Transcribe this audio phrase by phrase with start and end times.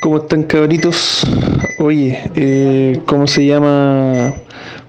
[0.00, 1.26] ¿Cómo están cabritos?
[1.78, 4.32] Oye, eh, ¿cómo se llama?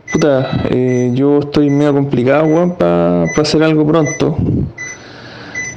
[0.09, 4.37] Puta, eh, yo estoy medio complicado, weón, para hacer algo pronto.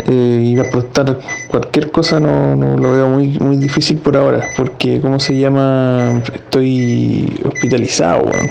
[0.06, 1.18] Eh, y apostar
[1.48, 6.23] cualquier cosa no, no lo veo muy, muy difícil por ahora, porque, ¿cómo se llama?
[6.32, 8.51] Estoy hospitalizado, weón.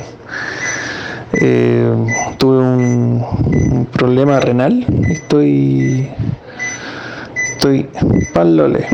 [1.32, 1.94] Eh,
[2.38, 3.26] tuve un,
[3.72, 6.10] un problema renal, estoy
[7.64, 7.88] estoy
[8.34, 8.86] palole.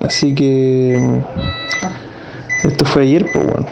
[0.00, 1.22] Así que
[2.62, 3.66] esto fue ayer, pues bueno.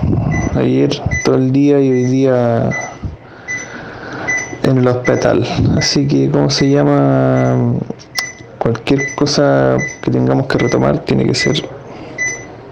[0.57, 0.91] Ayer
[1.25, 2.71] todo el día y hoy día
[4.65, 5.47] en el hospital.
[5.77, 7.75] Así que, ¿cómo se llama?
[8.59, 11.69] Cualquier cosa que tengamos que retomar tiene que ser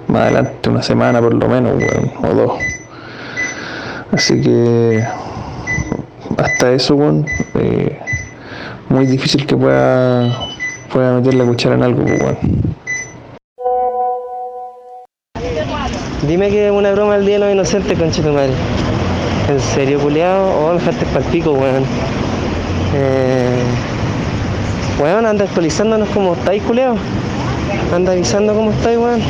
[0.09, 1.75] más adelante, una semana por lo menos,
[2.23, 2.53] o dos.
[4.11, 5.05] Así que
[6.39, 8.01] hasta eso, weón, eh,
[8.89, 10.52] muy difícil que pueda,
[10.93, 12.37] pueda meter la cuchara en algo, pues.
[16.29, 18.53] Dime que es una broma el día de los inocentes, concha tu madre.
[19.49, 20.51] ¿En serio, culiao?
[20.51, 21.85] Oh, me dejaste pa'l pico, weón.
[22.95, 23.63] Eh...
[25.01, 26.95] Weón, anda actualizándonos cómo estáis, culiao.
[27.95, 29.21] Anda avisando cómo estáis, weón.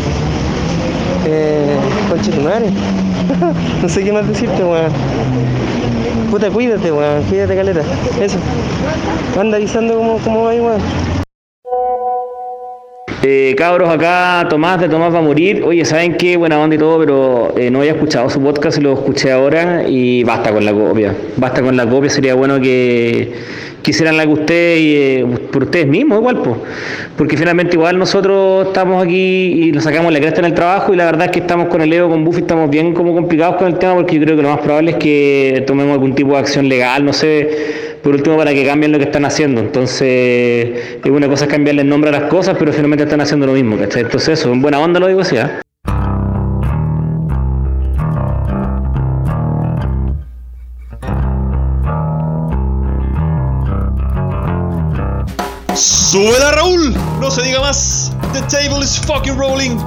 [1.25, 1.77] Eh...
[2.11, 2.67] Concha tu madre.
[3.83, 4.93] no sé qué más decirte, weón.
[6.31, 7.23] Puta, cuídate, weón.
[7.25, 7.83] Cuídate, caleta.
[8.21, 8.39] Eso.
[9.41, 11.12] Anda avisando cómo, cómo vais, weón.
[13.25, 15.63] Eh, cabros, acá Tomás de Tomás va a morir.
[15.63, 16.37] Oye, ¿saben qué?
[16.37, 20.25] Buena onda y todo, pero eh, no había escuchado su podcast lo escuché ahora y
[20.25, 21.15] basta con la copia.
[21.37, 23.33] Basta con la copia, sería bueno que,
[23.87, 26.57] hicieran la que ustedes, eh, por ustedes mismos igual, pues.
[27.17, 30.97] Porque finalmente igual nosotros estamos aquí y nos sacamos la cresta en el trabajo y
[30.97, 33.69] la verdad es que estamos con el Evo, con Buffy, estamos bien como complicados con
[33.69, 36.39] el tema porque yo creo que lo más probable es que tomemos algún tipo de
[36.39, 39.61] acción legal, no sé, por último para que cambien lo que están haciendo.
[39.61, 43.47] Entonces, es una cosa es cambiarle el nombre a las cosas, pero finalmente están haciendo
[43.47, 44.03] lo mismo, ¿cachai?
[44.03, 45.61] Entonces eso, en buena onda lo digo así, ¿ah?
[55.75, 56.95] ¡Súbela, Raúl!
[57.21, 58.13] No se diga más.
[58.35, 59.79] The table is fucking rolling.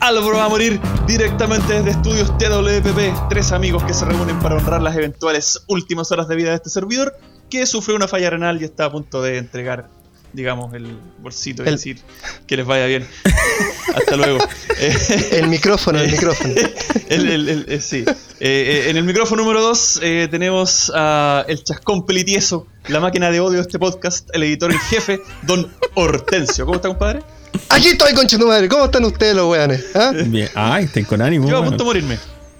[0.00, 3.28] Álvaro va a morir directamente desde estudios TWPP.
[3.28, 6.70] Tres amigos que se reúnen para honrar las eventuales últimas horas de vida de este
[6.70, 7.16] servidor
[7.50, 9.88] que sufrió una falla renal y está a punto de entregar,
[10.32, 10.86] digamos, el
[11.18, 11.98] bolsito y El- decir
[12.46, 13.06] que les vaya bien.
[13.94, 14.38] Hasta luego.
[14.78, 16.52] Eh, El micrófono, el micrófono.
[17.08, 18.04] el- el- el- eh, sí.
[18.06, 20.00] Eh, eh, en el micrófono número 2
[20.30, 24.78] tenemos a el chascón pelitieso, la máquina de odio de este podcast, el editor en
[24.80, 26.64] jefe, don Hortensio.
[26.66, 27.20] ¿Cómo está, compadre?
[27.68, 28.68] Aquí estoy, concha tu madre.
[28.68, 29.84] ¿Cómo están ustedes, los weones?
[29.94, 30.12] ¿Ah?
[30.26, 30.48] Bien.
[30.56, 31.48] Ay, estén con ánimo.
[31.48, 32.18] Yo a punto de morirme.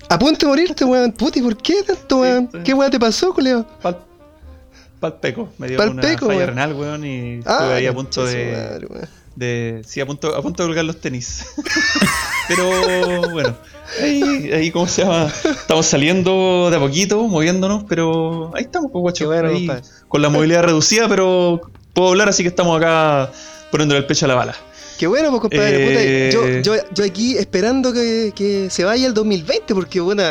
[0.08, 1.10] A punto de morirte, weón.
[1.12, 2.48] Puti, ¿por qué tanto, weón?
[2.52, 2.58] sí.
[2.62, 3.66] ¿Qué weón te pasó, culeo?
[3.82, 3.98] Pal,
[5.10, 5.48] palpeco.
[5.58, 9.08] Me dio Pal una falla renal, weón, y estuve Ah, ahí a punto de, madre,
[9.36, 9.82] de.
[9.84, 11.44] Sí, a punto, a punto de colgar los tenis.
[12.48, 13.56] pero bueno,
[14.00, 15.30] ahí, ahí, ¿cómo se llama?
[15.44, 19.26] Estamos saliendo de a poquito, moviéndonos, pero ahí estamos, pues, guacho.
[19.26, 19.68] Bueno, ahí,
[20.08, 21.60] con la movilidad reducida, pero
[21.92, 23.30] puedo hablar, así que estamos acá
[23.70, 24.54] poniéndole el pecho a la bala.
[24.98, 26.28] Qué bueno, pues, compadre.
[26.28, 30.22] Eh, Puta, yo, yo, yo aquí esperando que, que se vaya el 2020, porque, bueno,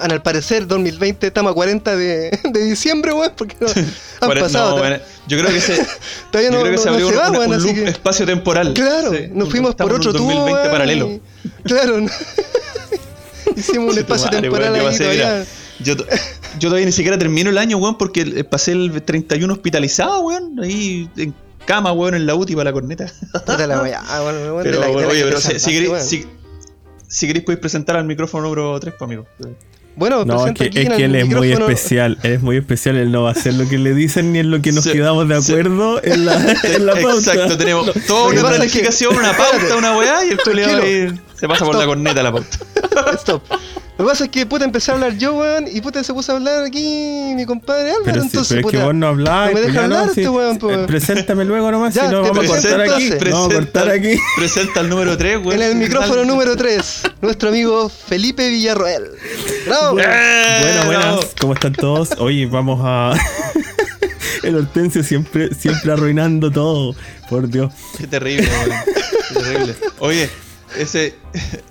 [0.00, 3.66] al parecer 2020 estamos a 40 de, de diciembre, weón, porque no,
[4.20, 4.70] han pasado.
[4.70, 4.96] no, ta- bueno,
[5.28, 5.86] yo creo que se,
[6.30, 8.74] todavía no, creo que se abrió se un, va, una- un loop que- espacio-temporal.
[8.74, 10.26] Claro, Sí, nos fuimos por otro tubo.
[10.28, 11.08] 2020 weón, paralelo.
[11.08, 11.20] y-
[11.64, 11.98] Claro,
[13.56, 15.44] hicimos un espacio madre, temporal yo ahí todavía.
[15.80, 16.06] Yo, to-
[16.58, 21.08] yo todavía ni siquiera termino el año, weón, porque pasé el 31 hospitalizado, weón, ahí
[21.16, 21.34] en
[21.66, 23.12] cama, weón, en la UTI para la corneta.
[23.66, 28.94] La weá, bueno, Pero, la- oye, pero si queréis podéis presentar al micrófono número 3,
[28.98, 29.26] pues, amigo.
[29.94, 32.18] Bueno, No, es que, aquí es en que él es muy especial.
[32.22, 32.96] Él es muy especial.
[32.96, 34.92] Él no va a hacer lo que le dicen ni en lo que nos Sí,
[34.92, 35.52] quedamos de sí.
[35.52, 37.32] acuerdo en la, en la pauta.
[37.32, 41.10] Exacto, tenemos toda una planificación, una pauta, una weá, y el culiao Tranquilo.
[41.10, 41.90] ahí se pasa por la Stop.
[41.90, 42.58] corneta la pauta.
[43.18, 43.42] Stop.
[43.98, 46.30] Lo que pasa es que puta empecé a hablar yo, weón, y puta se puso
[46.30, 49.06] a hablar aquí mi compadre Álvaro, Pero, sí, entonces pero es que puta, vos no
[49.08, 49.48] hablás.
[49.48, 50.28] no me deja hablar no, este sí.
[50.28, 50.78] weón, pues.
[50.78, 53.10] Eh, Preséntame luego nomás, Ya, si no te vamos a cortar aquí.
[53.10, 54.16] No vamos a cortar aquí.
[54.36, 55.52] Presenta el número 3, weón.
[55.54, 59.02] en el micrófono número 3, nuestro amigo Felipe Villarroel.
[59.66, 59.94] ¡Bravo!
[59.94, 60.86] Bueno, buenas.
[60.86, 61.20] bravo.
[61.40, 62.10] ¿Cómo están todos?
[62.18, 63.14] Oye, vamos a.
[64.44, 66.94] El Hortensio siempre, siempre arruinando todo.
[67.28, 67.72] Por Dios.
[67.98, 68.78] Qué terrible, weón.
[69.28, 69.74] Qué terrible.
[69.98, 70.30] Oye,
[70.78, 71.14] ese,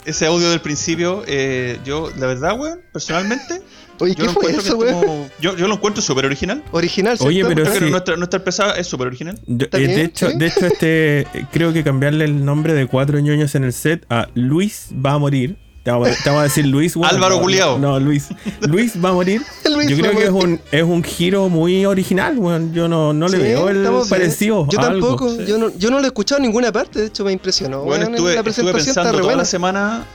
[0.06, 3.62] ese audio del principio, eh, yo, la verdad, weón, personalmente,
[4.00, 5.06] Oye, yo ¿qué lo fue encuentro que eso, es weón?
[5.06, 6.63] como- yo, yo lo encuentro súper original.
[6.71, 7.27] Original, ¿cierto?
[7.30, 7.89] Oye, pero que sí.
[7.89, 9.39] nuestra, nuestra empresa es súper original.
[9.45, 10.38] Yo- ¿Está eh, de hecho, ¿Sí?
[10.38, 14.27] de hecho, este creo que cambiarle el nombre de cuatro ñoños en el set a
[14.33, 15.57] Luis va a morir.
[15.83, 16.95] Te vamos, a- decir Luis.
[16.95, 17.42] Álvaro.
[17.42, 18.27] No, no, Luis.
[18.68, 19.42] Luis va a morir.
[19.89, 20.44] Yo creo que es vamos.
[20.45, 22.74] un, es un giro muy original, weón.
[22.74, 24.68] Yo no, no le Sí, veo el parecido.
[24.69, 25.07] Yo a algo.
[25.18, 25.38] tampoco.
[25.44, 27.00] Yo, no, yo no lo he escuchado en ninguna parte.
[27.00, 27.83] De hecho, me impresionó.
[27.83, 29.38] Bueno, estuve, la estuve presentación pensando está re toda buena.
[29.42, 30.06] la semana.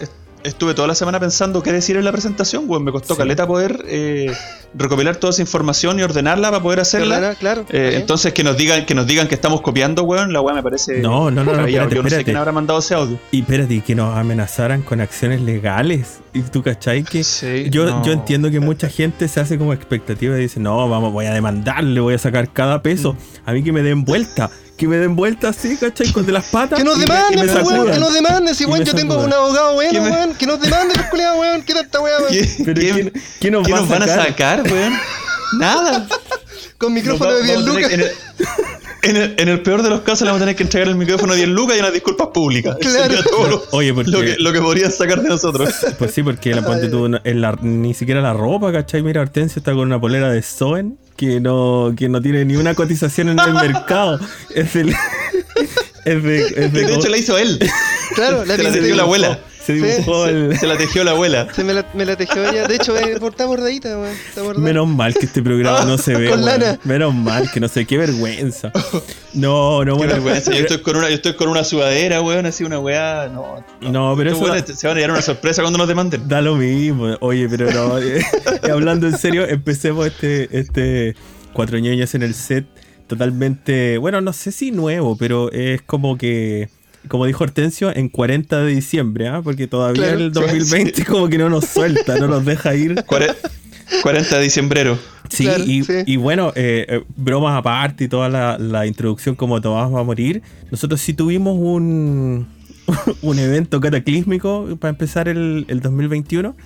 [0.46, 2.82] Est- Estuve toda la semana pensando qué decir en la presentación, weón.
[2.84, 3.18] Me costó Sí.
[3.18, 4.32] caleta poder eh,
[4.74, 7.18] recopilar toda esa información y ordenarla para poder hacerla.
[7.18, 7.66] Claro, claro.
[7.70, 7.96] Eh, Sí.
[8.00, 11.00] entonces que nos digan que nos digan que estamos copiando, weón, la weá me parece.
[11.00, 13.18] No, no, no, no, espérate, Yo no sé quién habrá mandado ese audio.
[13.32, 16.20] Y espérate, y que nos amenazaran con acciones legales.
[16.32, 17.02] Y tú, ¿cachai?
[17.04, 18.02] Que Sí, yo, no.
[18.04, 21.34] yo entiendo que mucha gente se hace como expectativa y dice, no, vamos, voy a
[21.34, 23.12] demandarle, voy a sacar cada peso.
[23.12, 23.16] Mm.
[23.48, 24.50] A mí que me den vuelta.
[24.76, 26.12] Que me den vuelta así, ¿cachai?
[26.12, 26.78] Con de las patas.
[26.78, 27.92] Que nos demanden, pues, weón, sacudan.
[27.94, 28.54] que nos demanden.
[28.54, 30.34] Si, weón, yo tengo un abogado bueno, ¿Qué me- weón.
[30.34, 31.62] Que nos demanden, los culiados, weón.
[31.62, 32.32] ¿Qué tanta weá, weón?
[32.32, 34.62] ¿Qué- Pero qué- ¿quién, quién nos qué va nos a van a sacar?
[34.70, 34.92] weón?
[35.58, 36.06] Nada.
[36.78, 37.88] Con micrófono de va- 10 vamos a lucas.
[37.88, 38.10] que- En el,
[39.02, 40.96] en, el, en el peor de los casos le vamos a tener que entregar el
[40.96, 42.76] micrófono de 10 lucas y unas disculpas públicas.
[42.80, 43.02] Claro.
[43.04, 45.70] sería todo lo, Oye, porque- lo, que, lo que podrían sacar de nosotros.
[45.98, 49.02] Pues sí, porque la ponte tú, en la, ni siquiera la ropa, ¿cachai?
[49.02, 52.74] Mira, Hortensio está con una polera de Soen que no, que no tiene ni una
[52.74, 54.20] cotización en el mercado.
[54.54, 54.94] Es del.
[56.04, 56.38] Es de.
[56.46, 57.58] Es de de hecho la hizo él.
[58.14, 59.40] Claro, la Se la tejió la abuela.
[59.66, 60.58] Se dibujó Sí, el.
[60.58, 61.48] Se la tejió la abuela.
[61.52, 62.68] Se me la, me la tejió ella.
[62.68, 64.62] De hecho, eh, está bordadita, weón.
[64.62, 66.30] Menos mal que este programa no se ve.
[66.30, 66.78] Con lana.
[66.84, 68.72] Menos mal que no sé, qué vergüenza.
[69.34, 70.12] No, no, Qué bueno.
[70.14, 70.50] vergüenza.
[70.52, 73.28] Yo estoy con una, yo estoy con una sudadera, weón, así una weá.
[73.28, 74.76] No, No, pero Estos eso.
[74.80, 76.26] se van a llevar una sorpresa cuando nos demanden.
[76.26, 77.16] Da lo mismo.
[77.20, 77.98] Oye, pero no.
[77.98, 78.24] eh,
[78.72, 81.14] hablando en serio, empecemos este, este
[81.52, 82.66] Cuatro ñoñas en el set
[83.06, 86.68] totalmente, bueno, no sé si nuevo, pero es como que,
[87.08, 89.40] como dijo Hortensio, en 40 de diciembre, ¿ah?
[89.42, 92.94] porque todavía Claro, el 2020 como que no nos suelta, no nos deja ir.
[93.06, 93.34] Cuare-
[94.02, 94.98] 40 de diciembrero.
[95.28, 95.92] Sí, Claro, y, sí.
[96.06, 100.04] y bueno, eh, eh, bromas aparte y toda la, la introducción como Tomás va a
[100.04, 102.46] morir, nosotros sí tuvimos un,
[103.22, 106.56] un evento cataclísmico para empezar el, el 2021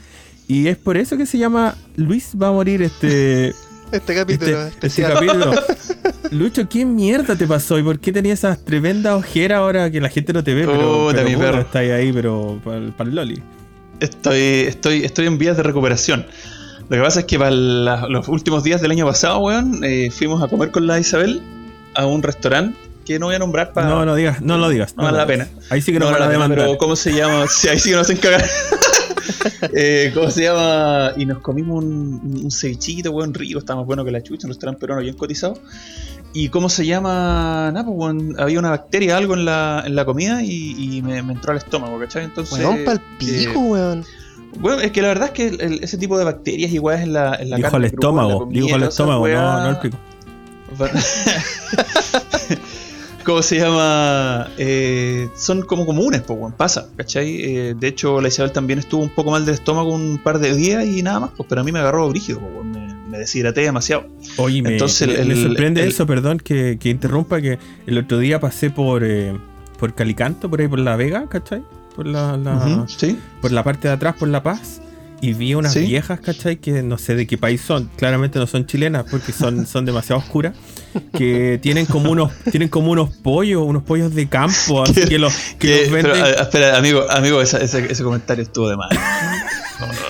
[0.48, 3.54] y es por eso que se llama Luis va a morir este,
[3.92, 5.14] Este capítulo este, este especial.
[5.14, 5.52] capítulo.
[6.31, 7.78] Lucho, ¿qué mierda te pasó?
[7.78, 10.64] ¿Y por qué tenías esas tremendas ojeras ahora que la gente no te ve?
[10.66, 11.60] Pero, mi perro.
[11.60, 12.78] está ahí, pero para
[13.10, 13.42] el Loli.
[13.98, 16.26] Estoy, estoy, estoy en vías de recuperación.
[16.88, 20.10] Lo que pasa es que para la- los últimos días del año pasado, weón, eh,
[20.10, 21.40] fuimos a comer con la Isabel
[21.94, 22.76] a un restaurante
[23.14, 23.88] que no voy a nombrar para.
[23.88, 24.94] No, no digas, no lo digas.
[24.96, 25.48] No vale la pena.
[25.70, 26.62] Ahí sí que nos No van a vale la pena.
[26.66, 27.46] Pero ¿cómo se llama?
[27.48, 28.44] Sí, ahí sí que nos hacen cagar.
[29.74, 31.12] Eh, ¿Cómo se llama?
[31.16, 34.50] Y nos comimos un, un cevichito, weón, rico, está más bueno que la chucha, un
[34.50, 35.54] restaurante peruano bien cotizado.
[36.32, 37.70] ¿Y cómo se llama?
[37.72, 41.22] Nada, pues, weón, había una bacteria, algo en la, en la comida y, y me,
[41.22, 42.24] me entró al estómago, ¿cachai?
[42.24, 42.58] Entonces.
[42.58, 44.04] Weón, pa'l eh, pico, weón.
[44.58, 47.12] bueno, es que la verdad es que el- el- ese tipo de bacterias igual en
[47.12, 49.68] la, en la Dijo al carne en la estómago, comida, dijo al estómago, no, no
[49.68, 49.96] al pico.
[53.25, 54.49] ¿Cómo se llama?
[54.56, 57.43] Eh, son como comunes, pues, pasa, ¿cachai?
[57.43, 60.55] Eh, de hecho, la Isabel también estuvo un poco mal del estómago un par de
[60.55, 63.61] días y nada más, pues, pero a mí me agarró brígido, pues, me, me deshidraté
[63.61, 64.06] demasiado.
[64.38, 67.99] Oye, me, Entonces, me- el- me sorprende el- eso, perdón, que, que interrumpa, que el
[67.99, 69.37] otro día pasé por, eh,
[69.78, 71.62] por Calicanto, por ahí por La Vega, ¿cachai?
[71.94, 73.19] Por la, la- ¿Sí?
[73.43, 74.81] por la parte de atrás, por La Paz,
[75.22, 75.81] y vi unas Sí.
[75.81, 76.56] viejas, ¿cachai?
[76.56, 80.20] Que no sé de qué país son, claramente no son chilenas porque son, son demasiado
[80.20, 80.55] oscuras,
[81.17, 85.32] que tienen como unos, tienen como unos pollos, unos pollos de campo, así que los,
[85.58, 86.25] que los pero, venden...
[86.25, 88.88] a- espera, amigo, amigo esa- ese, ese comentario estuvo de mal.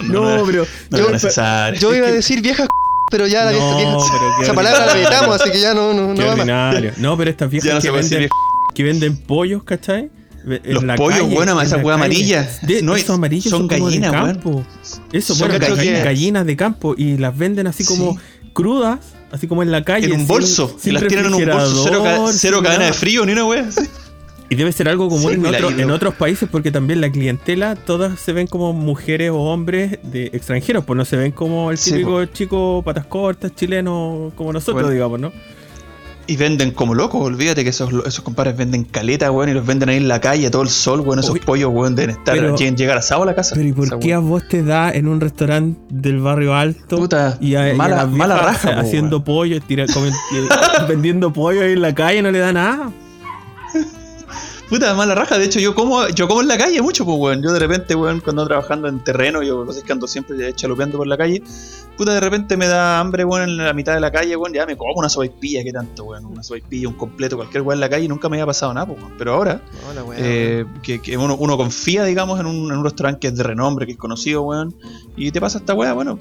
[0.08, 0.66] No, no, no, pero...
[0.90, 2.66] yo- iba a decir viejas
[3.10, 5.92] pero ya la No, vieja, pero qué esa palabra la evitamos, así que ya no,
[5.94, 6.38] no, Qué no va más.
[6.40, 6.92] ordinario.
[6.96, 8.28] No, pero estas viejas que, venden,
[8.74, 10.10] que venden pollos, ¿cachai?
[10.44, 12.04] En Los pollos, calle, bueno, en esa la hueá calle.
[12.06, 12.50] amarilla.
[12.62, 14.64] De, No, esos amarillos son gallinas, de campo.
[15.12, 15.64] Eso, Son bueno,
[16.04, 16.46] gallinas.
[16.46, 18.16] de campo y las venden así como
[18.52, 19.00] crudas,
[19.32, 20.06] así como en la calle.
[20.06, 20.74] En un sin- bolso.
[20.78, 21.84] y sin las tienen en un bolso.
[21.84, 23.68] Cero, ca- cero sin cadena de frío ni una wea.
[24.48, 28.18] Y debe ser algo común Sí, en, otro- otros países porque también la clientela, todas
[28.18, 31.92] se ven como mujeres o hombres de extranjeros, pues no se ven como el Sí,
[31.92, 34.90] típico chico patas cortas chileno como nosotros, Bueno.
[34.90, 35.32] digamos, ¿no?
[36.30, 39.88] Y venden como locos, olvídate que esos, esos compadres venden caleta, weón, y los venden
[39.88, 42.98] ahí en la calle, todo el sol, weón, esos pollos, weón, deben estar, pero- llegar
[42.98, 43.56] asados a la casa.
[43.56, 47.36] Pero ¿y por qué a vos te da en un restaurante del barrio alto Puta,
[47.40, 49.24] y a, y a mala- mala raja, haciendo weón.
[49.24, 50.48] pollo, tira- comen- eh,
[50.88, 52.92] vendiendo pollo ahí en la calle no le da nada?
[54.70, 57.42] Puta, mala raja, de hecho yo como, yo como en la calle mucho, pues, weón.
[57.42, 60.54] Yo de repente, weón, cuando ando trabajando en terreno, yo lo sé que ando siempre
[60.54, 61.42] chalupeando por la calle.
[61.96, 64.66] Puta, de repente me da hambre, weón, en la mitad de la calle, weón, ya
[64.66, 66.24] me como una sopaipilla, ¿qué tanto, weón?
[66.24, 69.00] Una sopaipilla, un completo, cualquier weón en la calle, nunca me había pasado nada, pues,
[69.00, 69.12] weón.
[69.18, 72.78] Pero ahora, No, la weá, eh, que, que uno, uno confía, digamos, en un, en
[72.78, 74.72] un restaurante que es de renombre, que es conocido, weón,
[75.16, 76.20] y te pasa esta weá, bueno,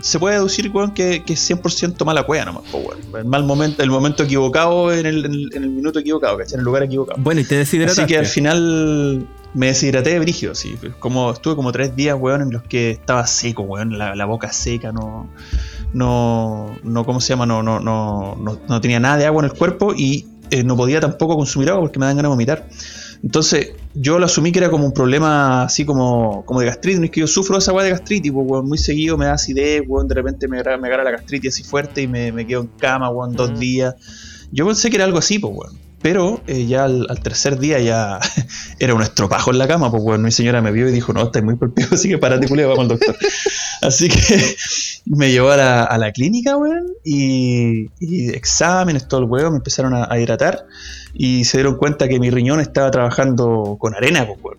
[0.00, 2.98] se puede deducir, weón, que, que es 100% mala cueva nomás, po, weón.
[3.14, 6.54] El mal momento, el momento equivocado en el, en el, en el minuto equivocado, ¿cachai?
[6.54, 7.20] En el lugar equivocado.
[7.22, 8.02] Bueno, y te deshidrataste.
[8.02, 9.26] Así que al final.
[9.54, 10.76] me deshidraté de brígido, sí.
[10.98, 14.52] Como, estuve como tres días, weón, en los que estaba seco, weón, la, la boca
[14.52, 15.30] seca, no,
[15.92, 17.46] no, no, ¿cómo se llama?
[17.46, 20.76] No, no, no, no, no tenía nada de agua en el cuerpo y eh, no
[20.76, 22.68] podía tampoco consumir agua porque me dan ganas de vomitar.
[23.22, 26.98] Entonces, yo lo asumí que era como un problema así como, como de gastritis.
[26.98, 29.34] No es que yo sufro esa weá de gastritis, pues, weón, muy seguido me da
[29.34, 32.46] acidez, weón, de repente me, agarra- me agarra la gastritis así fuerte y me, me
[32.46, 33.58] quedo en cama, weón, dos Ujú.
[33.60, 33.94] días.
[34.50, 35.78] Yo pensé que era algo así, pues, weón.
[36.04, 38.20] Pero eh, ya al, al tercer día ya
[38.78, 40.20] era un estropajo en la cama, pues, weón.
[40.20, 42.82] Mi señora me vio y dijo, no, estás muy golpeado, así que parate, culeo, vamos
[42.82, 43.16] al doctor.
[43.82, 44.56] Así que
[45.06, 49.56] me llevó a la, a la clínica, weón, y, y exámenes, todo el weón, me
[49.58, 50.64] empezaron a, a hidratar
[51.12, 54.56] y se dieron cuenta que mi riñón estaba trabajando con arena, pues, weón.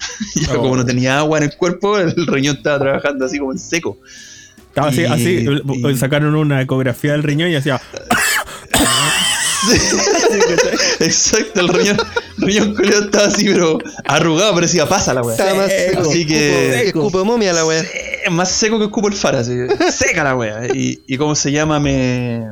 [0.47, 0.61] Yo Oh.
[0.63, 3.97] como no tenía agua en el cuerpo, el riñón estaba trabajando así como en seco.
[4.67, 5.45] Estaba así, Y- así,
[5.91, 7.79] y- sacaron una ecografía del riñón y hacía.
[10.99, 11.97] Exacto, el riñón,
[12.39, 15.35] el riñón culiao estaba así, pero arrugado, parecía pasa la weá.
[15.35, 17.83] Estaba más seco Así que escupo- momia la weá.
[18.31, 19.53] Más seco que escupo el fara, así,
[19.91, 20.67] seca la wea.
[20.73, 22.49] Y, y cómo se llama, me,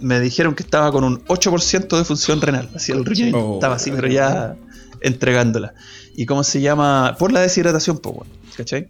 [0.00, 2.68] me dijeron que estaba con un 8% de función renal.
[2.74, 3.54] Así el riñón Oh.
[3.54, 4.56] estaba así, pero ya
[5.00, 5.74] entregándola.
[6.16, 8.88] Y cómo se llama, por la deshidratación, pues, weón, ¿cachai?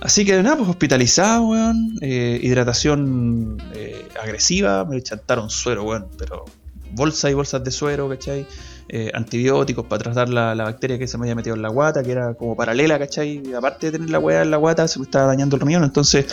[0.00, 1.98] Así que nada, pues hospitalizado, weón.
[2.00, 6.46] eh, hidratación eh, agresiva, me chantaron suero, weón, pero
[6.92, 8.46] bolsas y bolsas de suero, ¿cachai?
[8.92, 12.02] Eh, antibióticos para tratar la, la bacteria que se me había metido en la guata,
[12.02, 13.40] que era como paralela, ¿cachai?
[13.48, 15.84] Y aparte de tener la weá en la guata, se me estaba dañando el riñón,
[15.84, 16.26] entonces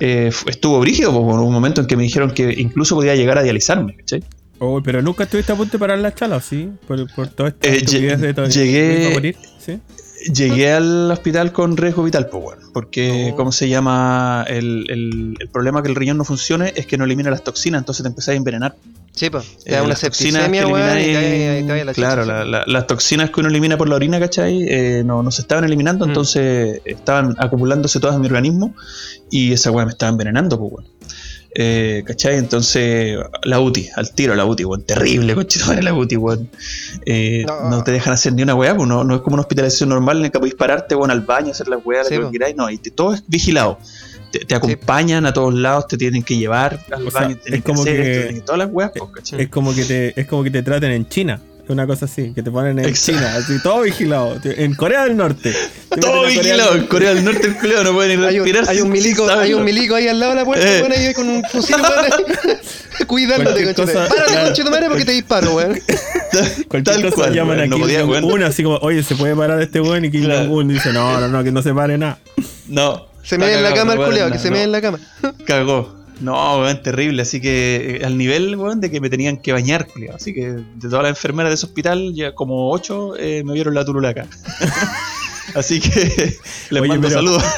[0.00, 3.38] eh, estuvo brígido, pues, hubo un momento en que me dijeron que incluso podía llegar
[3.38, 4.22] a dializarme, ¿cachai?
[4.58, 6.70] Oh, pero nunca estuviste a punto de parar la chala, ¿sí?
[6.86, 7.66] Por, por todo esto.
[7.68, 9.36] Eh, lle- de llegué-.
[10.32, 13.36] Llegué al hospital con riesgo vital, pues bueno, porque, Oh.
[13.36, 14.44] ¿cómo se llama?
[14.48, 17.80] El, el- el problema que el riñón no funcione es que no elimina las toxinas,
[17.80, 18.74] entonces te empezás a envenenar.
[19.14, 19.30] Sí.
[19.30, 19.40] Te Eh,
[19.74, 22.44] da una las toxinas septicemia, que weón, y elimináis- cae- y cae la Claro, la-
[22.44, 24.66] la- las toxinas que uno elimina por la orina, ¿cachai?
[24.68, 26.08] Eh, no, no se estaban eliminando, Mm.
[26.08, 28.74] entonces estaban acumulándose todas en mi organismo
[29.30, 30.88] y esa weá me estaba envenenando, pues bueno.
[31.56, 32.36] Eh, ¿Cachai?
[32.38, 34.82] Entonces, la UTI, al tiro la UTI, weón.
[34.82, 36.50] Terrible, conchetumare, la UTI, weón.
[37.06, 37.70] Eh, No.
[37.70, 37.84] no.
[37.84, 40.22] te dejan hacer ni una weá, pues no, no es como una hospitalización normal en
[40.24, 42.26] la que podéis pararte, weón, al baño, hacer las weas, Sí, lo po.
[42.32, 42.56] que queráis.
[42.56, 43.78] No, y te- todo es vigilado.
[44.38, 47.58] Te, te acompañan a todos lados, te tienen que llevar al O sea, baño, tienen
[47.60, 48.90] es como que hacer que- esto, tienen- todas las weas.
[49.38, 51.40] Es como que te, es como que te traten en China.
[51.66, 53.12] Una cosa así, que te ponen en Exacto.
[53.20, 54.36] China, así todo vigilado.
[54.44, 55.54] En Corea del Norte.
[55.88, 56.70] Te Todo a Corea del vigilado.
[56.72, 56.88] En Norte.
[56.88, 58.68] Corea del Norte el culiao no puede ni Hay un, respirar.
[58.68, 60.80] hay un milico, sin hay un milico ahí al lado de la puerta, Eh.
[60.82, 61.76] weón, ahí con un fusil,
[63.06, 64.44] cuidándote, Párate, claro.
[64.46, 65.72] conchetumare, porque te disparo, weón.
[66.68, 68.02] Cualquier Tal cosa cual, llaman weón, a no podía.
[68.04, 70.04] Jong-un, así como, oye, ¿se puede parar este weón?
[70.04, 70.40] Y Kim Claro.
[70.46, 72.18] Jong-un dice, no, no, no, que no se pare nada.
[72.68, 73.06] No.
[73.24, 74.98] Se me en la cama el culiao, que se me en la cama.
[75.46, 76.04] Cagó.
[76.20, 77.22] No, weón, terrible.
[77.22, 80.14] Así que eh, al nivel, weón, de que me tenían que bañar, culiao.
[80.14, 83.74] Así que de todas las enfermeras de ese hospital, ya como ocho eh, me vieron
[83.74, 84.26] la turulaca.
[85.54, 86.34] Así que
[86.70, 87.42] les Oye, mando pero- saludos.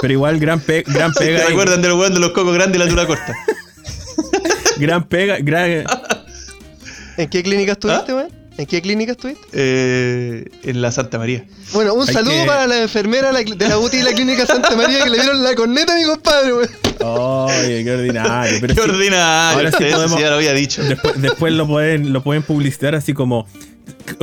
[0.00, 1.40] Pero igual, gran, pe- gran ¿Se pega.
[1.42, 1.48] ahí.
[1.48, 3.34] recuerdan del weón de los cocos grandes y la tula corta?
[4.76, 5.84] Gran pega, gran,
[7.16, 8.14] ¿En qué clínica estuviste, ¿Ah?
[8.16, 8.28] weón?
[8.56, 9.44] ¿En qué clínica estuviste?
[9.52, 11.44] Eh, en la Santa María.
[11.72, 14.12] Bueno, un Hay saludo que- para la enfermera de la- de la UTI y la
[14.12, 16.68] clínica Santa María que le dieron la corneta a mi compadre, weón.
[17.00, 18.58] Oye, qué ordinario.
[18.60, 19.56] Pero Qué sí, ordinario.
[19.58, 20.82] ahora sí podemos- sí, ya lo había dicho.
[20.84, 23.46] después, después lo pueden, lo pueden publicitar así como,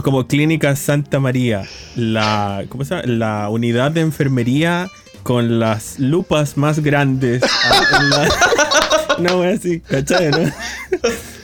[0.04, 1.64] como Clínica Santa María,
[1.98, 3.08] la, ¿cómo se llama?
[3.08, 4.90] La unidad de enfermería
[5.24, 7.44] con las lupas más grandes.
[9.20, 10.30] Wea así, ¿cachai?
[10.32, 10.38] no?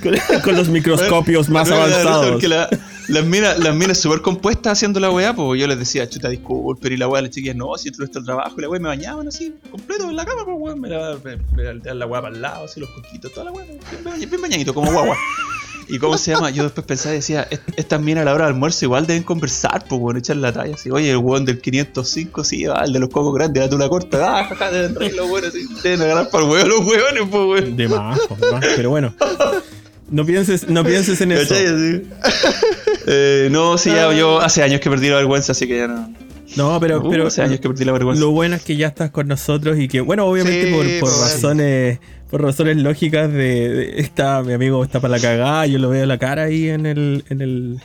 [0.03, 2.27] Con, con los microscopios más avanzados.
[2.33, 2.69] Porque la-
[3.07, 6.93] las minas las minas súper compuestas haciendo la weá, pues yo les decía, chuta, disculpen,
[6.93, 9.27] y la weá, las chiquillas, no, si esto al trabajo, y la weá me bañaban
[9.29, 12.36] así, completo en la cama, pues weón, me la, me, me la- la weá para
[12.36, 15.15] el lado, así los coquitos, toda la weá, bien, bien bañadito, como guagua.
[15.89, 18.46] Y cómo se llama, yo después pensaba y decía, "Est- estas minas a la hora
[18.46, 21.62] del almuerzo igual deben conversar, pues weón, echar la talla, así, oye, el weón del
[21.62, 25.15] 505, sí, va, el de los cocos grandes, la tula corta, ah, jaja, deben reír
[25.15, 27.77] los weones, así, deben agarrar para el weón los weones, pues weón.
[27.77, 29.13] De más, de más, pero bueno.
[30.10, 31.53] No pienses, no pienses en eso.
[33.10, 36.13] Eh, no, sí, ya, yo hace años que perdí la vergüenza, así que ya no.
[36.56, 38.22] No, pero, Uh, pero hace años que perdí la vergüenza.
[38.22, 41.00] Lo bueno es que ya estás con nosotros y que, bueno, obviamente Sí, por, por
[41.10, 42.00] pues, razones
[42.30, 46.06] por razones lógicas de, de- está mi amigo está para la cagada, yo lo veo
[46.06, 47.80] la cara ahí en el en el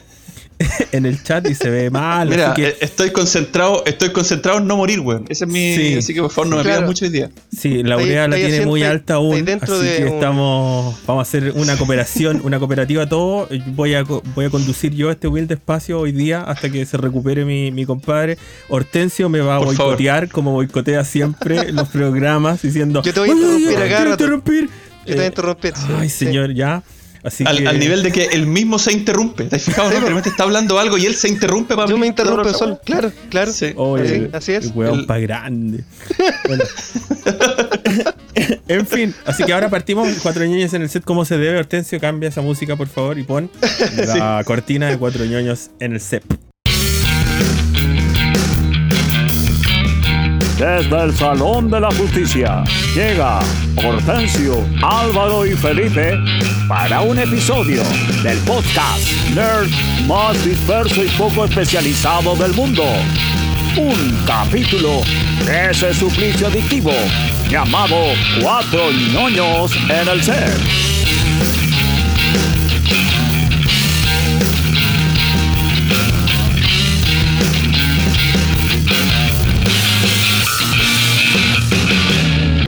[0.93, 4.59] en el chat y se ve mal, Mira, así que eh, estoy concentrado, estoy concentrado
[4.59, 5.25] en no morir, weón.
[5.29, 5.75] Ese es mi.
[5.77, 5.95] Sí.
[5.99, 6.79] Así que por favor no me Claro.
[6.79, 7.31] pidas mucho hoy día.
[7.57, 11.21] sí, la urea la tiene muy alta aún, dentro así de que un- estamos vamos
[11.21, 15.55] a hacer una cooperación, una cooperativa todo, voy a voy a conducir yo este humilde
[15.55, 18.39] espacio hoy día hasta que se recupere mi, mi compadre.
[18.69, 19.93] Hortensio me va a Por favor.
[19.93, 23.79] boicotear como boicotea siempre los programas diciendo Yo te voy a "Oye, interrumpir oye, a
[23.79, 24.25] cada quiero rato".
[24.25, 24.65] interrumpir".
[24.65, 25.73] Yo te voy a Eh, interrumpir.
[25.99, 26.27] Ay, sí.
[26.27, 26.83] señor, ya.
[27.25, 29.45] Así Al, que, al nivel de que él mismo se interrumpe.
[29.45, 29.89] ¿Te has fijado?
[29.89, 29.95] no?
[29.95, 32.81] Que realmente está hablando algo y él se interrumpe para Yo me interrumpo solo, weá.
[32.85, 33.53] claro, claro.
[33.53, 33.73] Sí.
[33.77, 34.65] Oye, Sí, el- así es.
[34.67, 35.85] el weón El- pa' grande.
[36.49, 36.65] Bueno.
[38.69, 41.59] en fin, así que ahora partimos Cuatro ñoños en el set como se debe.
[41.59, 43.51] Hortensio, cambia esa música, por favor, y pon
[43.97, 46.25] la cortina de Cuatro ñoños en el set.
[50.63, 52.63] Desde el Salón de la Justicia
[52.95, 53.41] llega
[53.75, 56.17] Hortensio, Álvaro y Felipe
[56.69, 57.83] para un episodio
[58.23, 59.03] del podcast
[59.35, 59.69] Nerd
[60.07, 62.85] más disperso y poco especializado del mundo.
[63.77, 65.01] Un capítulo
[65.45, 66.93] de ese suplicio adictivo
[67.51, 67.97] llamado
[68.41, 70.92] Cuatro ñoños en el set.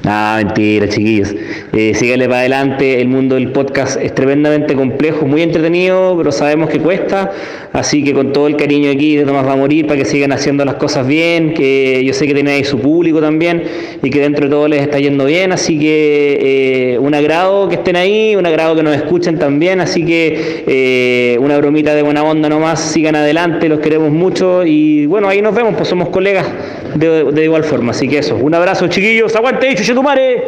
[0.07, 1.35] Ah, mentira, chiquillos.
[1.73, 3.01] Eh, síganle para adelante.
[3.01, 7.33] El mundo del podcast es tremendamente complejo, muy entretenido, pero sabemos que cuesta.
[7.73, 10.33] Así que con todo el cariño aquí de Tomás va a morir para que sigan
[10.33, 11.55] haciendo las cosas bien.
[11.55, 13.63] Que yo sé que tenéis su público también
[14.05, 15.53] y que dentro de todo les está yendo bien.
[15.53, 19.81] Así que eh, un agrado que estén ahí, un agrado que nos escuchen también.
[19.81, 22.81] Así que eh, una bromita de buena onda nomás.
[22.81, 24.65] Sigan adelante, los queremos mucho.
[24.65, 26.47] Y bueno, ahí nos vemos, pues somos colegas
[26.95, 27.93] de, de igual forma.
[27.93, 29.35] Así que eso, un abrazo, chiquillos.
[29.35, 30.45] Aguante, chuche tu madre.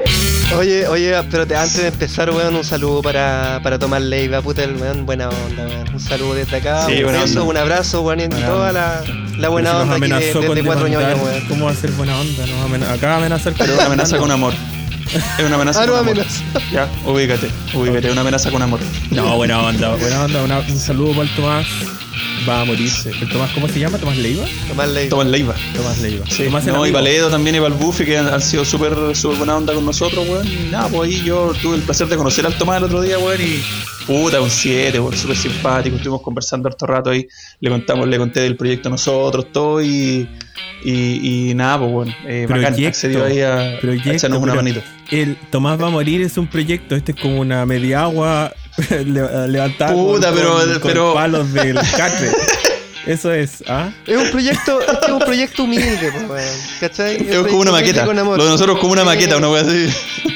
[0.55, 4.62] Oye, oye, pero te- antes de empezar, weón, un saludo para, para Tomás Leiva, puta,
[4.65, 5.88] el weón, buena onda, weón.
[5.95, 9.03] Un saludo desde acá, Sí, un beso, un abrazo, weón, y Buena toda la,
[9.38, 11.49] la buena si onda nos aquí de, amenazó de- con de cuatro ñoños, weón.
[11.49, 12.47] ¿Cómo va a ser buena onda?
[12.47, 14.55] Nos amena- acaba de amenazar con Pero es una amenaza con amor.
[15.38, 16.12] Es una amenaza Ah, no, con amor.
[16.15, 16.43] amenaza.
[16.73, 18.81] Ya, ubícate, ubícate, una amenaza con amor.
[19.11, 20.43] No, buena onda, buena onda.
[20.43, 21.67] una- un saludo para el Tomás.
[22.49, 23.11] Va a morirse.
[23.11, 23.99] ¿El Tomás cómo se llama?
[23.99, 24.45] ¿Tomás Leiva?
[24.69, 25.11] Tomás Leiva.
[25.11, 25.55] Tomás Leiva.
[25.75, 26.25] Tomás Leiva.
[26.29, 26.93] Sí, Tomás no, y.
[26.93, 30.47] Valedo también y Valbufi que han, han sido súper súper buena onda con nosotros, weón.
[30.47, 33.19] Y nada, pues ahí yo tuve el placer de conocer al Tomás el otro día,
[33.19, 33.62] weón, y
[34.07, 35.97] puta, un 7, weón, súper simpático.
[35.97, 37.26] Estuvimos conversando harto rato ahí,
[37.61, 40.29] le contamos, le conté del proyecto a nosotros, todo, y,
[40.85, 44.81] y, y nada, pues bueno, eh, bacán, accedió ahí a, a proyecto, echarnos una manito.
[45.11, 46.97] El Tomás va a morir es un proyecto.
[46.97, 48.53] Este es como una media agua
[48.90, 52.28] le- levantada Puta, con, pero- con- con pero- palos del catre.
[53.06, 53.90] Eso es, ¿ah?
[54.04, 56.61] Es un proyecto, es que es un proyecto humilde, pues.
[56.80, 57.14] ¿Cachai?
[57.30, 58.04] Es como una maqueta.
[58.04, 59.87] Lo de nosotros como una maqueta, una wea así.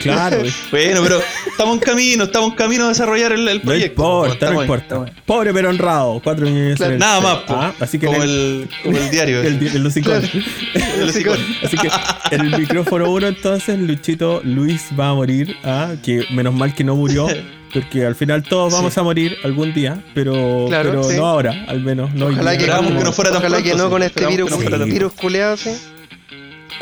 [0.02, 0.40] Claro.
[0.70, 3.90] Bueno, pero estamos en camino, estamos en camino a desarrollar el, el No proyecto.
[3.90, 5.02] importa, no importa.
[5.04, 5.12] ahí.
[5.26, 6.20] Pobre pero honrado.
[6.22, 7.38] Cuatro niños Claro, el Nada más.
[7.48, 9.40] Ah, Así que como, en el, como el diario.
[9.40, 10.22] el, el, el el hocicón.
[11.64, 11.90] Así que
[12.30, 16.84] en el micrófono uno entonces Luchito Luis va a morir, ah, que menos mal que
[16.84, 17.26] no murió,
[17.72, 21.16] porque al final todos vamos a morir algún día, pero, Claro, pero sí.
[21.16, 22.12] no ahora, al menos.
[22.14, 23.90] No hoy Ojalá que, Esperábamos que no fuera tan ojalá pronto, que no sí.
[23.90, 25.70] con este virus, no tan virus culeado, sí.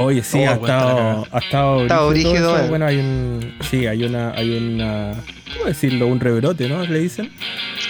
[0.01, 2.59] Oye, sí, Oh, ha, la estado, ha estado, Estado esto.
[2.59, 2.67] eh.
[2.69, 3.55] Bueno, hay un.
[3.69, 4.31] Sí, hay una.
[4.33, 5.13] Hay una
[5.55, 6.07] ¿Cómo decirlo?
[6.07, 6.85] Un rebrote, ¿no?
[6.85, 7.31] Le dicen.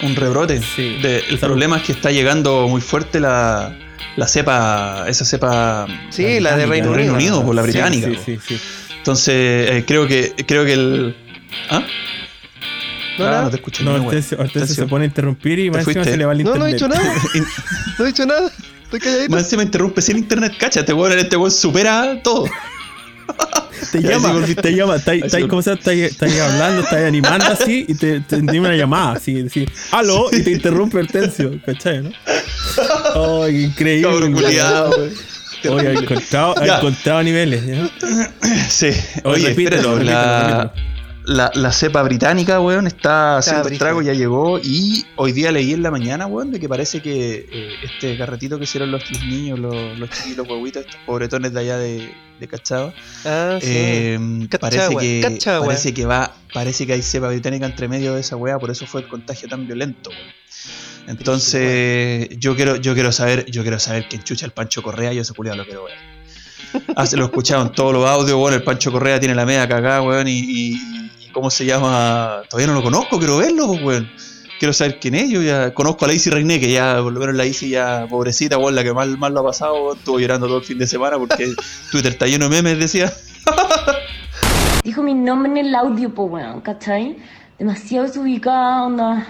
[0.01, 0.59] Un rebrote.
[0.61, 0.97] Sí.
[1.03, 1.53] De- el Salud.
[1.53, 3.77] problema es que está llegando muy fuerte la,
[4.15, 5.85] la cepa, esa cepa.
[6.09, 7.31] Sí, la de Reino Reino Unido.
[7.41, 8.07] Unido, por la Sí, británica.
[8.07, 8.59] Sí, sí, sí.
[8.97, 11.15] Entonces, eh, creo que creo que el.
[11.69, 11.83] ¿Ah?
[13.19, 13.41] No, nada.
[13.43, 13.83] no te escucho.
[13.83, 13.91] No.
[13.91, 14.75] Hortensio, Hortensio Hortensio.
[14.85, 16.59] se pone a interrumpir y más encima se le va el No, internet.
[16.59, 17.13] no he dicho nada.
[17.99, 18.51] No he dicho nada.
[18.83, 19.31] Estoy calladito.
[19.31, 21.17] Más encima interrumpe sin internet, cáchate, weón.
[21.17, 22.45] Este weón supera todo.
[23.91, 25.79] Te llama, te llama, está ahí- Ahí está ahí, sí, ¿cómo se llama?
[25.79, 29.43] Está ahí- está ahí hablando, está ahí animando así y te, te una llamada así,
[29.45, 32.11] así, aló, y te interrumpe Hortensio, ¿cachai, no?
[33.43, 34.09] Ay, increíble.
[34.09, 34.95] Cabrón culiado.
[35.69, 37.89] Oye, ha encontrado, ha encontrado niveles, ¿ya?
[38.69, 38.87] Sí.
[39.23, 40.73] Oye, Oye, repítelo, la,
[41.29, 43.75] la, la cepa británica, weón, está haciendo brígido.
[43.85, 44.59] estrago, ya llegó.
[44.61, 48.57] Y hoy día leí en la mañana, weón, de que parece que eh, este carretito
[48.57, 52.47] que hicieron los, los niños, los, los chiquitos huevitos, estos pobretones de allá de, de
[52.47, 52.93] Cachagua,
[53.25, 53.67] Ah, sí.
[53.69, 55.67] eh, parece, que, Cachagua.
[55.67, 58.85] parece que va, parece que hay cepa británica entre medio de esa weá, por eso
[58.85, 60.39] fue el contagio tan violento, weón.
[61.07, 65.21] Entonces, yo quiero, yo quiero saber, yo quiero saber quién chucha el Pancho Correa, yo
[65.21, 65.95] ese culiado lo quiero ver.
[66.95, 70.27] Ah, lo escucharon todos los audios, weón, el Pancho Correa tiene la media cagada, weón,
[70.27, 70.39] y-
[70.75, 72.41] y ¿cómo se llama?
[72.49, 74.11] Todavía no lo conozco, quiero verlo, pues, weón.
[74.59, 77.19] Quiero saber quién es, yo ya conozco a la Isi Reiné, que ya, por lo
[77.19, 80.19] menos la Isi ya, pobrecita, weón, la que más, más lo ha pasado, weón, estuvo
[80.19, 81.53] llorando todo el fin de semana porque
[81.91, 83.11] Twitter está lleno de memes, decía.
[84.83, 87.17] Dijo mi nombre en el audio, po, weón, ¿cachai?
[87.57, 89.27] Demasiado desubicada, onda.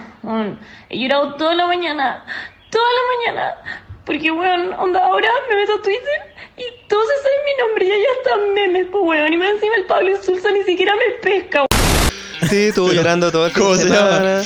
[0.88, 2.24] He llorado toda la mañana,
[2.70, 3.89] toda la mañana.
[4.04, 7.90] Porque, weón, onda, ahora me meto a Twitter y todos se saben mi nombre y
[7.92, 9.32] allá están memes, po, weón.
[9.32, 11.66] Y más encima el Pablo Insulza ni siquiera me pesca,
[12.48, 14.10] Sí, estuvo llorando todo el ¿Cómo se llama?
[14.16, 14.42] semana.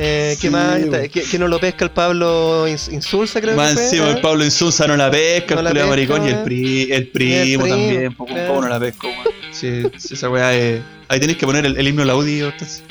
[0.00, 0.74] Eh, ¿Qué Sí, más?
[0.78, 0.94] weón.
[0.94, 4.06] Está- Que, que no lo pesca el Pablo Ins- Insulza, creo Más que fue, encima
[4.06, 4.10] ¿eh?
[4.10, 6.44] el Pablo Insulza no la pesca, No el la pesca, maricón y el, weón.
[6.44, 9.24] pri- el primo, el también, poco, poco no la pesco, weón.
[9.50, 10.80] Sí, sí, esa weá es.
[11.08, 12.84] Ahí tenéis que poner el, el himno Laudi, entonces.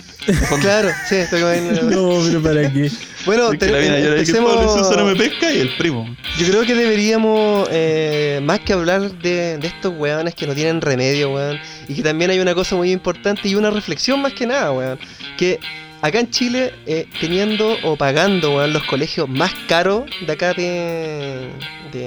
[0.62, 1.82] Claro, sí, estoy comiendo.
[1.90, 2.92] No, pero ¿para qué?
[3.26, 6.16] Bueno, Es que te- la que empecemos- me pesca y el primo.
[6.38, 10.82] Yo creo que deberíamos, eh, más que hablar de, de estos weones que no tienen
[10.82, 14.46] remedio, weón, y que también hay una cosa muy importante y una reflexión más que
[14.48, 15.00] nada, weón,
[15.38, 15.60] que
[16.02, 21.50] acá en Chile, eh, teniendo o pagando, weón, los colegios más caros de acá de,
[21.92, 22.00] de,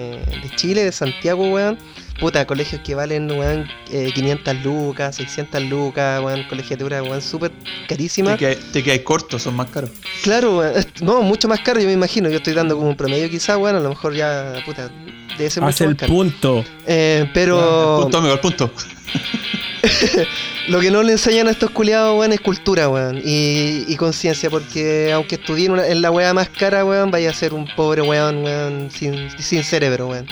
[0.43, 1.77] de Chile, de Santiago, weón,
[2.19, 7.53] puta, colegios que valen, weón, eh, 500 lucas, 600 lucas, weón, colegiatura, weón, súper
[7.89, 8.33] carísima.
[8.33, 9.91] Te quedas- te quedas corto, son más caros.
[10.23, 12.29] Claro, weón, no, mucho más caro, yo me imagino.
[12.29, 14.91] Yo estoy dando como un promedio quizá, bueno, a lo mejor ya, puta,
[15.39, 16.13] debe ser Hace mucho el más caro.
[16.13, 16.65] punto.
[16.87, 18.71] Eh, pero Punto, amigo, el punto.
[20.69, 24.51] lo que no le enseñan a estos culiados, weón, es cultura, weón, y, y conciencia,
[24.51, 27.67] porque aunque estudie en, una- en la weá más cara, weón, vaya a ser un
[27.75, 30.27] pobre weón, weón, sin, sin cerebro, weón.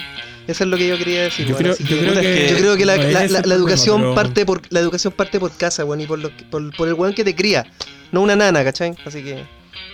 [0.48, 2.56] Eso es lo que yo quería decir, Yo weón, creo, yo que- creo que, yo
[2.56, 5.38] creo que la, no la- la- la problema, educación pero- parte por la educación parte
[5.38, 7.66] por casa, weón, y por, lo que- por, por el weón que te cría,
[8.12, 8.94] no una nana, ¿cachai?
[9.04, 9.44] Así que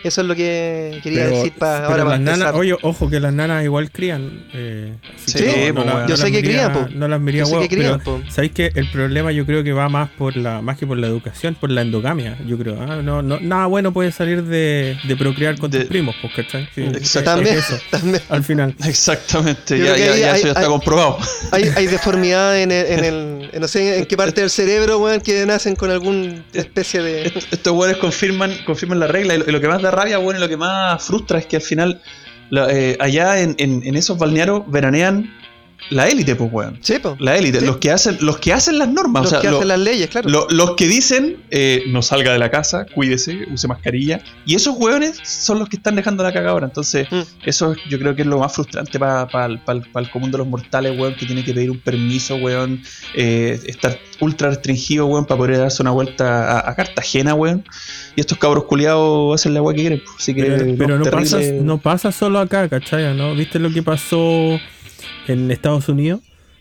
[0.08, 2.54] eso es lo que quería pero- decir para pero ahora las para nanas, empezar.
[2.60, 4.44] oye, ojo que las nanas igual crían.
[4.52, 6.08] Eh, Sí, que la- weón.
[6.08, 6.88] Yo sé que miría- crían, po.
[6.94, 8.30] No las miría huevos, que crían, pero po.
[8.30, 11.06] ¿sabéis que el problema yo creo que va más por la más que por la
[11.06, 12.80] educación, por la endogamia, yo creo.
[12.80, 12.96] ¿ah?
[13.02, 16.68] No, no, nada bueno puede salir de, de procrear con De- tus primos, pues, ¿cachai?
[16.74, 17.30] Sí, Exacto.
[17.30, 18.22] También, es eso, también.
[18.28, 18.74] al final.
[18.86, 21.18] Exactamente, ya, ya, ahí ya hay- eso ya está hay- comprobado.
[21.52, 24.98] Hay, hay deformidad en el, en el- en no sé en qué parte del cerebro,
[24.98, 27.26] weón, que nacen con alguna especie de...
[27.26, 30.18] Est- Estos weones confirman, confirman la regla y lo, y lo que más da rabia,
[30.18, 32.00] bueno, y lo que más frustra es que al final
[32.70, 35.32] eh, allá en, en- en esos balnearios veranean
[35.90, 36.78] la élite, pues weón.
[36.80, 37.16] Sí, po.
[37.18, 37.66] La élite, Sí.
[37.66, 39.78] los que hacen, los que hacen las normas, Los o sea, que lo- hacen las
[39.80, 40.28] leyes, claro.
[40.28, 44.20] lo- los que dicen eh, no salga de la casa, cuídese, use mascarilla.
[44.46, 46.66] Y esos weones son los que están dejando la caga ahora.
[46.66, 47.20] Entonces, Mm.
[47.46, 50.98] eso es- yo creo que es lo más frustrante para el común de los mortales,
[50.98, 52.82] weón, que tiene que pedir un permiso, weón,
[53.14, 57.64] eh, estar ultra restringido, weón, para poder darse una vuelta a, a Cartagena, weón.
[58.16, 60.02] Y estos cabros culiados hacen la weá que quieren.
[60.04, 60.16] pues.
[60.18, 63.16] Así que, Pero, pero no, pasa, no pasa solo acá, ¿cachai?
[63.16, 63.34] ¿no?
[63.34, 64.58] ¿Viste lo que pasó
[65.28, 66.20] en Estados Unidos?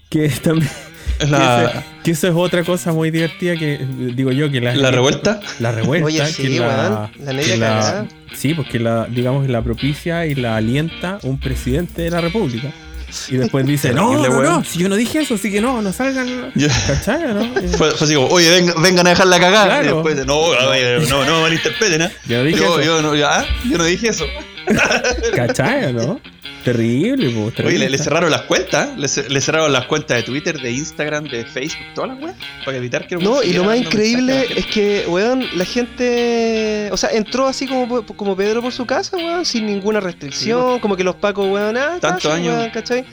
[0.10, 0.69] Que también.
[1.19, 3.78] Es que la, ese- que eso es otra cosa muy divertida que
[4.15, 5.39] digo yo que la, la revuelta.
[5.60, 10.26] la revuelta Oye, que sí, la, la que la- sí porque la digamos la propicia
[10.26, 12.71] y la alienta un presidente de la república
[13.30, 15.93] y después dice no no, no si yo no dije eso así que no no
[15.93, 16.52] salgan.
[16.88, 17.32] ¿cachai?
[17.32, 17.45] ¿no?
[17.78, 19.65] Fue, fue así como, oye, venga- vengan a dejar la cagada.
[19.67, 19.84] Claro.
[19.84, 22.12] Y después, no, oye, no, no malinterpreten, ¿eh?
[22.28, 24.26] yo no dije Yo, eso yo, no, ya, yo no dije eso.
[25.36, 25.93] ¿cachai?
[25.93, 26.19] ¿no?
[26.63, 27.80] Terrible po, Oye, terrible.
[27.86, 31.45] le, le cerraron las cuentas, le, le cerraron las cuentas de Twitter, de Instagram, de
[31.45, 35.06] Facebook, todas las weas, para evitar que No, weón y lo más increíble es que,
[35.08, 36.89] weón, la gente.
[36.91, 40.80] O sea, entró así como, como Pedro por su casa, weón, sin ninguna restricción.
[40.80, 43.06] como que los pacos, weón, ah, Tantos años- weón, ¿cachai?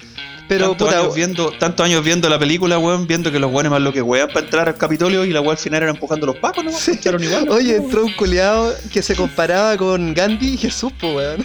[0.49, 3.71] Pero, tantos, puta, años viendo, tantos años viendo la película, weón, viendo que los weones
[3.71, 6.27] más lo que wean para entrar al Capitolio y la wea al final era empujando
[6.27, 6.73] los pacos, ¿no?
[6.73, 6.99] Sí.
[7.05, 7.49] Igual.
[7.51, 11.45] Oye, entró un culiado que se comparaba con Gandhi y Jesús, po, weón.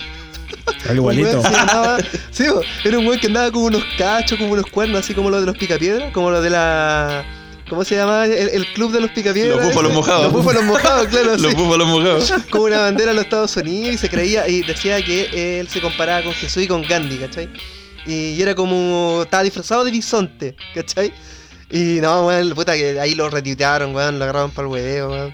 [0.85, 1.97] Al Un igualito que andaba-
[2.31, 2.45] sí,
[2.83, 5.47] era un weón que andaba como unos cachos, como unos cuernos, así como los de
[5.47, 7.25] los picapiedras, como los de la.
[7.69, 8.25] ¿Cómo se llama?
[8.25, 9.57] El, el club de los picapiedras.
[9.57, 10.23] Los búfalos mojados.
[10.25, 11.35] Los búfalos mojados, claro.
[11.37, 11.57] los sí.
[11.57, 12.33] búfalos mojados.
[12.51, 15.81] Como una bandera de los Estados Unidos y se creía y decía que él se
[15.81, 17.49] comparaba con Jesús y con Gandhi, ¿cachai?
[18.05, 19.21] Y era como.
[19.23, 21.11] Estaba disfrazado de bisonte, ¿cachai?
[21.71, 25.33] Y no, weón, puta que ahí lo retuitearon, weón, lo agarraron para el hueveo, weón.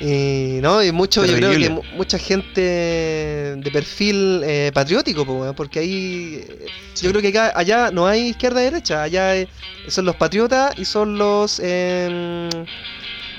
[0.00, 5.78] Y no, y mucho, yo creo que mu- mucha gente de perfil eh, patriótico, porque
[5.80, 6.66] ahí eh,
[7.02, 9.46] yo creo que acá, allá no hay izquierda y derecha, allá eh,
[9.88, 12.48] son los patriotas y son los em,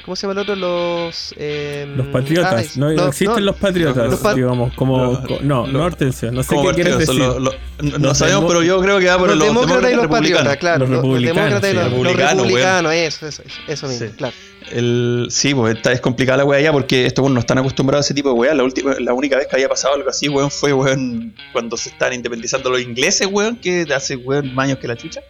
[0.04, 0.56] ¿cómo se llama el otro?
[0.56, 5.84] Los em, los patriotas no, no, existen no, los patriotas los digamos como no no
[5.84, 7.56] Hortensio no sé qué quieres decir los- los-
[8.00, 10.10] no, sabemos, pero yo creo que va por los los demócratas y los republicanos.
[10.44, 10.80] patriotas, claro.
[10.86, 13.88] Los Los, los republicanos, demócratas y sí, los, los republicanos, republicanos, eso, eso, eso, eso
[13.88, 14.14] mismo, Sí.
[14.18, 14.34] claro.
[14.72, 18.06] El, sí, pues esta, es complicada la wea allá porque estos weón no están acostumbrados
[18.06, 18.54] a ese tipo de wea.
[18.54, 21.90] La, última, la única vez que había pasado algo así, weón, fue weón, cuando se
[21.90, 25.22] están independizando los ingleses, weón, que hace weón más años que la chucha.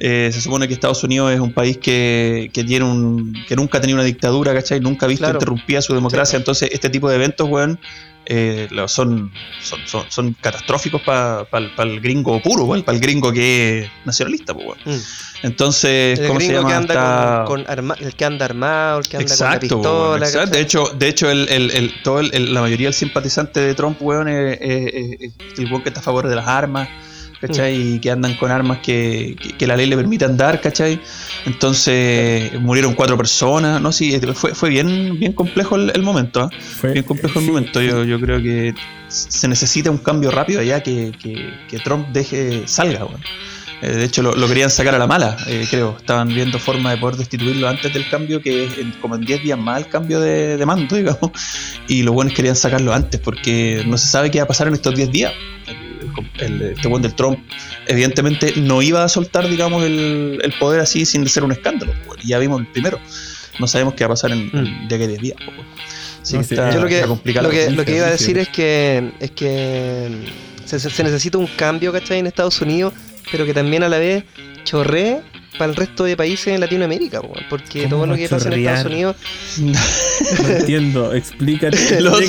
[0.00, 3.78] Eh, se supone que Estados Unidos es un país que, que tiene un que nunca
[3.78, 4.78] ha tenido una dictadura, ¿cachai?
[4.80, 5.38] Nunca ha visto Claro.
[5.38, 6.36] interrumpida su democracia.
[6.36, 7.80] Entonces, este tipo de eventos, weón,
[8.30, 9.32] eh, son,
[9.62, 11.46] son, son, son catastróficos para
[11.78, 14.78] el gringo puro, weón, para el gringo que es nacionalista, pues, weón.
[14.84, 15.00] Mm.
[15.46, 16.68] Entonces, El ¿cómo se gringo llama?
[16.70, 19.82] que anda Está- con, con arma- el que anda armado, el que anda Exacto, con
[20.18, 20.26] la pistola.
[20.26, 20.50] exacto.
[20.50, 24.28] De hecho, de hecho el, el- el- todo la mayoría del simpatizante de Trump, weón,
[24.28, 26.88] es, es- es- es el weón que está a favor de las armas,
[27.40, 27.94] ¿cachai?
[27.94, 31.00] Y que andan con armas que, que- que la ley le permite andar, ¿cachai?
[31.46, 33.92] Entonces murieron cuatro personas, ¿no?
[33.92, 36.50] Sí, fue, fue bien, bien complejo el, el momento, ¿ah?
[36.80, 37.80] Fue- Bien complejo el sí, momento.
[37.82, 38.74] Yo, yo creo que
[39.08, 43.06] se necesita un cambio rápido allá que, que, Trump deje, salga.
[43.80, 45.96] Eh, de hecho, lo, lo querían sacar a la mala, eh, creo.
[45.98, 49.42] Estaban viendo forma de poder destituirlo antes del cambio, que es en- como en 10
[49.42, 51.30] días más el cambio de, de mando, digamos.
[51.86, 54.74] Y los buenos querían sacarlo antes porque no se sabe qué va a pasar en
[54.74, 55.32] estos 10 días.
[56.38, 57.38] El, este buen del Trump,
[57.86, 61.92] evidentemente, no iba a soltar, digamos, el, el poder así sin ser un escándalo.
[62.24, 62.98] ya vimos el primero.
[63.58, 65.36] No sabemos qué va a pasar en, en de aquí a 10 días.
[65.44, 65.64] bueno.
[66.22, 67.70] Así No que sé, está, Yo lo que, lo que, cosa.
[67.70, 70.08] lo que iba a decir es que, es que
[70.64, 72.18] se necesita un cambio, ¿cachai?
[72.18, 72.92] En Estados Unidos,
[73.32, 74.24] pero que también a la vez
[74.64, 75.22] chorree
[75.56, 78.28] para el resto de países en Latinoamérica, po, porque ¿Cómo todo lo va que a
[78.28, 78.76] pasa en?
[78.76, 79.16] Estados Unidos
[80.40, 82.00] No entiendo, explícate.
[82.00, 82.20] los,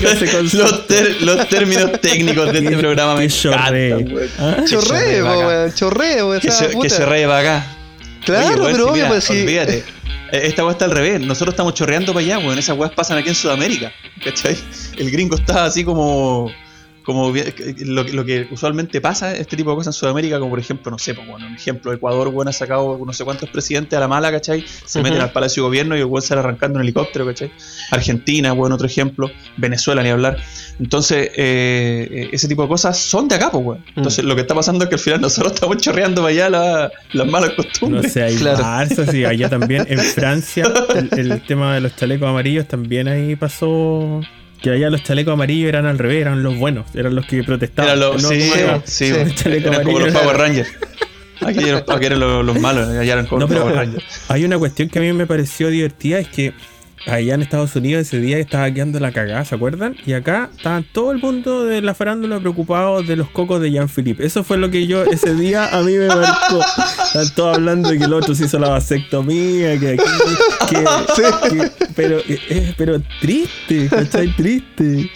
[0.87, 3.25] ter- términos técnicos de este programa me
[4.05, 4.29] güey.
[4.39, 4.57] ¿Ah?
[4.59, 5.47] Que chorree, chorree po, para acá.
[5.47, 6.89] weón, chorree, o Que sea, se, que
[7.27, 7.75] para acá.
[8.25, 9.41] Claro, Oye, weón, pero si obvio, mira, pues sí.
[9.41, 9.83] Olvídate.
[10.31, 11.19] Eh, Esta weá está al revés.
[11.21, 12.59] Nosotros estamos chorreando para allá, weón.
[12.59, 13.91] Esas weas pasan aquí en Sudamérica.
[14.23, 14.55] ¿Cachai?
[14.95, 16.51] El gringo está así como.
[17.09, 17.33] Como
[17.85, 20.91] lo, que- lo que usualmente pasa, este tipo de cosas en Sudamérica, como por ejemplo,
[20.91, 23.99] no sé, pues, bueno, un ejemplo, Ecuador, weón, ha sacado no sé cuántos presidentes a
[23.99, 24.63] la mala, ¿cachai?
[24.85, 25.23] Se meten Ujú.
[25.25, 27.51] al Palacio de Gobierno y el sale arrancando en helicóptero, ¿cachai?
[27.91, 29.31] Argentina, weón, otro ejemplo.
[29.57, 30.37] Venezuela, ni hablar.
[30.79, 33.83] Entonces, eh, eh, ese tipo de cosas son de acá, pues, weón.
[33.95, 36.91] Entonces, lo que está pasando es que al final nosotros estamos chorreando para allá la-
[37.13, 38.13] las malas No costumbres.
[38.13, 38.63] sé, hay Claro.
[38.63, 39.85] Barça, sí, allá también.
[39.89, 44.21] En Francia, el, el tema de los chalecos amarillos también ahí pasó.
[44.61, 47.91] Que allá los chalecos amarillos eran al revés, eran los buenos, eran los que protestaban.
[47.91, 50.13] Era lo- no sí, eran como los.
[50.13, 50.69] Power Rangers.
[51.41, 54.03] Aquí eran, aquí eran los, los malos, allá eran como No, los Power Rangers.
[54.27, 56.51] hay una cuestión que a mí me pareció divertida, es que
[57.11, 59.95] allá en Estados Unidos ese día estaba quedando la cagada, ¿se acuerdan?
[60.05, 64.25] Y acá estaban todo el mundo de la farándula preocupados de los cocos de Jean-Philippe.
[64.25, 66.59] Eso fue lo que yo ese día a mí me marcó.
[67.07, 70.03] Están todos hablando de que el otro se hizo la vasectomía, que aquí,
[70.69, 74.35] que, que- pero, eh, eh, pero triste, ¿cachai?
[74.35, 75.09] Triste.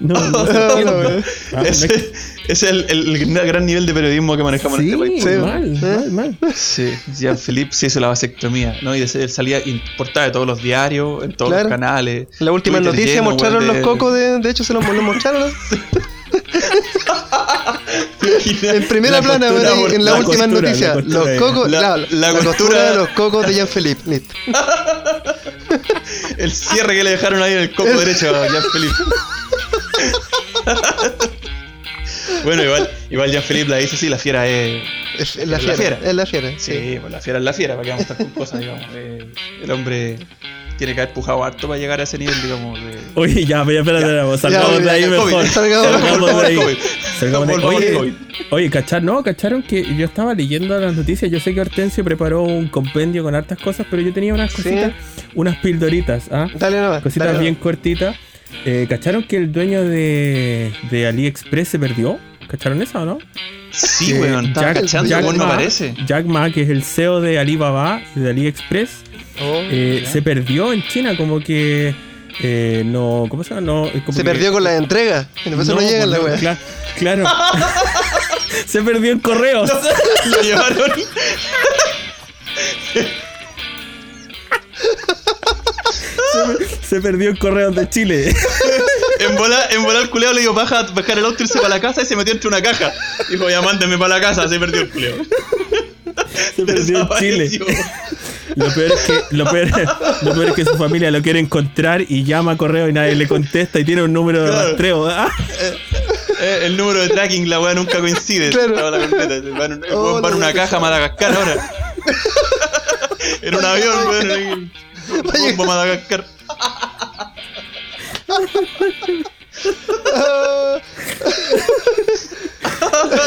[0.00, 1.24] No, no se entiende.
[1.52, 4.90] Ah, no es ese, es el, el- el gran nivel de periodismo que manejamos Sí,
[4.92, 5.78] en este país.
[5.80, 5.86] Sí.
[5.86, 6.54] mal, mal, mal.
[6.54, 8.94] Sí, Jean-Philippe se hizo la vasectomía, ¿no?
[8.96, 11.64] Y él salía en portada de todos los diarios, en todos Claro.
[11.68, 12.28] los canales.
[12.38, 15.50] La última Twitter noticia lleno, mostraron los cocos, de, de hecho se los, los mostraron
[18.62, 20.94] en primera La plana, costura, en la, la última costura, noticia.
[20.94, 24.10] la Los cocos, la- costura- de los cocos de Jean-Philippe.
[24.10, 24.34] Listo.
[26.38, 28.94] El cierre que le dejaron ahí en el coco derecho a Jean-Philippe.
[32.46, 34.82] Bueno, igual, igual Jean-Philippe la dice así, la fiera es...
[35.18, 35.96] Es, es la Es la fiera.
[35.96, 36.10] fiera.
[36.10, 36.72] Es la fiera, sí.
[36.72, 38.82] Sí, pues la fiera es la fiera, para que vamos a estar con cosas, digamos.
[38.94, 39.26] Eh,
[39.62, 40.16] el hombre
[40.78, 42.98] tiene que haber pujado harto para llegar a ese nivel, digamos, de...
[43.14, 45.30] Oye, ya, ya, espérate, salgamos Ya, de ahí ya, mejor.
[45.32, 45.46] COVID.
[45.46, 46.56] Salgamos- Salgamos de ahí.
[46.56, 46.76] COVID.
[47.18, 48.14] Salgamos de Oye,
[48.50, 51.30] oye, cachar, no, cacharon que yo estaba leyendo las noticias.
[51.30, 54.62] Yo sé que Hortensio preparó un compendio con hartas cosas, pero yo tenía unas Sí.
[54.62, 54.92] cositas,
[55.34, 56.46] unas pildoritas, ¿ah?
[56.54, 57.02] Dale nomás.
[57.02, 57.62] Cositas dale bien nomás.
[57.62, 58.16] cortitas.
[58.66, 62.18] Eh, ¿Cacharon que el dueño de, de AliExpress se perdió?
[62.48, 63.18] ¿Cacharon eso o no?
[63.72, 65.94] Sí, weón, estaba Jack- cachando, Jack Ma- aparece.
[66.06, 68.90] Jack Ma, que es el CEO de Alibaba y de AliExpress,
[69.42, 71.94] Oh, eh, se perdió en China, como que
[72.40, 73.60] eh, no, ¿cómo se llama?
[73.66, 75.26] No, como se que- perdió con las entregas.
[75.44, 76.58] Y por eso no, llega pues la cla-
[76.98, 77.24] Claro.
[78.66, 79.70] se perdió en correos.
[80.26, 80.90] Lo llevaron...
[86.82, 88.34] Se perdió en correos de Chile.
[89.18, 91.80] En volar, en volar el culeado le dio baja bajar el auto, irse para la
[91.80, 92.92] casa y se metió entre una caja.
[93.30, 95.16] Dijo, ya mándenme para la casa, se perdió el culeado.
[96.54, 97.60] Se perdió en Chile.
[98.54, 99.68] Lo peor, es que, lo, peor,
[100.22, 103.14] lo peor es que su familia lo quiere encontrar y llama a correo y nadie
[103.14, 104.68] le contesta y tiene un número de Claro.
[104.68, 105.06] rastreo.
[105.08, 105.30] Ah,
[106.38, 108.50] Eh, el número de tracking, la weá nunca coincide.
[108.50, 108.90] Claro.
[108.90, 108.98] La.
[109.58, 111.70] Van, el Oh, una caja a Madagascar ahora.
[113.42, 114.30] en un avión, weón.
[114.30, 114.72] ahí,
[115.48, 116.24] Rumbo a Madagascar.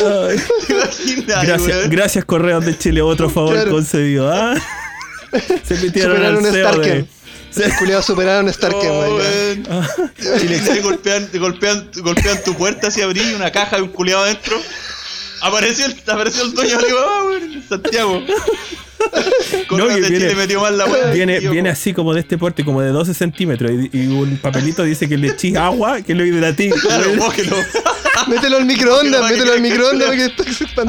[0.06, 0.38] Ay.
[0.68, 3.72] ¿Te imaginas, Gracias, gracias correos de Chile, otro favor Claro.
[3.72, 4.32] concedido.
[4.32, 4.56] Ah.
[5.64, 7.06] Se metieron Superaron al CEO de...
[7.56, 9.64] Los culiados superaron un Starken, Oh, weón.
[9.68, 10.64] weón.
[10.66, 14.24] Te golpean, te golpean, golpean tu puerta así abrí y una caja de un culeado
[14.24, 14.56] adentro.
[15.42, 18.24] Apareció el, apareció el dueño de Alibaba, en Santiago.
[19.68, 21.12] Con No, que viene- Chile metió mal la weá.
[21.12, 23.72] Viene, tío, viene así como de este porte, como de 12 centímetros.
[23.72, 26.70] Y, y un papelito dice que le echís agua, que lo hidratí.
[26.82, 27.56] Claro, mójelo.
[28.28, 30.84] Mételo al microondas, mételo al microondas que- que esto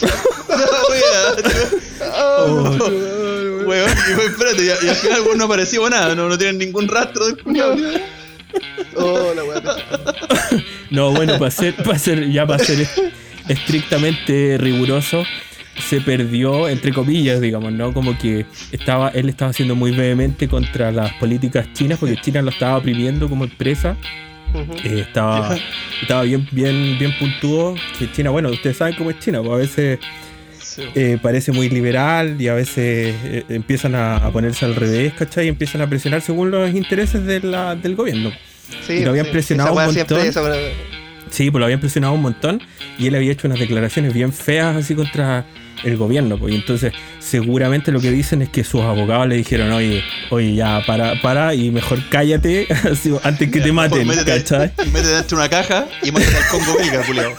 [0.02, 1.50] expanda.
[2.16, 2.76] Oh,
[3.66, 7.38] Weón, espérate, y, al final weón, no apareció nada, no, no tienen ningún rastro del
[7.42, 7.76] culiao.
[8.96, 9.62] Oh, la weá.
[10.90, 12.98] No, bueno, para ser, para ser, ya para ser est-
[13.48, 15.24] estrictamente riguroso,
[15.88, 17.94] se perdió, entre comillas, digamos, ¿no?
[17.94, 22.50] Como que estaba, él estaba siendo muy vehemente contra las políticas chinas, porque China lo
[22.50, 23.96] estaba oprimiendo como empresa.
[24.84, 25.56] Eh, estaba,
[26.00, 27.74] estaba bien, bien, bien puntudo.
[27.98, 29.98] Que China, bueno, ustedes saben cómo es China, pues a veces
[30.94, 35.46] eh, parece muy liberal y a veces eh, empiezan a, a ponerse al revés, ¿cachai?
[35.46, 38.32] Y empiezan a presionar según los intereses de la- del gobierno.
[38.86, 40.18] Sí, y lo habían sí, presionado un montón.
[41.30, 42.60] Sí, pues lo habían presionado un montón
[42.98, 45.46] y él había hecho unas declaraciones bien feas así contra
[45.84, 46.38] el gobierno.
[46.38, 50.54] Pues, y entonces seguramente lo que dicen es que sus abogados le dijeron, oye, oye,
[50.54, 52.66] ya, para, para y mejor cállate
[53.22, 54.72] antes que te maten, Pues métete, ¿cachai?
[54.92, 57.32] métete dentro de una caja y mándate al Congo belga, culiao.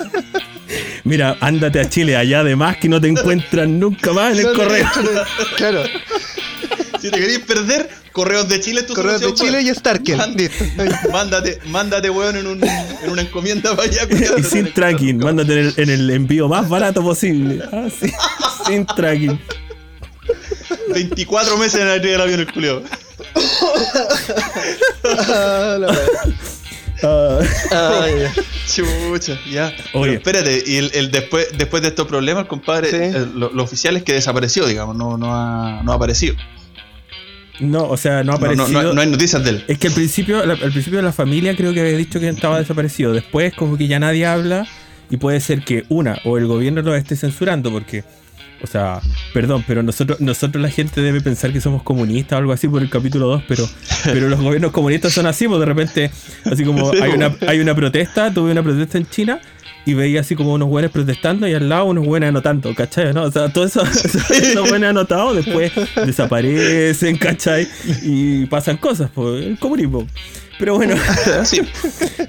[1.04, 4.88] Mira, ándate a Chile, allá además que no te encuentran nunca más en el correo.
[5.58, 5.84] Claro,
[7.00, 10.18] Si te queréis perder, correos de Chile tu correos de Chile y weón.
[10.18, 10.64] Listo.
[11.12, 14.08] Mándate, mándate, weón, en, un, en una encomienda para allá.
[14.38, 17.62] y sin tracking, mándate en el, en el envío más barato posible.
[17.74, 18.10] Ah, sí,
[18.66, 19.38] sin tracking.
[20.94, 22.82] 24 meses en el del avión el culiao.
[25.04, 25.98] Ah, la.
[27.06, 27.40] Ah.
[28.66, 29.74] Chucha, ya.
[29.94, 30.20] Oye.
[30.24, 32.96] Pero espérate, y el, el después, después de estos problemas, compadre, Sí.
[32.96, 36.36] eh, lo, lo oficial es que desapareció, digamos, no, no, ha, no ha aparecido.
[37.60, 38.84] No, o sea, no ha No, no, aparecido.
[38.84, 39.64] no- no hay noticias de él.
[39.68, 43.14] Es que al principio, al principio la familia creo que había dicho que estaba desaparecido.
[43.14, 44.66] Después como que ya nadie habla
[45.10, 48.04] y puede ser que una o el gobierno lo esté censurando porque,
[48.64, 49.02] o sea,
[49.34, 52.82] perdón, pero nosotros, nosotros la gente debe pensar que somos comunistas o algo así por
[52.82, 53.70] el capítulo 2, pero,
[54.06, 56.12] pero los gobiernos comunistas son así, pues de repente,
[56.46, 57.16] así como hay po.
[57.18, 59.40] una, hay una protesta, tuve una protesta en China.
[59.86, 63.14] Y veía así como unos buenos protestando y al lado unos buenos anotando, ¿cachai?
[63.14, 63.24] ¿no?
[63.24, 65.72] O sea, todos esos, esos buenos anotados después
[66.06, 67.68] desaparecen, ¿cachai?
[68.02, 70.08] Y pasan cosas, pues, el comunismo.
[70.60, 70.96] Pero bueno,
[71.44, 71.62] Sí.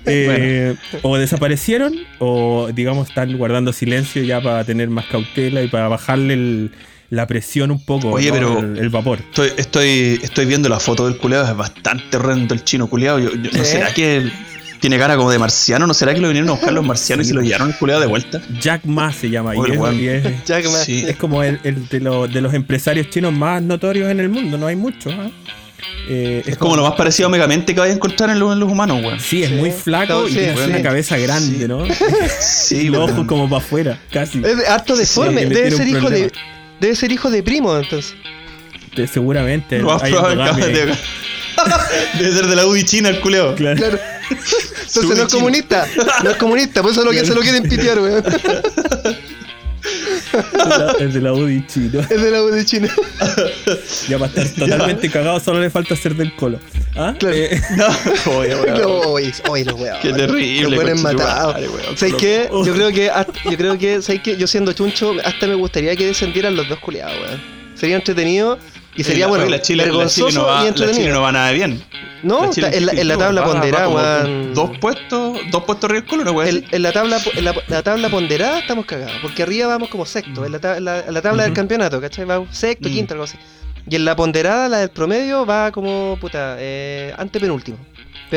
[0.07, 5.89] eh, o desaparecieron o digamos están guardando silencio ya para tener más cautela y para
[5.89, 6.71] bajarle el-
[7.11, 8.35] la presión un poco, Oye, ¿no?
[8.35, 9.19] pero- el, el vapor.
[9.21, 13.21] Estoy, estoy, estoy viendo la foto del culeado, es bastante horrendo el chino culeado.
[13.21, 14.29] Yo, yo- ¿No será que
[14.85, 15.87] tiene cara como de marciano?
[15.87, 18.03] ¿No será que lo vinieron a buscar los marcianos y se lo llevaron el culeado
[18.03, 18.43] de vuelta?
[18.61, 19.99] Jack Ma se llama y Oye, es, weón.
[19.99, 20.79] y es- Jack Ma.
[20.85, 21.07] Sí.
[21.09, 24.59] es como el, el de, lo- de los empresarios chinos más notorios en el mundo,
[24.59, 25.11] no hay muchos.
[25.19, 25.31] ¿ah?
[26.07, 28.61] Eh, Es como lo más parecido a Megamente que vais a encontrar en los, en
[28.61, 29.19] los humanos, weón.
[29.21, 30.63] Sí, es muy flaco y tiene sí.
[30.69, 31.83] una cabeza grande, ¿no?
[32.41, 34.39] Sí, los ojos como para afuera, casi.
[34.45, 35.47] Es de- harto deforme.
[35.47, 36.31] Debe ser hijo de.
[36.79, 38.15] Debe ser hijo de primo, entonces.
[38.97, 39.79] Eh, Seguramente.
[39.79, 40.95] Lo más probable de-
[42.19, 43.21] Debe ser de la UDI China el.
[43.21, 43.55] Claro.
[43.55, 43.99] Claro.
[44.31, 45.29] Entonces no es chino.
[45.31, 45.87] comunista.
[46.23, 48.25] No es comunista, por eso es lo que se lo quieren pitear, weón.
[50.99, 52.01] Es de la UDI chino.
[52.01, 52.89] Es de la U de China.
[54.09, 56.59] Ya para estar totalmente cagado, solo le falta ser del colo.
[56.97, 57.15] ¿Ah?
[57.19, 57.37] Claro.
[57.37, 57.87] Eh, No,
[58.39, 58.81] oye, weón.
[58.81, 59.97] No, oye, oye, los weón.
[60.01, 61.57] Qué terrible, Los weones matados.
[61.97, 62.49] ¿Sabes qué?
[62.51, 63.11] Yo creo que,
[63.51, 64.37] yo creo que, ¿sabes qué?
[64.37, 67.41] Yo siendo chuncho, hasta me gustaría que descendieran los dos culiados, weón.
[67.75, 68.59] Sería entretenido
[68.97, 70.99] y sería, la, bueno, la Chile, la Chile no va, y la entretenido.
[71.03, 71.83] Chile no va nada bien.
[72.23, 74.55] no, La en, la, en la no, tabla va- va ponderada, weón.
[74.55, 78.61] Dos puestos, dos puestos del culo, no en, la tabla, en, la, la tabla ponderada
[78.61, 82.01] estamos cagados, porque arriba vamos como sexto, en la, ta- en la- tabla del campeonato,
[82.01, 82.25] ¿cachai?
[82.25, 82.93] Va sexto, Mm.
[82.93, 83.37] quinto, algo así.
[83.91, 87.77] Y en la ponderada, la del promedio, va como, puta, eh, antepenúltimo.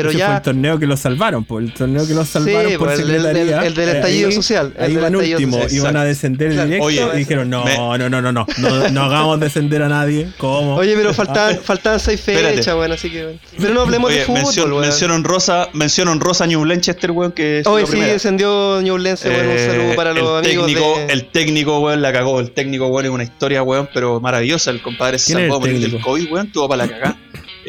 [0.02, 0.36] Pero ese fue ya...
[0.36, 3.10] el torneo que los salvaron, por el torneo que los Sí, salvaron por pues, el-
[3.10, 3.66] el- secretaría.
[3.66, 5.76] el del Eh, estallido ahí- social, el Ahí del van estallido último, social.
[5.80, 6.64] iban a descender Claro.
[6.66, 9.88] directo Oye, y dijeron, no, me- no, no, no, no, no, no hagamos descender a
[9.88, 10.28] nadie.
[10.38, 10.76] ¿Cómo?
[10.76, 13.24] Oye, pero faltaban, faltaban seis fechas, weón, así que...
[13.24, 13.38] bueno.
[13.58, 14.80] Pero no hablemos de Oye, fútbol, mención, weón.
[14.82, 18.12] mención honrosa, mención honrosa a New Blanchester, weón, que es Hoy la sí primera.
[18.12, 21.12] descendió weón, un Eh, saludo para los el amigos técnico, de...
[21.12, 22.40] El técnico, weón, la cagó.
[22.40, 24.70] El técnico, weón, es una historia, weón, pero maravillosa.
[24.70, 26.00] El compadre se ¿Quién es salvó el a morir del?
[26.00, 27.16] COVID, weón, tuvo para la cagada.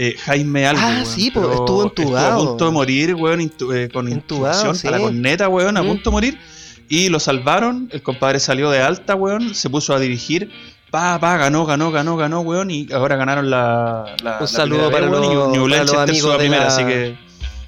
[0.02, 2.28] Eh, Jaime Albo, Ah, weón, sí, pero estuvo entubado.
[2.30, 4.88] Estuvo a punto de morir, weón, intu- eh, con Entubado, intubación sí.
[4.88, 5.88] a la corneta, weón, a Mm.
[5.88, 6.38] punto de morir.
[6.88, 7.90] Y lo salvaron.
[7.92, 10.50] El compadre salió de alta, weón, se puso a dirigir.
[10.90, 14.06] Pa, pa, ganó, ganó, ganó, ganó, weón, y ahora ganaron la.
[14.24, 16.86] la Un la saludo primera para los- New para los amigos de primera, la- así
[16.86, 17.18] que.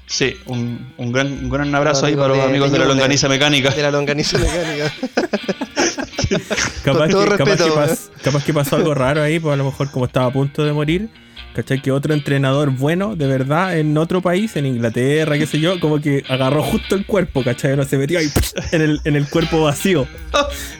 [0.06, 2.88] Sí, un, un gran, un gran abrazo ahí para los de- amigos de de la
[2.94, 3.70] longaniza mecánica.
[3.70, 4.92] de la longaniza mecánica.
[6.84, 7.88] capaz, con todo que, capaz, respeto, que weón.
[7.90, 10.64] pas- capaz que pasó algo raro ahí, pues a lo mejor como estaba a punto
[10.64, 11.10] de morir.
[11.54, 11.82] ¿Cachai?
[11.82, 16.00] Que otro entrenador bueno, de verdad, en otro país, en Inglaterra, qué sé yo, como
[16.00, 17.76] que agarró justo el cuerpo, ¿cachai?
[17.76, 18.28] No se metió ahí
[18.72, 20.06] en el, en el cuerpo vacío.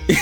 [0.09, 0.15] Y,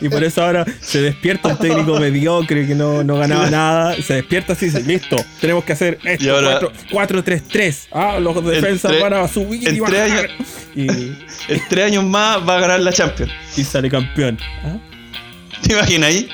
[0.06, 3.94] y por eso ahora se despierta el técnico mediocre que no, no ganaba nada.
[4.02, 6.60] Se despierta así y dice, listo, tenemos que hacer esto, Y ahora-
[6.90, 7.88] 4-3-3.
[7.92, 10.00] Ah, los defensas van a subir y tres bajar.
[10.30, 10.30] años-
[10.76, 10.86] Y,
[11.52, 13.32] En tres años más va a ganar la Champions.
[13.56, 14.38] y sale campeón.
[14.64, 14.78] ¿Ah?
[15.62, 16.28] ¿Te imaginas ahí?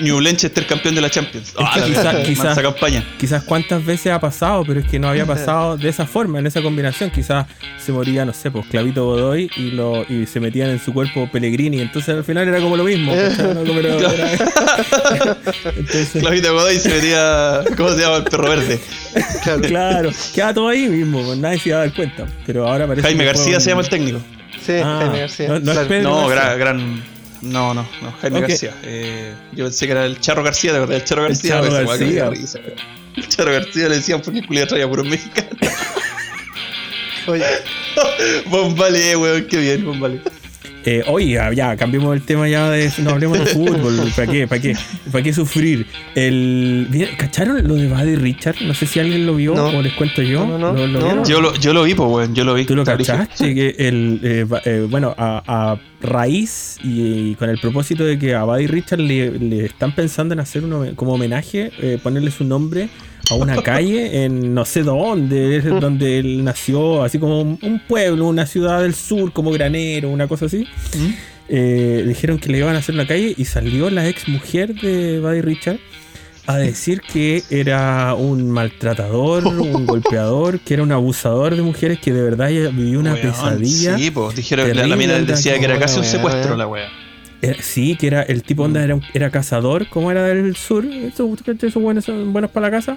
[0.00, 1.52] New, Newlenchester campeón de la Champions.
[1.58, 3.04] Ah, la quizá- verdad, quizá- mansa campaña.
[3.18, 6.46] Quizás cuántas veces ha pasado, pero es que no había pasado de esa forma, en
[6.46, 7.10] esa combinación.
[7.10, 7.46] Quizás
[7.78, 11.28] se moría, no sé, pues Clavito Godoy y, lo, y se metían en su cuerpo
[11.30, 11.80] Pellegrini.
[11.80, 13.12] Entonces al final era como lo mismo.
[13.14, 13.54] ¿cachai?
[13.54, 15.34] No, pero era-
[15.76, 17.60] Entonces, Clavita Godoy se metía.
[17.76, 18.80] ¿Cómo se llama el perro verde?
[19.66, 22.26] claro, queda todo ahí mismo, pues, nadie se iba a dar cuenta.
[22.46, 24.20] Pero ahora parece Jaime García un- se llama el técnico.
[24.64, 25.48] Sí, Ah, Jaime García.
[25.48, 25.88] no- no es Claro.
[25.88, 26.54] Pedro No, García.
[26.56, 27.13] gran, gran.
[27.44, 28.40] No, no, no, Jaime.
[28.42, 28.74] García.
[28.82, 31.50] Eh, yo pensé que era el Charro García, ¿te acordás del Charro García?
[31.50, 32.30] Charro me dio García.
[32.30, 32.58] risa.
[33.16, 35.52] El Charro García le decían porque el culiado traía puros mexicanos.
[37.26, 37.44] Oye,
[38.46, 40.20] Bombale, weón, qué bien, Bombale.
[40.86, 42.90] Eh, oye, ya, cambiemos el tema ya de.
[42.98, 44.12] No hablemos de fútbol.
[44.14, 44.46] ¿Para qué?
[44.46, 44.76] ¿Para qué?
[45.10, 45.86] ¿Para qué sufrir?
[46.14, 48.56] El, ¿vieron- ¿Cacharon lo de Buddy Richard?
[48.62, 49.66] No sé si alguien lo vio No.
[49.68, 50.46] o les cuento yo.
[50.46, 50.86] No, no, no.
[50.86, 51.24] ¿Lo- lo No?
[51.24, 52.64] Yo lo, yo lo vi, pues, weón, yo lo vi.
[52.66, 53.54] ¿Tú lo cachaste?
[53.54, 58.34] Que el, eh, eh, bueno, a, a raíz y, y con el propósito de que
[58.34, 62.44] a Buddy Richard le, le están pensando en hacer un, como homenaje, eh, ponerle su
[62.44, 62.88] nombre
[63.30, 67.80] a una calle en no sé dónde, es donde él nació, así como un, un
[67.86, 70.66] pueblo, una ciudad del sur, como Granero, una cosa así.
[71.48, 75.20] Eh, dijeron que le iban a hacer una calle y salió la ex mujer de
[75.20, 75.78] Buddy Richard
[76.46, 82.12] a decir que era un maltratador, un golpeador, que era un abusador de mujeres, que
[82.12, 83.96] de verdad ella vivió una Weón, pesadilla.
[83.96, 87.03] Sí, pues, dijeron, la, la mina decía que era casi un secuestro la wea.
[87.44, 91.28] Era- sí, que era el tipo onda era, era cazador, como era del sur, esos,
[91.62, 92.96] esos buenos son buenos para la casa.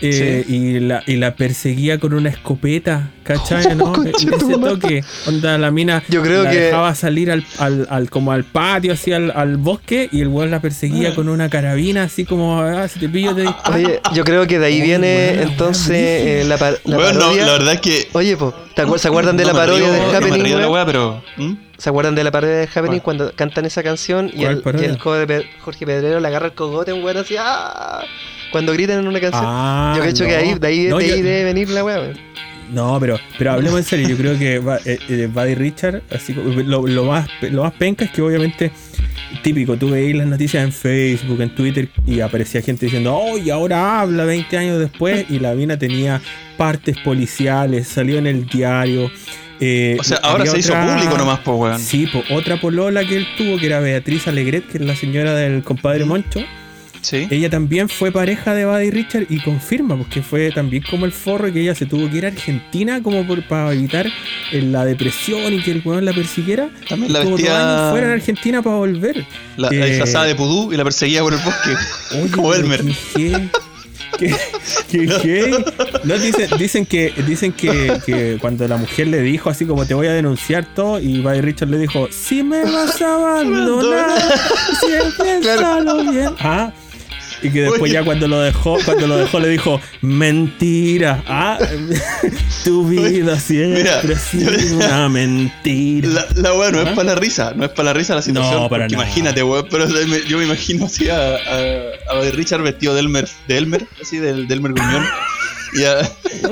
[0.00, 3.74] Eh, y, la, y la perseguía con una escopeta, ¿cachai?
[3.76, 3.92] ¿no?
[3.92, 8.10] Conche Ese toque, onda la mina Yo creo la que- dejaba salir al, al, al-
[8.10, 12.04] como al patio, así al, al bosque, y el weón la perseguía con una carabina,
[12.04, 13.74] así como, ah, si te pillo te disparo.
[13.74, 17.46] oye, yo creo que de ahí viene entonces eh, la, par- la Weón, no, parodia.
[17.46, 18.08] la verdad es que.
[18.12, 20.44] Oye, po, ¿te acuer- ¿se acuerdan de no la parodia de no me Happening?
[20.44, 20.74] río de la weón?
[20.74, 21.22] wea, pero.
[21.36, 21.54] ¿Mm?
[21.76, 24.84] ¿Se acuerdan de la parodia de Happening cuando cantan esa canción y ¿Cuál el, y
[24.84, 28.00] el codo de Pe- Jorge Pedrero le agarra el cogote un weón así ¡ah!
[28.50, 29.42] Cuando gritan en una canción?
[29.44, 30.36] Ah, yo creo que no.
[30.38, 32.12] ahí, de ahí, No, de ahí yo- debe venir la weá.
[32.72, 34.08] No, pero, pero hablemos en serio.
[34.10, 38.04] Yo creo que eh, eh, Buddy Richard, así como- lo, lo más, lo más penca
[38.04, 38.70] es que obviamente,
[39.42, 43.48] típico, tú veis las noticias en Facebook, en Twitter, y aparecía gente diciendo, oh, y
[43.48, 46.20] ahora habla 20 años después, y la mina tenía
[46.58, 49.10] partes policiales, salió en el diario.
[49.60, 51.78] eh, O sea, ahora se hizo público nomás, pues, weón.
[51.80, 55.32] Sí, po, otra polola que él tuvo, que era Beatriz Alegret, que es la señora
[55.34, 56.40] del compadre Moncho.
[57.00, 57.26] Sí.
[57.30, 61.52] Ella también fue pareja de Buddy Richard y confirma, porque fue también como el forro
[61.52, 64.06] que ella se tuvo que ir a Argentina como por, para evitar
[64.52, 66.68] eh, la depresión y que el weón la persiguiera.
[66.88, 69.24] También la vestía- fuera en Argentina para volver.
[69.56, 71.70] La, la Eh, disfrazada de pudú y la perseguía por el bosque.
[72.20, 72.82] Oye, como Elmer.
[73.14, 73.28] qué
[74.18, 74.36] gay,
[74.90, 75.64] qué- qué.
[76.04, 79.94] No, dicen, dicen que, dicen que, que cuando la mujer le dijo así como te
[79.94, 84.10] voy a denunciar todo, y Buddy Richard le dijo, si me vas a abandonar,
[84.80, 86.30] siempre salo bien.
[86.40, 86.72] Ah,
[87.42, 87.92] y que después Oye.
[87.92, 91.22] ya cuando lo dejó, cuando lo dejó le dijo, mentira.
[91.26, 91.58] Ah,
[92.64, 96.08] tu vida siempre Mira, ha sido yo- una mentira.
[96.08, 96.94] La, la weá no es ¿Ah?
[96.94, 98.62] para la risa, no es para la risa la situación.
[98.62, 98.94] No, para nada.
[99.02, 99.86] imagínate, weón, pero
[100.26, 101.38] yo me imagino así a, a,
[102.10, 105.04] a Buddy Richard vestido de Elmer, de Elmer, así del, de Elmer Gruñón.
[105.74, 106.00] Y a,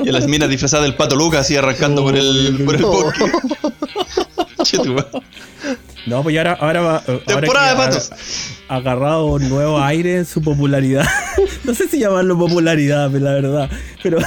[0.05, 3.25] y a las minas disfrazadas del pato Lucas así arrancando por el, por el bosque.
[4.89, 5.07] Madre.
[6.07, 6.97] No, pues ya ahora, ahora va.
[7.05, 8.11] ahora Temporada que de patos.
[8.69, 11.05] Ha agarrado un nuevo aire en su popularidad.
[11.63, 13.69] no sé si llamarlo popularidad, pero la verdad.
[14.01, 14.17] Pero.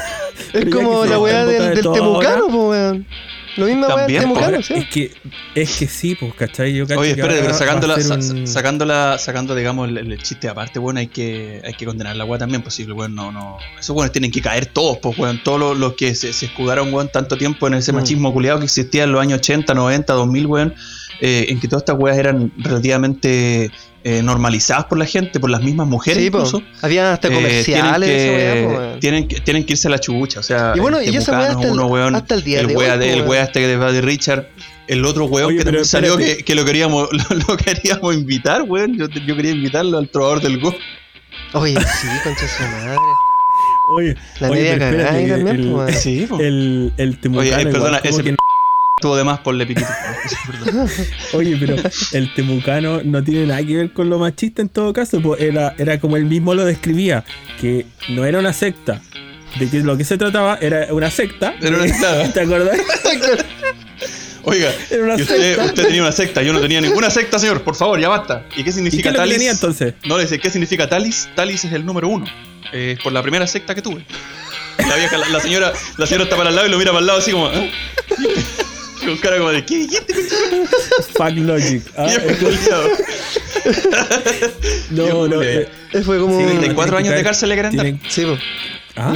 [0.53, 3.07] Es como la weá del, de del todos temucano, ahora, po, weón.
[3.57, 4.75] Lo mismo weá del temucano, ahora sí.
[4.75, 5.13] Es que,
[5.55, 6.73] es que sí, pues, ¿cachai?
[6.75, 9.89] Yo Oye, que espérate, ahora pero sacándola, va a ser sa- un- sacándola, sacando, digamos,
[9.89, 13.15] el, el chiste aparte, bueno, hay que, hay que condenar la weá también, posible, weón,
[13.15, 13.59] no, no.
[13.79, 16.93] Esos weones tienen que caer todos, pues, weón, todos los, los que se, se escudaron,
[16.95, 17.97] weón, tanto tiempo en ese Mm.
[17.97, 20.75] machismo culiado que existía en los años 80, 90, 2000, weón,
[21.21, 23.71] eh, en que todas estas weas eran relativamente
[24.05, 26.39] eh, normalizadas por la gente, por las mismas mujeres, Sí, po.
[26.39, 26.63] incluso.
[26.83, 30.43] Había hasta eh, comerciales esa po, tienen, que, tienen, que, irse a la chubucha, o
[30.43, 32.61] sea, Y bueno, el y esa weá Temucano hasta el- uno, weón, hasta el día
[32.61, 34.47] el de wea hoy, de, po, el wea este de Buddy Richard,
[34.89, 38.63] el otro weón Oye, que también salió que, que lo queríamos lo, lo queríamos invitar,
[38.63, 38.97] weón.
[38.97, 40.75] Yo, yo quería invitarlo al trovador del go.
[41.53, 42.97] Oye, sí, concha su madre.
[43.93, 45.71] Oye, La oye, media cagada también, el,
[46.29, 46.41] po, po.
[46.43, 48.37] el, el temucano Oye, eh, perdona, ese que
[49.01, 49.89] Tuvo de más por le piquito.
[51.33, 51.77] Oye, pero
[52.13, 55.75] el temucano no tiene nada que ver con lo machista en todo caso, pues era,
[55.79, 57.25] era como él mismo lo describía,
[57.61, 59.01] que no era una secta.
[59.59, 61.55] De que lo que se trataba era una secta.
[61.61, 62.33] Era una secta.
[62.33, 62.79] ¿Te acordás?
[64.43, 65.65] Oiga, Era una y usted, secta.
[65.65, 67.63] usted tenía una secta, yo no tenía ninguna secta, señor.
[67.63, 68.47] Por favor, ya basta.
[68.53, 69.35] ¿Y qué ¿Y qué significa lo que Talis?
[69.35, 69.95] tenía entonces?
[70.07, 71.29] No, le dice, ¿qué significa Talis?
[71.35, 72.27] Talis es el número uno.
[72.73, 74.05] Eh, por la primera secta que tuve.
[74.79, 77.01] La vieja, la, la señora, la señora está para el lado y lo mira para
[77.01, 77.51] el lado así como.
[77.53, 77.71] ¿eh?
[79.11, 80.15] Con cara como de, ¿qué dijiste?
[81.15, 81.83] Fuck Logic.
[81.97, 82.07] ah.
[84.91, 85.43] No, no.
[85.43, 85.69] Eh,
[86.05, 86.39] fue como.
[86.39, 87.87] Sí, 34 años de cárcel le quieren dar.
[88.09, 88.37] Sí, po.
[88.97, 89.15] ¿Ah?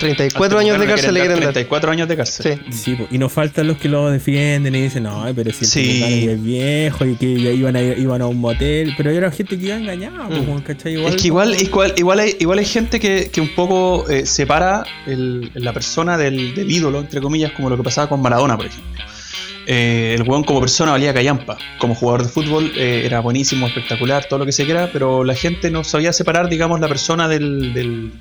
[0.00, 1.52] 34 años de cárcel le quieren dar.
[1.52, 2.60] 34 años de cárcel.
[2.70, 2.72] Sí.
[2.76, 5.70] Sí, po, y no faltan los que lo defienden y dicen, no, pero si el
[5.70, 6.28] Sí.
[6.28, 9.66] Es viejo y que ya iban a, iban a un motel, pero era gente que
[9.66, 10.60] iba engañada, po, Mm.
[10.62, 11.04] ¿cachai?
[11.06, 14.84] Es que igual, igual, igual, hay, igual hay gente que, que un poco eh, separa
[15.06, 18.66] el- la persona del, del ídolo, entre comillas, como lo que pasaba con Maradona, por
[18.66, 19.04] ejemplo.
[19.66, 21.56] Eh, el weón como persona valía callampa.
[21.78, 25.34] Como jugador de fútbol eh, era buenísimo, espectacular, todo lo que se quiera, pero la
[25.34, 28.12] gente no sabía separar, digamos, la persona del, del-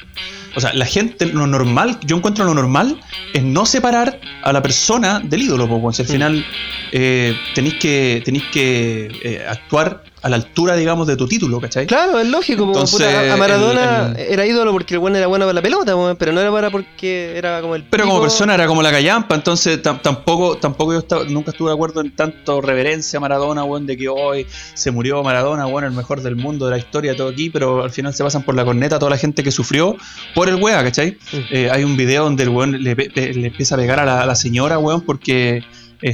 [0.56, 3.00] O sea, la gente, lo normal, yo encuentro lo normal,
[3.34, 6.46] es no separar a la persona del ídolo, porque al final
[6.92, 11.86] eh, tenéis que, tenéis que actuar a la altura, digamos, de tu título, ¿cachai?
[11.86, 12.64] Claro, es lógico.
[12.64, 15.62] Entonces, puta, a Maradona el- el- era ídolo porque el bueno era bueno para la
[15.62, 17.84] pelota, weón, pero no era para porque era como el.
[17.84, 21.70] Pero como persona era como la callampa, entonces tam- tampoco, tampoco yo estaba- nunca estuve
[21.70, 25.84] de acuerdo en tanto reverencia a Maradona, weón, de que hoy se murió Maradona, weón,
[25.84, 28.56] el mejor del mundo, de la historia, todo aquí, pero al final se pasan por
[28.56, 29.96] la corneta toda la gente que sufrió
[30.34, 31.18] por el weá, ¿cachai?
[31.52, 34.22] Eh, hay un video donde el weón le, pe- le empieza a pegar a la,
[34.22, 35.64] a la señora, weón, porque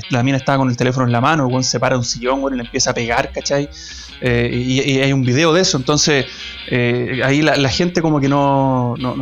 [0.09, 2.53] la mina estaba con el teléfono en la mano, el se para un sillón, weón,
[2.53, 3.69] y le empieza a pegar, ¿cachai?
[4.21, 6.25] Eh, y, hay un video de eso, entonces
[6.67, 9.15] eh, ahí la, gente como que no- no-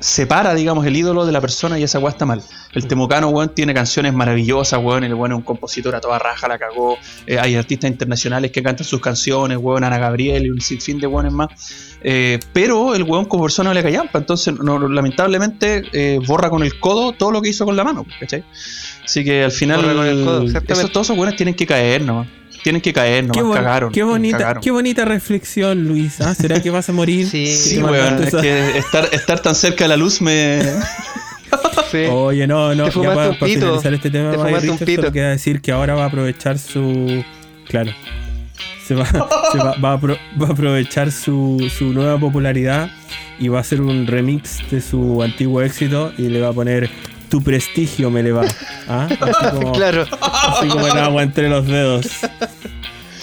[0.00, 2.42] separa, digamos, el ídolo de la persona y esa weá está mal.
[2.72, 6.46] El Temocano, weón, tiene canciones maravillosas, weón, el weón es un compositor a toda raja,
[6.48, 6.98] la cagó.
[7.26, 11.06] Eh, hay artistas internacionales que cantan sus canciones, weón, Ana Gabriel y un sinfín de
[11.06, 11.96] weones más.
[12.02, 16.62] Eh, pero el weón como persona no le callampa, entonces no, lamentablemente eh, borra con
[16.62, 18.44] el codo todo lo que hizo con la mano, ¿cachai?
[19.04, 20.72] Así que al final Borra con el codo, exactamente.
[20.74, 22.26] esos, todos esos weones tienen que caer, ¿no?
[22.68, 23.90] Tienen que caer, no Qué, bon- cagaron.
[23.92, 24.62] qué bonita, cagaron.
[24.62, 26.20] qué bonita reflexión, Luis.
[26.20, 26.34] ¿ah?
[26.34, 27.26] ¿Será que vas a morir?
[27.26, 30.60] Sí, Sí, weón, es que estar, estar tan cerca de la luz me...
[31.90, 32.04] Sí.
[32.10, 33.60] Oye, no, no, Te ya para, un para pito.
[33.60, 37.24] finalizar este tema, solo queda decir que ahora va a aprovechar su.
[37.68, 37.92] Claro.
[38.86, 42.90] Se va, se va, va a, va a aprovechar su, su nueva popularidad
[43.38, 46.90] y va a hacer un remix de su antiguo éxito y le va a poner
[47.28, 48.46] Tu prestigio me le va.
[48.88, 49.06] ¿Ah?
[49.20, 52.06] Así como, Claro, así como el agua entre los dedos.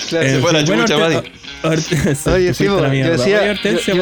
[0.10, 0.28] claro.
[0.28, 1.32] En fue la chucha, Buddy.
[1.82, 3.56] Se- Oye, sí, a yo decía-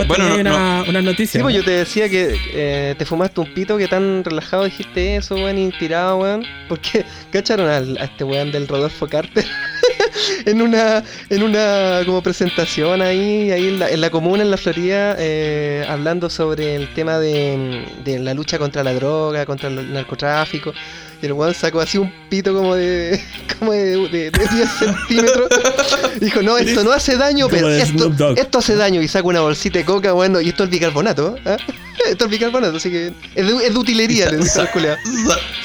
[0.06, 1.46] Bueno, una- unas noticias.
[1.48, 5.36] Sí, yo te decía que eh, te fumaste un pito que tan relajado dijiste eso,
[5.36, 6.44] weón, inspirado, weón.
[6.68, 9.46] Porque cacharon al- a, este weón del Rodolfo Carter
[10.46, 14.58] en una en una como presentación ahí, ahí en la, en la comuna, en la
[14.58, 19.92] Florida, eh, hablando sobre el tema de, de la lucha contra la droga, contra el
[19.94, 20.74] narcotráfico.
[21.22, 23.22] Y el weón sacó así un pito como de
[23.60, 25.48] como de, de- de 10 centímetros.
[26.20, 29.02] Dijo, no, esto no hace daño, pero esto, esto hace daño.
[29.02, 31.38] Y saca una bolsita de coca, bueno, y esto es bicarbonato.
[31.46, 31.56] ¿ah?
[32.10, 34.30] Esto es bicarbonato, así que es de, es de utilería,
[34.74, 34.98] culiao.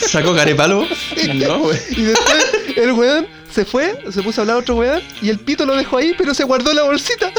[0.01, 0.87] Sa- ¿Sacó carepalo?
[1.35, 1.79] No, güey.
[1.91, 2.47] Y después
[2.77, 5.77] el weón se fue, se puso a hablar a otro weón, y el pito lo
[5.77, 7.31] dejó ahí, pero se guardó la bolsita.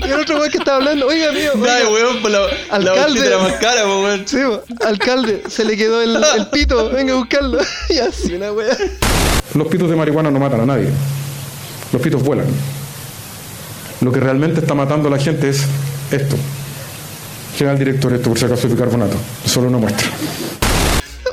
[0.00, 2.38] y el otro weón que estaba hablando, oiga, mío, Dale, weón, por la,
[2.70, 3.00] Alcalde.
[3.02, 4.26] bolsita era más cara, po, weón.
[4.26, 7.58] sí, bo, alcalde, se le quedó el, el pito, venga a buscarlo.
[7.88, 8.76] y así una weá.
[9.54, 10.88] Los pitos de marihuana no matan a nadie.
[11.92, 12.46] Los pitos vuelan.
[14.00, 15.62] Lo que realmente está matando a la gente es
[16.10, 16.36] esto.
[17.56, 19.16] General director, esto por si acaso es bicarbonato.
[19.46, 20.08] Solo una muestra.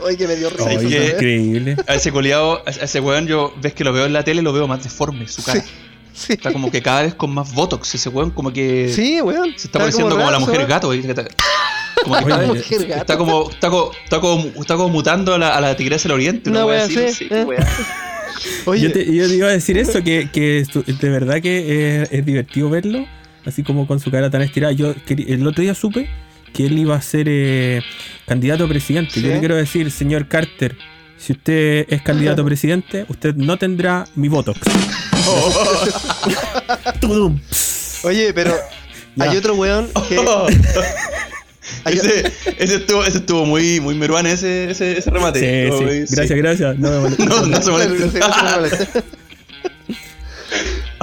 [0.03, 0.63] Oye, que me dio risa.
[0.65, 1.09] Oye, weá.
[1.11, 1.77] increíble.
[1.87, 4.53] A ese coleado, a ese weón, yo ves que lo veo en la tele, lo
[4.53, 5.63] veo más deforme, su cara.
[6.13, 7.95] Sí, Está como que cada vez con más botox.
[7.95, 9.51] Ese weón, como que sí, weón.
[9.57, 10.69] se está pareciendo como, la raro, mujer weón.
[10.69, 10.93] gato.
[10.93, 13.01] y- Como que Oye, está, mujer gato.
[13.01, 16.13] está como, está, como, está, como, está como mutando a la, a la tigresa del
[16.15, 16.49] oriente.
[16.51, 16.97] Wea wea así.
[16.99, 17.43] así, sí, eh.
[17.45, 17.65] wea.
[18.65, 22.11] Oye, Yo te, yo te iba a decir eso, que, que de verdad que es,
[22.11, 23.05] es divertido verlo,
[23.45, 24.73] así como con su cara tan estirada.
[24.73, 26.09] Yo el otro día supe
[26.53, 27.81] que él iba a ser eh,
[28.27, 29.11] candidato a presidente.
[29.15, 29.21] Sí.
[29.21, 30.75] Yo le quiero decir, señor Carter,
[31.17, 34.53] si usted es candidato a presidente, usted no tendrá mi voto.
[38.03, 38.55] Oye, pero
[39.15, 39.25] Ya.
[39.29, 40.15] hay otro weón que.
[41.85, 45.39] ese, ese estuvo, ese estuvo muy, muy meruane ese, ese, ese remate.
[45.39, 45.85] Sí, Estuvo sí.
[45.85, 46.79] muy- Gracias, gracias.
[46.79, 47.09] No me.
[47.25, 49.03] No, no se molesta.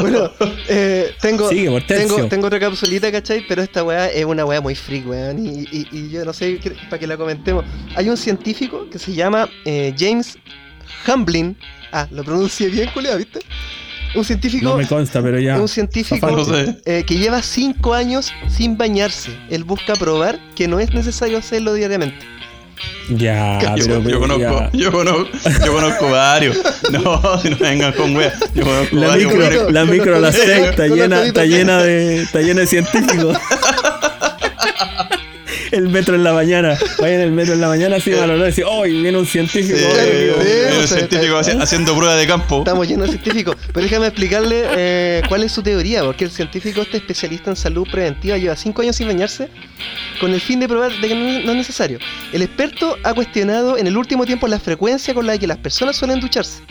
[0.00, 0.30] Bueno,
[0.68, 1.48] eh, tengo,
[1.86, 3.44] tengo, tengo otra capsulita, ¿cachai?
[3.48, 5.44] Pero esta weá es una weá muy freak, weón.
[5.44, 7.64] Y, y- y yo no sé qué- para que la comentemos.
[7.96, 10.38] Hay un científico que se llama eh, James
[11.06, 11.56] Hamblin.
[11.92, 13.40] Ah, lo pronuncié bien, culiao, ¿viste?
[14.14, 15.60] Un científico, No me consta, pero ya.
[15.60, 16.26] un científico
[16.84, 19.30] eh, que lleva 5 años sin bañarse.
[19.50, 22.18] Él busca probar que no es necesario hacerlo diariamente.
[23.10, 24.70] Ya, Yo, pero, yo conozco, ya.
[24.72, 25.28] yo conozco,
[25.66, 26.56] yo conozco varios.
[26.92, 28.32] No, si no vengan con wea.
[28.54, 29.32] Yo conozco La varios.
[29.34, 32.60] micro, la micro a las Conozco- seis está conozco llena, está llena de, está llena
[32.60, 33.36] de científicos.
[35.70, 36.76] el metro en la mañana.
[36.98, 38.86] Vaya en el metro en la mañana, así olor, y decir, ¡oh!
[38.86, 39.78] y viene un científico.
[39.78, 42.58] Sí, o sea, científico haciendo prueba de campo.
[42.58, 43.56] Estamos llenos de científicos.
[43.72, 47.86] Pero déjame explicarle eh, cuál es su teoría, porque el científico, este especialista en salud
[47.90, 49.48] preventiva, lleva 5 años sin bañarse
[50.20, 51.98] con el fin de probar de que no no es necesario.
[52.32, 55.96] El experto ha cuestionado en el último tiempo la frecuencia con la que las personas
[55.96, 56.62] suelen ducharse,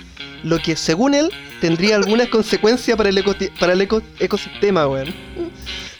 [0.44, 1.30] lo que según él
[1.62, 3.24] tendría algunas consecuencias para el,
[3.60, 5.14] para el eco- ecosistema, weón.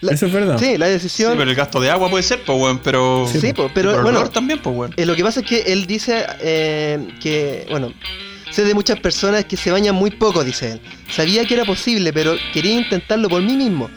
[0.02, 0.58] La- Eso es verdad.
[0.58, 1.38] Sí, la Sí, decisión...
[1.38, 3.28] pero el gasto de agua puede ser, pues, weón, pero.
[3.32, 4.94] Sí, po, pero el bueno, olor también, pues, weón.
[4.96, 7.92] Eh, lo que pasa es que él dice eh, que, bueno,
[8.52, 10.82] sé de muchas personas que se bañan muy poco, dice él.
[11.12, 13.90] Sabía que era posible, pero quería intentarlo por mí mismo.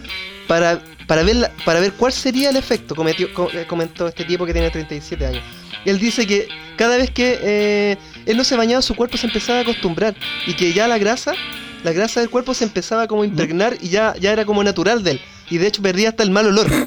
[0.48, 4.24] Para, para, ver, la- para ver cuál sería el efecto, cometió- co- eh, comentó este
[4.24, 5.42] tipo que tiene 37 años.
[5.84, 7.96] Él dice que cada vez que eh,
[8.26, 10.14] él no se bañaba, su cuerpo se empezaba a acostumbrar.
[10.46, 11.32] Y que ya la grasa,
[11.84, 15.02] la grasa del cuerpo se empezaba como a impregnar y ya, ya era como natural
[15.04, 15.20] de él.
[15.50, 16.66] Y de hecho perdía hasta el mal olor.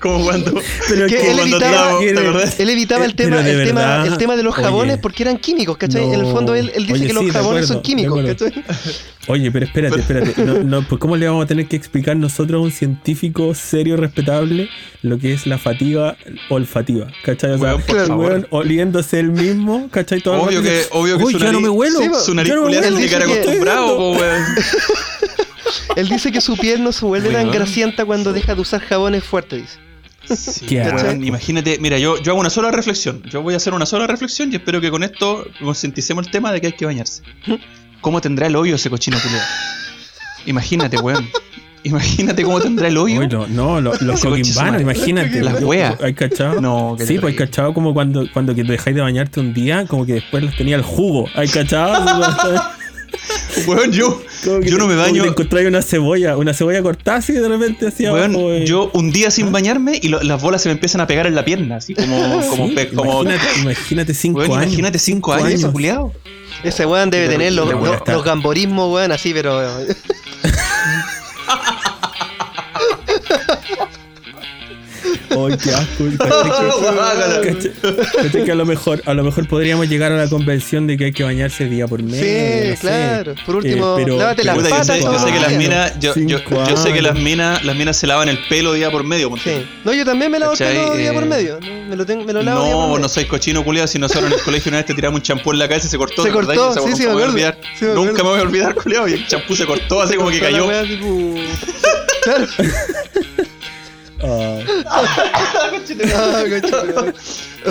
[0.00, 0.60] Como cuando.
[0.88, 2.52] Pero que como él cuando evitaba-.
[2.58, 5.02] Él evitaba el tema, de el tema, el tema de los jabones oye.
[5.02, 6.04] porque eran químicos, ¿cachai?
[6.04, 6.32] en el No.
[6.32, 8.64] fondo él, él dice Oye, que los sí, jabones son acuerdo, químicos, de ¿cachai?
[9.28, 10.44] Oye, pero espérate, espérate.
[10.44, 13.96] No, no, pues ¿Cómo le vamos a tener que explicar nosotros a un científico serio,
[13.96, 14.68] respetable,
[15.02, 16.16] lo que es la fatiga
[16.48, 17.08] olfativa?
[17.24, 17.52] ¿Cachai?
[17.52, 18.26] O sea, Weón, por el favor.
[18.30, 20.20] weón oliéndose él mismo, ¿cachai?
[20.20, 21.98] Todo el Obvio que, obvio que Uy, su ya no nariz, me huelo.
[21.98, 22.96] Sí, su nariz no me culiada huelo".
[22.98, 24.44] tiene que estar acostumbrado, weón.
[25.96, 29.24] Él dice que su piel no se vuelve tan grasienta cuando deja de usar jabones
[29.24, 29.78] fuertes, dice.
[30.36, 30.76] Sí,
[31.22, 33.22] imagínate, mira, yo, yo hago una sola reflexión.
[33.30, 36.50] Yo voy a hacer una sola reflexión y espero que con esto concienticemos el tema
[36.52, 37.22] de que hay que bañarse.
[38.00, 39.44] ¿Cómo tendrá el hoyo ese cochino culiado?
[40.46, 41.28] Imagínate, weón.
[41.84, 43.20] Imagínate cómo tendrá el hoyo.
[43.20, 45.40] Uy, no, no, lo- los su coquimbanos, imagínate.
[45.40, 45.94] Las weas.
[46.02, 46.60] ¿Hay cachado?
[46.60, 50.04] No, Sí, pues hay cachado como cuando, cuando que dejáis de bañarte un día, como
[50.04, 51.28] que después los tenía el jugo.
[51.36, 52.04] ¿Hay cachado?
[53.66, 55.22] Weón, yo, Como yo no me como baño.
[55.22, 58.58] te encontráis una cebolla, una cebolla cortada así de repente así Weón, abajo.
[58.64, 61.34] yo un día sin bañarme y lo- las bolas se me empiezan a pegar en
[61.34, 64.64] la pierna, así como, como, Sí, pe- como imagínate, imagínate cinco Weón, años.
[64.66, 66.12] imagínate cinco, años, ese culiado.
[66.64, 69.60] Ese weón debe tener los, los- los gamborismos, weón, así, pero.
[75.30, 76.04] Ay, qué asco.
[76.80, 77.40] Guácala.
[77.42, 77.70] Cacha-
[78.22, 81.06] cacha que a lo mejor, a lo mejor podríamos llegar a la convención de que
[81.06, 82.20] hay que bañarse día por mes.
[82.20, 82.80] Sí, no sé.
[82.80, 83.34] claro.
[83.44, 85.92] Por último, Eh, pero- lávate las Puta, yo patas sé, yo sé que las minas,
[86.00, 89.04] yo, yo, yo sé que las minas, las minas se lavan el pelo día por
[89.04, 89.30] medio.
[89.42, 89.66] Sí.
[89.84, 90.76] No, yo también me lavo el ¿Cachai?
[90.76, 91.58] pelo día por Eh, medio.
[91.60, 91.84] ¿no?
[91.88, 92.88] Me lo, tengo, me lo lavo día por No, medio.
[92.90, 95.22] vos no sois cochino culiado, si nosotros en el colegio una vez te tiramos un
[95.22, 96.22] champú en la cabeza y se cortó.
[96.22, 96.56] Se ¿te acordás?
[96.56, 97.32] cortó, sí, nunca sí, me me voy a acuerdo.
[97.32, 97.58] olvidar.
[97.78, 100.30] Sí, me Nunca me voy a olvidar, culiado, y el champú se cortó así como
[100.30, 100.66] que cayó.
[102.26, 102.44] Claro.
[104.28, 104.58] Ah.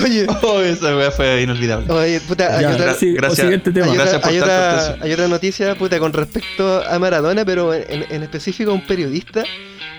[0.04, 1.92] Oye, Oh, esa weá fue inolvidable.
[1.92, 3.40] oye, puta, hay ya, otra, sí, gracias.
[3.42, 3.86] siguiente tema.
[3.88, 7.74] hay otra- Gracias por hay otra- hay otra noticia, puta, con respecto a Maradona, pero
[7.74, 9.44] en, en específico a un periodista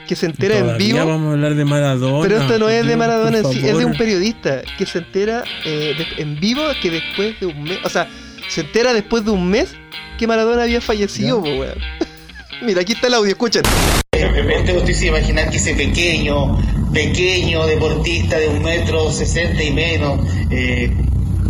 [0.06, 0.98] que se entera en vivo.
[1.04, 2.22] vamos a hablar de Maradona.
[2.28, 5.42] Pero esto no es de Maradona en sí, es de un periodista que se entera
[5.64, 8.08] eh, de- en vivo que después de un mes, o sea,
[8.48, 9.70] se entera después de un mes
[10.18, 11.78] que Maradona había fallecido, weón.
[12.62, 13.62] Mira, aquí está el audio, escuchen.
[14.36, 16.58] Repente usted se imaginar que ese pequeño,
[16.92, 20.20] pequeño deportista de un metro sesenta y menos
[20.50, 20.92] eh,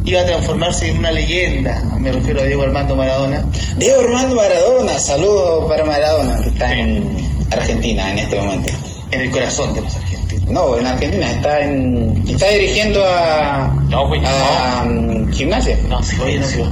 [0.04, 1.82] iba a transformarse en una leyenda.
[1.98, 3.44] Me refiero a Diego Armando Maradona.
[3.76, 7.04] Diego Armando Maradona, saludos para Maradona, que está en
[7.50, 8.72] Argentina en este momento.
[9.10, 10.48] En el corazón de los argentinos.
[10.48, 12.24] No, en Argentina, está en.
[12.28, 13.64] está dirigiendo a.
[13.64, 15.76] a mm, gimnasia.
[15.88, 16.70] No, sí, falleció.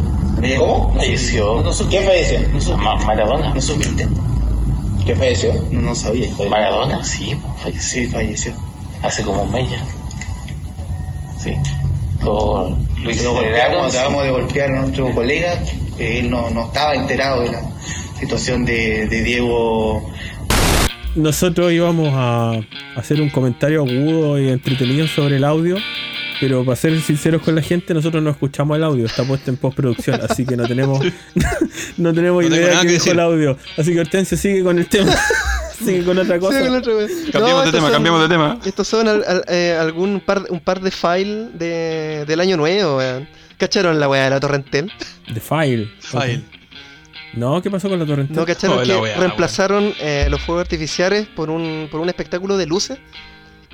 [0.59, 0.95] ¿Cómo?
[0.95, 1.65] Falleció.
[1.91, 2.77] ¿Quién falleció?
[3.05, 3.53] Maradona.
[3.53, 4.07] ¿No supiste?
[5.07, 5.53] ¿Qué falleció?
[5.71, 6.29] No, no sabía.
[6.49, 7.05] ¿Maradona?
[7.05, 8.03] Sí, falleció.
[8.03, 8.53] Sí, falleció.
[9.03, 9.85] Hace como un mes ya.
[11.39, 11.55] Sí.
[12.23, 15.59] Lo, lo golpeamos, acabamos de golpear a nuestro colega,
[15.99, 17.63] que él no, no estaba enterado de la
[18.19, 20.11] situación de, de Diego.
[21.15, 22.61] Nosotros íbamos a
[22.97, 25.77] hacer un comentario agudo y entretenido sobre el audio,
[26.41, 29.57] pero para ser sinceros con la gente, nosotros no escuchamos el audio, está puesto en
[29.57, 31.01] postproducción, así que no tenemos
[31.97, 33.59] no tenemos No idea que que dijo el audio.
[33.77, 35.13] Así que Hortensio sigue con el tema.
[35.79, 36.59] sigue con otra cosa.
[36.59, 36.65] Sí,
[37.33, 38.59] con No, de tema, son- cambiemos de tema.
[38.65, 42.97] Estos son al- al- eh, algún par, un par de files de, del año nuevo,
[42.99, 43.29] weón.
[43.59, 44.91] ¿Cacharon la weá de la Torrentel?
[45.33, 45.89] The File.
[46.01, 46.43] File.
[47.35, 48.33] No, ¿qué pasó con la torrente?
[48.33, 52.67] ¿No cacharon Oh, que reemplazaron eh, los fuegos artificiales por un, por un espectáculo de
[52.67, 52.99] luces?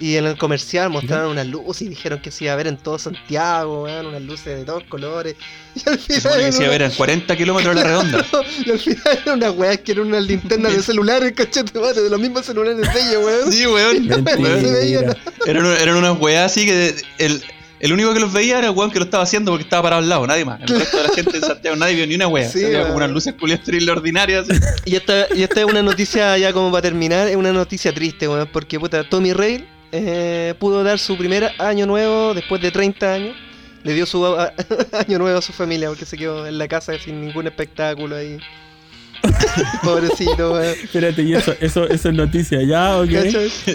[0.01, 2.79] Y en el comercial mostraron unas luces y dijeron que se iba a ver en
[2.79, 5.37] todo Santiago, weón, unas luces de todos colores.
[5.75, 7.75] Y al Se final, supone que era se iba a ver una- en 40 kilómetros
[7.77, 8.27] de la redonda.
[8.67, 12.19] y al final eran unas weas que eran unas linternas de celulares, cachete, de los
[12.21, 13.53] mismos celulares de ellos, weón.
[13.53, 14.07] Sí, weón.
[14.25, 15.17] Mentira.
[15.45, 17.43] Se Eran, eran unas weas así que el,
[17.79, 20.03] el único que los veía era el weón que lo estaba haciendo porque estaba parado
[20.03, 20.61] al lado, nadie más.
[20.63, 22.49] El resto de la gente en Santiago, nadie vio ni una wea.
[22.49, 24.47] Sí, como unas luces culiadas ordinarias.
[24.85, 28.27] Y esta, y esta es una noticia ya como para terminar, es una noticia triste,
[28.29, 33.13] weón, porque puta, Tommy Rey eh, pudo dar su primer año nuevo después de 30
[33.13, 33.37] años.
[33.83, 37.21] Le dio su año nuevo a su familia porque se quedó en la casa sin
[37.21, 38.39] ningún espectáculo ahí.
[39.83, 40.75] Pobrecito, weón.
[40.83, 43.09] Espérate, y eso, eso, eso es noticia ya, ¿ok?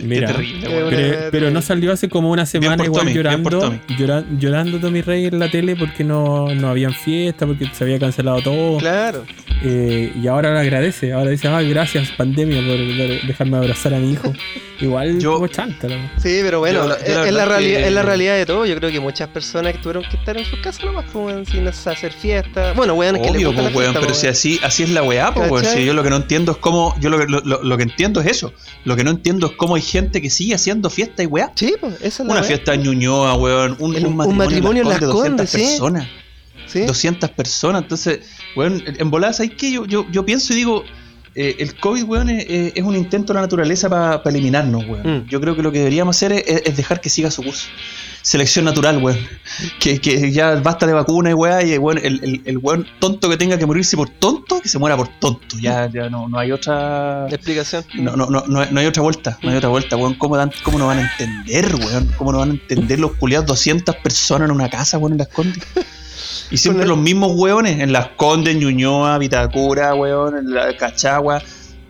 [0.03, 3.79] Mira, terrible, pero, pero no salió hace como una semana igual Tommy, llorando, Tommy.
[3.97, 7.99] llora- llorando Tommy Rey en la tele porque no, no habían fiesta, porque se había
[7.99, 8.77] cancelado todo.
[8.79, 9.25] Claro.
[9.63, 14.11] Eh, y ahora le agradece, ahora dice, ah, gracias pandemia por dejarme abrazar a mi
[14.13, 14.33] hijo.
[14.81, 17.39] Igual Yo- como chanta, la- Sí, pero bueno, Yo la- yo la es, es la
[17.45, 18.65] verdad realidad, que- es la realidad de todo.
[18.65, 21.65] Yo creo que muchas personas que tuvieron que estar en sus casas nomás, pues, sin
[21.67, 22.73] hacer fiesta.
[22.73, 24.83] Bueno, weón, es que les gusta la pues, weón, fiesta, pero pues, si así, así
[24.83, 25.61] es la weá, pues.
[25.63, 25.79] ¿Cachai?
[25.81, 26.95] Si yo lo que no entiendo es cómo.
[26.99, 28.53] Yo lo que, lo, lo- que entiendo es eso.
[28.83, 31.51] Lo que no entiendo es cómo hay gente que sigue haciendo fiesta y weá.
[31.55, 32.43] Sí, pues, esa es la Una weá.
[32.43, 33.75] fiesta en Ñuñoa, weón.
[33.79, 35.57] Un, El- un un matrimonio, matrimonio en en Las Condes de 200 Condes, sí.
[35.57, 36.07] personas.
[36.67, 36.81] ¿Sí?
[36.85, 37.81] 200 personas.
[37.83, 38.19] Entonces,
[38.55, 39.71] weón, en voladas, ¿sabes qué?
[39.71, 40.83] Yo, yo, yo pienso y digo,
[41.35, 45.19] eh, el COVID, weón, es, es- es un intento de la naturaleza para eliminarnos, weón.
[45.25, 45.27] Mm.
[45.27, 47.67] Yo creo que lo que deberíamos hacer es, es dejar que siga su curso.
[48.25, 49.19] Selección natural, weón.
[49.79, 53.29] Que, que ya basta de vacuna y weá, y weón, el, el, el weón tonto
[53.29, 55.57] que tenga que morirse por tonto, que se muera por tonto.
[55.61, 57.27] Ya, ya no, no hay otra.
[57.29, 57.85] Explicación.
[57.93, 60.15] No, no, no, no, hay- otra vuelta, no hay otra vuelta, weón.
[60.15, 62.11] ¿Cómo, dan, ¿Cómo no van a entender, weón?
[62.17, 65.27] ¿Cómo no van a entender los culiados 200 personas en una casa, weón, en las
[65.27, 65.63] Condes?
[66.49, 71.43] Y siempre los mismos weones, en las Condes, en Ñuñoa, Vitacura, weón, en la Cachagua.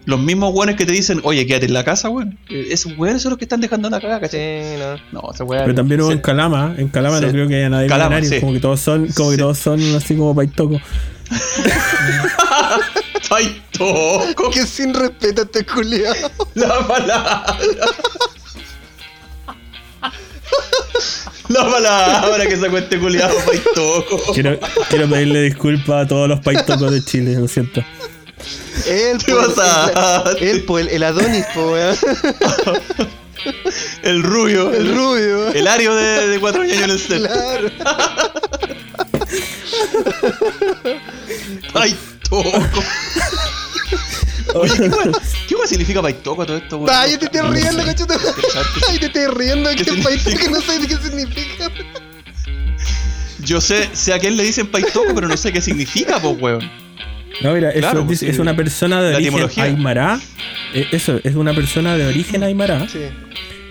[0.05, 2.37] Los mismos weones que te dicen, oye, quédate en la casa, weón.
[2.49, 4.77] Eh, Esos weones son los que están dejando la cagada, Sí, ¿cachai?
[5.11, 5.21] no.
[5.21, 5.63] No, esa weá.
[5.63, 7.33] Pero también hubo en Calama, en Calama no Sí.
[7.33, 8.39] creo que haya nadie Calama, sí.
[8.39, 9.41] como que todos son, como que Sí.
[9.41, 10.79] todos son así como paitoco.
[13.31, 14.51] ¡Ay, toco!
[14.51, 16.31] Que sin respeto a este culiado.
[16.53, 17.45] La palabra.
[21.49, 24.19] La palabra que sacó este culiado, pay toco.
[24.33, 27.83] Quiero, quiero pedirle disculpas a todos los paitocos de Chile, lo siento.
[28.87, 29.53] Él, ¿Qué pues,
[30.41, 31.97] él, pues, el, el Adonis, pues, weón.
[34.03, 34.73] El rubio.
[34.73, 35.49] El rubio.
[35.49, 37.27] El ario de, de cuatro años en el set.
[37.27, 37.69] Claro.
[41.73, 41.95] Ay,
[42.27, 42.51] toco.
[44.55, 44.89] Oye, ¿qué
[45.47, 46.95] ¿qué significa paitoco a todo esto, weón?
[46.95, 47.95] Ay, te estoy riendo, qué
[48.87, 49.69] Ay, te estoy riendo.
[49.71, 51.69] ¿Qué Que que no sé qué significa.
[53.39, 56.84] Yo sé, sé a quién le dicen paitoco, pero no sé qué significa, pues, weón.
[57.41, 58.31] No, mira, eso Claro, dice- sí.
[58.31, 59.63] es una persona de La origen etimología.
[59.63, 60.19] aymara.
[60.73, 62.99] Eh, eso, es una persona de origen aymara, Sí.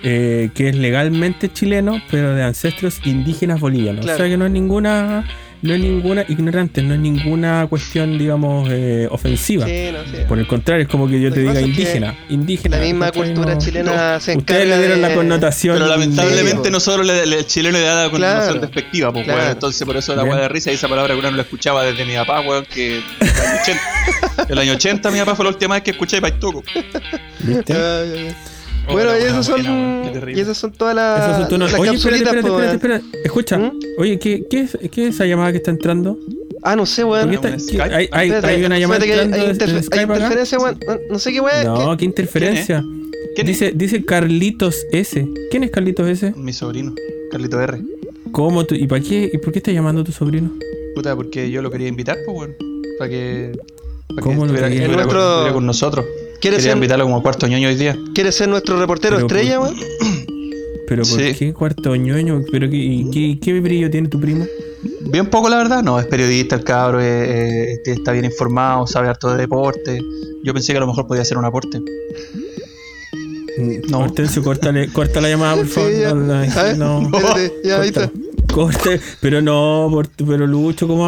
[0.03, 4.05] eh, que es legalmente chileno, pero de ancestros indígenas bolivianos.
[4.05, 4.17] Claro.
[4.17, 5.27] O sea que no es ninguna,
[5.65, 9.67] no es ninguna ignorante, no es ninguna cuestión, digamos, eh, ofensiva.
[9.67, 10.25] Sí, no sé.
[10.27, 12.19] Por el contrario, es como que yo Lo te que diga pasa es que indígena,
[12.29, 12.77] indígena.
[12.77, 15.09] La misma cultura No- chilena se encarga Ustedes le dieron de...
[15.09, 15.77] la connotación.
[15.77, 16.71] Pero lamentablemente Sí, po.
[16.71, 18.61] nosotros le, le- el chileno le da la connotación Claro.
[18.61, 19.51] despectiva, pues, Claro.
[19.53, 21.83] Entonces por eso la weá de risa y esa palabra que uno no la escuchaba
[21.85, 25.51] desde mi papá, weón, que el año 80, el año 80 mi papá fue la
[25.51, 26.63] última vez que escuché paitoco.
[27.41, 27.75] ¿viste?
[28.87, 28.93] Ay.
[28.95, 31.95] Bueno, y esas son, qué y esas son todas las, Esos son tonos- las Oye,
[31.95, 33.05] espérate, espérate, espérate, espérate.
[33.25, 33.59] Escucha.
[33.59, 33.79] ¿Mm?
[33.99, 36.19] Oye, ¿qué, qué, es, ¿qué es esa llamada que está entrando?
[36.63, 37.29] Ah, no sé, ¿Por weón.
[37.31, 37.83] qué está- ¿Un qué- Skype?
[37.83, 40.15] hay, hay, Espérate, hay una llamada que hay- entrando hay, hay Skype acá?
[40.17, 40.79] interferencia, weón.
[40.87, 41.65] No, no sé qué weón.
[41.65, 42.85] No, qué interferencia.
[43.35, 43.47] ¿Quién?
[43.47, 45.27] Dice, dice Carlitos S.
[45.51, 46.33] ¿Quién es Carlitos S?
[46.37, 46.95] Mi sobrino,
[47.31, 47.81] Carlito R.
[48.33, 49.31] ¿Cómo tú, ¿Y para qué?
[49.33, 50.51] ¿Y por qué estás llamando a tu sobrino?
[50.95, 52.55] Puta, porque yo lo quería invitar, pues, weón.
[52.99, 53.53] Para que.
[54.09, 54.83] Para que ¿Cómo lo estuviera, quería?
[54.85, 56.05] estuviera Nuestro- con, estuviera con nosotros.
[56.41, 57.97] ¿Quieres Quería ser, invitarlo como cuarto ñoño hoy día.
[58.15, 59.79] ¿Quieres ser nuestro reportero Pero estrella, por- weón?
[60.89, 61.35] ¿Pero por Sí.
[61.39, 62.43] qué cuarto ñoño?
[62.53, 64.45] ¿Pero qué, y qué, qué brillo tiene tu primo?
[65.11, 65.83] Bien poco, la verdad.
[65.83, 69.99] No, es periodista el cabro, eh, eh, está bien informado, sabe harto de deporte.
[70.43, 71.81] Yo pensé que a lo mejor podía hacer un aporte.
[73.89, 74.01] No.
[74.01, 75.93] Hortensio, córtale, corta la llamada, por Sí, favor.
[75.93, 76.75] ya.
[76.75, 77.11] No,
[77.65, 78.09] ya, ahí está.
[78.09, 78.34] Córtala.
[78.53, 81.07] Corte, pero no, por- pero Lucho, como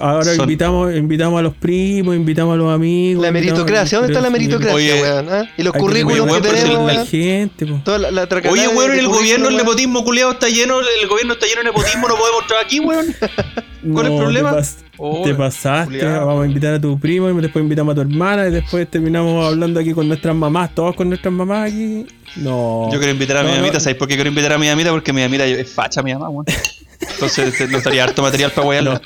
[0.00, 3.22] ahora Son- invitamos, invitamos a los primos, invitamos a los amigos.
[3.22, 5.26] La meritocracia, ¿dónde está la meritocracia, Oye, weón?
[5.30, 5.44] ah?
[5.56, 7.66] Y los que currículos que tenemos, la gente.
[7.84, 9.56] Toda la, la Oye, weón, el gobierno el weón.
[9.64, 13.06] nepotismo culiado está lleno, el gobierno está lleno de nepotismo, no podemos entrar aquí, weón.
[13.92, 14.56] ¿Cuál es el No, problema?
[15.02, 17.94] Te, pas- Oh, te pasaste, vamos a invitar a tu primo y después invitamos a
[17.96, 22.06] tu hermana y después terminamos hablando aquí con nuestras mamás, todos con nuestras mamás aquí.
[22.36, 22.88] No.
[22.92, 23.60] Yo quiero invitar a mi No, no.
[23.62, 24.90] mamita, ¿sabes por qué quiero invitar a mi mamita?
[24.90, 26.46] Porque mi mamita es facha, mi mamá, weón.
[27.10, 29.00] Entonces te- nos estaría harto material para wearla.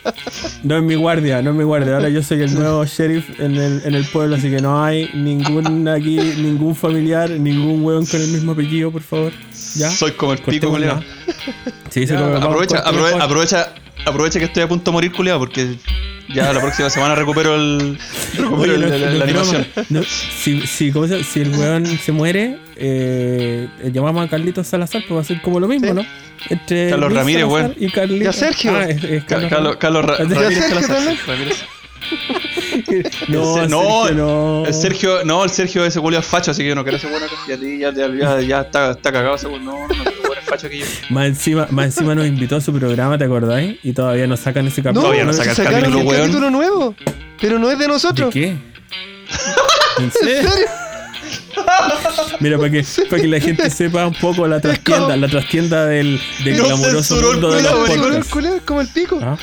[0.63, 1.95] No es mi guardia, no es mi guardia.
[1.97, 5.11] Ahora yo soy el nuevo sheriff en el, en el pueblo, así que no hay
[5.15, 9.33] ningún aquí, ningún familiar, ningún hueón con el mismo apellido, por favor.
[9.75, 9.91] ¿Ya?
[9.91, 11.03] Soy como el pico, culiao.
[11.91, 13.73] Sí, Ya, aprovecha, aprovecha,
[14.05, 15.77] aprovecha que estoy a punto de morir, culiado, porque
[16.35, 17.99] ya la próxima semana recupero el
[18.37, 19.67] recupero Oye, el- no- la, no animación.
[19.91, 25.03] No, si, si, ¿cómo se- si el weón se muere, eh, llamamos a Carlitos Salazar,
[25.07, 25.95] pues va a ser como lo mismo, Sí.
[25.95, 26.07] ¿no?
[26.51, 27.75] Entre Carlos Luis Ramírez, Salazar weón.
[27.79, 28.25] Y Carlitos.
[28.25, 28.73] Y a Sergio.
[28.77, 31.19] Ah, es, es Ca- Carlos Carlos, Carlos Ra- Ya Ramírez Sergio Salazar, también.
[31.27, 31.65] Ramírez.
[33.29, 34.65] No, El- Sergio, no.
[34.67, 37.27] El Sergio, no, el Sergio ese es facho, así que yo no quiero ese bueno
[37.47, 39.65] que a ti ya, ya, ya, ya está, está cagado ese weón.
[39.65, 40.05] No, no,
[40.69, 40.87] que yo.
[41.11, 43.79] Más encima, más encima nos invitó a su programa, ¿te acordáis?
[43.83, 45.03] Y todavía no sacan ese No, capítulo.
[45.03, 46.21] Todavía no se saca el sacaron capítulo, un weón.
[46.23, 46.95] capítulo nuevo.
[47.41, 48.33] Pero no es de ¿De nosotros.
[48.33, 48.49] qué?
[48.49, 48.59] ¿En
[50.05, 50.51] ¿En serio?
[52.41, 56.21] Mira, para que, para que la gente sepa un poco la trastienda, la trastienda del,
[56.45, 58.63] del No glamoroso mundo de los podcasts.
[58.65, 59.19] como el pico.
[59.23, 59.37] ¿Ah?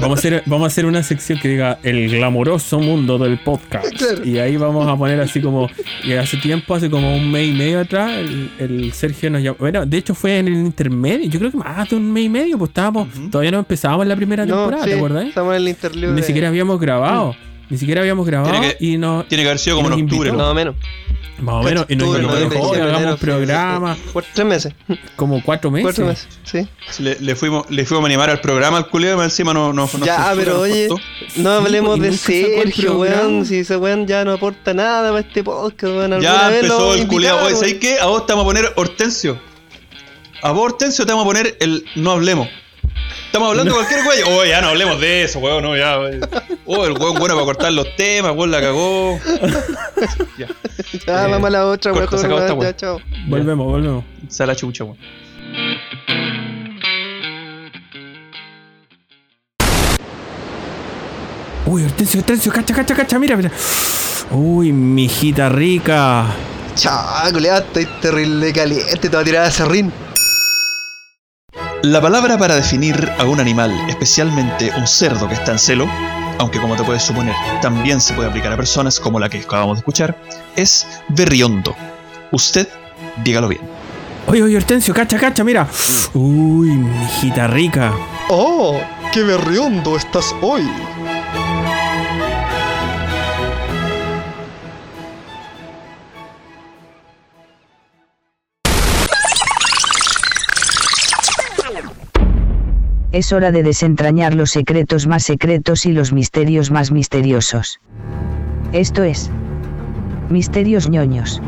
[0.00, 3.92] Vamos a, hacer, vamos a hacer una sección que diga el glamoroso mundo del podcast.
[3.96, 4.24] Claro.
[4.24, 5.68] Y ahí vamos a poner así como.
[6.04, 9.56] Y hace tiempo, hace como un mes y medio atrás, el, el Sergio nos llamó.
[9.58, 11.28] Bueno, de hecho fue en el intermedio.
[11.28, 13.08] Yo creo que más de un mes y medio, pues estábamos.
[13.30, 15.26] Todavía no empezábamos la primera No, temporada, sí, ¿te acuerdas?
[15.26, 16.12] estamos en el interlude.
[16.12, 17.34] Ni siquiera habíamos grabado.
[17.70, 19.24] Ni siquiera habamos grabado Tiene que- y no.
[19.28, 20.36] Tiene que haber sido como en octubre, invitó.
[20.36, 20.74] Más o menos.
[21.38, 21.86] Más o menos.
[21.88, 23.96] Y nos, Octubre, y nos noviembre, dijo, "Oye, diciembre, hagamos programa.
[24.12, 24.74] Cuatro- Tres meses.
[25.16, 25.84] Como cuatro meses.
[25.84, 26.68] Cuatro meses, sí.
[27.02, 30.04] Le, le fuimos, le fuimos a animar al programa al culeo, encima no, no, no
[30.04, 30.88] ya, pero nos oye,
[31.36, 33.46] no hablemos y de Sergio, weón.
[33.46, 36.20] Si ese weón ya no aporta nada para este podcast, weón.
[36.20, 37.36] Ya empezó el culiao.
[37.38, 37.56] Oye, weón.
[37.58, 37.98] ¿sabes qué?
[38.00, 39.38] A vos te vamos a poner Hortensio.
[40.42, 42.48] A vos, Hortensio, te vamos a poner el no hablemos.
[43.26, 44.22] Estamos hablando de cualquier güey.
[44.26, 45.62] Oh, ya no hablemos de eso, weón.
[45.62, 45.98] No, ya.
[45.98, 46.20] wey.
[46.66, 49.18] Oh, el weón bueno para cortar los temas, weón la cagó.
[50.38, 50.46] Ya.
[51.06, 52.08] Ya, Eh, vamos a la otra, weón.
[52.12, 53.00] esta Ya, chao.
[53.26, 54.04] Volvemos, volvemos.
[54.28, 54.98] Sale la chucha, weón.
[61.66, 63.50] Uy, Hortensio, Hortensio, cacha, cacha, cacha, mira, mira.
[64.30, 66.26] Uy, mijita rica.
[66.74, 68.96] Chao, culiao, estoy terrible caliente.
[68.96, 69.92] Te voy a tirar a serrín.
[71.82, 75.88] La palabra para definir a un animal, especialmente un cerdo que está en celo,
[76.38, 79.76] aunque como te puedes suponer, también se puede aplicar a personas como la que acabamos
[79.76, 80.14] de escuchar,
[80.56, 81.74] es berriondo.
[82.32, 82.68] Usted,
[83.24, 83.62] dígalo bien.
[84.26, 85.66] Oye, oye, Hortensio, cacha, cacha, mira.
[86.12, 87.94] Uy, mijita rica.
[88.28, 88.78] Oh,
[89.10, 90.68] qué berriondo estás hoy.
[103.12, 107.80] Es hora de desentrañar los secretos más secretos y los misterios más misteriosos.
[108.72, 109.30] Esto es...
[110.28, 111.42] Misterios ñoños.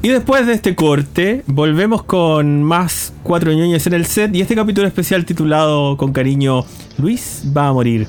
[0.00, 4.54] Y después de este corte, volvemos con más cuatro ñoños en el set y este
[4.54, 6.64] capítulo especial titulado con cariño
[6.96, 8.06] Luis va a morir.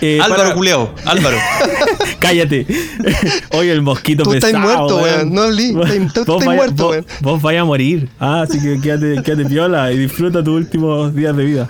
[0.00, 1.36] Eh, Álvaro para- Culeo, Álvaro.
[2.18, 2.66] Cállate.
[3.52, 4.66] Oye, el mosquito Tú estás pesado.
[4.66, 5.32] muerto, weón.
[5.32, 5.42] No.
[5.78, 7.06] Vos- Estás- tú vos estás vaya- muerto, vos- weón.
[7.20, 8.08] Vos vayas a morir.
[8.18, 11.68] Ah, así que quédate, quédate piola y disfruta tus últimos días de vida.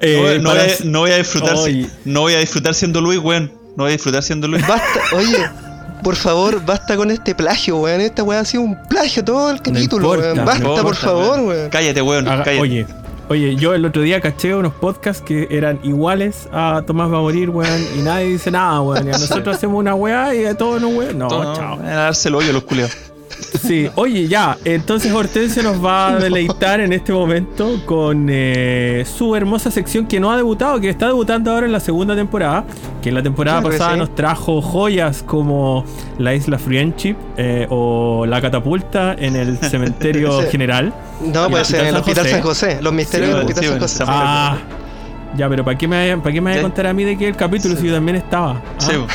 [0.00, 1.54] Eh, no, no para- voy a, no voy a disfrutar.
[1.56, 1.86] Oye.
[2.04, 3.52] No voy a disfrutar siendo Luis, weón.
[3.76, 4.66] No voy a disfrutar siendo Luis.
[4.66, 5.38] Basta, oye,
[6.02, 8.00] por favor, basta con este plagio, weón.
[8.00, 10.36] Esta weá ha sido un plagio todo el capítulo, importa, weón.
[10.38, 11.70] no Basta, importa, por favor, weón.
[11.70, 12.26] Cállate, weón.
[12.28, 12.60] Haga- cállate.
[12.62, 12.86] oye,
[13.30, 17.20] oye, yo el otro día caché unos podcasts que eran iguales a Tomás va a
[17.20, 19.06] morir, weón, y nadie dice nada, weón.
[19.06, 21.16] Y a nosotros hacemos una weá y a todos nos weón.
[21.18, 21.76] No, No, chao.
[21.76, 22.90] van a darse el hoyo los culeos.
[23.62, 24.56] Sí, oye, ya.
[24.64, 30.18] Entonces Hortensio nos va a deleitar en este momento con eh, su hermosa sección que
[30.20, 32.64] no ha debutado, que está debutando ahora en la segunda temporada.
[33.02, 33.98] Que en la temporada Claro que pasada sí.
[34.00, 35.84] nos trajo joyas como
[36.18, 40.48] la isla Friendship eh, o la catapulta en el cementerio Sí.
[40.50, 40.92] general.
[41.24, 42.78] No, puede ser en el Hospital San José.
[42.82, 44.04] Los misterios Sí, del Hospital San José.
[44.06, 44.58] Ah,
[45.36, 47.26] ya, pero ¿para qué me, para qué me vas a contar a mí de qué
[47.26, 48.60] es el capítulo si yo también estaba?
[48.80, 49.06] Ah,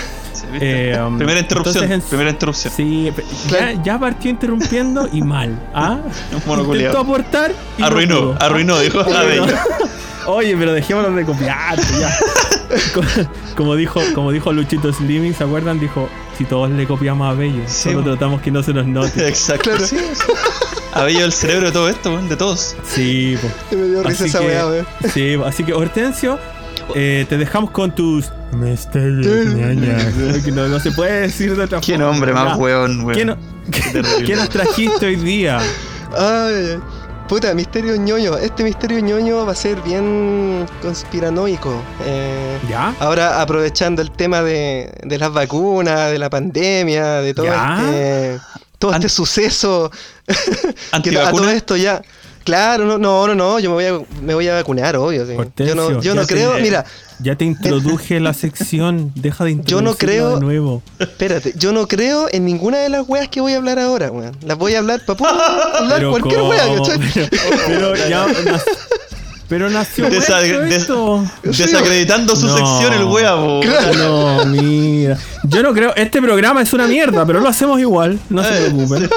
[0.59, 1.83] Eh, um, primera interrupción.
[1.83, 2.73] entonces Primera interrupción.
[2.75, 3.11] Sí,
[3.49, 5.57] ya, ya partió interrumpiendo y mal.
[5.73, 5.99] ¿ah?
[6.47, 8.37] Intentó aportar y no Arruinó, pudo.
[8.41, 8.99] arruinó, dijo.
[9.01, 9.45] Arruinó.
[9.45, 9.57] bello.
[10.27, 12.11] Oye, pero dejémonos de copiar, ya.
[13.55, 15.79] como, dijo, como dijo Luchito Slimming, ¿se acuerdan?
[15.79, 18.09] Dijo, si todos le copiamos a Bello, Sí, solo bo.
[18.09, 19.27] tratamos que no se nos note.
[19.27, 19.69] Exacto.
[19.85, 20.25] Sí, sí.
[20.93, 22.75] Ha bello el cerebro de todo esto, de todos.
[22.87, 23.75] Sí, po.
[23.75, 24.85] Me dio risa Así esa que- weá.
[25.13, 26.39] Sí, así que Hortensio,
[26.93, 29.25] eh, te dejamos con tus misterios
[30.53, 32.11] no, no se puede decir de otra Qué forma.
[32.11, 33.17] nombre más weón, weón.
[33.17, 33.37] ¿Qué, no-
[33.91, 34.23] terrible.
[34.25, 35.59] ¿Qué nos trajiste hoy día?
[36.17, 36.79] Ay.
[37.27, 38.37] Puta, misterio ñoño.
[38.37, 41.81] Este misterio ñoño va a ser bien conspiranoico.
[42.05, 42.93] Eh, ¿Ya?
[42.99, 47.79] ahora, aprovechando el tema de, de las vacunas, de la pandemia, de todo Ya.
[47.81, 48.39] este,
[48.77, 49.91] todo este suceso.
[51.03, 52.01] que a todo esto ya.
[52.45, 55.25] Claro, no, no, no, no, yo me voy a, me voy a vacunar, obvio.
[55.25, 55.33] sí.
[55.57, 56.85] Yo no, yo no te- creo, mira,
[57.19, 59.11] Ya te introduje la sección.
[59.15, 60.83] Deja de Yo introducirla no creo- de nuevo.
[60.99, 64.37] espérate, yo no creo en ninguna de las weas que voy a hablar ahora, weón.
[64.45, 65.19] Las voy a hablar para
[65.79, 66.49] hablar Pero cualquier ¿cómo?
[66.51, 66.65] wea.
[67.67, 68.27] Pero, pero ya
[69.47, 70.27] pero nació des-.
[71.43, 72.57] Desacreditando su No.
[72.57, 73.61] sección, el wea, po.
[73.97, 75.17] No, mira.
[75.43, 75.93] Yo no creo.
[75.95, 78.19] Este programa es una mierda, pero lo hacemos igual.
[78.29, 79.09] No se Eh, preocupen.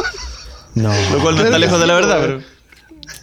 [0.75, 0.91] No.
[1.13, 2.41] Lo cual no está Claro lejos de la sí, verdad, pero.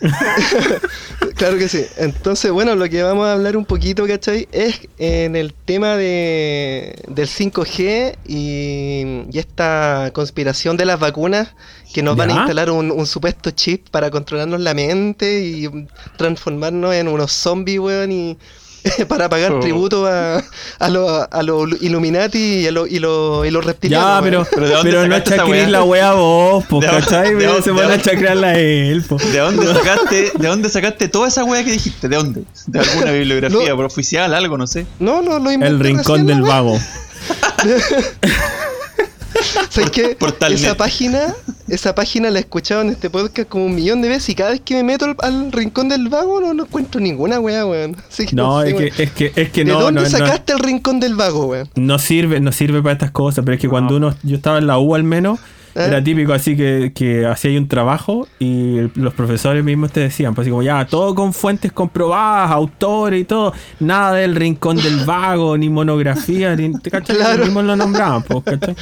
[1.36, 1.86] Claro que sí.
[1.98, 4.48] Entonces, bueno, lo que vamos a hablar un poquito, ¿cachai?
[4.54, 11.50] Es en el tema de, del 5G y, y esta conspiración de las vacunas
[11.94, 15.70] que nos van a instalar un, un supuesto chip para controlarnos la mente y
[16.18, 18.38] transformarnos en unos zombies, weón, y
[19.08, 19.60] para pagar Oh.
[19.60, 20.44] tributo a,
[20.80, 24.08] a los a los Illuminati y a los y los- y los reptilianos.
[24.18, 25.68] Ya, pero, ¿Pero de pero, dónde no weá?
[25.70, 27.32] la wea vos, po, ¿De ¿cachai?
[27.32, 29.18] dónde- de se dónde- van a chacrearla a él, po.
[29.18, 32.08] ¿De dónde sacaste, de dónde sacaste toda esa weá que dijiste?
[32.10, 32.44] ¿De dónde?
[32.68, 33.86] ¿De alguna bibliografía No.
[33.86, 34.86] oficial, algo, no sé?
[35.00, 36.78] No, no, lo El inventé rincón recién, del vago.
[39.70, 40.18] ¿Sabes qué?
[40.50, 41.34] Esa página,
[41.68, 44.52] esa página la he escuchado en este podcast como un millón de veces y cada
[44.52, 47.96] vez que me meto al, al rincón del vago no, no encuentro ninguna wea, weón.
[48.10, 48.92] Así que No, sé, es weón.
[48.92, 51.48] que, es que, es que ¿De no, dónde no, no, sacaste el rincón del vago,
[51.48, 51.70] weón?
[51.76, 54.68] no sirve, no sirve para estas cosas, pero es que cuando uno, yo estaba en
[54.68, 55.40] la U al menos.
[55.76, 60.34] Era típico así que, que hacía un trabajo y el- los profesores mismos te decían,
[60.34, 65.06] pues así como ya, todo con fuentes comprobadas, autores y todo, nada del rincón del
[65.06, 67.44] vago, ni monografía, ni te cachai, Claro.
[67.46, 68.76] Mismos lo nombraban, pues, ¿cachai?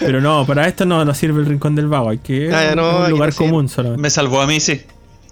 [0.00, 2.90] Pero no, para esto no, no sirve el rincón del vago, hay que Ah, no,
[2.90, 3.46] es un lugar no sirve.
[3.46, 4.02] común solamente.
[4.02, 4.82] Me salvó a mí, sí.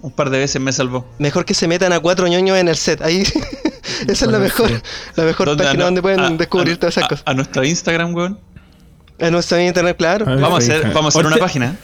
[0.02, 1.04] Un par de veces me salvó.
[1.18, 3.02] Mejor que se metan a cuatro ñoños en el set.
[3.02, 3.20] Ahí
[4.08, 4.74] esa es la mejor, sí.
[5.16, 7.22] la mejor página donde pueden a- descubrir a- todas esas a- cosas.
[7.26, 8.38] A nuestro Instagram, weón.
[9.20, 10.26] En nuestra internet, claro.
[10.26, 11.76] A ver, Vamos a hacer, vamos a hacer una Horte- página.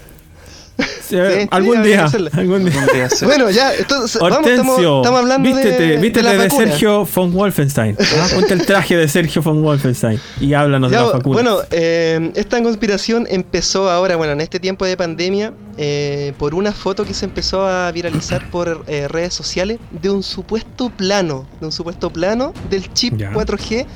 [0.78, 2.78] Sí, Sí, algún sí, día, algún día.
[2.80, 6.36] Un día Bueno, ya, entonces, vamos, Hortensio, estamos, estamos hablando vístete, de, vístete de, de,
[6.38, 6.68] las vacunas.
[6.70, 7.96] Sergio von Wolfenstein.
[7.98, 8.26] ¿ah?
[8.34, 11.34] Ponte el traje de Sergio von Wolfenstein y háblanos Ya, de la vacuna.
[11.34, 16.72] bueno, eh, esta conspiración empezó ahora, bueno, en este tiempo de pandemia, eh, por una
[16.72, 21.66] foto que se empezó a viralizar por eh, redes sociales de un supuesto plano, de
[21.66, 23.32] un supuesto plano del chip Ya.
[23.32, 23.86] 4G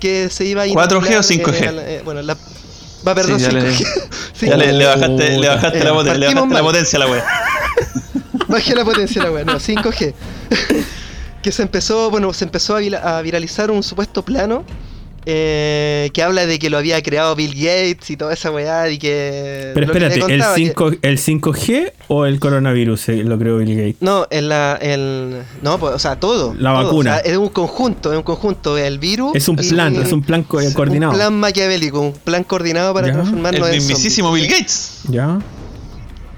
[0.00, 1.68] que se iba a 4G o instalar 5G?
[1.68, 2.36] en la- eh, bueno, la,
[3.06, 3.86] va, perdón, Sí, ya le- 5G.
[4.32, 7.00] Sí, Ya le, le bajaste, le bajaste, Eh, la, poten- le bajaste la potencia a
[7.00, 7.24] la wea.
[8.48, 10.14] Bajé la potencia la wea, no, 5G.
[11.42, 12.78] que se empezó, bueno, se empezó a,
[13.18, 14.64] a viralizar un supuesto plano
[15.28, 18.98] eh, que habla de que lo había creado Bill Gates y toda esa weá y
[18.98, 19.72] que...
[19.74, 23.08] Pero lo que espérate, ¿el, contaba, que- 5, ¿el 5G o el coronavirus?
[23.08, 23.96] eh, Lo creó Bill Gates.
[24.00, 26.54] No, en la, el, no, pues, o sea, todo.
[26.54, 27.10] La todo, vacuna.
[27.10, 28.78] o sea, es un conjunto, es un conjunto.
[28.78, 29.34] El virus.
[29.34, 31.12] Es un y- plan, es un plan co- coordinado.
[31.12, 33.14] Un plan maquiavélico, un plan coordinado para Ya.
[33.14, 34.46] transformarnos El en mismísimo zombies.
[34.48, 35.00] Bill Gates.
[35.08, 35.38] ¿Ya?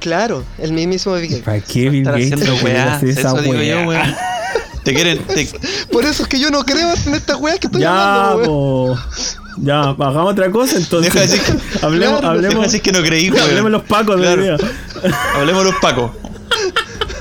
[0.01, 1.45] Claro, el mismísimo Bill Gates.
[1.45, 2.33] ¿Para qué Bill Gates?
[2.33, 2.95] haciendo weá.
[2.95, 4.17] hacer esa Eso digo yo, weá?
[4.89, 5.19] Te quieren.
[5.27, 5.49] te-
[5.93, 8.99] Por eso es que yo no creo en estas weas que estoy Ya, hablando.
[9.59, 11.13] Ya, hagamos otra cosa entonces.
[11.13, 13.43] Deja de decir que- hablemos, Claro, hablemos, Deja de decir que no creí, weón.
[13.49, 14.43] hablemos los pacos Claro.
[14.43, 14.57] de.
[15.35, 16.11] Hablemos los pacos.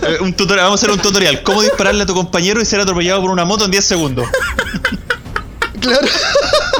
[0.03, 1.43] Eh, Un tutorial, vamos a hacer un tutorial.
[1.43, 4.25] ¿Cómo dispararle a tu compañero y ser atropellado por una moto en 10 segundos?
[5.81, 6.07] Claro.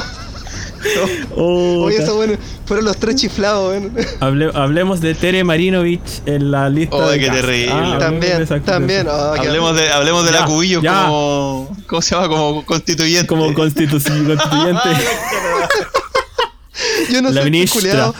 [1.36, 2.34] Oh, Oye, eso bueno.
[2.66, 3.92] Fueron los tres chiflados, weón.
[4.20, 7.74] Hable- hablemos de Tere Marinovich en la lista Oh, de qué terrible.
[7.92, 9.08] de También, también.
[9.08, 11.04] oh, Hablemos de, hablemos de Ya, la cubillo ya.
[11.06, 11.76] como.
[11.86, 12.28] ¿Cómo se llama?
[12.28, 13.26] Como constituyente.
[13.26, 14.88] como constitu- constituyente.
[17.10, 17.80] Yo no la sé, estos ministra.
[17.80, 18.16] culiados.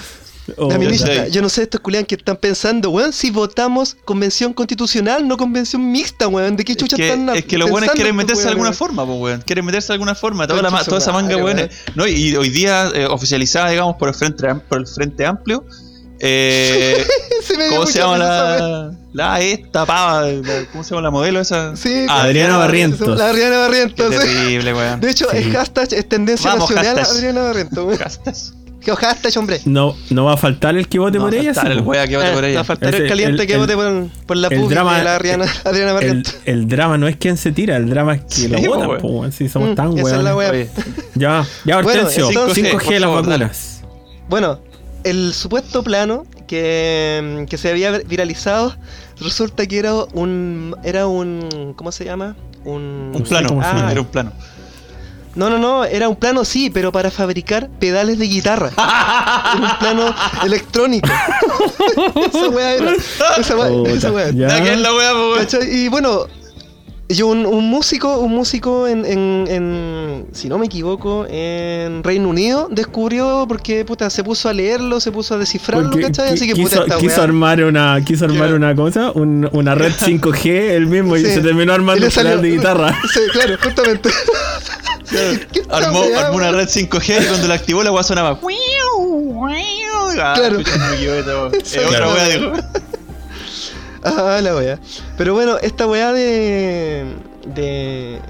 [0.57, 1.28] Oh, La ministra, ya.
[1.28, 5.90] yo no sé estos culiados que están pensando, weón, si votamos convención constitucional, no convención
[5.92, 8.49] mixta, weón, ¿de qué Es chucha que, están es que los buenos quieren meterse de
[8.51, 9.42] alguna forma, pues, weón.
[9.42, 10.46] Quieren meterse de alguna forma.
[10.46, 11.68] Toda, la, toda esa manga, weón.
[11.94, 15.64] No, y hoy día, eh, oficializada, digamos, por el Frente, por el frente Amplio.
[16.20, 17.07] Eh,
[17.44, 20.22] Se me dio ¿Cómo se llama la, la esta pava?
[20.26, 21.76] la- ¿Cómo se llama la modelo esa?
[21.76, 23.16] Sí, Adriana Barrientos.
[23.16, 24.14] La Adriana Qué Barrientos.
[24.14, 24.20] sí.
[24.20, 25.01] terrible, weón.
[25.01, 25.36] De hecho, Sí.
[25.38, 27.16] es hashtag, es tendencia Vamos, nacional hashtag.
[27.16, 27.84] Adriana Barrientos.
[27.86, 27.99] weón.
[28.81, 29.61] Que hashtag, hombre.
[29.64, 31.53] No, no va a faltar el que vote No, por ella.
[31.53, 31.91] faltar sí, el po.
[31.91, 34.07] wea que vote Eh, por Va a faltar Ese- el caliente el- que vote por,
[34.26, 36.37] por la el drama- de la Adriana, Adriana El, Barrientos.
[36.45, 38.99] el drama no es quien se tira, el drama es que lo Sí, po, votan,
[39.01, 39.31] po.
[39.33, 40.70] Si somos Mm, tan esa es la weones.
[40.76, 40.85] wea.
[40.87, 42.29] Oye, Ya, ya, Bueno, Hortensio.
[42.29, 43.45] entonces, 5G, por las favor, dale.
[43.45, 43.83] vacunas.
[44.29, 44.61] Bueno,
[45.05, 48.74] el supuesto plano que, que se había viralizado
[49.20, 52.37] resulta que era un era un ¿cómo se llama?
[52.64, 53.61] Un, plano.
[53.62, 54.33] Ah, era un plano.
[55.39, 58.70] No, no, no, era un plano sí, pero para fabricar pedales de guitarra.
[58.76, 60.14] Era un plano
[60.45, 61.09] electrónico.
[62.32, 62.93] esa weá era.
[63.39, 64.30] Esa weá, Puta, esa weá.
[64.30, 64.49] ya.
[64.49, 65.39] Nada que es la weón.
[65.39, 65.70] ¿Cachai?
[65.72, 66.26] Y bueno,
[67.09, 72.28] yo un, un músico, un músico en, en, en- si no me equivoco, en Reino
[72.28, 76.34] Unido descubrió porque puta se puso a leerlo, se puso a descifrarlo, Porque ¿cachai?
[76.34, 77.24] Así que quiso, puta quiso weá.
[77.24, 78.57] armar una, quiso armar Claro.
[78.57, 82.51] una cosa, un- una red 5G el mismo y se terminó armando un pedal de
[82.51, 82.99] guitarra.
[83.14, 84.11] Sí, claro, justamente.
[85.52, 88.38] ¿Qué esta Armó, weá, armó una red 5G y cuando la activó la wea sonaba.
[90.20, 90.61] Ah, Claro.
[90.61, 91.88] Es Claro.
[91.88, 92.52] otra wea, dijo.
[94.04, 94.78] Ah, la weá.
[95.16, 97.04] Pero bueno, esta weá de.
[97.46, 98.20] de.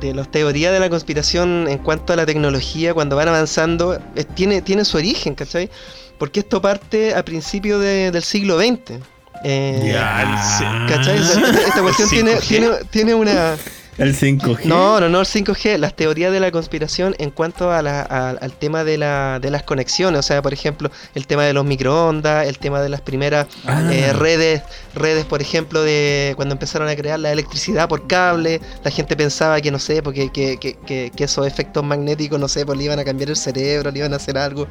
[0.00, 4.26] de las teorías de la conspiración en cuanto a la tecnología, cuando van avanzando, es-
[4.34, 5.70] tiene, tiene su origen, ¿cachai?
[6.18, 9.00] Porque esto parte a principios de- del siglo XX.
[9.44, 10.86] Eh, Ya.
[10.88, 11.18] ¿Cachai?
[11.18, 12.46] Esta, esta cuestión tiene, 5G.
[12.48, 13.56] tiene, tiene una...
[13.98, 14.64] El 5G.
[14.64, 18.30] No, no, no, el 5G, las teorías de la conspiración en cuanto a la- a-
[18.30, 21.64] al tema de, la, de las conexiones, o sea, por ejemplo, el tema de los
[21.64, 23.90] microondas, el tema de las primeras Ah.
[23.92, 24.62] eh, redes,
[24.94, 29.60] redes, por ejemplo, de cuando empezaron a crear la electricidad por cable, la gente pensaba
[29.60, 32.84] que, no sé, porque que, que, que- que esos efectos magnéticos, no sé, pues le
[32.84, 34.68] iban a cambiar el cerebro, le iban a hacer algo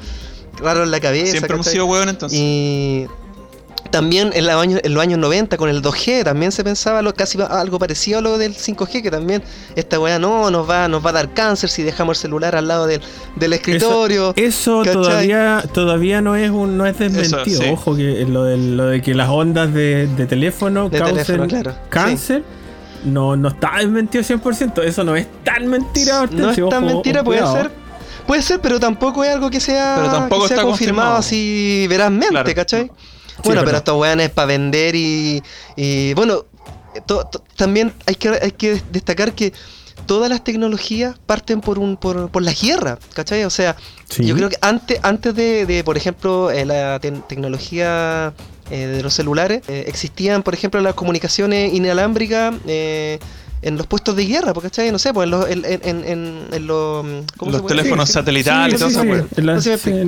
[0.60, 1.32] raro en la cabeza.
[1.32, 2.40] Siempre hemos sido hueón entonces.
[2.40, 3.06] Y
[3.90, 7.14] también en, los años, en los años 90 con el 2G también se pensaba lo,
[7.14, 9.44] casi algo parecido a lo del 5G, que también
[9.76, 12.68] esta weá no nos va, nos va a dar cáncer si dejamos el celular al
[12.68, 13.02] lado del,
[13.36, 14.34] del escritorio.
[14.36, 17.42] Eso todavía, todavía no es un, no es desmentido.
[17.44, 17.70] Eso, sí.
[17.72, 21.48] Ojo que lo de, lo de que las ondas de, de teléfono De causen teléfono,
[21.48, 21.76] claro.
[21.90, 22.44] cáncer.
[23.06, 24.84] No, no está desmentido 100%.
[24.84, 26.28] Eso no es tan mentira.
[26.32, 27.56] No es tan ojo, mentira, puede cuidado.
[27.64, 27.72] ser.
[28.26, 31.16] Puede ser, pero tampoco es algo que sea, Pero tampoco que sea está confirmado confirmado.
[31.20, 32.54] así verazmente, Claro.
[32.56, 32.92] ¿cachai?
[33.44, 35.42] Bueno, pero- estos weones es para vender y,
[35.76, 36.46] y bueno,
[37.06, 39.54] to- to- también hay que, hay que destacar que
[40.06, 43.44] todas las tecnologías parten por un por, por la guerra, ¿cachai?
[43.44, 43.76] O sea,
[44.10, 44.26] Sí.
[44.26, 48.34] yo creo que antes, antes de, de, por ejemplo, eh, la te- tecnología
[48.72, 53.20] eh, de los celulares, eh, existían, por ejemplo, las comunicaciones inalámbricas eh,
[53.62, 54.92] en los puestos de guerra, porque, ¿cachai?
[54.92, 57.04] No sé, pues en los, en, en, en- en los,
[57.38, 59.30] ¿cómo se Los puede teléfonos satelitales, Sí, todo sí, eso, sí, weón.
[59.36, 59.68] en, las-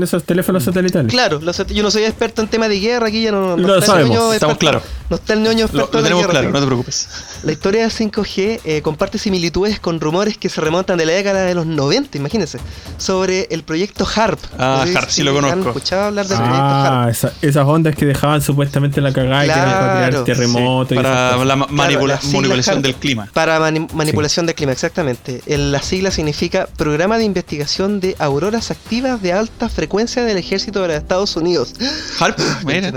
[0.09, 1.11] esos teléfonos satelitales.
[1.11, 3.79] Claro, los yo no soy experto en tema de guerra, aquí ya no, no Lo
[3.79, 4.83] está el sabemos, estamos claros.
[5.09, 6.53] No está el ñoño Lo, experto lo la tenemos guerra, claro, sí.
[6.53, 7.07] no te preocupes.
[7.43, 11.43] La historia del 5G eh, comparte similitudes con rumores que se remontan de la década
[11.45, 12.59] de los 90, imagínense,
[12.97, 14.39] sobre el proyecto HARP.
[14.59, 15.69] Ah, No sé HARP, sí si lo han conozco.
[15.69, 16.93] escuchado hablar del proyecto HARP?
[16.93, 20.23] Ah, esa- esas ondas que dejaban supuestamente la cagada y que eran para crear Claro,
[20.25, 20.91] terremotos.
[20.91, 21.47] y Para cosas.
[21.47, 22.85] la ma- manipula- siglas manipulación HARP.
[22.85, 23.27] del clima.
[23.39, 25.41] Para mani- manipulación del clima, exactamente.
[25.45, 30.81] El- la sigla significa Programa de Investigación de Auroras Activas de Alta Frecuencia del Ejército
[30.81, 31.73] de los Estados Unidos.
[32.19, 32.89] Harp, mira,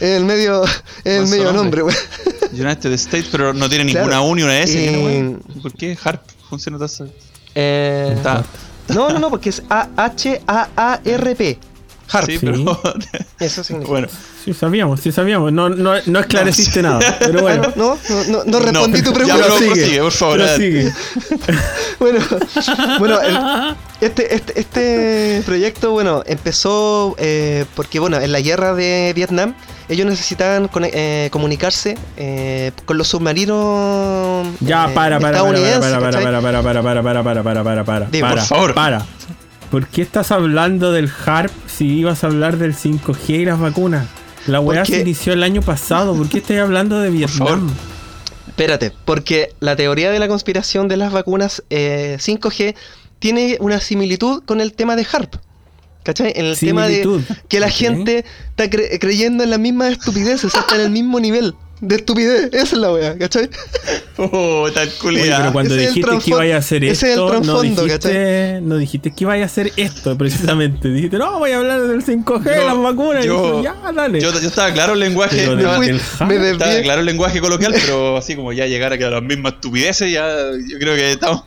[0.00, 0.64] el medio,
[1.04, 1.84] el medio nombre.
[1.84, 1.96] weón.
[2.52, 4.06] United States, pero no tiene Claro.
[4.08, 4.76] ninguna U ni una S.
[4.98, 5.40] Weón.
[5.62, 6.88] ¿Por qué Harp funciona tan
[7.54, 8.44] Eh, Está.
[8.88, 11.58] No, no, no, porque es A- H-A-A-R-P.
[12.10, 12.26] Harp.
[12.26, 12.38] Sí, Sí.
[12.46, 12.80] pero.
[13.38, 13.90] Eso significa.
[13.92, 14.08] bueno,
[14.46, 15.52] Sí, sabíamos, sí sabíamos.
[15.52, 17.00] No, no, no esclareciste nada.
[17.18, 17.62] Pero bueno.
[17.66, 19.42] Ah, no, no, no, no respondí No, tu ya, pregunta.
[19.42, 19.70] pero Sigue.
[19.72, 20.36] prosigue, por favor.
[20.38, 20.92] Prosigue.
[21.98, 22.18] Bueno,
[23.00, 29.12] bueno el- este, este, este proyecto, bueno, empezó eh, porque, bueno, en la guerra de
[29.16, 29.54] Vietnam,
[29.88, 35.80] ellos necesitaban cone- eh, comunicarse eh, con los submarinos Ya, eh, para, para, para, para,
[35.80, 38.74] para, para, para, para, para, para, para, para, para, para, para, Dime, para, por favor.
[38.74, 39.06] Para.
[39.70, 44.06] ¿Por qué estás hablando del HARP si ibas a hablar del 5G y las vacunas?
[44.46, 46.14] La weá Porque- se inició el año pasado.
[46.16, 47.10] ¿Por qué estás hablando de.
[47.10, 47.70] Vietnam?
[48.48, 52.74] Espérate, porque la teoría de la conspiración de las vacunas eh, 5G
[53.18, 55.34] tiene una similitud con el tema de HARP.
[56.02, 56.32] ¿Cachai?
[56.36, 57.02] En el tema de
[57.48, 61.54] que la gente está cre- creyendo en las mismas estupideces, está en el mismo nivel
[61.80, 62.44] de estupidez.
[62.52, 63.50] Esa es la wea, ¿cachai?
[64.16, 65.38] Oh, tan Oye, culiada.
[65.38, 67.60] pero cuando Ese es el dijiste que ibas a hacer ese es el esto, no
[67.60, 70.88] dijiste, no dijiste que ibas a hacer esto precisamente.
[70.88, 73.24] Dijiste, no, voy a hablar del 5G, Yo- las vacunas.
[73.24, 74.20] Y yo- dije, ya, dale.
[74.20, 75.46] Yo, yo estaba claro el lenguaje.
[76.26, 79.22] Me estaba claro el lenguaje coloquial, pero así como ya llegar a que a las
[79.22, 80.26] mismas estupideces, ya
[80.68, 81.42] yo creo que estamos.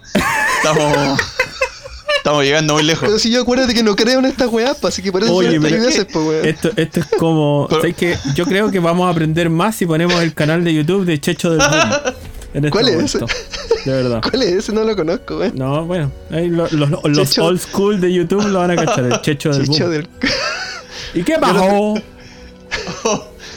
[0.64, 1.20] Estamos.
[2.20, 3.08] Estamos llegando muy lejos.
[3.08, 5.34] Pero si yo acuérdate que no creo en estas weas, pues, así que por eso
[5.34, 5.74] Oye, pues,
[6.14, 6.46] weón.
[6.46, 7.66] Esto, esto es como.
[7.70, 8.18] Pero- ¿sabes qué?
[8.36, 11.50] Yo creo que vamos a aprender más si ponemos el canal de YouTube de Checho
[11.52, 11.72] del Boom.
[12.54, 13.26] en este ¿Cuál es momento.
[13.86, 14.22] De verdad.
[14.22, 14.74] ¿Cuál es ese?
[14.74, 15.54] No lo conozco, weón.
[15.56, 19.06] No, bueno, ahí lo- los, los Checho- old school de YouTube lo van a cachar,
[19.06, 19.92] el Checho del Chicho Boom.
[19.94, 20.10] del...
[21.16, 21.94] ¿Y qué pasó?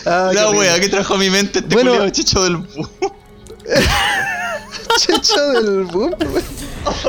[0.06, 1.92] Ah, qué la wea que trajo a mi mente este Bueno.
[1.92, 2.58] culiao chicho del.
[4.98, 6.42] Checho del boom, weón.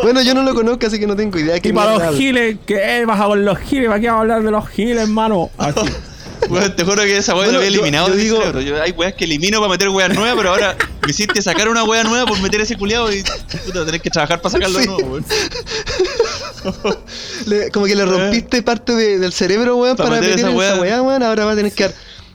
[0.04, 1.58] Bueno, yo no lo conozco, así que no tengo idea.
[1.58, 3.88] Y qué para los giles, ¿qué baja con los giles?
[3.88, 5.50] ¿Para qué vamos a hablar de los giles, hermano?
[6.76, 8.60] Te juro que esa wea Bueno, la había yo- eliminado yo de mi digo-.
[8.60, 11.84] Yo- hay weas que elimino para meter weas nuevas, pero ahora me hiciste sacar una
[11.86, 13.24] wea nueva por meter ese culiado y
[13.66, 14.90] puta, tenés que trabajar para sacarlo de Sí.
[14.90, 15.26] nuevo, weón.
[17.74, 19.98] Como que le rompiste parte de- del cerebro, weón, Eh.
[19.98, 20.82] Pa' para meter meter esa esa weá.
[20.82, 21.24] weá, weón.
[21.24, 21.94] Ahora va a tener que, ar-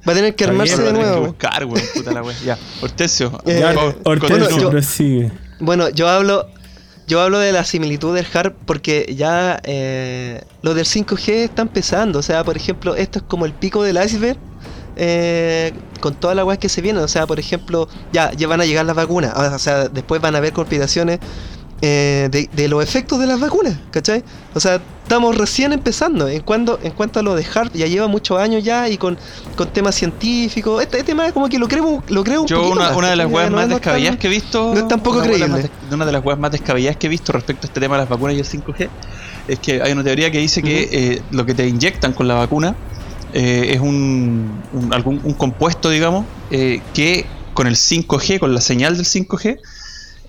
[0.08, 1.26] va a tener que armarse bien, de nuevo.
[1.26, 2.36] buscar, weón, puta la wea.
[2.44, 3.62] Ya, Hortensio, Eh,
[4.04, 5.30] Hortensio, yo-.
[5.60, 6.46] Bueno, yo hablo,
[7.06, 12.18] yo hablo de la similitud del HARP porque ya eh, lo del 5G está empezando.
[12.18, 14.38] O sea, por ejemplo, esto es como el pico del iceberg.
[14.96, 18.60] eh, con todas las weas que se vienen, o sea, por ejemplo, ya, ya van
[18.60, 21.18] a llegar las vacunas, o sea, después van a haber conspiraciones
[21.80, 24.24] eh, de, de los efectos de las vacunas, ¿cachai?
[24.54, 26.26] O sea, estamos recién empezando.
[26.28, 29.16] En cuanto, en cuanto a lo de HARP, ya lleva muchos años ya y con,
[29.56, 30.82] con temas científicos.
[30.82, 33.10] Este, este tema como que lo creo, lo creo un Yo poquito una, más, una
[33.10, 35.48] de las weas No más tan- descabelladas que he visto no es tampoco una creíble.
[35.62, 38.02] des- Una de las weas más descabelladas que he visto respecto a este tema de
[38.02, 38.88] las vacunas y el 5G
[39.46, 42.34] es que hay una teoría que dice que eh, lo que te inyectan con la
[42.34, 42.74] vacuna
[43.32, 47.24] eh, es un, un- algún, un compuesto, digamos, eh, que
[47.54, 49.58] con el 5G, con la señal del 5G,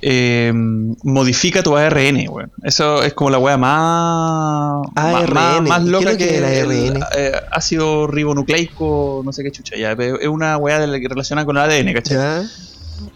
[0.01, 2.51] eh, modifica tu ARN, weón.
[2.63, 5.33] Eso es como la weá más, más, ARN.
[5.33, 7.03] más, más ¿Qué es loca lo que que el el, ARN?
[7.17, 9.95] eh, ácido ribonucleico, no sé qué chucha, ya.
[9.95, 12.17] pero Es una weá relacionada con el ADN, ¿cachai?
[12.17, 12.43] Ya.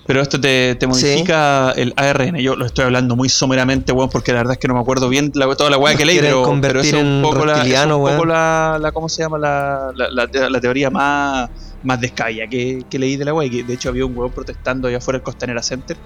[0.05, 2.35] Pero esto te, te modifica el ARN.
[2.37, 5.09] Yo lo estoy hablando muy someramente, weón, porque la verdad es que no me acuerdo
[5.09, 7.85] bien la- toda la weá que leí, pero, pero eso es un poco, la, es
[7.85, 9.37] un poco la, la- ¿cómo se llama?
[9.39, 11.49] La, la, la te- la teoría más,
[11.83, 13.49] más descabellada que, que leí de la weá.
[13.49, 15.97] De hecho, había un weón protestando allá afuera del Costanera Center.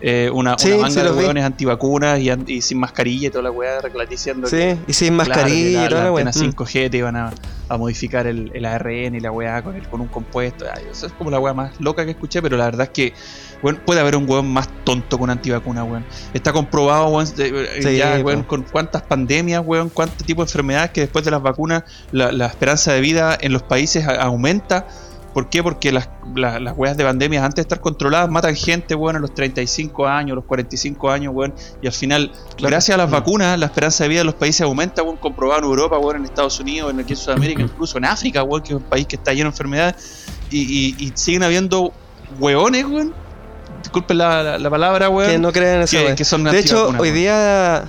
[0.00, 4.08] Eh, una, Sí, una de weones antivacunas y, sin mascarilla y toda la weá recla-
[4.08, 6.24] diciendo Sí, que, y sin claro, mascarilla la, y toda la la weá.
[6.26, 6.50] antena Mm.
[6.52, 7.30] 5G te iban a,
[7.68, 10.64] a modificar el, el ARN y la weá con, el- con un compuesto.
[10.74, 13.12] Ay, eso es como la weá más loca que escuché, pero la verdad es que
[13.62, 16.04] bueno, puede haber un weón más tonto con antivacuna, weón.
[16.32, 21.02] Está comprobado, weón, Sí, ya, weón, con cuántas pandemias, weón, cuántos tipos de enfermedades que
[21.02, 24.86] después de las vacunas la, la esperanza de vida en los países aumenta.
[25.32, 25.62] ¿Por qué?
[25.62, 29.18] Porque las, la- las weas de pandemias antes de estar controladas matan gente, weón, a
[29.20, 31.54] los 35 años, a los 45 años, weón.
[31.80, 35.02] Y al final, gracias a las vacunas, la esperanza de vida de los países aumenta,
[35.02, 38.42] weón, comprobado en Europa, weón, en Estados Unidos, en aquí en Sudamérica, incluso en África,
[38.42, 40.26] weón, que es un país que está lleno de enfermedades.
[40.50, 41.92] Y, y- y siguen habiendo
[42.40, 43.14] weones, weón.
[43.82, 45.30] Disculpen la, la- la palabra, weón.
[45.30, 47.88] que no creen en esa que- que son De hecho, hoy día.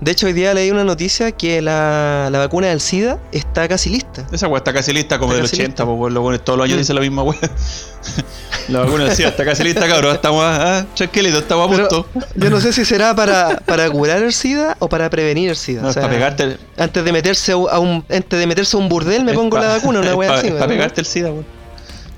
[0.00, 3.90] De hecho, hoy día leí una noticia que la, la vacuna del SIDA está casi
[3.90, 4.26] lista.
[4.32, 5.96] Esa weá está casi lista como Está del casi 80, lista.
[5.98, 6.80] pues los weones todos los años Mm.
[6.80, 7.38] dicen la misma weá.
[8.68, 12.08] la vacuna decía, está casi lista, cabrón, estamos ah, tranquilito, estamos a Pero punto.
[12.34, 15.82] yo no sé si será para, para curar el SIDA o para prevenir el SIDA.
[15.82, 18.80] No, O es sea, para pegarte, Antes de meterse a un, antes de meterse a
[18.80, 20.50] un burdel me es pongo pa- la vacuna, una pa- así.
[20.50, 21.44] para pegarte el SIDA, weón.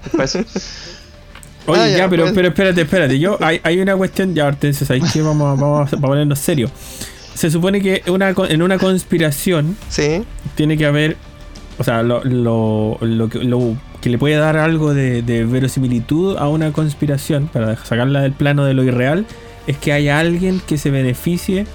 [0.05, 0.39] Es para eso.
[1.67, 2.35] Oye, Ah, ya, ya, pero, pues.
[2.35, 3.19] pero espérate, espérate.
[3.19, 5.21] Yo, hay, hay una cuestión, ya, Hortensia, ¿sabes qué?
[5.23, 6.71] Vamos, a- vamos a ponernos serio.
[7.35, 11.17] Se supone que una, en una conspiración Sí, tiene que haber,
[11.79, 16.37] o sea, lo, lo, lo que, lo que le puede dar algo de, de verosimilitud
[16.37, 19.27] a una conspiración, para sacarla del plano de lo irreal,
[19.67, 21.67] es que haya alguien que se beneficie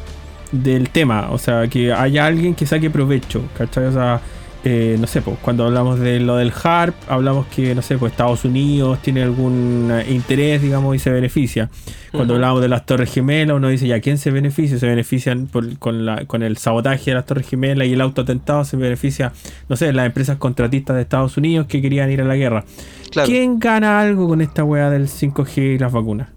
[0.51, 3.85] del tema, o sea, que haya alguien que saque provecho, ¿cachai?
[3.85, 4.21] O sea,
[4.63, 8.11] eh, no sé, pues cuando hablamos de lo del HARP, hablamos que, no sé, pues
[8.11, 11.69] Estados Unidos tiene algún eh, interés, digamos, y se beneficia.
[12.11, 14.79] Cuando hablamos de las Torres Gemelas, uno dice, ¿ya quién se beneficia?
[14.79, 18.65] Se benefician por- con, la, con el sabotaje de las Torres Gemelas y el autoatentado,
[18.65, 19.31] se beneficia,
[19.69, 22.65] no sé, las empresas contratistas de Estados Unidos que querían ir a la guerra.
[23.11, 23.29] claro.
[23.29, 26.29] ¿Quién gana algo con esta weá del 5G y las vacunas?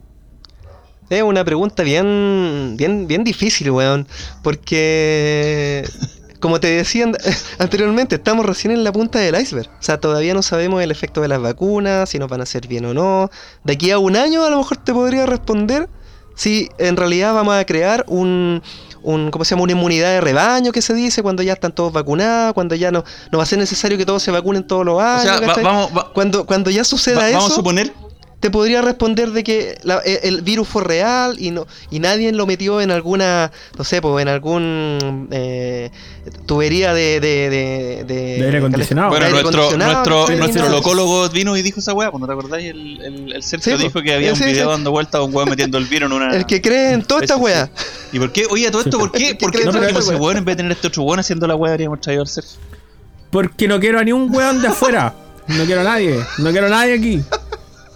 [1.09, 4.07] Es una pregunta bien, bien, bien difícil, weón.
[4.45, 5.85] Porque,
[6.41, 7.17] como te decía an-
[7.59, 9.69] anteriormente, estamos recién en la punta del iceberg.
[9.71, 12.67] O sea, todavía no sabemos el efecto de las vacunas, si nos van a hacer
[12.67, 13.31] bien o no.
[13.65, 15.89] De aquí a un año a lo mejor te podría responder
[16.35, 18.63] si en realidad vamos a crear un,
[19.03, 19.65] un ¿cómo se llama?
[19.65, 23.05] Una inmunidad de rebaño que se dice cuando ya están todos vacunados, cuando ya no,
[23.31, 25.23] no va a ser necesario que todos se vacunen todos los O años.
[25.25, 25.65] sea, va- ¿cachai?
[25.65, 27.93] vamos, va- cuando, cuando ya suceda va- eso vamos a suponer
[28.41, 32.33] te podría responder de que la- e- el virus fue real y no y nadie
[32.33, 35.91] lo metió en alguna no sé pues en algún eh,
[36.47, 39.11] tubería de de, de, de- De aire acondicionado.
[39.11, 42.71] Bueno, aire nuestro, acondicionado, nuestro, nuestro locólogo vino y dijo esa weá, ¿no te acordáis?
[42.71, 44.71] El, el, el Sergio Sí, dijo que había un Sí, video sí.
[44.71, 46.35] dando vuelta a un weón metiendo el virus en una.
[46.35, 47.71] el que cree en toda esta wea
[48.13, 48.47] ¿Y por qué?
[48.51, 49.35] Oye, todo esto, ¿por qué?
[49.35, 50.21] ¿Por qué no trajimos ese weá?
[50.23, 51.73] weón en vez de tener este otro weón haciendo la weá?
[51.73, 52.59] Habríamos traído al Sergio.
[53.31, 55.15] Porque no quiero a ni un weón de afuera.
[55.47, 56.17] No quiero a nadie.
[56.39, 57.23] No quiero a nadie aquí.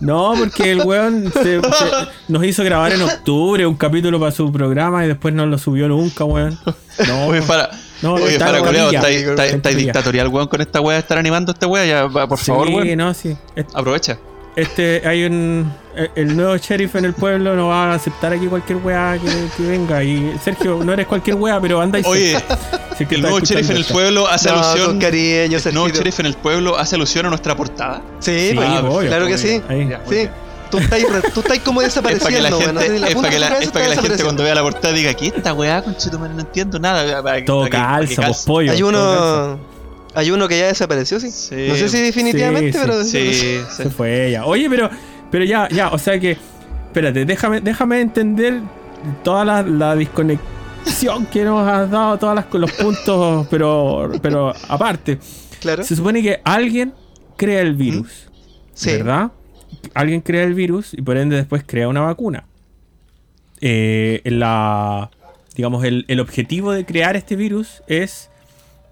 [0.05, 4.51] No, porque el weón se- se- nos hizo grabar en octubre un capítulo para su
[4.53, 6.59] programa y después no lo subió nunca, weón.
[7.09, 7.71] No, Oye, para.
[8.03, 9.01] No, oye, está para, guarilla.
[9.55, 11.87] está, dictatorial, weón, con esta weá de estar animando a este weá.
[11.87, 12.97] Ya, por favor, sí, weón.
[12.99, 13.37] no, sí.
[13.73, 14.19] Aprovecha.
[14.57, 15.73] Este, hay un.
[15.97, 19.49] el- El nuevo sheriff en el pueblo no va a aceptar aquí cualquier weá que,
[19.57, 20.03] que venga.
[20.05, 22.37] Y Sergio, no eres cualquier weá, pero anda y Oye,
[23.11, 24.87] el nuevo sheriff en el pueblo hace no, alusión.
[24.87, 28.01] con cariño El nuevo sheriff en el pueblo hace alusión a nuestra portada.
[28.21, 29.89] sí, Sí, pues, obvio, claro que sí Ahí.
[30.09, 30.29] Sí
[30.71, 31.01] tú estás,
[31.33, 33.65] tú estás como Es para que desapareciendo la gente, es para que la, tu cabeza
[33.65, 36.35] es para que la está gente cuando vea la portada diga, ¿qué esta weá, conchetumare?
[36.35, 37.23] No entiendo nada.
[37.23, 38.73] Para Todo para que calza, vos pollo.
[38.73, 39.59] hay uno
[40.15, 41.67] hay uno que ya desapareció sí, Sí.
[41.69, 43.61] no sé si definitivamente Sí, pero Sí.
[43.71, 44.45] Se fue ella.
[44.47, 44.91] Oye, pero,
[45.31, 46.33] pero ya, ya, o sea que.
[46.87, 48.61] Espérate, déjame, déjame entender
[49.25, 55.19] toda la, la desconexión que nos has dado, todos los puntos, pero, pero aparte.
[55.61, 56.95] claro Se supone que alguien
[57.37, 58.29] crea el virus.
[58.75, 59.33] sí ¿Verdad?
[59.93, 62.45] Alguien crea el virus y por ende después crea una vacuna.
[63.61, 65.11] Eh, la,
[65.57, 68.31] digamos, el, el objetivo de crear este virus es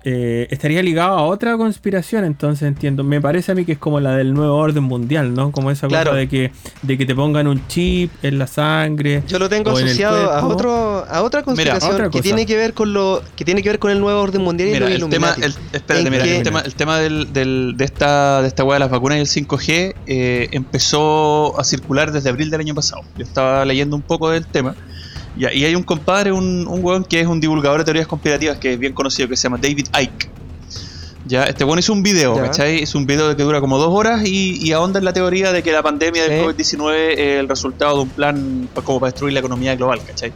[0.04, 3.04] eh, estaría ligado a otra conspiración, entonces entiendo.
[3.04, 5.52] Me parece a mí que es como la del nuevo orden mundial, ¿no?
[5.52, 6.10] Como esa Claro.
[6.10, 6.52] cosa de que,
[6.82, 9.22] de que te pongan un chip en la sangre.
[9.28, 12.92] Yo lo tengo asociado a otro a otra conspiración otra que tiene que ver con
[12.92, 15.54] lo que tiene que ver con el nuevo orden mundial y Mira, el tema, el,
[15.72, 18.80] espérate, mira, que- el tema, el tema del, del- de esta de esta weá de
[18.80, 23.02] las vacunas y el 5G eh, empezó a circular desde abril del año pasado.
[23.16, 24.74] Yo estaba leyendo un poco del tema.
[25.36, 28.58] Y, y hay un compadre, un, un weón que es un divulgador de teorías conspirativas
[28.58, 30.28] que es bien conocido, que se llama David Icke.
[31.24, 32.42] Ya, este weón hizo un video, Ya.
[32.42, 32.82] ¿cachai?
[32.82, 35.62] Es un video que dura como dos horas y, y ahonda en la teoría de
[35.62, 36.46] que la pandemia del Sí.
[36.76, 40.32] COVID-19 es el resultado de un plan pa- como para destruir la economía global, ¿cachai?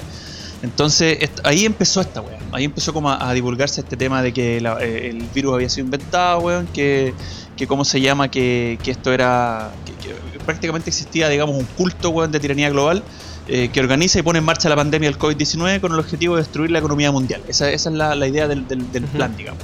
[0.63, 2.39] Entonces, ahí empezó esta weá.
[2.53, 5.69] Ahí empezó como a, a divulgarse este tema de que la- eh, el virus había
[5.69, 7.13] sido inventado, weón, que,
[7.57, 9.73] que cómo se llama, que, que esto era.
[9.85, 10.15] Que, que
[10.45, 13.03] prácticamente existía, digamos, un culto, weón, de tiranía global.
[13.49, 16.43] Eh, que organiza y pone en marcha la pandemia del COVID-19 con el objetivo de
[16.43, 17.43] destruir la economía mundial.
[17.49, 19.13] Esa, esa es la, la idea del, del- del Ujú.
[19.17, 19.63] plan, digamos.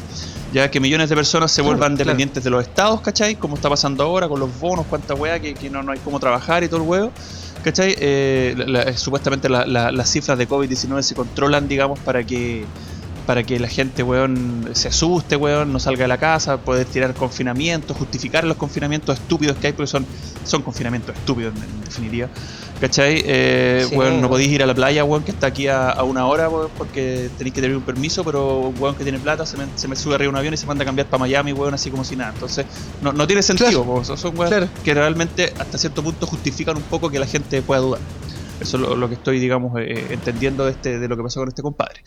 [0.53, 2.09] Ya que millones de personas se Claro, vuelvan claro.
[2.11, 3.37] dependientes de los estados, ¿cachai?
[3.37, 6.21] Como está pasando ahora con los bonos, cuánta weá, que, que no, no hay cómo
[6.21, 7.13] trabajar y todo el huevo.
[7.65, 7.95] ¿Cachai?
[7.99, 12.65] Eh, la- la- supuestamente la- la- las cifras de COVID-19 se controlan, digamos, para que
[13.27, 17.15] para que la gente, weón, se asuste, weón, no salga de la casa, poder tirar
[17.15, 20.05] confinamientos, justificar los confinamientos estúpidos que hay, porque son,
[20.45, 22.29] son confinamientos estúpidos en, en definitiva.
[22.83, 23.23] ¿Cachai?
[23.25, 23.95] Eh, Sí.
[23.95, 26.49] weón, no podéis ir a la playa, weón, que está aquí a, a una hora,
[26.49, 29.67] weón, porque tenéis que tener un permiso, pero un weón que tiene plata se me,
[29.77, 31.73] se me sube arriba de un avión y se manda a cambiar para Miami, weón,
[31.75, 32.33] así como si nada.
[32.35, 32.67] Entonces,
[33.01, 34.05] no, no tiene sentido, Claro.
[34.05, 34.69] son- son weón Claro.
[34.83, 38.01] que realmente hasta cierto punto justifican un poco que la gente pueda dudar.
[38.61, 41.39] Eso es lo, lo que estoy, digamos, eh, entendiendo de, este, de lo que pasó
[41.39, 42.03] con este compadre.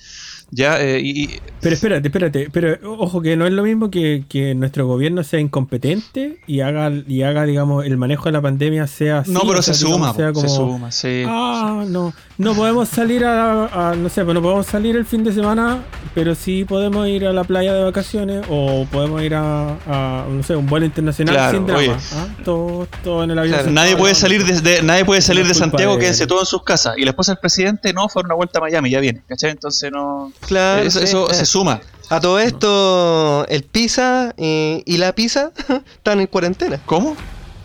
[0.51, 4.53] Ya, eh, y, Pero espérate, espérate, pero ojo que no es lo mismo que, que
[4.55, 9.19] nuestro gobierno sea incompetente y haga, y haga, digamos, el manejo de la pandemia sea
[9.19, 9.31] así.
[9.31, 11.23] no, pero o sea, se digamos, suma, sea se suma, sí.
[11.27, 15.23] Ah, no, no podemos salir a, a- no sé, pues no podemos salir el fin
[15.23, 19.69] de semana, pero sí podemos ir a la playa de vacaciones o podemos ir a,
[19.87, 21.97] a, no sé, un vuelo internacional Claro, sin drama.
[22.13, 22.27] ¿ah?
[22.45, 23.55] Todo, todo en el avión.
[23.57, 26.63] Claro, Nadie puede salir desde, nadie puede salir de Santiago, de- quédense todos en sus
[26.63, 26.95] casas.
[26.97, 29.51] Y la esposa del presidente no fue a una vuelta a Miami, ya viene, ¿cachai?
[29.51, 30.31] Entonces no.
[30.41, 31.05] Claro, eso sí.
[31.05, 31.81] eso Eh, se suma.
[32.09, 35.51] A todo esto, el Pisa y la Pisa
[35.95, 36.79] están en cuarentena.
[36.85, 37.15] ¿Cómo?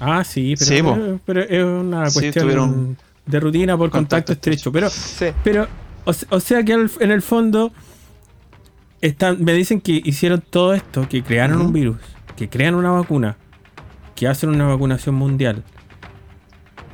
[0.00, 4.72] Ah, sí, pero, Sí, pero- pero es una cuestión de rutina por contacto, contacto estrecho.
[4.72, 5.26] Pero, Sí.
[5.44, 5.68] pero
[6.04, 7.70] o, se- o sea que al- en el fondo
[9.02, 11.98] están, me dicen que hicieron todo esto, que crearon un virus,
[12.36, 13.36] que crean una vacuna,
[14.14, 15.62] que hacen una vacunación mundial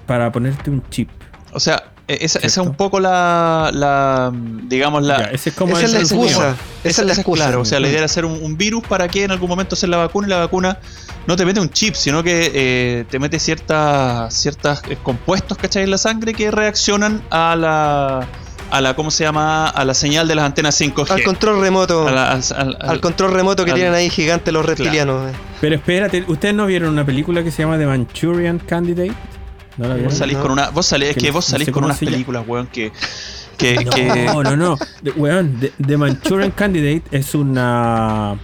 [0.06, 1.08] para ponerte un chip.
[1.52, 4.32] O sea, esa, esa es un poco la, la
[4.64, 5.18] digamos, la...
[5.18, 6.56] Ya, ese es como Esa es la el- excusa.
[6.84, 7.44] Esa es la excusa.
[7.44, 9.74] Claro, o sea, la idea era hacer un, un virus para que en algún momento
[9.74, 10.78] hacer la vacuna y la vacuna
[11.26, 15.82] no te mete un chip, sino que eh, te mete ciertas ciertas eh, compuestos, ¿cachai?
[15.82, 18.26] En la sangre que reaccionan a la,
[18.70, 19.68] a la, ¿cómo se llama?
[19.68, 21.10] A la señal de las antenas 5G.
[21.10, 22.08] Al control remoto.
[22.08, 25.28] La- al- al- al control remoto que al- tienen ahí gigante los reptilianos.
[25.30, 25.34] eh.
[25.60, 29.12] Pero espérate, ¿ustedes no vieron una película que se llama The Manchurian Candidate?
[29.76, 29.88] ¿No?
[29.98, 30.42] Vos salís No.
[30.42, 32.44] con una, vos salís, es Que que no- vos no salís sé con unas películas,
[32.46, 32.92] weón, que,
[33.58, 34.76] que, que- No, no, no.
[35.02, 38.36] The, weón, The, The Manchurian Candidate es una.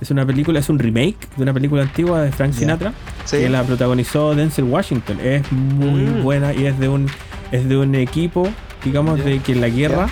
[0.00, 2.52] Es una película, es un remake de una película antigua de Frank.
[2.52, 2.92] Sinatra
[3.24, 3.38] Sí.
[3.38, 5.18] que la protagonizó Denzel Washington.
[5.22, 6.22] Es muy Mm.
[6.22, 7.06] buena y es de un
[7.52, 8.48] es de un equipo,
[8.84, 10.08] digamos, de que en la guerra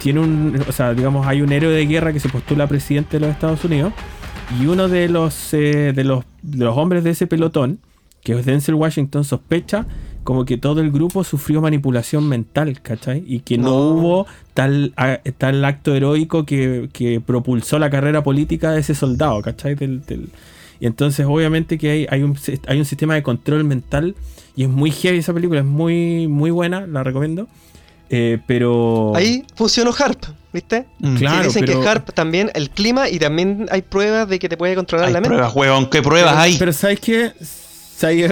[0.00, 3.26] tiene un, o sea, digamos, hay un héroe de guerra que se postula presidente de
[3.26, 3.92] los Estados Unidos
[4.58, 7.80] y uno de los eh, de los de los hombres de ese pelotón,
[8.22, 9.86] que Denzel Washington, sospecha
[10.24, 13.24] como que todo el grupo sufrió manipulación mental, ¿cachai?
[13.26, 13.76] Y que no, No.
[13.94, 19.40] hubo tal, a- tal acto heroico que, que propulsó la carrera política de ese soldado,
[19.40, 19.74] ¿cachai?
[19.76, 20.28] Del, del-
[20.78, 22.36] y entonces obviamente que hay, hay, un,
[22.66, 24.14] hay un sistema de control mental
[24.56, 27.48] y es muy heavy esa película, es muy, muy buena, la recomiendo.
[28.10, 29.12] Eh, pero...
[29.14, 30.84] Ahí funcionó HARP, ¿viste?
[30.98, 31.16] Mm.
[31.16, 34.48] Claro, que dicen pero- que HARP también, el clima y también hay pruebas de que
[34.50, 35.34] te puede controlar hay la mente.
[35.36, 36.56] pruebas, weón, ¿qué pruebas pero, hay?
[36.58, 37.32] Pero ¿sabes qué?
[38.00, 38.28] Sabía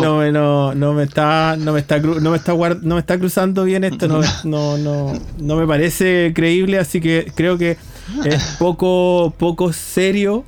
[0.00, 0.18] no.
[0.18, 3.18] me- no, no me está no me está no me está guard- no me está
[3.18, 7.76] cruzando bien esto no, no, no, no me parece creíble así que creo que
[8.24, 10.44] es poco poco serio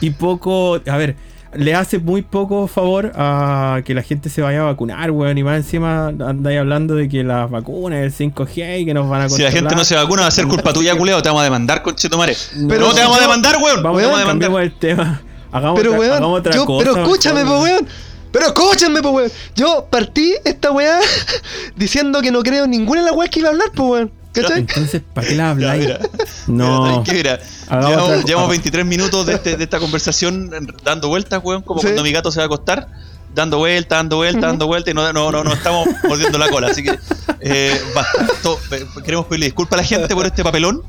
[0.00, 1.16] y poco a ver
[1.56, 5.38] le hace muy poco favor a que la gente se vaya a vacunar, weón.
[5.38, 9.22] Y más encima andáis hablando de que las vacunas, el 5G y que nos van
[9.22, 9.78] a Si la gente controlar.
[9.78, 12.36] no se vacuna va a ser culpa tuya, culeo, te vamos a demandar, conchetumare.
[12.68, 13.84] Pero no te vamos a demandar, weón.
[13.84, 14.62] Vamos, a demandar.
[14.64, 15.22] el tema.
[15.54, 16.84] Hagamos Pero otra, weón, hagamos otra yo- cosa.
[16.84, 17.56] pero escúchame, mejor.
[17.58, 17.88] po weón.
[18.32, 19.30] Pero escúchame, po weón.
[19.54, 20.98] Yo partí esta weá
[21.76, 24.10] diciendo que no creo ninguna de las weas que iba a hablar, po weón.
[24.32, 24.58] ¿Cachai?
[24.60, 25.80] Entonces, ¿para qué la habláis?
[25.86, 26.00] mira.
[26.48, 27.04] No.
[27.04, 28.50] Llevamos, otra- llevamos ah.
[28.50, 30.50] 23 minutos de, este- de esta conversación
[30.82, 31.86] dando vueltas, weón, como Sí.
[31.86, 32.88] cuando mi gato se va a acostar.
[33.32, 36.68] Dando vueltas, dando vueltas, dando vueltas y no, no, no, no estamos mordiendo la cola.
[36.68, 36.96] Así que,
[37.40, 38.26] eh, basta.
[38.42, 40.82] To- eh, queremos pedirle disculpas a la gente por este papelón.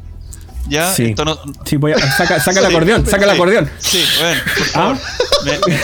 [0.68, 0.94] ¿Ya?
[0.94, 1.06] Sí.
[1.06, 3.70] Esto no- Sí, voy a, saca, saca el acordeón, saca el acordeón.
[3.80, 4.98] Sí, bueno, por favor.
[5.46, 5.80] Me, me-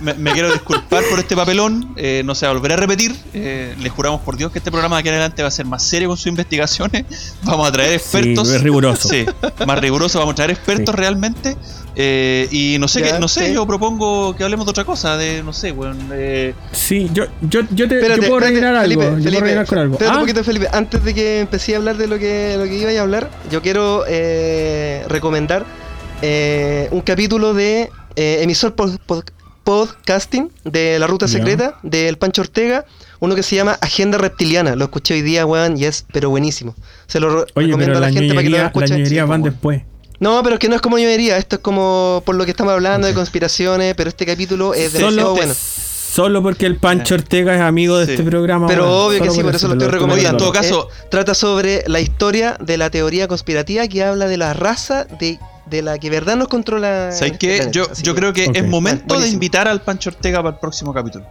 [0.00, 1.92] me- me quiero disculpar por este papelón.
[1.96, 3.14] eh, no se va a volver a repetir.
[3.32, 5.66] eh, les juramos por Dios que este programa de aquí en adelante va a ser
[5.66, 7.04] más serio con sus investigaciones.
[7.42, 8.50] Vamos a traer expertos.
[8.50, 9.08] es riguroso.
[9.08, 9.24] Sí,
[9.66, 10.18] más riguroso.
[10.18, 11.56] Vamos a traer expertos realmente.
[11.96, 15.16] eh, y no sé, Ya, qué, no sé, yo propongo que hablemos de otra cosa.
[15.16, 16.10] De, no sé, weón.
[16.12, 19.00] eh, Sí, yo, yo, yo, te, Espérate, yo puedo rellenar algo.
[19.00, 19.92] Felipe, yo Felipe, puedo rellenar con algo.
[19.94, 20.68] espérate Ah, un poquito, Felipe.
[20.72, 23.62] Antes de que empecé a hablar de lo que, lo que iba a hablar, yo
[23.62, 25.64] quiero eh, recomendar
[26.22, 29.30] eh, un capítulo de eh, emisor pod- pod-
[29.64, 31.28] podcasting de La Ruta.
[31.28, 32.84] Secreta del Pancho Ortega,
[33.20, 34.76] uno que se llama Agenda Reptiliana.
[34.76, 36.74] Lo escuché hoy día, weón, y es pero buenísimo.
[37.06, 39.06] Se lo Oye, recomiendo pero a la gente para que lo escuchen.
[39.06, 39.82] Sí, van después.
[40.20, 42.72] No, pero es que no es como ñoñería, esto es como por lo que estamos
[42.72, 45.52] hablando de conspiraciones, pero este capítulo es demasiado bueno.
[46.14, 48.12] Solo porque el Pancho Ortega es amigo de Sí.
[48.12, 48.66] este programa.
[48.66, 50.38] Pero bueno, obvio que sí, por eso lo estoy Oye, en recomendando.
[50.38, 54.52] todo caso- Eh, trata sobre la historia de la teoría conspirativa que habla de la
[54.54, 57.10] raza de, de la que verdad nos controla.
[57.12, 57.68] ¿Sabes qué?
[57.72, 61.24] Yo, yo creo que es momento de invitar al Pancho Ortega para el próximo capítulo.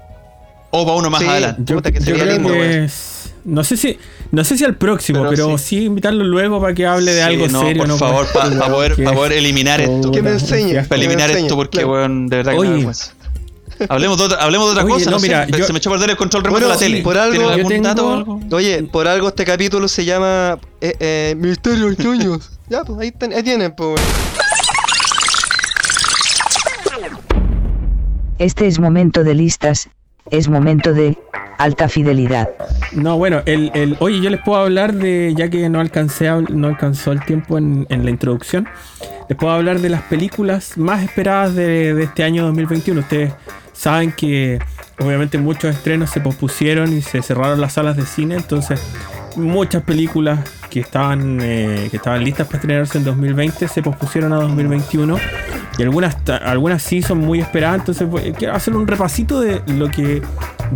[0.72, 1.28] O para uno más Sí.
[1.28, 1.62] adelante.
[1.72, 3.98] Yo, creo lindo, que es- no sé si
[4.32, 5.66] no sé si al próximo, Pero pero, sí.
[5.78, 5.84] sí.
[5.86, 8.70] invitarlo luego para que hable de Sí, algo no, serio, por no favor, para este
[8.72, 10.12] poder, pa poder eliminar esto.
[10.12, 10.90] Que me fiasco.
[10.90, 11.92] Para eliminar esto, porque, claro.
[11.92, 12.70] weón, de verdad que Oye.
[12.72, 13.14] vergüenza.
[13.90, 15.78] Hablemos de otra, hablemos de otra Oye, cosa, no, sé, mira, se- yo- se me
[15.80, 17.02] echó a perder el control remoto Bueno, de la tele.
[17.02, 18.40] por algo- ¿Tienen Yo algún tengo- dato o algo?
[18.52, 21.36] Oye, por algo este capítulo se llama eh, eh,
[22.70, 24.02] ya, pues ahí, ten- ahí tienen, pues.
[28.40, 29.90] Este es momento de listas,
[30.32, 31.18] es momento de
[31.58, 32.50] alta fidelidad.
[32.92, 36.42] No, bueno, el, el, oye, yo les puedo hablar de, ya que no alcancé a-
[36.42, 38.68] no alcanzó el tiempo en, en la introducción,
[39.30, 43.00] les puedo hablar de las películas más esperadas de, de este año 2021.
[43.02, 43.34] Ustedes
[43.84, 44.60] saben que
[44.98, 48.82] obviamente muchos estrenos se pospusieron y se cerraron las salas de cine, entonces
[49.36, 50.40] muchas películas
[50.70, 55.18] que estaban, eh, que estaban listas para estrenarse en 2020 se pospusieron a 2021
[55.78, 56.16] y algunas,
[56.46, 58.08] algunas sí son muy esperadas, entonces
[58.38, 60.22] quiero hacer un repasito de lo que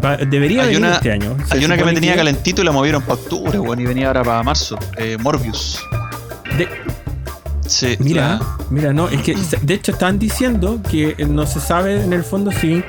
[0.04, 1.38] va- debería Hay venir una, este año.
[1.48, 4.08] Se hay una que me tenía calentito y la movieron para octubre, weón, y venía
[4.08, 4.78] ahora para marzo.
[4.98, 5.80] Eh, Morbius.
[6.58, 6.68] de-
[7.68, 8.40] Sí, Mira,
[8.70, 12.52] mira, no, es que de hecho están diciendo que no se sabe en el fondo
[12.52, 12.84] si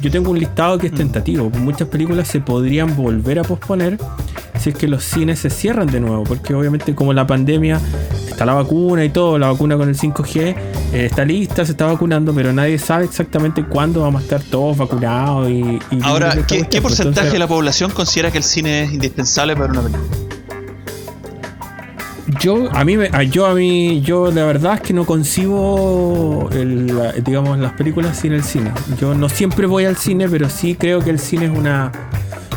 [0.00, 1.50] yo tengo un listado que es tentativo.
[1.50, 3.98] Muchas películas se podrían volver a posponer
[4.62, 7.80] si es que los cines se cierran de nuevo, porque obviamente como la pandemia
[8.28, 10.56] está la vacuna y todo, la vacuna con el 5G eh,
[10.92, 15.50] está lista, se está vacunando, pero nadie sabe exactamente cuándo vamos a estar todos vacunados
[15.50, 19.56] y, y Ahora, ¿qué, porcentaje Entonces, de la población considera que el cine es indispensable
[19.56, 20.31] para una película?
[22.42, 22.96] Yo, a mí,
[23.30, 26.92] yo, a mí, yo la verdad es que no concibo, el-
[27.24, 28.72] digamos, las películas sin el cine.
[29.00, 31.92] Yo no siempre voy al cine, pero sí creo que el cine es una,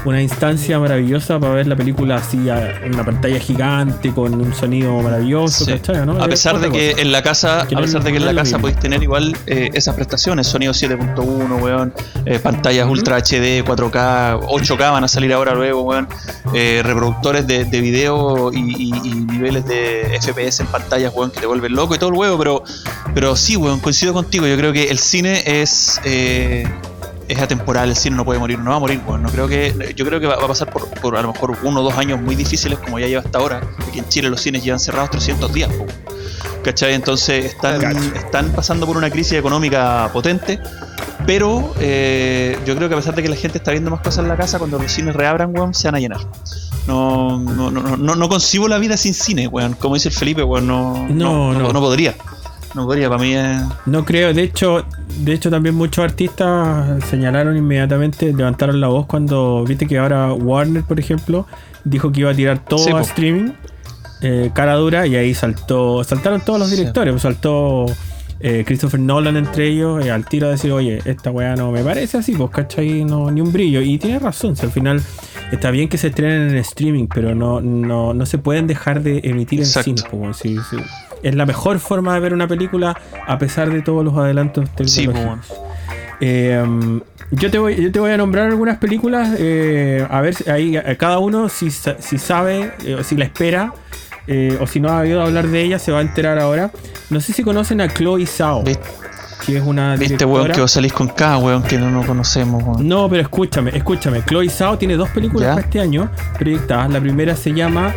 [0.05, 4.99] una instancia maravillosa para ver la película así en una pantalla gigante con un sonido
[5.01, 5.71] maravilloso, Sí.
[5.73, 6.05] ¿cachai?
[6.05, 6.13] ¿no?
[6.21, 7.01] A Es pesar de que cosa.
[7.01, 9.35] en la casa, Que a no- pesar de que en la casa podéis tener igual
[9.47, 11.93] eh, esas prestaciones, sonido 7.1, weón,
[12.25, 16.07] eh, pantallas Ultra HD, 4K, 8K van a salir ahora luego, weón,
[16.53, 21.39] eh, reproductores de, de video y, y- y niveles de FPS en pantallas, weón, que
[21.39, 22.63] te vuelven loco y todo el huevo, pero,
[23.13, 25.99] pero sí, weón, coincido contigo, yo creo que el cine es...
[27.27, 29.23] es atemporal, el cine no puede morir, no va a morir, weón.
[29.23, 31.57] No creo que, yo creo que va, va a pasar por, por a lo mejor
[31.63, 34.41] uno o dos años muy difíciles como ya lleva hasta ahora, porque en Chile los
[34.41, 35.85] cines llevan cerrados 300 días, po.
[36.63, 36.93] ¿cachai?
[36.93, 40.59] Entonces están, están pasando por una crisis económica potente,
[41.25, 44.23] pero eh, yo creo que a pesar de que la gente está viendo más cosas
[44.23, 46.21] en la casa, cuando los cines reabran, weón, se van a llenar.
[46.87, 49.73] No, no, no, no, no concibo la vida sin cine, weón.
[49.73, 51.71] Como dice el Felipe, weón, No, no, no.
[51.71, 52.15] no podría.
[52.75, 53.61] No podría, para mí es...
[53.85, 54.83] No creo, de hecho,
[55.19, 60.83] de hecho también muchos artistas señalaron inmediatamente, levantaron la voz cuando viste que ahora Warner,
[60.83, 61.47] por ejemplo,
[61.85, 62.99] dijo que iba a tirar todo Sí, a po.
[62.99, 63.51] streaming,
[64.21, 66.75] eh, cara dura, y ahí saltó, saltaron todos los Sí.
[66.75, 67.85] directores, pues saltó
[68.41, 71.81] eh, Christopher Nolan entre ellos, eh, al tiro a decir, oye, esta weá no me
[71.81, 73.81] parece así, pues cachai, no, ni un brillo.
[73.81, 75.01] Y tiene razón, si al final
[75.53, 79.21] está bien que se estrenen en streaming, pero no, no, no se pueden dejar de
[79.23, 79.95] emitir en cine.
[80.33, 80.75] si-
[81.27, 82.97] es la mejor forma de ver una película
[83.27, 85.49] a pesar de todos los adelantos Sí, pues, tecnológicos.
[85.49, 85.65] weón.
[86.21, 90.77] Eh, yo, te voy, yo te voy a nombrar algunas películas, eh, a ver ahí
[90.77, 93.73] a cada uno si, si sabe eh, o si la espera.
[94.27, 96.71] eh, o si no ha oído hablar de ella, se va a enterar ahora.
[97.09, 98.83] No sé si conocen a Chloe Zhao, ¿Viste,
[99.45, 102.63] que es una viste, weón, que vos salís con cada weón que no, no conocemos,
[102.63, 102.87] weón?
[102.87, 104.23] no, pero escúchame, escúchame.
[104.25, 106.89] Chloe Zhao tiene dos películas para este año proyectadas.
[106.89, 107.93] La primera se llama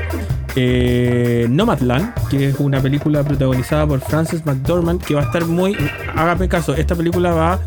[0.57, 5.77] eh, Nomadland, que es una película protagonizada por Frances McDormand, que va a estar muy...
[6.15, 7.61] Hágame caso, esta película va...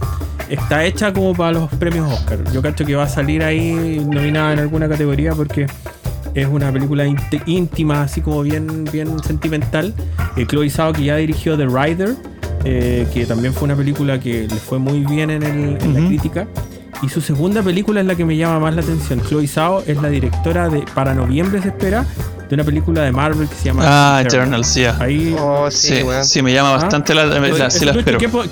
[0.49, 2.39] Está hecha como para los premios Oscar.
[2.51, 5.65] Yo cacho que va a salir ahí nominada en alguna categoría porque
[6.33, 7.05] es una película
[7.45, 9.93] íntima, así como bien, bien sentimental.
[10.35, 12.15] Eh, Chloe Zhao, que ya dirigió The Rider,
[12.65, 15.99] eh, que también fue una película que le fue muy bien en, el- en la
[15.99, 16.07] Ujú.
[16.09, 16.47] crítica.
[17.03, 19.21] Y su segunda película es la que me llama más la atención.
[19.27, 22.05] Chloe Zhao es la directora de, para noviembre se espera,
[22.47, 24.95] de una película de Marvel que se llama Ah, Eternals, ya.
[24.99, 26.23] Ahí, Oh, Sí, sí, weón.
[26.25, 26.77] sí, me llama ¿Ah?
[26.77, 28.19] bastante la, la- sí la espero.
[28.19, 28.43] ¿qué, po-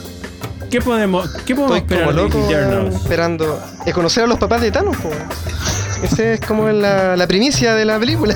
[0.72, 2.96] qué podemos, qué podemos Estoy esperar como de loco Eternals?
[2.96, 5.12] esperando eh, conocer a los papás de Thanos, po.
[6.02, 8.34] Esa es como la, la primicia de la película.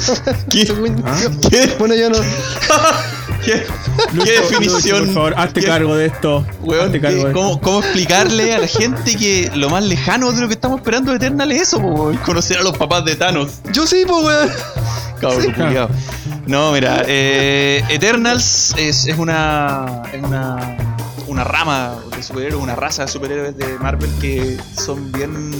[0.49, 0.67] ¿Qué?
[1.05, 1.15] ¿Ah?
[1.49, 1.75] ¿Qué?
[1.79, 2.17] Bueno, yo no.
[3.45, 3.65] ¿Qué,
[4.13, 4.99] Lucho, qué definición?
[4.99, 6.45] Lucho, por favor, hazte ¿Qué- cargo de esto.
[6.61, 7.59] Weón, hazte cargo ¿qué- de esto.
[7.61, 11.17] ¿cómo, explicarle a la gente que lo más lejano de lo que estamos esperando de
[11.17, 11.81] Eternal es eso?
[11.81, 13.51] po, conocer a los papás de Thanos.
[13.71, 14.49] Yo sí, pues, weón.
[15.19, 16.39] Cabrón, Sí.
[16.45, 20.03] No, mira, eh, Eternals es, es una.
[20.11, 20.77] es una.
[21.27, 25.51] una rama de superhéroes, una raza de superhéroes de Marvel que son bien.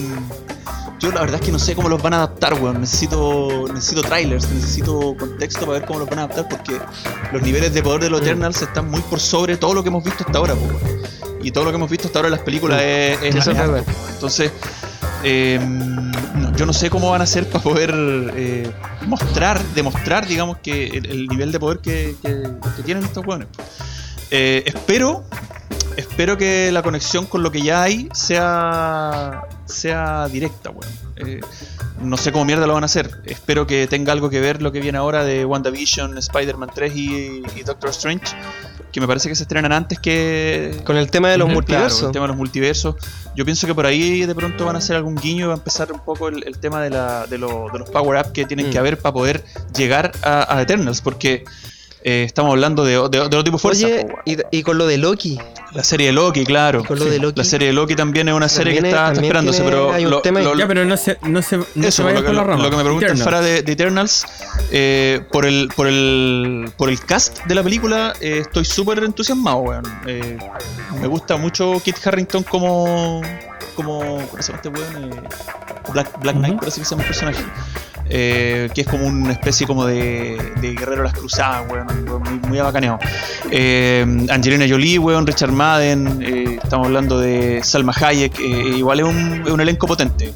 [1.04, 2.80] Yo la verdad es que no sé cómo los van a adaptar, weón.
[2.80, 6.80] Necesito, necesito trailers, necesito contexto para ver cómo los van a adaptar porque
[7.34, 10.02] los niveles de poder de los Eternals están muy por sobre todo lo que hemos
[10.04, 10.78] visto hasta ahora, weón.
[11.44, 13.58] Y todo lo que hemos visto hasta ahora en las películas es, es, Eso es
[13.58, 13.84] alto.
[14.14, 14.50] Entonces,
[15.26, 17.94] eh, no- yo no sé cómo van a hacer para poder
[18.38, 18.72] eh,
[19.06, 22.44] mostrar, demostrar, digamos, que el, el nivel de poder que, que-
[22.78, 23.50] que tienen estos weones.
[24.32, 25.26] Eh, espero,
[25.98, 30.94] espero que la conexión con lo que ya hay sea, sea directa, weón.
[31.15, 31.40] Eh,
[32.02, 33.22] no sé cómo mierda lo van a hacer.
[33.26, 37.44] Espero que tenga algo que ver lo que viene ahora de WandaVision, Spider-Man 3 y,
[37.56, 38.36] y Doctor Strange.
[38.91, 40.80] Que me parece que se estrenan antes que.
[40.86, 42.03] Con el tema de los multiversos.
[42.03, 42.95] el tema de los multiversos.
[43.36, 45.57] Yo pienso que por ahí de pronto van a hacer algún guiño y va a
[45.57, 48.68] empezar un poco el, el tema de, la, de, lo- de los power-up que tienen
[48.68, 48.72] Mm.
[48.72, 49.44] que haber para poder
[49.76, 51.02] llegar a, a Eternals.
[51.02, 51.44] Porque
[52.04, 53.86] eh, estamos hablando de, de, de otro tipo de fuerza.
[53.88, 55.40] Oye, y, y con lo de Loki.
[55.74, 56.84] La serie de Loki, claro.
[56.84, 57.38] con lo de Loki.
[57.40, 60.06] La serie de Loki también es una serie que También está, esperándose, tiene- pero hay
[60.06, 60.46] un lo- tema ahí.
[60.46, 62.64] lo- Ya, pero no se, no se, no se eso, vayan lo por la rama.
[62.64, 63.24] lo que me preguntan Eternals.
[63.24, 64.26] fuera de, de Eternals,
[64.72, 69.58] eh, por, el, por, el, por el cast de la película, eh, estoy súper entusiasmado,
[69.58, 69.84] weón.
[70.06, 70.38] Eh,
[71.02, 73.22] me gusta mucho Kit Harrington como.
[73.76, 74.00] como
[74.30, 75.12] ¿Cómo se llama este weón?
[75.14, 75.22] Eh,
[75.92, 76.60] Black, Black Knight, Ujú.
[76.60, 77.44] parece que se llama el personaje.
[78.10, 81.88] Eh, que es como una especie como de, de guerrero de las cruzadas, weón,
[82.24, 83.00] muy, muy abacaneado.
[83.50, 89.44] Eh, Angelina Jolie, weón, Richard Madden, eh, estamos hablando de Salma Hayek, igual es un,
[89.46, 90.34] es un elenco potente.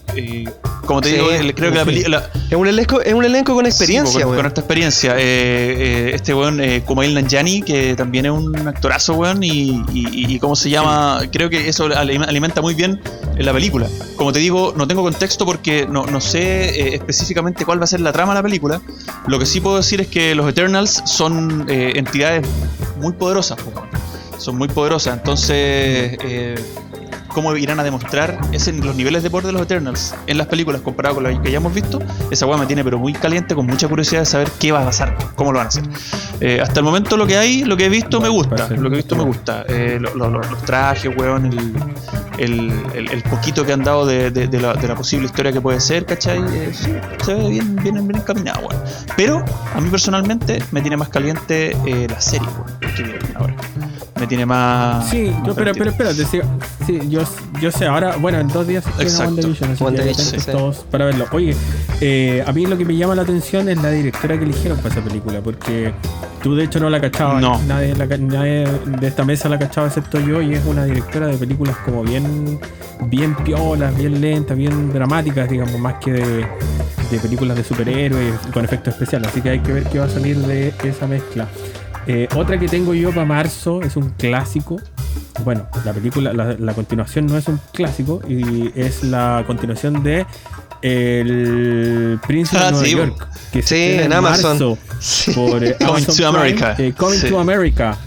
[0.85, 2.29] Como te Sí, digo, el- creo que la película...
[2.49, 4.37] Es un elenco, es un elenco con experiencia, Sí, con, weón.
[4.37, 5.15] con esta experiencia.
[5.17, 10.69] Este weón, Kumail Nanjiani, que también es un actorazo, weón, y, y, y cómo se
[10.69, 13.01] llama, creo que eso alim- alimenta muy bien
[13.35, 13.87] en la película.
[14.15, 17.01] Como te digo, no tengo contexto porque no, no sé eh,
[17.65, 18.81] cuál va a ser la trama de la película.
[19.27, 22.47] Lo que sí puedo decir es que los Eternals son eh, entidades
[22.99, 23.57] muy poderosas,
[24.37, 25.17] son muy poderosas.
[25.17, 26.55] Entonces, eh,
[27.37, 30.81] cómo irán a demostrar ese, los niveles de poder de los Eternals en las películas
[30.81, 31.99] comparado con las que ya hemos visto,
[32.31, 34.85] esa weá me tiene pero muy caliente, con mucha curiosidad de saber qué va a
[34.85, 35.83] pasar, cómo lo van a hacer.
[36.39, 38.95] Eh, hasta el momento lo que hay, lo que he visto me gusta, lo que
[38.95, 39.65] he visto me gusta.
[39.69, 41.73] Eh, lo- lo- lo- los trajes, weón, el,
[42.39, 45.51] el, el- el poquito que han dado de, de- de la, de la posible historia
[45.51, 46.39] que puede ser, ¿cachai?
[46.39, 46.91] Eh, sí,
[47.23, 48.81] se ve bien, bien, bien encaminado, weón.
[49.15, 49.45] Pero
[49.75, 53.55] a mí personalmente me tiene más caliente eh, la serie, weón, que viene ahora.
[54.19, 55.09] Me tiene más...
[55.09, 56.39] Sí, más yo, pero, pero espérate, sí,
[56.85, 57.21] sí, yo,
[57.61, 59.23] yo sé, ahora, bueno, en dos días se.
[59.23, 60.51] WandaVision, así que WandaVision, atentos sí.
[60.51, 61.25] todos para verlo.
[61.31, 61.55] Oye,
[62.01, 64.95] eh, a mí lo que me llama la atención es la directora que eligieron para
[64.95, 65.93] esa película, porque
[66.41, 67.61] tú de hecho no la cachabas, No.
[67.67, 71.37] nadie, la nadie de esta mesa la cachaba excepto yo, y es una directora de
[71.37, 72.59] películas como bien,
[73.05, 76.47] bien piolas, bien lentas, bien dramáticas, digamos, más que de,
[77.11, 80.09] de películas de superhéroes con efectos especiales, así que hay que ver qué va a
[80.09, 81.47] salir de esa mezcla.
[82.07, 84.77] Eh, otra que tengo yo para marzo es un clásico.
[85.43, 90.25] Bueno, la película, la, la continuación no es un clásico y es la continuación de
[90.81, 93.27] El Príncipe Ah, de Nueva sí, York.
[93.51, 94.51] Que Sí, en Amazon.
[94.51, 95.31] marzo Sí.
[95.33, 96.75] por eh, Coming Amazon to Prime, America.
[96.79, 97.29] eh, Coming Sí.
[97.29, 97.97] to America.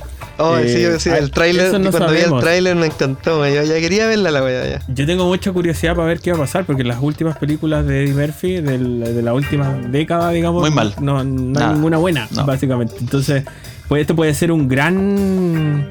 [0.42, 3.46] Oh, Eh, sí, sí, ah, el tráiler, eso no cuando vi el tráiler me encantó,
[3.46, 4.82] yo ya quería verla la weá ya.
[4.88, 8.04] Yo tengo mucha curiosidad para ver qué va a pasar, porque las últimas películas de
[8.04, 10.94] Eddie Murphy, del- de la última década, digamos, Muy mal.
[11.00, 12.46] no, hay ninguna buena, No.
[12.46, 12.94] básicamente.
[13.00, 13.44] Entonces,
[13.88, 15.90] pues esto puede ser un gran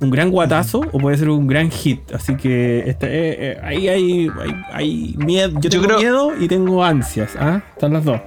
[0.00, 2.00] un gran guatazo o puede ser un gran hit.
[2.12, 5.50] Así que este, eh, eh, ahí hay, hay, hay miedo.
[5.54, 7.36] Yo Yo tengo creo- miedo y tengo ansias.
[7.38, 7.62] ¿ah?
[7.74, 8.20] Están las dos.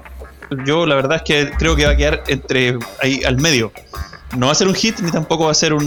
[0.66, 3.74] Yo la verdad es que creo que va a quedar entre ahí al medio.
[4.38, 5.84] No va a ser un hit ni tampoco va a ser un,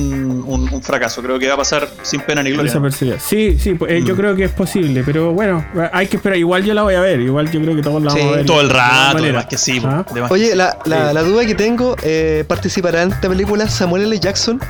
[0.46, 1.22] un- un fracaso.
[1.22, 2.72] Creo que va a pasar sin pena ni gloria.
[3.20, 4.16] Sí, sí, pues, eh, yo Mm.
[4.16, 6.38] creo que es posible, pero bueno, hay que esperar.
[6.38, 7.20] Igual yo la voy a ver.
[7.20, 8.46] Igual yo creo que todos la Sí, vamos a ver.
[8.46, 9.80] Todo el rato, además que sí.
[9.84, 10.04] ¿Ah?
[10.08, 10.56] además que Oye, sí.
[10.56, 11.14] la, la, Sí.
[11.14, 14.18] la duda que tengo, eh, ¿participará en esta película Samuel L.
[14.18, 14.60] Jackson?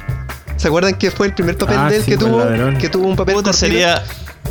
[0.57, 2.79] ¿Se acuerdan que fue el primer papel Ah, de él sí, que pues, tuvo?
[2.79, 3.53] Que tuvo un papel Puta, cortito?
[3.67, 4.03] sería,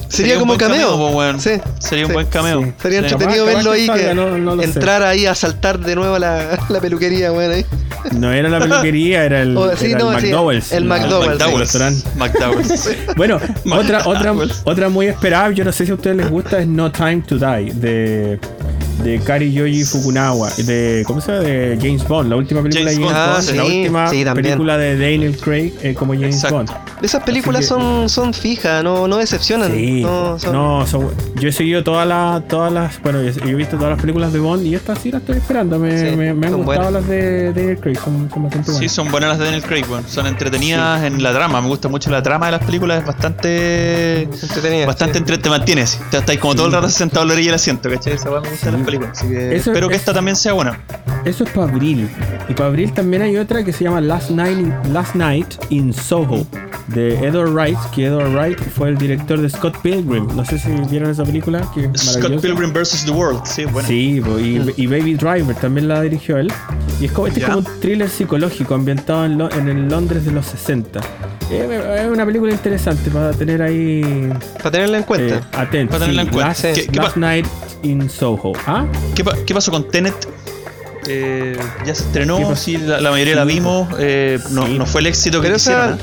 [0.09, 0.95] Sería como cameo.
[1.11, 1.39] weón.
[1.41, 2.13] Sí, Sería un sí.
[2.13, 2.63] buen cameo.
[2.63, 2.73] Sí.
[2.81, 4.69] Sería entretenido verlo ahí, que que salga, no- no lo sé.
[4.69, 7.65] entrar ahí a saltar de nuevo a la, la peluquería, ahí.
[8.13, 10.71] No era la peluquería, era el, Oh, sí, era no, el sí, McDowell's.
[10.71, 11.59] el La- McDowell's, el McDowell's.
[11.59, 12.09] restaurante.
[12.15, 12.89] McDowell's.
[13.17, 13.39] Bueno,
[13.71, 14.33] otra, otra,
[14.63, 17.35] otra muy esperada, yo no sé si a ustedes les gusta, es No Time to
[17.37, 18.39] Die, de,
[19.03, 21.43] de Kari Yoji Fukunawa, de, ¿cómo se llama?
[21.43, 23.27] De James Bond, la última película James de James Bond.
[23.27, 24.43] Bond, Ah, la sí, última sí, también.
[24.45, 26.55] película de Daniel Craig eh, como James Exacto.
[26.57, 26.71] Bond.
[27.01, 29.71] Esas películas que- son, son fijas, no, no decepcionan.
[29.71, 33.53] Sí, no, son- no, son- yo he seguido todas las, todas las, bueno, yo he
[33.55, 36.33] visto todas las películas de Bond y estas sí las estoy esperando, me, Sí, me-
[36.33, 36.91] me han gustado buenas.
[36.93, 38.91] las de Daniel Craig, son, son bastante Sí, buenas.
[38.91, 39.85] son buenas las de Daniel Craig.
[40.07, 41.61] Son entretenidas en la trama.
[41.61, 42.99] Me gusta mucho la trama de las películas.
[43.01, 44.23] Es bastante.
[44.23, 45.19] Entretenida, Bastante sí.
[45.19, 45.99] entre, te mantienes.
[46.11, 48.13] Te estáis como todo el rato sentado a la orilla del asiento, ¿cachai?
[48.13, 49.17] Esa me gusta películas.
[49.19, 50.79] Así que Eso espero que es- esta también sea buena.
[51.25, 52.09] Eso es para abril.
[52.49, 55.93] Y para abril también hay otra que se llama Last Night in, Last Night in
[55.93, 56.47] Soho
[56.87, 60.25] de Edward Wright, que Edward Wright fue el director de Scott Pilgrim.
[60.35, 62.39] No sé si vieron esa película, que es Scott.
[62.41, 63.03] Pilgrim vs.
[63.05, 63.41] The World.
[63.45, 63.87] Sí, bueno.
[63.87, 66.51] Sí, y, y Baby Driver también la dirigió él.
[67.01, 67.53] Y es como, este es Ya.
[67.53, 71.01] como un thriller psicológico ambientado en, Lo- en el Londres de los 60.
[71.51, 75.35] Eh, Es una película interesante para tener ahí Para tenerla en cuenta.
[75.35, 75.91] eh, atento.
[75.91, 76.47] Para tenerla Sí, en cuenta.
[76.49, 77.45] Last, ¿Qué- qué Last Night
[77.83, 78.53] in Soho.
[78.65, 78.85] ¿Ah?
[79.15, 80.15] ¿Qué, pa- qué pasó con Tenet?
[81.07, 83.87] Eh, ya se ¿Qué estrenó, sí, la, la mayoría la Sí, vimos.
[83.97, 84.77] eh, no, Sí.
[84.77, 85.97] no fue el éxito que quisieron.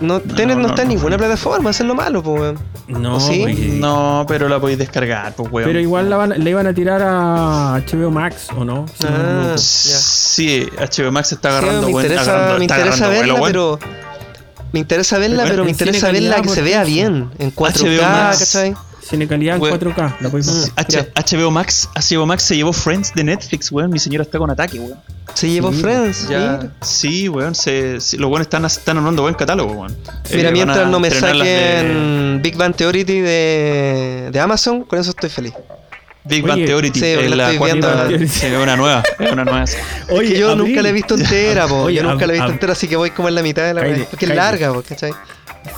[0.00, 0.94] No, Tenet no, no, está en no.
[0.94, 2.58] ninguna plataforma, eso es lo malo, pues, weón.
[2.88, 3.44] No, ¿O sí?
[3.80, 5.68] No, pero la podéis descargar, pues, weón.
[5.68, 8.86] Pero igual la, van- la iban a tirar a HBO Max, ¿o no?
[8.88, 9.54] Si Ah.
[9.56, 13.70] Sí, HBO Max está Sí, agarrando me buen- interesa, agarrando- me interesa agarrando verla, vuelo,
[13.72, 13.78] weón.
[13.80, 13.94] pero.
[14.72, 17.30] Me interesa verla, Bueno, pero me interesa verla que se vea bien.
[17.38, 18.38] En 4K, HBO Max.
[18.40, 18.74] ¿cachai?
[19.08, 19.78] Cine calidad en Weón.
[19.78, 20.16] 4K.
[20.20, 20.72] La podéis.
[20.76, 23.90] H- HBO Max, HBO Max se llevó Friends de Netflix, weón.
[23.90, 24.98] Mi señora está con ataque, weón.
[25.34, 26.28] Se llevó Sí, Friends.
[26.28, 27.54] Ya, sí, weón.
[27.54, 29.96] Se, se- los buenos están, están armando buen catálogo, weón.
[30.32, 35.10] Mira, Eh, mientras no me de saquen Big Bang Theory de, de Amazon, con eso
[35.10, 35.52] estoy feliz.
[36.26, 38.26] Big Bang Oye, Theory, sí, eh, la la estoy cuarta- viendo.
[38.32, 39.64] sí, es una nueva, es una nueva.
[40.10, 40.68] Oye, que yo Abril.
[40.68, 41.74] nunca la he visto entera, po.
[41.82, 43.74] Oye, yo nunca la he visto entera, así que voy como en la mitad de
[43.74, 44.06] la weá.
[44.08, 45.12] Porque es larga, po, ¿cachai?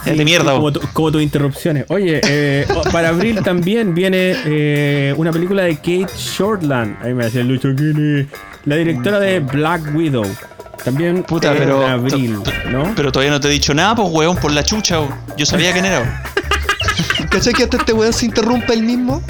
[0.05, 0.73] Es de mierda, como, weón.
[0.75, 1.85] tu- como tus interrupciones.
[1.89, 6.97] Oye, eh, para abril también viene eh, una película de Kate Shortland.
[7.05, 8.27] Ahí me decía Lucho ¿quién es?
[8.65, 10.25] La directora de Black Widow.
[10.85, 12.39] También Puta, en pero- abril,
[12.71, 12.93] ¿no?
[12.95, 15.15] Pero todavía no te he dicho nada, pues, weón, por la chucha, weón.
[15.37, 16.23] Yo sabía quién era.
[17.31, 19.23] ¿Cachai que hasta este weón se interrumpe el mismo?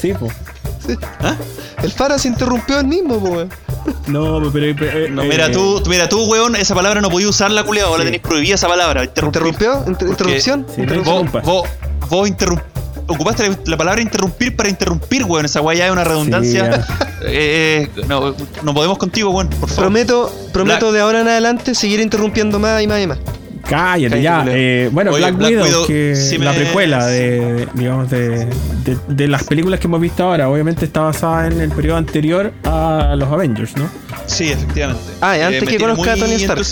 [0.00, 0.28] Sí, po.
[1.20, 1.36] ¿Ah?
[1.82, 3.50] El Fara se interrumpió el mismo, po, weón.
[4.08, 4.74] No, pero.
[4.78, 7.88] pero, eh, No, eh, mira tú, mira tú, weón, esa palabra no podía usarla, culiado.
[7.88, 8.06] Ahora Sí.
[8.06, 9.04] tenéis prohibida esa palabra.
[9.04, 9.84] ¿Interrumpió?
[9.86, 10.66] Inter- ¿Interrupción?
[10.74, 11.30] Sí, Interrupción.
[11.32, 11.68] Vos, vos,
[12.08, 12.62] vos interrum-
[13.06, 15.44] ocupaste la, la palabra interrumpir para interrumpir, weón.
[15.44, 16.86] Esa weá ya es una redundancia.
[17.22, 19.76] Eh, eh, no, no podemos contigo, weón, por favor.
[19.84, 23.18] Prometo, prometo Black- de ahora en adelante seguir interrumpiendo más y más y más.
[23.70, 24.44] Cállate, Cállate, ya.
[24.48, 28.46] Eh, bueno, Oye, Black, Black Widow, Widow, que la me- precuela de, digamos, de,
[28.84, 30.48] de, de las películas que hemos visto ahora.
[30.50, 33.88] Obviamente está basada en el periodo anterior a los Avengers, ¿no?
[34.26, 35.02] Sí, efectivamente.
[35.20, 36.62] Ah, y antes me que conozca a Tony Stark.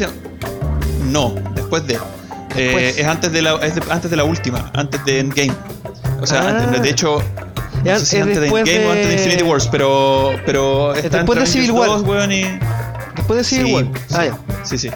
[1.11, 1.99] No, después de.
[2.57, 5.53] Eh, es antes de, la, es de- antes de la última, antes de Endgame.
[6.21, 6.65] O sea, Ah.
[6.65, 7.23] antes- de hecho.
[7.85, 10.33] No Es- sé si es antes de Endgame o antes de Infinity Wars, pero.
[10.45, 11.89] pero está después de entre Civil War.
[11.91, 12.59] 2, weón, y-
[13.17, 13.85] Después de Civil Sí, War.
[13.85, 14.15] sí.
[14.17, 14.39] Ah, ya.
[14.65, 14.91] Sí, sí.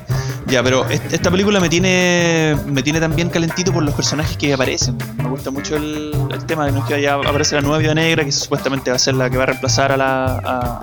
[0.46, 4.52] Ya, pero est- esta película me tiene me tiene también calentito por los personajes que
[4.52, 4.98] aparecen.
[5.16, 8.32] Me gusta mucho el, el tema de que ya aparece la nueva Viuda Negra, que
[8.32, 10.80] supuestamente va a ser la que va a reemplazar a la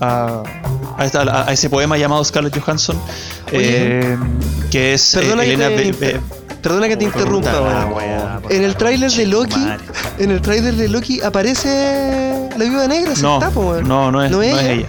[0.00, 0.42] a,
[0.98, 2.96] a, esta- a- a ese poema llamado Scarlett Johansson,
[3.50, 4.16] eh,
[4.70, 6.20] que es eh, Perdona que te- Be- Be-
[6.62, 9.84] Perdona que te interrumpa, wea, En el tráiler de Loki, madre.
[10.18, 14.22] en el tráiler de Loki aparece la viuda negra, se No, está, po, no, no
[14.22, 14.72] es, ¿No no es es ella?
[14.72, 14.88] ella.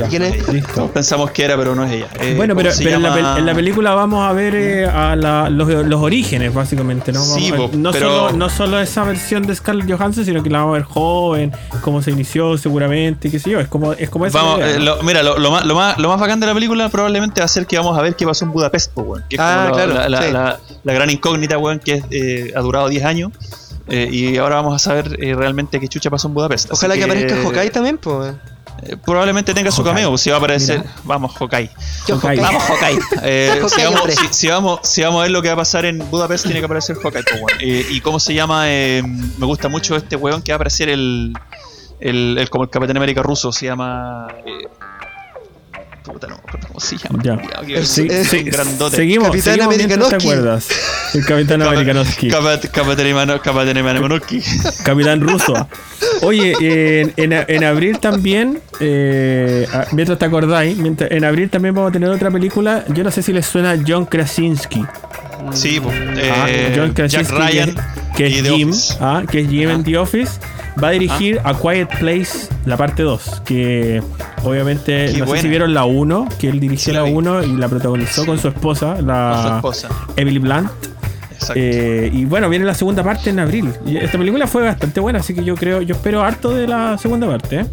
[0.00, 0.08] Ya.
[0.08, 0.48] ¿Quién es?
[0.48, 0.88] Listo.
[0.94, 2.08] Pensamos que era, pero no es ella.
[2.20, 5.48] Eh, Bueno, ¿cómo pero, en, la, en la película vamos a ver eh, a la-
[5.50, 7.20] los, los orígenes, básicamente, ¿no?
[7.22, 10.50] Sí, Vamos a- no, pero- solo, no solo esa versión de Scarlett Johansson, sino que
[10.50, 11.52] la vamos a ver joven,
[11.82, 13.60] cómo se inició seguramente, qué sé yo.
[13.60, 14.84] Es como, es como esa Vamos, idea, eh, ¿no?
[14.96, 17.44] lo- mira, lo, lo más, lo, más, lo más bacán de la película probablemente va
[17.44, 19.64] a ser que vamos a ver qué pasó en Budapest, po, weón, que es Ah,
[19.68, 20.32] como claro, la, la- sí.
[20.32, 23.32] la- la gran incógnita, weón, que eh, ha durado 10 años.
[23.88, 26.70] eh, y ahora vamos a saber eh, realmente qué chucha pasó en Budapest.
[26.70, 28.34] Ojalá que, aparezca Hawkeye también, pues.
[28.82, 30.78] Eh, probablemente tenga su cameo, pues, si va a aparecer.
[30.80, 30.92] Mira.
[31.04, 31.32] Vamos.
[32.06, 32.18] Yo.
[32.18, 32.40] Hawkeye.
[32.40, 32.98] Vamos, Hawkeye.
[33.22, 35.84] Eh, si, vamos, si, si vamos, si vamos a ver lo que va a pasar
[35.84, 37.58] en Budapest, tiene que aparecer po, weón.
[37.60, 40.88] Eh, y cómo se llama, Eh, me gusta mucho este weón que va a aparecer
[40.88, 41.34] el,
[42.00, 44.26] el, el- como el Capitán América ruso, se llama.
[46.10, 47.22] Eh, puta, no cómo se llama.
[47.22, 47.36] Ya.
[47.64, 48.96] que El- es Sí, un sí, grandote.
[48.96, 50.68] seguimos, Capitán seguimos mientras te acuerdas.
[51.14, 52.28] El Capitán Americanowski.
[52.30, 53.40] Capat- Capitán Imano-
[54.84, 55.68] Capitán Ruso.
[56.22, 56.54] Oye,
[57.00, 61.90] en, en- en abril también, eh, ah, mientras te acordáis, mientras- en abril también vamos
[61.90, 62.84] a tener otra película.
[62.88, 64.84] Yo no sé si les suena John Krasinski.
[65.52, 65.96] Sí, pues.
[66.30, 67.74] Ah, eh, John Jack Krasinski, Ryan.
[68.14, 68.70] que, que es Jim,
[69.00, 69.84] ah, que es Jim en Ah.
[69.84, 70.32] The Office,
[70.82, 74.02] va a dirigir A Quiet Place, la parte 2, que
[74.44, 77.12] obviamente, Qué no sé si vieron la 1, que él dirigió Sí, la la vi.
[77.12, 79.88] 1 y la protagonizó con su esposa, la Con su esposa.
[80.16, 80.70] Emily Blunt.
[81.32, 81.54] Exacto.
[81.56, 83.72] Eh, y bueno, viene la segunda parte en abril.
[83.86, 86.98] Y esta película fue bastante buena, así que yo creo, yo espero harto de la
[86.98, 87.60] segunda parte.
[87.60, 87.66] ¿eh?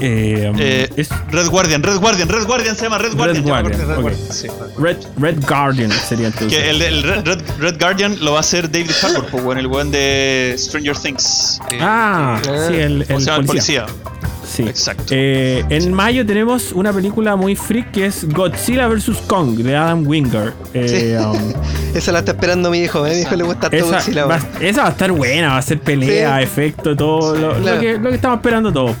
[0.00, 3.44] Eh, Eh, es Red Guardian, Red Guardian, Red Guardian se llama Red Guardian.
[3.44, 4.00] me Guardian, Red ok.
[4.02, 4.48] Guardian, sí.
[4.78, 6.58] Red, Red Guardian sería entonces.
[6.58, 9.66] Que el, el Red, Red- Red Guardian lo va a hacer David Harbour, pues, el
[9.68, 11.60] buen de Stranger Things.
[11.70, 13.40] Eh, Ah, sí, el, ¿Cómo el se llama?
[13.42, 13.86] El policía.
[13.86, 14.10] policía.
[14.46, 14.62] Sí.
[14.62, 15.04] Exacto.
[15.10, 19.10] Eh, en mayo tenemos una película muy freak que es Godzilla vs.
[19.26, 20.52] Kong de Adam Wingard.
[20.74, 21.14] Eh, Sí.
[21.24, 21.52] um,
[21.96, 23.14] Esa la está esperando mi hijo, ¿eh?
[23.14, 25.62] mi hijo le gusta todo esa, Godzilla, va, esa va a estar buena, va a
[25.62, 26.44] ser pelea, Sí.
[26.44, 28.96] efecto, todo lo, que, lo que estamos esperando todos.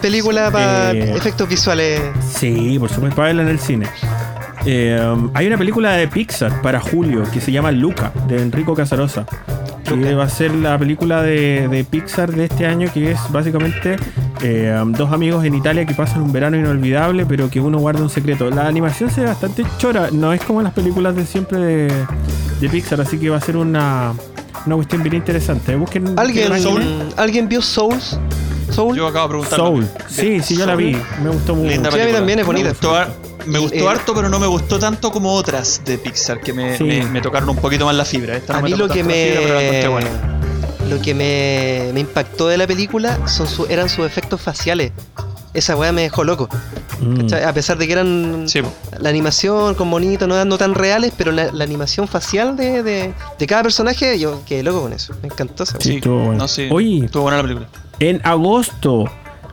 [0.00, 2.00] Película para Eh, efectos visuales.
[2.34, 3.86] Sí, por supuesto, para verla en el cine.
[4.64, 8.74] Eh, um, hay una película de Pixar para julio que se llama Luca, de Enrico
[8.74, 9.26] Casarosa.
[10.00, 13.96] Que va a ser la película de, de Pixar de este año, que es básicamente
[14.42, 18.02] eh, um, dos amigos en Italia que pasan un verano inolvidable, pero que uno guarda
[18.02, 18.50] un secreto.
[18.50, 22.06] La animación se ve bastante chora, no es como las películas de siempre de,
[22.60, 24.14] de Pixar, así que va a ser una,
[24.66, 25.76] una cuestión bien interesante.
[25.76, 28.18] Busquen ¿Alguien, busquen ¿Alguien vio Souls?
[28.70, 28.96] Soul.
[28.96, 29.58] Yo acabo de preguntar.
[29.58, 29.86] Soul.
[30.08, 30.96] Sí, sí, yo la vi.
[31.22, 31.68] Me gustó mucho.
[31.68, 32.72] Linda Sí, a mí también es bonita.
[33.46, 36.52] Me gustó, me Eh, harto, pero no me gustó tanto como otras de Pixar, que
[36.52, 36.84] me, Sí.
[36.84, 38.36] me- me tocaron un poquito más la fibra.
[38.36, 40.00] Esta no A me mí tocó lo que me fibra,
[40.88, 44.92] lo que me, me impactó de la película son su- eran sus efectos faciales.
[45.54, 46.48] Esa weá me dejó loco.
[47.00, 47.20] Mm.
[47.22, 47.44] ¿cachai?
[47.44, 48.60] A pesar de que eran Sí,
[49.00, 53.12] la animación con bonitos, no, no tan reales, pero la, la animación facial de, de,
[53.38, 55.12] de cada personaje, yo quedé loco con eso.
[55.20, 55.82] Me encantó esa weá.
[55.82, 56.34] Sí, estuvo bueno.
[56.34, 56.68] No, sí.
[56.70, 57.68] Oye, Estuvo buena la película.
[57.98, 59.04] En agosto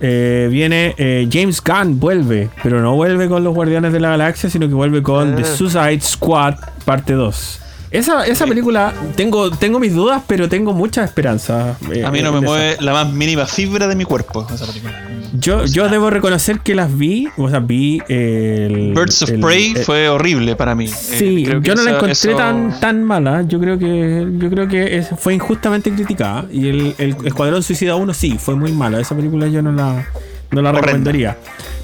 [0.01, 4.49] eh, viene eh, James Gunn, vuelve, pero no vuelve con los Guardianes de la Galaxia,
[4.49, 5.45] sino que vuelve con The Ah.
[5.45, 6.55] Suicide Squad,
[6.85, 7.61] parte 2.
[7.91, 11.75] Esa, esa película, tengo, tengo mis dudas, pero tengo mucha esperanza.
[11.91, 12.47] eh, A mí no me esa.
[12.47, 15.05] mueve la más mínima fibra de mi cuerpo esa película.
[15.33, 18.93] Yo, yo debo reconocer que las vi, o sea, vi el.
[18.95, 20.87] Birds of el- Prey el- fue horrible para mí.
[20.87, 23.43] Sí, Eh, que yo no la encontré eso- tan, tan mala.
[23.43, 26.45] Yo creo que yo creo que fue injustamente criticada.
[26.51, 28.99] Y el, el Escuadrón Suicida 1 sí, fue muy mala.
[28.99, 30.07] Esa película yo no la,
[30.51, 30.81] no la Horrenda.
[30.81, 31.37] recomendaría.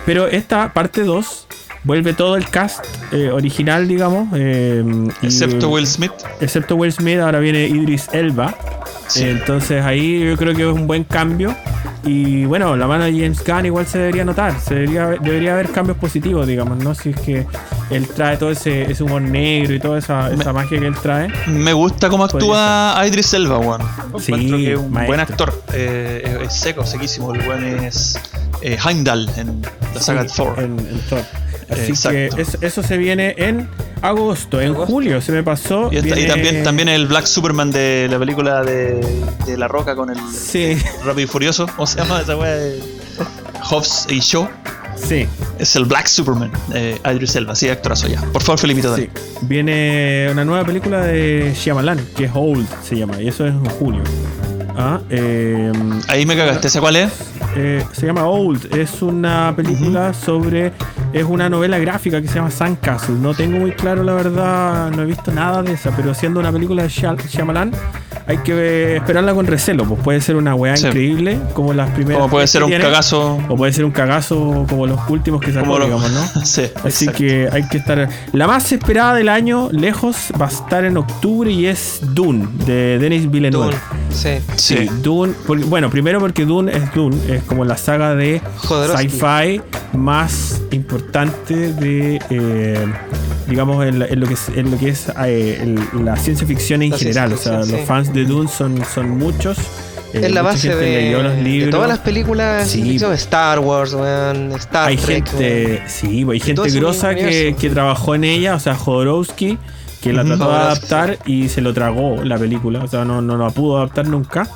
[0.08, 1.48] Pero esta parte 2
[1.86, 2.84] vuelve todo el cast
[3.14, 4.28] eh, original, digamos.
[4.36, 4.84] eh,
[5.22, 6.12] y- Excepto Will Smith.
[6.42, 8.54] excepto Will Smith, ahora viene Idris Elba.
[9.08, 9.24] Sí.
[9.24, 11.56] Eh, entonces ahí yo creo que es un buen cambio.
[12.08, 14.60] Y bueno, la mano de James Gunn igual se debería notar.
[14.60, 16.94] Se debería, debería haber cambios positivos, digamos, ¿no?
[16.94, 17.48] Si es que
[17.90, 21.30] él trae todo ese, ese humor negro y toda esa, esa magia que él trae.
[21.48, 23.82] Me gusta cómo actúa Idris Elba, weón.
[24.20, 25.08] Sí, que es un maestro.
[25.08, 25.64] buen actor.
[25.74, 27.34] Eh, es seco, sequísimo.
[27.34, 28.20] El weón es
[28.62, 29.64] eh, Heimdall en
[29.96, 30.60] la saga Sí, Thor.
[30.60, 31.22] en- en Thor.
[31.70, 32.36] Así Exacto.
[32.36, 33.68] que eso, eso se viene en
[34.02, 34.62] agosto.
[34.62, 35.90] En julio se me pasó.
[35.92, 39.00] Y, esta- y viene- también, también el Black Superman de la película de,
[39.46, 41.66] de La Roca con el Sí, Rápido y Furioso.
[41.68, 42.80] ¿Cómo se llama esa de
[43.70, 44.48] Hobbs y Shaw.
[44.96, 45.28] sí.
[45.58, 46.52] Es el Black Superman.
[46.74, 48.22] Eh, Idris Elba, sí, actorazo ya.
[48.22, 49.06] Por favor, Felipito, dale.
[49.06, 49.10] Sí.
[49.44, 53.66] Viene una nueva película de Shyamalan, que es Old, se llama, y eso es en
[53.66, 54.04] julio.
[54.78, 55.72] Ah, eh,
[56.08, 56.68] Ahí me cagaste.
[56.68, 57.12] ¿Esa cuál es?
[57.56, 60.74] eh, se llama Old, es una película sobre.
[61.14, 63.16] Es una novela gráfica que se llama Sandcastle.
[63.16, 66.52] No tengo muy claro, la verdad, no he visto nada de esa, pero siendo una
[66.52, 67.72] película de Shyam- Shyamalan,
[68.28, 69.86] hay que esperarla con recelo.
[69.86, 70.88] Pues puede ser una weá Sí.
[70.88, 72.18] increíble, como las primeras.
[72.18, 73.40] Como puede ser un cagazo.
[73.48, 76.22] O puede ser un cagazo como los últimos que sacó, lo- digamos, ¿no?
[76.46, 77.14] sí, Así exacto.
[77.20, 78.10] que hay que estar.
[78.34, 83.00] La más esperada del año, lejos, va a estar en octubre y es Dune, de
[83.00, 83.68] Denis Villeneuve.
[83.68, 83.78] Dune,
[84.10, 84.30] Sí.
[84.66, 85.34] Sí, Dune.
[85.46, 88.42] porque- bueno, primero porque Dune es Dune, es como la saga de
[88.98, 89.62] sci-fi
[89.94, 92.86] más importante de, eh,
[93.48, 96.92] digamos, en, en lo que es, en lo que es eh, la ciencia ficción en
[96.92, 97.34] La general.
[97.34, 99.58] o sea, los fans de Dune son, son muchos.
[100.14, 102.96] eh, es la base de, todas las películas Sí.
[103.16, 105.28] Star Wars, weón, Star hay Trek.
[105.28, 109.58] gente, sí, hay todo gente grosa que, que trabajó en ella, o sea, Jodorowsky,
[110.06, 113.38] que la trató de adaptar y se lo tragó la película, o sea, no, no
[113.38, 114.48] la pudo adaptar nunca.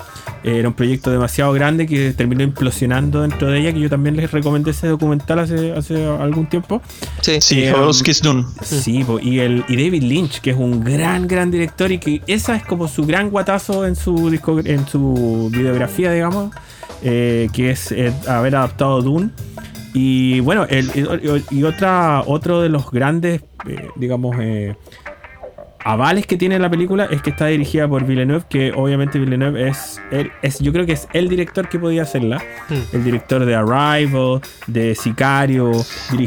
[0.44, 4.16] Eh, Era un proyecto demasiado grande que terminó implosionando dentro de ella, que yo también
[4.16, 6.84] les recomendé ese documental hace, hace algún tiempo.
[7.22, 7.42] Sí.
[7.42, 8.46] Sí, Eh, Jodorowsky's Dune.
[8.62, 12.56] Sí, y, el, y David Lynch, que es un gran, gran director y que esa
[12.56, 16.54] es como su gran guatazo en su, disco, en su videografía, digamos,
[17.02, 19.32] eh, que es eh, haber adaptado Dune.
[19.96, 24.76] Y bueno, el, y, y otra, otro de los grandes, eh, digamos, eh,
[25.92, 30.00] avales que tiene la película es que está dirigida por Villeneuve, que obviamente Villeneuve es,
[30.12, 32.38] él, es yo creo que es el director que podía hacerla.
[32.70, 32.96] Hmm.
[32.96, 35.72] El director de Arrival, de Sicario.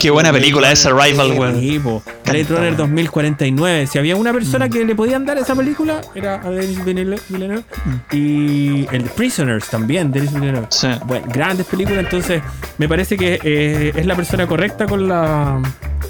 [0.01, 2.03] Qué buena película Runner, Arrival, po.
[2.25, 3.87] Blade Runner 2049.
[3.87, 7.23] Si había una persona que le podían dar esa película, era a Denis Villeneuve.
[7.29, 7.65] Villeneuve.
[8.11, 10.67] Y el Prisoners también, Denis Villeneuve.
[10.71, 10.89] Sí.
[11.07, 12.43] Bueno, grandes películas, entonces
[12.79, 15.61] me parece que eh, es la persona correcta con la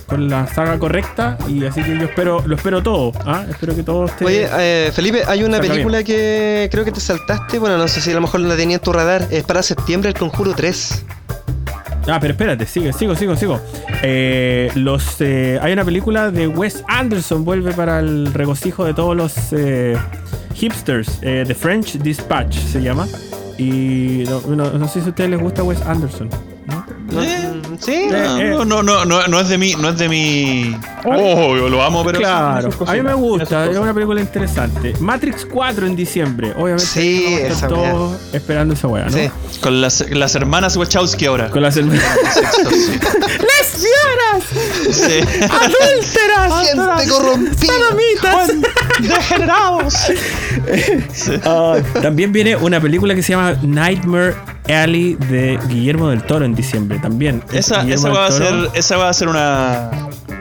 [0.06, 3.41] con la saga correcta y así que yo espero lo espero todo, ¿ah?
[3.50, 7.58] Espero que todo esté Oye, eh, Felipe, hay una película que creo que te saltaste.
[7.58, 9.26] Bueno, no sé si a lo mejor la tenía en tu radar.
[9.30, 11.04] Es para septiembre El Conjuro 3.
[12.08, 13.60] Ah, pero espérate, sigue, sigo, sigo, sigo.
[14.02, 19.16] Eh, los, eh, hay una película de Wes Anderson, vuelve para el regocijo de todos
[19.16, 19.96] los eh,
[20.54, 21.18] hipsters.
[21.22, 23.06] eh, The French Dispatch se llama.
[23.56, 26.28] Y no, no- no sé si a ustedes les gusta Wes Anderson.
[26.66, 26.84] ¿no?
[27.10, 27.41] Mm,
[27.84, 27.92] Sí.
[27.92, 28.50] Eh, eh.
[28.50, 30.76] No, no, no, no, no es de mi, no es de mi.
[31.04, 32.20] Oh, yo lo amo, pero.
[32.20, 34.94] claro, sí, a mí me gusta, es una película interesante.
[35.00, 36.86] Matrix 4 en diciembre, obviamente.
[36.86, 39.10] Sí, vamos a estar esa todos esperando esa weá, ¿no?
[39.10, 39.30] Sí.
[39.60, 41.50] Con las, las hermanas Wachowski ahora.
[41.50, 42.02] Con las hermanas.
[42.62, 44.44] ¡Lesbianas!
[44.92, 45.20] Sí.
[45.42, 46.68] ¡Adúlteras!
[46.68, 47.72] Gente corrompida.
[49.08, 49.94] ¡Degenerados!
[51.44, 54.34] Ah, también viene una película que se llama Nightmare
[54.68, 57.42] Alley de Guillermo del Toro en diciembre también.
[57.52, 59.90] Esa, va a ser, esa va a ser una,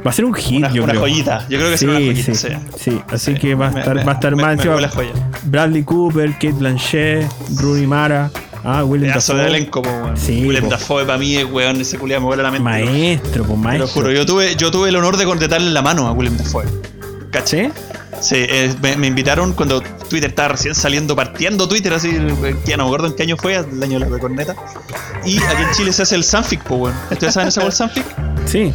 [0.06, 1.02] va a ser un hit, una, yo una creo.
[1.02, 1.46] joyita.
[1.50, 2.34] Yo creo que sí, será una joyita.
[2.36, 2.48] sí,
[2.78, 2.92] sí.
[2.92, 3.40] sí, así Sí.
[3.40, 4.90] que va a estar, me- va a estar me- más me encima.
[5.46, 7.28] Bradley Cooper, Kate Blanchett,
[7.60, 8.32] Rooney Mara,
[8.64, 9.58] ah, Willem Pedazo de Dafoe.
[9.58, 10.18] elenco, weón.
[10.18, 10.70] Sí, Willem po.
[10.70, 12.64] Dafoe para mí es weón, ese culiado me vuela la mente.
[12.64, 13.88] Maestro, pues Te lo maestro.
[13.88, 16.66] juro, yo tuve, yo tuve el honor de darle la mano a Willem Dafoe.
[17.32, 17.72] ¿Cachai?
[18.20, 18.36] ¿Sí?
[18.38, 22.84] Eh, me, me invitaron cuando Twitter estaba recién saliendo, partiendo Twitter, así, eh, que no
[22.84, 24.56] me acuerdo en qué año fue, el año de la corneta.
[25.26, 26.96] Y aquí en Chile se hace el Sanfic, po, weón.
[27.10, 28.06] ¿Ustedes saben weón, el Sanfic?
[28.46, 28.72] Sí.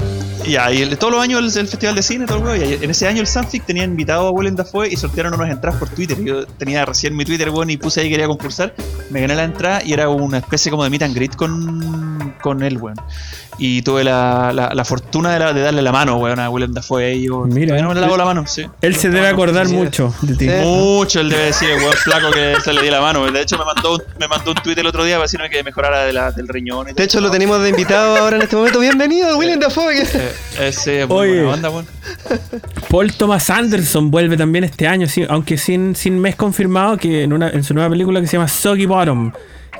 [0.48, 2.90] Ya, y el- todos los años el, el festival de cine, todo el y en
[2.90, 6.16] ese año el Sanfic tenía invitado a Willem Dafoe y sortearon unas entradas por Twitter.
[6.22, 8.72] Yo tenía recién mi Twitter, weón, y puse ahí que quería concursar.
[9.10, 12.62] Me gané la entrada y era una especie como de meet and greet con, con
[12.62, 12.96] él, weón.
[13.58, 16.74] Y tuve la, la, la fortuna de, la- de darle la mano, weón, a Willem
[16.74, 17.22] Dafoe.
[17.22, 17.80] Yo, Mira.
[17.80, 18.66] no me le lavó la mano, sí.
[18.82, 20.46] Él se debe acordar mucho de ti.
[20.46, 20.54] Sí.
[20.62, 23.24] Mucho él debe decir, weón flaco que se le di la mano.
[23.30, 25.62] De hecho, me mandó, un- me mandó un tweet el otro día para decirme que
[25.64, 26.90] mejorara de la, del riñón.
[26.90, 28.78] y De hecho, lo tenemos de invitado ahora en este momento.
[28.78, 29.94] Bienvenido, William Dafoe.
[29.94, 30.32] que- Eh,
[30.68, 31.42] Ese es muy Oye.
[31.44, 31.86] buena banda, weón.
[32.90, 37.32] Paul Thomas Anderson vuelve también este año, sí, aunque sin, sin mes confirmado, que en,
[37.32, 39.32] una, en su nueva película que se llama Soggy Bottom.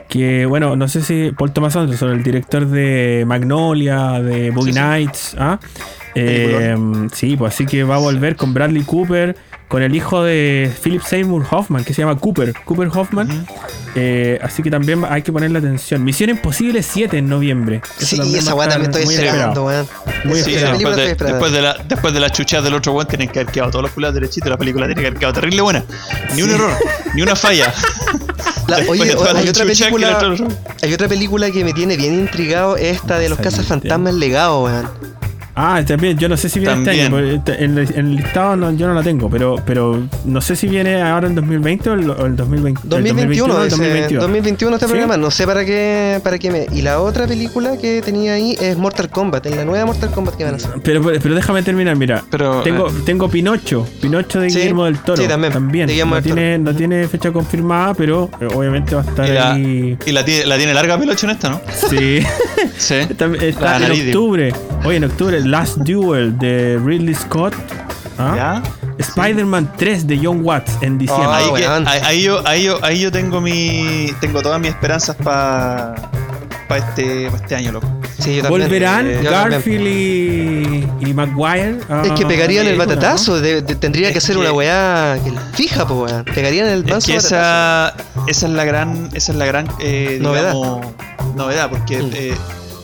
[0.09, 4.79] Que bueno, no sé si Paul Thomas Anderson, el director de Magnolia, de Boogie Sí,
[4.79, 4.85] sí.
[4.85, 5.59] Nights, ¿ah?
[6.15, 6.75] Eh,
[7.13, 9.37] sí, pues así que va a volver con Bradley Cooper,
[9.69, 13.47] con el hijo de Philip Seymour Hoffman, que se llama Cooper, Cooper Hoffman.
[13.97, 16.05] Eh, así que también hay que ponerle atención.
[16.05, 17.81] Misión Imposible 7 en noviembre.
[18.01, 19.87] Eso Sí, esa weá también estoy muy esperando, esperado.
[20.25, 20.45] weón.
[20.45, 23.41] Sí, después, de, después, de la, después de las chuchas del otro weón tienen que
[23.41, 24.49] haber quedado todos los culiados derechitos.
[24.49, 25.85] La película tiene que haber quedado terrible buena.
[26.35, 26.73] Ni un error,
[27.15, 27.75] ni una falla.
[28.69, 29.03] La- oye,
[29.39, 30.09] hay otra película.
[30.83, 35.16] Hay otra película que me tiene bien intrigado, esta de los cazafantasmas legados, weón.
[35.59, 37.07] Ah, también, yo no sé si viene este También.
[37.07, 40.07] año, porque este- en, el, en el listado no- yo no la tengo, pero, pero
[40.27, 42.83] no sé si viene ahora en 2020 o el, o el 2020.
[42.85, 44.23] el 2021, o el dice, 2022.
[44.23, 44.91] 2021 está ¿Sí?
[44.93, 46.67] programa, no sé para qué, para qué me.
[46.73, 50.37] Y la otra película que tenía ahí es Mortal Kombat, en la nueva Mortal Kombat
[50.37, 50.71] que van a hacer.
[50.85, 52.23] Pero, pero déjame terminar, mira.
[52.31, 52.93] Pero, tengo, eh.
[53.07, 55.23] tengo Pinocho, Pinocho de Sí, Guillermo del Toro.
[55.23, 59.27] sí, también, Guillermo no, tiene, no tiene fecha confirmada, pero eh, obviamente va a estar
[59.27, 59.99] Y la, ahí.
[60.05, 61.61] y la tiene, la tiene larga pelocha en esta, ¿no?
[61.73, 62.21] Sí.
[62.77, 62.97] Sí.
[63.17, 64.53] También Está en nariz, octubre.
[64.85, 67.55] Oye, en octubre, Last Duel de Ridley Scott.
[68.19, 68.35] ¿Ah?
[68.37, 68.63] ¿Ya?
[68.99, 71.27] Spider-Man 3 de John Watts en diciembre.
[71.29, 74.11] Ah, ahí, que- yo, ahí, yo, ahí yo tengo mi.
[74.21, 75.95] Tengo todas mis esperanzas para
[76.67, 77.87] pa este, pa este año, loco.
[78.19, 78.63] Sí, yo también.
[78.63, 79.21] Volverán Eh.
[79.23, 81.79] Garfield y, y Maguire.
[82.05, 85.33] Es que pegarían la el batatazo, de- de- tendría Es que ser una weá que
[85.55, 86.25] fija, pues weón.
[86.25, 87.37] Pegarían el Es manso que batatazo.
[87.37, 87.95] esa,
[88.27, 90.53] esa es la gran, esa es la gran eh, Novedad.
[90.55, 90.87] digamos,
[91.37, 92.11] novedad, porque Mm.
[92.15, 92.35] eh,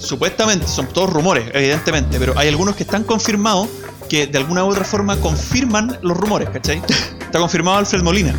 [0.02, 3.68] supuestamente son todos rumores, evidentemente, pero hay algunos que están confirmados
[4.08, 6.82] que de alguna u otra forma confirman los rumores, ¿cachai?
[7.20, 8.34] Está confirmado Alfred Molina.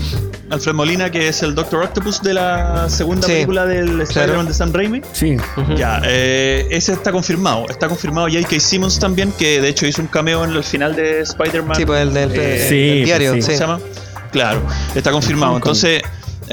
[0.51, 4.53] Alfred Molina, que es el Doctor Octopus de la segunda Sí, película del Spider-Man de
[4.53, 5.01] Sam Raimi.
[5.13, 5.35] Sí.
[5.75, 7.65] Ya, eh, ese está confirmado.
[7.69, 8.59] Está confirmado J.K.
[8.59, 11.75] Simmons también, que de hecho hizo un cameo en el final de Spider-Man.
[11.75, 13.51] Sí, pues el del, Eh, Sí, diario, pues sí.
[13.53, 13.79] ¿Cómo se llama?
[14.31, 14.61] Claro,
[14.93, 15.55] está confirmado.
[15.55, 16.03] Entonces,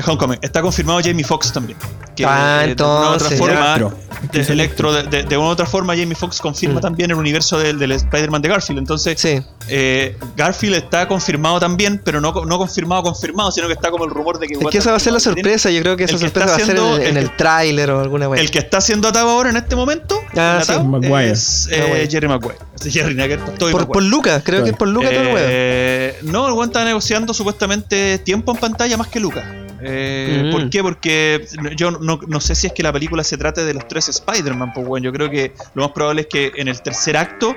[0.06, 0.38] Homecoming.
[0.42, 3.98] Está confirmado Jamie Foxx también, porque Ah, eh, de una u otra entonces, forma, Electro.
[4.32, 6.82] de, Electro, de, de- de una u otra forma, Jamie Foxx confirma Mm.
[6.82, 8.78] también el universo del, del Spider-Man de Garfield.
[8.78, 9.40] Entonces, Sí.
[9.68, 14.10] eh, Garfield está confirmado también, pero no, no confirmado, confirmado, sino que está como el
[14.10, 14.54] rumor de que.
[14.54, 15.70] Es que esa va a ser la sorpresa.
[15.70, 17.30] Yo creo que esa que sorpresa va está a ser en, haciendo- en el el
[17.30, 18.40] que- tráiler o alguna wea.
[18.40, 20.72] El que está haciendo atado ahora en este momento Ah, el sí.
[20.72, 21.30] atado, Maguire.
[21.30, 22.08] es eh, Maguire.
[22.10, 22.56] Jerry Maguire.
[22.84, 23.86] Es Jerry por, Maguire.
[23.86, 25.36] por Lucas, creo que es por Lucas todo el.
[25.38, 29.44] Eh, no, el weón está negociando supuestamente tiempo en pantalla más que Lucas.
[29.82, 30.50] Eh, Mm.
[30.52, 30.82] ¿Por qué?
[30.82, 31.46] Porque
[31.76, 34.72] yo no, no sé si es que la película se trate de los tres Spider-Man,
[34.74, 37.56] pues bueno, yo creo que lo más probable es que en el tercer acto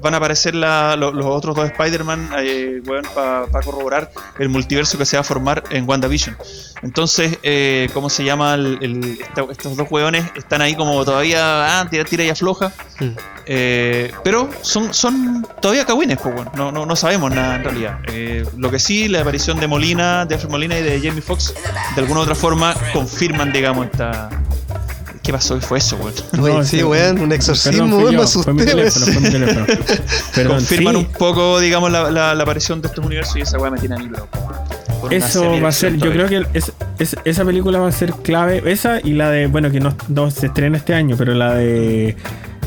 [0.00, 2.82] van a aparecer la- lo- los otros dos Spider-Man eh,
[3.14, 6.36] para corroborar el multiverso que se va a formar en WandaVision.
[6.82, 8.54] Entonces, eh, ¿cómo se llama?
[8.54, 12.72] el- el- esta- estos dos weones están ahí como todavía, ah, tira, tira y afloja.
[12.98, 13.10] Mm.
[13.46, 17.98] Eh, pero son, son todavía cagüines, pues bueno, no, no, no sabemos nada en realidad.
[18.08, 21.54] Eh, lo que sí, la aparición de Molina, de Alfred Molina y de Jamie Foxx,
[21.94, 24.28] de alguna u otra forma, confirman, digamos, esta.
[25.22, 25.54] ¿Qué pasó?
[25.58, 26.14] ¿Qué fue eso, weón?
[26.32, 29.06] No, sí, sí, weón, un Perdón, exorcismo, fui weón, yo, me fue mi asusté, teléfono,
[29.06, 29.32] fue mi weón.
[29.32, 29.66] teléfono.
[30.34, 33.58] Perdón, confirman sí, un poco, digamos, la, la, la aparición de estos universos y esa
[33.58, 34.28] weá me tiene a mí loco.
[35.02, 38.12] Por Eso va a ser, yo creo que es- es- esa película va a ser
[38.12, 38.62] clave.
[38.66, 42.16] Esa y la de, bueno, que no, no se estrena este año, pero la de.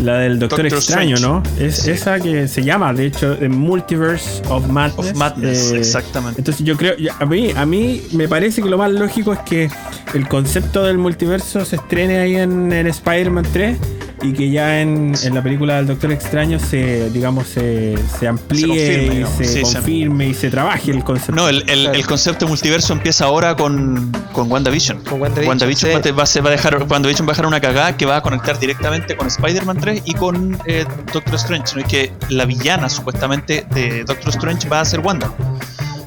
[0.01, 1.49] La del Doctor, Doctor Extraño, Strange.
[1.61, 1.65] ¿no?
[1.65, 1.91] Es Sí.
[1.91, 4.97] esa que se llama, de hecho, The Multiverse of Madness.
[5.11, 6.41] Of Madness, Eh, exactamente.
[6.41, 9.69] Entonces yo creo, a mí, a mí me parece que lo más lógico es que
[10.13, 13.77] el concepto del multiverso se estrene ahí en, en Spider-Man 3
[14.21, 18.61] y que ya en, en la película del Doctor Extraño se, digamos, se, se amplíe
[18.61, 21.33] Se confirme, y se Sí, se- confirme y se trabaje el concepto.
[21.35, 25.01] No, el, el, el concepto de multiverso empieza ahora con, con WandaVision.
[25.03, 26.09] Con WandaVision, sí.
[26.11, 28.21] va, a- va va a dejar, WandaVision va a dejar una cagada que va a
[28.21, 31.75] conectar directamente con Spider-Man 3 y con eh, Doctor Strange.
[31.75, 31.81] ¿no?
[31.81, 35.31] Y que la villana supuestamente de Doctor Strange va a ser Wanda.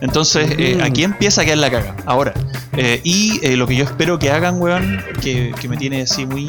[0.01, 0.83] Entonces, eh, Mm.
[0.83, 2.33] aquí empieza a quedar la caga, ahora.
[2.77, 6.25] Eh, y eh, lo que yo espero que hagan, weón, que, que me tiene así
[6.27, 6.45] muy,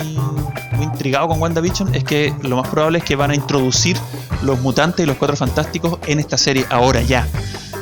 [0.73, 3.97] muy intrigado con WandaVision, es que lo más probable es que van a introducir
[4.43, 7.27] los mutantes y los cuatro fantásticos en esta serie, ahora ya.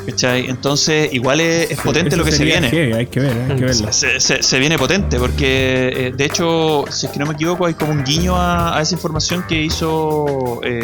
[0.08, 0.48] ¿Cachai?
[0.48, 2.70] Entonces, igual es, es potente Eso lo que se viene.
[2.70, 3.92] heavy, hay que ver, hay que verlo.
[3.92, 7.66] Se, se- se viene potente porque, eh, de hecho, si es que no me equivoco,
[7.66, 10.80] hay como un guiño a, a esa información que hizo eh,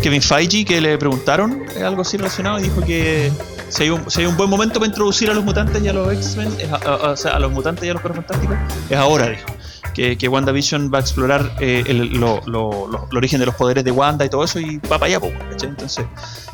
[0.00, 3.32] Kevin Feige, que le preguntaron eh, algo así relacionado y dijo que
[3.68, 5.92] si hay, un, si hay un buen momento para introducir a los mutantes y a
[5.92, 6.50] los X-Men,
[6.86, 8.56] o sea, a los mutantes y a los perros fantásticos,
[8.88, 9.44] es ahora, dijo.
[9.92, 13.54] Que, que WandaVision va a explorar eh, el, lo- lo- lo- el origen de los
[13.54, 15.20] poderes de Wanda y todo eso y va para allá,
[15.50, 15.70] ¿cachai?
[15.70, 16.04] Entonces,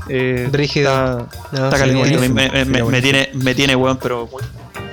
[0.08, 0.90] eh, Brígido.
[0.90, 1.16] está-
[1.52, 2.20] No, Está sí, calentito,
[2.90, 4.28] me, tiene, me tiene, weón, pero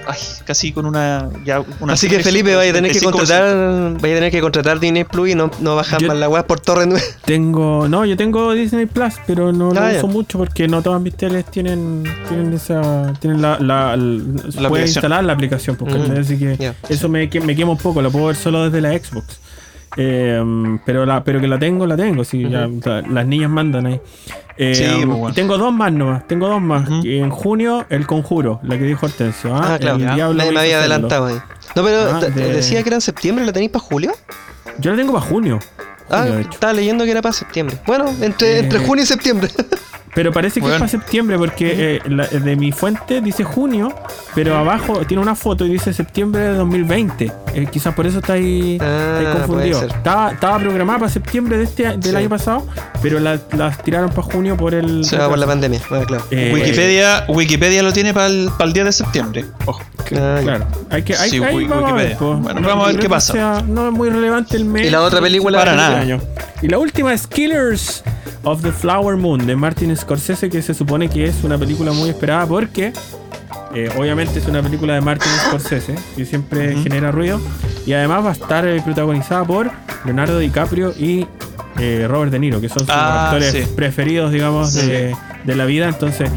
[0.07, 3.11] ay, casi con una, ya una Así que Felipe vaya a tener que 35%.
[3.11, 6.27] contratar, vaya a tener que contratar Disney Plus y no, no bajar Yo- más la
[6.30, 7.02] weá por torre nueva.
[7.26, 9.98] Tengo, no, yo tengo Disney Plus, pero no lo Ah, ya.
[9.99, 14.56] uso mucho porque no todas mis teles tienen, tienen esa, tienen la, la, la- puedes
[14.56, 14.88] aplicación.
[14.88, 18.27] instalar la aplicación, porque Mm, así que eso me, me quema un poco, lo puedo
[18.27, 19.40] ver solo desde la Xbox.
[19.97, 20.41] Eh,
[20.85, 24.01] pero la, pero que la tengo, la tengo, sí, las niñas mandan ahí.
[24.57, 25.29] Eh, Sí, pues, bueno.
[25.29, 26.87] y Tengo dos más nomás, tengo dos más.
[27.03, 29.55] En junio, El Conjuro, la que dijo Hortensio.
[29.55, 29.95] Ah, Ah, claro.
[29.97, 31.35] El Diablo Me, había adelantado ahí.
[31.75, 34.11] No, pero Ah, de- decía que era en septiembre, ¿la tenéis para julio?
[34.79, 35.59] Yo la tengo para junio.
[36.09, 37.77] Ah, junio, estaba leyendo que era para septiembre.
[37.85, 39.49] Bueno, entre, Eh, entre junio y septiembre.
[40.15, 40.76] Pero parece que Bueno.
[40.76, 43.94] es para septiembre porque eh, la- de mi fuente dice junio,
[44.36, 47.31] pero abajo tiene una foto y dice septiembre de 2020.
[47.53, 49.84] Eh, quizás por eso está ahí, Ah, está ahí confundido.
[49.84, 52.15] Estaba, estaba programada para septiembre de este, del Sí.
[52.15, 52.65] año pasado,
[53.02, 55.06] pero la- las tiraron para junio por el...
[55.06, 55.80] Se va por la pandemia.
[55.90, 56.26] Bueno, claro.
[56.31, 59.45] Eh, Wikipedia, Wikipedia lo tiene para el, día de septiembre.
[59.65, 59.81] Ojo.
[60.15, 60.40] Ah.
[60.41, 62.40] Claro, hay que, hay, Sí, ahí vamos a ver, pues.
[62.41, 63.34] Bueno, No vamos a ver qué pasa.
[63.34, 64.88] sea- no es muy relevante el mes.
[64.88, 65.60] ¿Y la otra película?
[65.60, 65.99] Para nada.
[65.99, 66.19] año.
[66.64, 68.03] Y la última es Killers
[68.44, 70.09] of the Flower Moon de Martin Scorsese,
[70.49, 72.91] que se supone que es una película muy esperada porque
[73.76, 77.40] eh, obviamente es una película de Martin Scorsese, que siempre genera ruido.
[77.86, 79.72] Y además va a estar eh, protagonizada por
[80.06, 81.27] Leonardo DiCaprio y
[81.80, 83.64] eh, Robert De Niro, que son sus Ah, actores sí.
[83.76, 84.88] preferidos, digamos, Sí.
[84.88, 85.88] de, de la vida.
[85.88, 86.30] Entonces,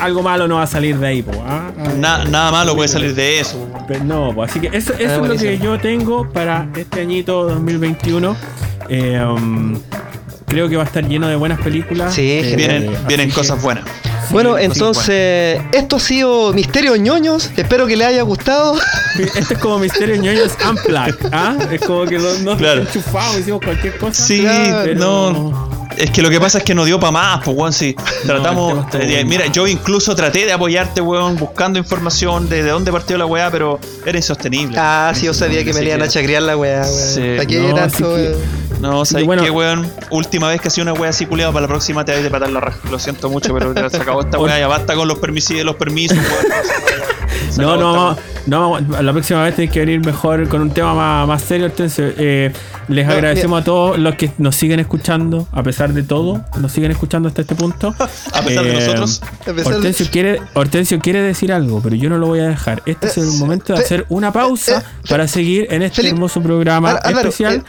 [0.00, 1.70] algo malo no va a salir de ahí, po, ¿ah?
[1.78, 3.68] Ah, Na- nada malo puede salir de eso.
[4.04, 8.36] No, así que eso, eso es lo que yo tengo para este añito 2021.
[8.88, 9.78] Eh, um,
[10.46, 12.14] creo que va a estar lleno de buenas películas.
[12.14, 12.96] Sí, Eh.
[13.06, 13.84] Vienen, cosas buenas.
[14.30, 17.50] Bueno, entonces, esto ha sido Misterios ñoños.
[17.56, 18.74] Espero que les haya gustado.
[19.18, 21.56] Este es como Misterio Ñoños Unplugged, ¿ah?
[21.70, 22.80] Es como que no, no Claro.
[22.82, 24.22] enchufamos, hicimos cualquier cosa.
[24.26, 24.44] Sí,
[24.84, 25.76] pero- no.
[25.96, 27.72] Es que lo que pasa es que no dio para más, pues, weón.
[27.72, 28.86] Si el tema tratamos.
[29.00, 33.24] eh, mira, yo incluso traté de apoyarte, weón, buscando información de, de dónde partió la
[33.24, 34.76] weá, pero era insostenible.
[34.78, 36.92] Ah, sí, yo sabía que me iban a chacrear la weá, weón.
[37.14, 37.20] Sí.
[37.36, 38.34] ¿Para qué No, que- weón?
[38.80, 39.42] No, ¿sabes bueno.
[39.42, 39.90] qué, weón?
[40.10, 42.50] Última vez que hacía una weá así culiado, para la próxima te vais de patar
[42.50, 42.78] la raja.
[42.90, 45.76] Lo siento mucho, pero ya se acabó esta weá, ya basta con los permisos, los
[45.76, 46.26] permisos, weón.
[47.58, 48.16] No, no,
[48.46, 51.66] no, no, la próxima vez tenés que venir mejor con un tema más, más serio.
[51.66, 52.52] Entonces, eh,
[52.88, 56.72] les No, agradecemos a todos los que nos siguen escuchando, a pesar de todo, nos
[56.72, 57.94] siguen escuchando hasta este punto.
[58.32, 59.22] A pesar de nosotros.
[59.22, 62.48] A pesar de- Hortensio, quiere, Hortensio quiere decir algo, pero yo no lo voy a
[62.48, 62.82] dejar.
[62.84, 66.14] Este es el momento de hacer una pausa eh, Fe- para seguir en este Felipe,
[66.14, 67.64] hermoso programa Álvaro, especial.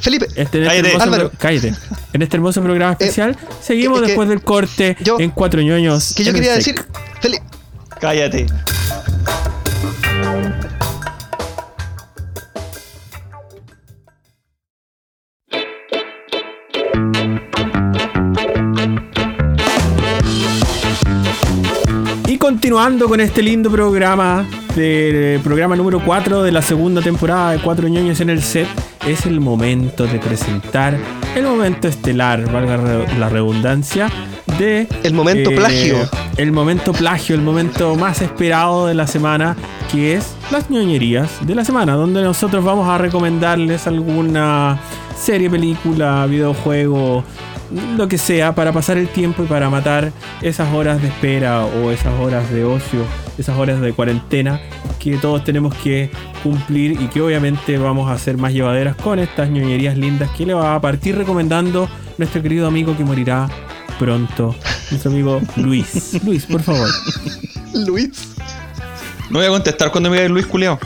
[0.00, 0.88] Eh, Felipe, Este, en, este Cállate.
[0.88, 1.28] hermoso Álvaro.
[1.30, 1.74] pro- cállate.
[2.12, 6.14] En este hermoso programa especial, seguimos que después del corte yo- en Cuatro ñoños.
[6.14, 6.76] que yo quería SEC.
[6.76, 7.44] decir, Felipe,
[8.00, 8.46] Cállate.
[22.60, 24.46] Continuando con este lindo programa,
[24.76, 28.68] del programa número 4 de la segunda temporada de Cuatro ñoños en el set,
[29.06, 30.94] es el momento de presentar
[31.34, 32.76] el momento estelar, valga
[33.18, 34.10] la redundancia,
[34.58, 34.86] de...
[35.02, 36.06] El momento plagio.
[36.36, 39.56] El momento plagio, el momento más esperado de la semana,
[39.90, 44.78] que es las ñoñerías de la semana, donde nosotros vamos a recomendarles alguna
[45.18, 47.24] serie, película, videojuego,
[47.96, 51.90] lo que sea, para pasar el tiempo y para matar esas horas de espera o
[51.90, 53.04] esas horas de ocio,
[53.38, 54.60] esas horas de cuarentena
[54.98, 56.10] que todos tenemos que
[56.42, 60.54] cumplir y que obviamente vamos a hacer más llevaderas con estas ñoñerías lindas que le
[60.54, 61.88] va a partir recomendando
[62.18, 63.48] nuestro querido amigo que morirá
[63.98, 64.54] pronto,
[64.90, 66.20] nuestro amigo Luis.
[66.24, 66.88] Luis, por favor.
[67.86, 68.30] Luis.
[69.30, 70.78] No voy a contestar cuando me diga Luis Culeado.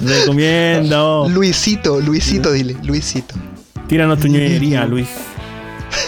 [0.00, 1.28] Recomiendo.
[1.28, 3.34] Luisito, Luisito, dile, Luisito.
[3.90, 5.08] Tíranos tu ñoñería, Luis.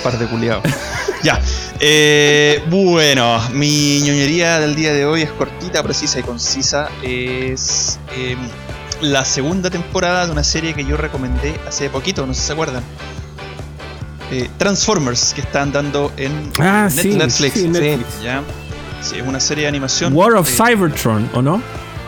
[0.04, 0.62] Par de culiados.
[1.24, 1.40] ya.
[1.80, 6.88] Eh, bueno, mi ñoñería del día de hoy es cortita, precisa y concisa.
[7.02, 8.36] Es eh,
[9.00, 12.52] la segunda temporada de una serie que yo recomendé hace poquito, no sé si se
[12.52, 12.84] acuerdan.
[14.30, 17.54] Eh, Transformers, que están dando en Ah, Net- sí, Netflix.
[17.54, 18.22] sí, Netflix.
[18.22, 18.42] ¿ya?
[19.02, 20.12] Sí, es una serie de animación.
[20.14, 21.60] War of Eh, Cybertron, ¿o no?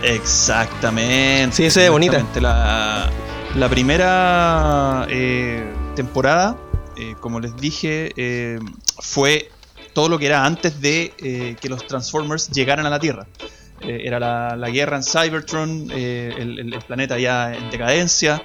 [0.05, 1.57] Exactamente.
[1.57, 2.25] Sí, esa es bonita.
[2.41, 3.11] La,
[3.57, 5.65] la primera eh,
[5.95, 6.57] temporada,
[6.97, 8.59] eh, como les dije, eh,
[8.99, 9.49] fue
[9.93, 13.29] todo lo que era antes de que los Transformers llegaran a la Tierra.
[13.81, 14.19] Era
[14.57, 18.43] la, guerra en Cybertron, el, planeta ya en decadencia.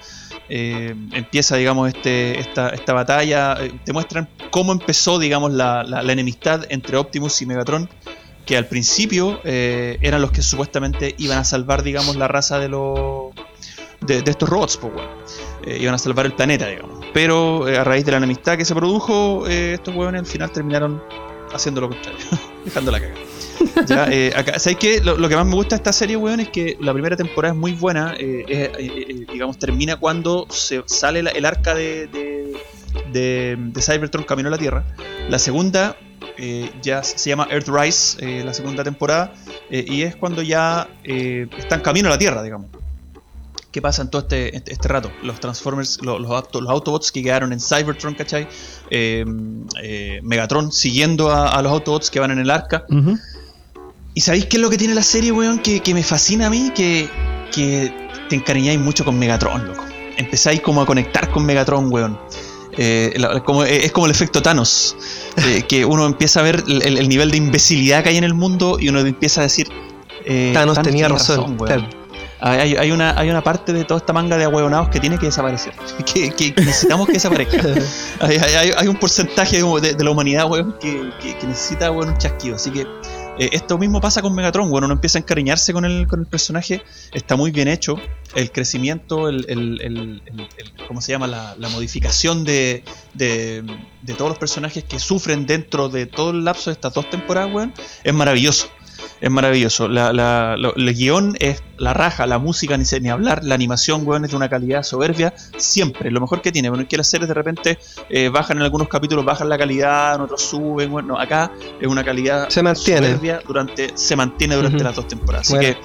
[0.47, 3.57] empieza, digamos, este, esta, esta batalla.
[3.83, 7.89] te muestran cómo empezó, digamos, la, enemistad entre Optimus y Megatron
[8.45, 13.33] que al principio eran los que supuestamente iban a salvar, digamos, la raza de los
[14.01, 15.09] de, de estos robots, pues, weón.
[15.65, 17.05] Eh, iban a salvar el planeta, digamos.
[17.13, 20.51] Pero eh, a raíz de la enemistad que se produjo, eh, estos huevones al final
[20.51, 21.01] terminaron
[21.53, 22.19] haciendo lo contrario,
[22.65, 23.19] dejando la cagada.
[23.87, 25.01] Ya, eh, acá, ¿sabes qué?
[25.01, 27.53] Lo, lo que más me gusta de esta serie, weón, es que la primera temporada
[27.53, 28.13] es muy buena.
[28.17, 32.57] eh, eh, eh, digamos, termina cuando se sale la- el arca de, de,
[33.11, 34.85] de, de Cybertron camino a la Tierra.
[35.27, 35.97] La segunda
[36.37, 39.33] eh, ya se llama Earthrise, la segunda temporada,
[39.69, 42.67] y es cuando ya eh, están camino a la Tierra, digamos.
[43.71, 45.11] ¿Qué pasa en todo este, este, este rato?
[45.21, 48.47] Los Transformers, lo- los, auto- los Autobots que quedaron en Cybertron, ¿cachai?
[48.89, 49.23] Eh,
[49.83, 52.85] eh, Megatron siguiendo a, a los Autobots que van en el arca.
[54.15, 55.59] ¿Y sabéis qué es lo que tiene la serie, weón?
[55.59, 57.07] Que, que me fascina a mí, que,
[57.53, 57.93] que
[58.27, 59.85] te encariñáis mucho con Megatron, loco.
[60.17, 62.19] Empezáis como a conectar con Megatron, weón.
[62.75, 64.95] Eh, la- como, es como el efecto Thanos,
[65.45, 68.23] eh, que uno empieza a ver el, el- el nivel de imbecilidad que hay en
[68.23, 69.69] el mundo y uno empieza a decir...
[70.53, 71.81] Thanos tenía razón, weón.
[71.81, 71.98] claro.
[72.41, 75.25] Hay, hay- una, hay una parte de toda esta manga de ahueonados que tiene que
[75.25, 75.73] desaparecer.
[76.05, 77.57] Que, necesitamos que desaparezca.
[78.21, 81.91] hay, hay- hay- hay un porcentaje de, de la humanidad, weón, que, que- que necesita,
[81.91, 82.55] weón, un chasquido.
[82.55, 82.81] Así que
[83.41, 84.85] eh, esto mismo pasa con Megatron, weón.
[84.85, 86.81] Uno empieza a encariñarse con el, con el personaje.
[87.13, 87.95] Está muy bien hecho.
[88.35, 91.27] El crecimiento, el, el- el- el- el- ¿cómo se llama?
[91.27, 92.83] La, la modificación de,
[93.13, 93.63] de,
[94.01, 97.53] de todos los personajes que sufren dentro de todo el lapso de estas dos temporadas,
[97.53, 98.69] weón, es maravilloso.
[99.21, 99.87] Es maravilloso.
[99.87, 104.25] La, el guion es la raja, la música ni, se- ni hablar, la animación, weón,
[104.25, 105.33] es de una calidad soberbia.
[105.57, 106.69] Siempre, lo mejor que tiene.
[106.69, 110.15] Bueno, es que las series de repente eh, bajan en algunos capítulos, bajan la calidad,
[110.15, 110.91] en otros suben.
[110.91, 113.07] Bueno, acá es una calidad Se mantiene.
[113.07, 115.49] soberbia durante, se mantiene durante las dos temporadas.
[115.49, 115.77] Así que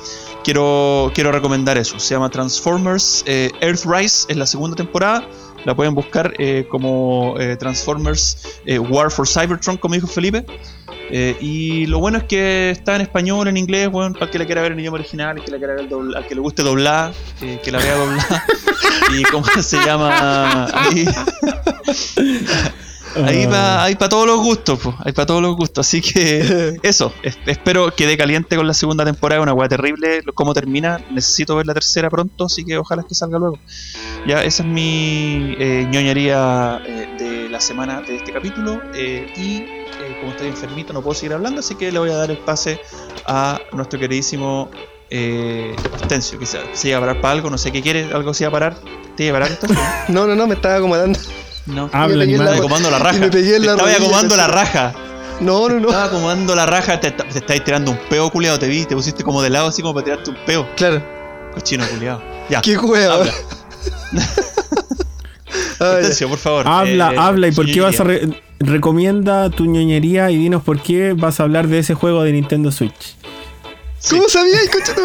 [0.43, 1.99] quiero, quiero recomendar eso.
[1.99, 5.27] Se llama Transformers eh, Earthrise, es la segunda temporada.
[5.65, 10.45] La pueden buscar eh, como eh, Transformers eh, War for Cybertron, como dijo Felipe.
[11.10, 14.39] Eh, y lo bueno es que está en español, en inglés, bueno, para el que
[14.39, 16.40] la quiera ver en idioma original, el que la quiera ver dobla- al que le
[16.40, 17.12] guste doblar,
[17.43, 18.43] eh, que la vea doblar.
[19.18, 20.66] y cómo se llama.
[23.16, 23.97] Ahí, ahí Ah.
[23.97, 25.86] para todos los gustos, po, hay para todos los gustos.
[25.86, 30.20] Así que eso, es- espero que dé caliente con la segunda temporada, una weá terrible.
[30.35, 31.01] ¿Cómo termina?
[31.12, 33.59] Necesito ver la tercera pronto, así que ojalá que salga luego.
[34.26, 38.81] Ya, esa es mi eh, ñoñería eh, de la semana de este capítulo.
[38.94, 39.84] eh, y
[40.20, 42.81] como estoy enfermito, no puedo seguir hablando, así que le voy a dar el pase
[43.27, 44.70] a nuestro queridísimo
[45.11, 48.32] eh, Hortensio, que se, se iba a parar para algo, no sé qué quiere, algo
[48.35, 48.77] se iba a parar.
[49.16, 49.66] ¿Te iba a parar esto?
[50.09, 51.19] No, no, no, me estaba acomodando.
[51.66, 51.89] No.
[51.93, 53.19] Habla, Me Estaba acomodando la raja.
[53.19, 54.95] me pegué en Te la estaba rodilla, acomodando la raja.
[55.41, 55.89] No, no, no.
[55.89, 59.23] Estaba acomodando la raja, te, te estáis tirando un peo, culiado, te vi, te pusiste
[59.24, 60.69] como de lado así como para tirarte un peo.
[60.77, 61.03] Claro.
[61.55, 62.23] Cochino, culiado.
[62.51, 62.61] Ya.
[62.61, 62.74] Qué.
[62.77, 63.32] Habla.
[65.81, 66.66] Ay, Hortensio, por favor.
[66.69, 67.49] Habla, eh, habla.
[67.49, 71.45] ¿Y por qué vas a re- recomienda tu ñoñería y dinos por qué vas a
[71.45, 73.16] hablar de ese juego de Nintendo Switch?
[74.11, 74.95] ¿Cómo sabías, madre?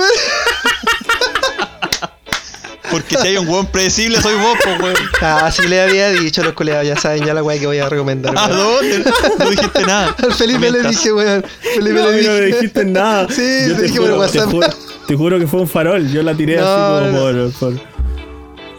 [2.92, 4.96] Porque si hay un hueón predecible, soy vos, po, weón.
[5.22, 7.78] Ah, sí le había dicho a los colegas, ya saben ya la weá que voy
[7.78, 8.36] a recomendar.
[8.36, 8.58] ¿A weón.
[8.58, 9.04] dónde?
[9.40, 10.16] No dijiste nada.
[10.24, 11.46] Al Felipe le dije, weón.
[11.76, 12.40] Felipe No, le no dije.
[12.42, 13.28] le dijiste nada.
[13.30, 14.50] Sí, Yo le te dije por te WhatsApp.
[14.52, 14.68] juro-
[15.08, 16.12] Te juro que fue un farol.
[16.12, 17.52] Yo la tiré No, así no, como por.
[17.60, 17.89] por-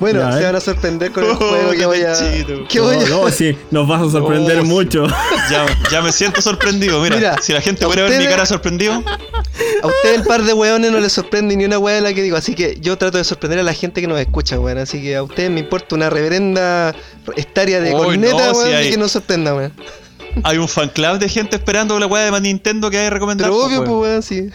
[0.00, 0.44] Bueno, Ya, se eh.
[0.46, 2.12] van a sorprender con el Oh, juego que qué voy a.
[2.14, 2.66] pechito.
[2.68, 3.08] Que voy a.
[3.08, 5.06] No, no, sí, nos vas a sorprender Oh, mucho.
[5.50, 7.00] Ya, ya me siento sorprendido.
[7.02, 9.02] Mira, Mira, si la gente a puede ver mi cara sorprendido,
[9.82, 12.22] A usted el par de weones no les sorprende ni una weá de la que
[12.22, 12.36] digo.
[12.36, 14.78] Así que yo trato de sorprender a la gente que nos escucha, weón.
[14.78, 16.94] Así que a ustedes me importa una reverenda
[17.36, 19.72] estaria de corneta, no, si weón, hay- y que nos sorprenda, weón.
[20.44, 23.48] hay un fan club de gente esperando la weá de Nintendo que hay que recomendar.
[23.50, 24.00] Pero obvio, pues weón.
[24.02, 24.48] weón, sí.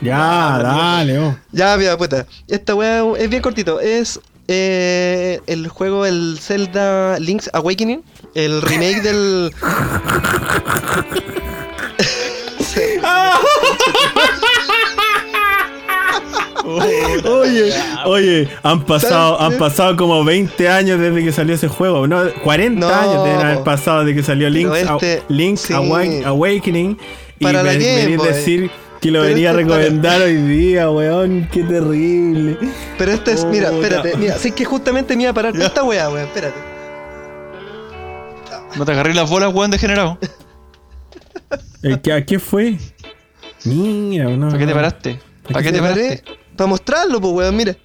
[0.00, 1.36] Ya, dale, oh.
[1.52, 2.26] Ya, mira, puta.
[2.48, 3.78] Esta weá es bien cortito.
[3.80, 4.18] Es
[4.48, 8.02] eh, el juego, el Zelda Link's Awakening.
[8.34, 9.52] El remake del.
[16.64, 17.72] Oye,
[18.04, 22.06] oye, han pasado, ¿Sabes han pasado como 20 años desde que salió ese juego.
[22.06, 25.72] No, 40 No, años deben haber pasado desde que salió Link's, este- Link's sí.
[25.72, 26.98] Awakening.
[27.38, 28.26] Y la me- Game Boy.
[28.28, 28.70] decir
[29.00, 31.48] que lo Pero venía a este es para- recomendar hoy día, weón.
[31.52, 32.58] Qué terrible.
[32.98, 33.44] Pero este es.
[33.44, 34.16] Mira, espérate.
[34.16, 36.26] Mira, sé que justamente me iba a parar con esta weá, weón.
[36.26, 36.56] Espérate.
[38.76, 40.18] No te agarré las bolas, weón, degenerado.
[41.82, 42.76] ¿El que, ¿A qué fue?
[43.64, 44.48] Mira, no.
[44.48, 45.20] ¿Para qué te paraste?
[45.50, 46.22] ¿Para qué te paraste?
[46.24, 47.76] paré Para mostrarlo, pues weón, mira.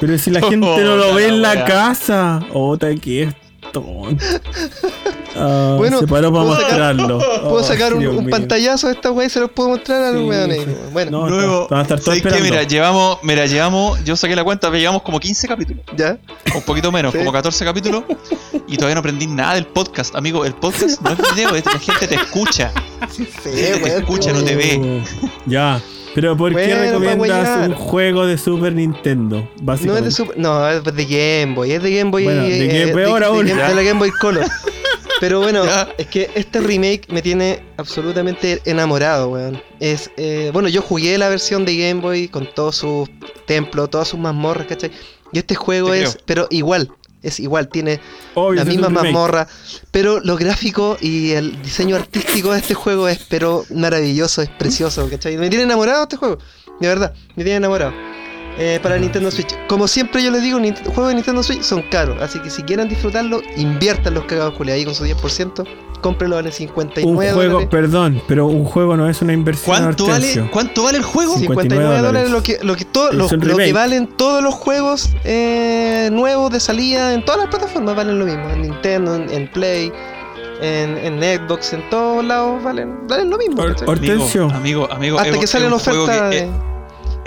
[0.00, 1.64] Pero si la gente no lo ve en la la wea.
[1.64, 2.40] casa.
[2.52, 3.34] Ota, que es
[3.72, 4.24] tonto.
[5.36, 7.18] Ah, Bueno, se paró para puedo sacar- mostrarlo.
[7.42, 10.02] Puedo Oh, sacar un, Dios un pantallazo de esta weá y se los puedo mostrar
[10.04, 10.60] a los Sí, weones.
[10.64, 10.66] sí.
[10.92, 12.28] Bueno, No, Luego, van a estar todos ¿sabes qué?
[12.28, 12.54] esperando.
[12.56, 15.82] Mira, llevamos, mira, llevamos, yo saqué la cuenta, llevamos como 15 capítulos.
[15.96, 16.18] ya.
[16.54, 17.18] Un poquito menos, Sí.
[17.18, 18.04] como 14 capítulos.
[18.66, 20.14] Y todavía no aprendí nada del podcast.
[20.16, 22.72] Amigo, el podcast no es video, es- la gente te escucha.
[23.10, 25.02] Sí, La gente te escucha, no te ve.
[25.04, 25.80] Oh, Ya.
[26.14, 29.46] Pero ¿por qué Bueno, recomiendas un juego de Super Nintendo?
[29.62, 32.24] No es de Super, no, es de Game Boy, es de Game Boy.
[32.24, 33.44] Bueno, de Game Boy de, ahora de.
[33.44, 34.44] Game- de la Game Boy Color.
[35.20, 35.88] Pero bueno, Ya.
[35.98, 39.60] es que este remake me tiene absolutamente enamorado, weón.
[39.80, 43.08] Es, eh, bueno, yo jugué la versión de Game Boy con todos sus
[43.46, 44.90] templos, todas sus mazmorras, ¿cachai?
[45.32, 46.22] Y este juego Te es, creo.
[46.26, 46.90] pero igual,
[47.22, 48.00] es igual, tiene
[48.34, 49.46] Obvio, la misma mazmorra,
[49.90, 55.08] pero lo gráfico y el diseño artístico de este juego es pero maravilloso, es precioso,
[55.10, 55.36] ¿cachai?
[55.36, 56.38] Me tiene enamorado este juego,
[56.80, 57.92] de verdad, me tiene enamorado.
[58.60, 59.54] Eh, para Nintendo Switch.
[59.68, 62.88] Como siempre yo les digo, juegos de Nintendo Switch son caros, así que si quieren
[62.88, 65.64] disfrutarlo, inviertan los cagados Julia ahí con su 10%,
[66.00, 67.68] cómprenlo vale 59 Un juego, dólares.
[67.70, 69.76] perdón, pero un juego no es una inversión.
[69.78, 71.36] ¿Cuánto vale, ¿Cuánto vale el juego?
[71.38, 71.46] 59
[71.84, 72.30] 59 dólares dólares.
[72.32, 76.58] lo que, lo que, todo, Es lo, que valen todos los juegos eh, nuevos de
[76.58, 78.50] salida en todas las plataformas valen lo mismo.
[78.50, 79.92] En Nintendo, en, en Play,
[80.60, 83.62] en, en Xbox, en todos lados valen, valen lo mismo.
[83.86, 84.50] Hortensio.
[84.52, 85.18] Amigo, amigo, amigo.
[85.20, 86.30] Hasta es- que sale en juego oferta.
[86.30, 86.77] que- de-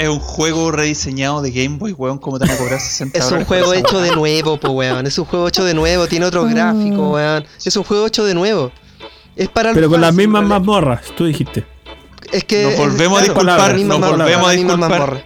[0.02, 2.18] es un juego rediseñado de Game Boy, weón.
[2.18, 5.06] ¿Cómo te van a cobrar 60 Es un juego hecho de nuevo, po weón.
[5.08, 7.46] Es un juego hecho de nuevo, tiene otros gráficos, weón.
[7.64, 8.72] Es un juego hecho de nuevo.
[9.36, 11.66] Es para Pero con las mismas mazmorras, tú dijiste.
[12.32, 15.26] Es que Nos es- volvemos a disculpar, nos volvemos a disculpar.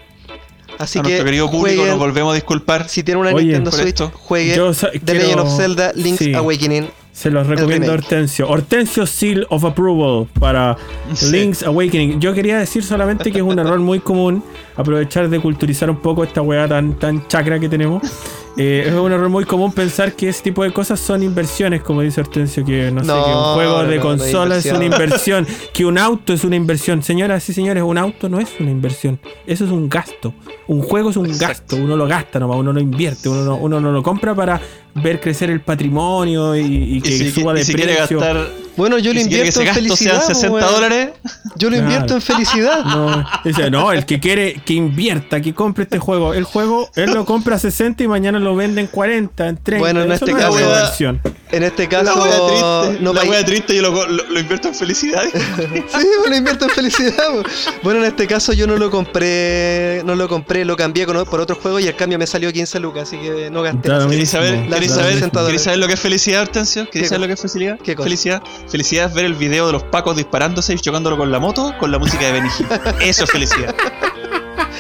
[0.77, 2.89] Así a que nuestro querido público jueguen- nos volvemos a disculpar.
[2.89, 4.11] si tienen una Oye, Nintendo Switch, esto.
[4.13, 6.33] jueguen Yo The quiero- Legend of Zelda Link's sí.
[6.33, 6.89] Awakening.
[7.13, 7.95] Se los recomiendo a.
[7.95, 8.49] Hortensio.
[8.49, 10.75] Hortensio Seal of Approval para
[11.13, 11.27] Sí.
[11.31, 12.19] Link's Awakening.
[12.19, 14.43] Yo quería decir solamente que es un error muy común
[14.75, 18.01] aprovechar de culturizar un poco esta weá tan, tan chacra que tenemos.
[18.57, 21.99] Eh, es un error muy común pensar que ese tipo de cosas son inversiones, como
[21.99, 25.39] dice Hortensio, que no, sé, que un juego no, de no, consola es una inversión.
[25.43, 27.03] inversión, que un auto es una inversión.
[27.03, 30.33] Señoras y señores, un auto no es una inversión, eso es un gasto.
[30.67, 31.47] Un juego es un Exacto.
[31.49, 34.61] gasto, uno lo gasta nomás, uno lo invierte, uno no, uno no lo compra para
[34.93, 36.61] ver crecer el patrimonio y,
[36.95, 38.19] y que Y si, suba de y si precio.
[38.19, 38.47] quiere gastar.
[38.77, 40.21] Bueno, yo lo invierto ese en gasto felicidad.
[40.23, 40.73] sean 60 weón.
[40.73, 41.09] dólares.
[41.55, 41.83] Yo lo Claro.
[41.83, 42.83] invierto en felicidad.
[42.85, 46.33] No, dice, no, el que quiere que invierta, que compre este juego.
[46.33, 49.79] El juego, él lo compra a 60 y mañana lo vende en 40, en 30.
[49.79, 51.19] Bueno, en Eso este no es caso-.
[51.51, 52.47] En este La caso, wea
[52.87, 53.03] triste.
[53.03, 55.23] no la wea triste yo lo, lo- lo invierto en felicidad.
[55.33, 57.13] Sí, pues lo invierto en felicidad.
[57.33, 57.69] pues.
[57.83, 61.39] Bueno, en este caso yo no lo compré, no lo compré, lo cambié con- por
[61.39, 63.89] otro juego y el cambio me salió 15 lucas, así que no gasté.
[64.09, 64.69] ¿Queréis saber, mismo.
[64.73, 65.63] ¿queréis Las saber, 60 ¿queréis dólares.
[65.63, 66.85] saber lo que es felicidad, Hortensio?
[66.85, 67.79] ¿Qué ¿Queréis saber lo que es felicidad?
[67.83, 68.05] ¿Qué cosa?
[68.05, 68.43] Felicidad.
[68.67, 71.91] Felicidad es ver el video de los pacos disparándose y chocándolo con la moto con
[71.91, 72.67] la música de Benny Hill.
[73.01, 73.75] Eso es felicidad.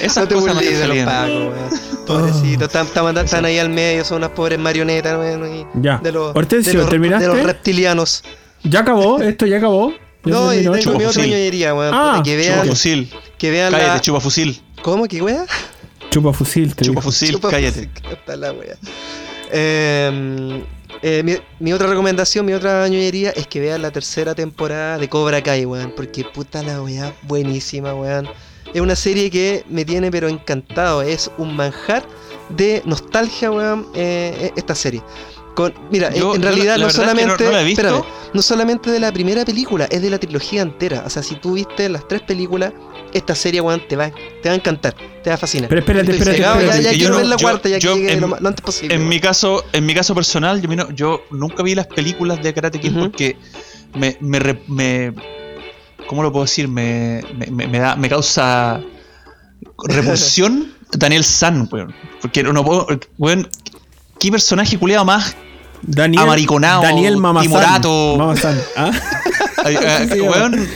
[0.01, 1.79] Esas No te cosas me burles de los pacos.
[2.05, 5.97] Pobrecitos, están, están- están ahí al medio, son unas pobres marionetas, weón, y Ya.
[5.99, 7.27] De los, Hortensio, de los- ¿terminaste?
[7.27, 8.23] De los reptilianos.
[8.63, 9.93] Ya acabó, esto ya acabó.
[10.23, 11.93] No, y tengo mi otra ñoñería, weón.
[11.93, 13.13] Ah, que Chupa vean, fusil.
[13.37, 14.01] que vean Cállate, la...
[14.01, 14.61] chupa fusil.
[14.81, 15.05] ¿Cómo?
[15.07, 15.45] ¿Qué wea?
[16.09, 17.01] Chupa fusil, te Chupa digo.
[17.01, 17.89] fusil, Chupa cállate.
[17.89, 18.75] fusil, está la wea.
[19.57, 20.63] Eh,
[21.01, 25.07] eh, mi, mi otra recomendación, mi otra ñoñería es que vean la tercera temporada de
[25.07, 25.93] Cobra Kai, weón.
[25.95, 28.27] Porque puta la weá, buenísima, weón.
[28.73, 31.01] Es una serie que me tiene pero encantado.
[31.01, 32.05] Es un manjar
[32.49, 35.01] de nostalgia, weón, eh, esta serie.
[35.55, 38.03] Con, mira, Yo- en realidad no solamente, no espérame,
[38.33, 41.03] no solamente de la primera película, es de la trilogía entera.
[41.05, 42.73] O sea, si tú viste las tres películas,
[43.15, 44.11] esta serie, weón, te va,
[44.41, 44.93] te va a encantar,
[45.23, 45.69] te va a fascinar.
[45.69, 47.77] Pero espérate, Estoy espérate, cegado, espérate, Ya, ya quiero no- ver la yo- cuarta, ya
[47.79, 48.93] yo que llegue en- lo, antes posible.
[48.93, 49.09] En weón.
[49.09, 52.79] mi caso, en mi caso personal, yo, no- yo nunca vi las películas de Karate
[52.79, 52.99] Kid Ujú.
[53.09, 53.37] porque
[53.95, 55.13] me, me, re- me-
[56.07, 56.67] ¿cómo lo puedo decir?
[56.67, 58.81] Me, me, me- me da, me causa
[59.87, 61.93] repulsión Daniel San, weón.
[62.21, 62.87] Porque no puedo,
[63.17, 63.47] weón,
[64.19, 65.35] qué personaje culiado más
[65.81, 67.47] Daniel, Amariconado, Daniel Mamazán.
[67.47, 68.15] timorato.
[68.17, 68.59] Mamazán.
[68.75, 68.91] ¿Ah?
[69.63, 69.77] Ay,
[70.11, 70.67] Sí, weón,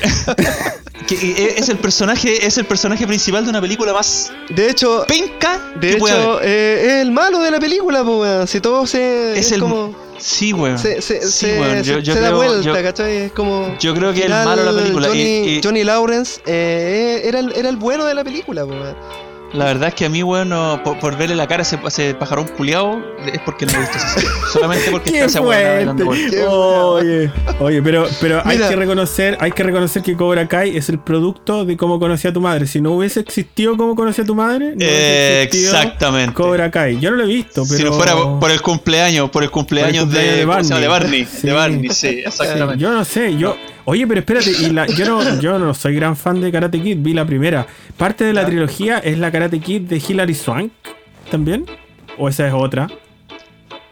[1.07, 5.59] que es el personaje, es el personaje principal de una película más De hecho, penca
[5.79, 8.49] de hecho eh, es el malo de la película, pues.
[8.49, 9.33] Si todo se.
[9.39, 10.09] Es Es, el- como.
[10.19, 10.77] Sí, weón.
[10.77, 11.83] Se, se, Sí, weón.
[11.83, 13.17] se- Yo- yo se da creo- vuelta, yo- ¿cachai?
[13.17, 13.75] Es como.
[13.79, 15.07] Yo creo que el malo de la película.
[15.07, 18.79] Johnny, y- y- Johnny Lawrence eh, era, el, era el bueno de la película, pues,
[18.81, 19.28] weón.
[19.53, 21.77] La verdad es que a mí, weón, no- por, por verle la cara a ese,
[21.83, 24.29] a ese pajarón culiado, es porque no me gusta esa serie.
[24.53, 25.99] Solamente porque está esa weón.
[26.47, 30.99] Oye, oye, pero, pero hay que reconocer, hay que reconocer que Cobra Kai es el
[30.99, 32.67] producto de cómo conocí a tu madre.
[32.67, 36.33] Si no hubiese existido cómo conocí a tu madre, no Eh, exactamente.
[36.33, 36.99] Cobra Kai.
[36.99, 39.51] Yo no lo he visto, pero Si no fuera por, por el cumpleaños, por el
[39.51, 40.81] cumpleaños, de, de ¿cómo se llama?
[40.81, 41.09] de Barney.
[41.09, 41.25] Barney.
[41.25, 41.47] Sí.
[41.47, 42.77] De Barney, sí, exactamente.
[42.77, 43.55] Yo no sé, yo.
[43.89, 46.97] Oye, pero espérate, y la- yo, no, yo no soy gran fan de Karate Kid,
[46.99, 47.65] vi la primera.
[47.97, 50.71] ¿Parte de la trilogía es la Karate Kid de Hilary Swank
[51.31, 51.65] también?
[52.17, 52.87] ¿O esa es otra?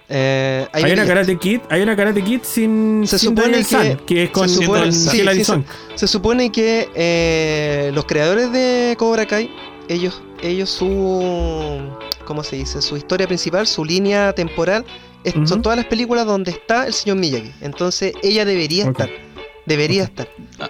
[0.09, 1.05] Eh, Hay una.
[1.05, 4.29] Karate Kid, hay una Karate Kid sin, Se sin supone Daniel que- San, que es
[4.29, 5.65] con, se supone- con sí, Hilary sí, Swank.
[5.95, 9.49] Se supone que eh, los creadores de Cobra Kai,
[9.89, 11.79] ellos, ellos su,
[12.25, 12.81] ¿cómo se dice?
[12.81, 14.85] Su historia principal, su línea temporal,
[15.23, 17.51] es- son todas las películas donde está el señor Miyagi.
[17.61, 19.09] Entonces ella debería estar,
[19.67, 20.27] debería estar,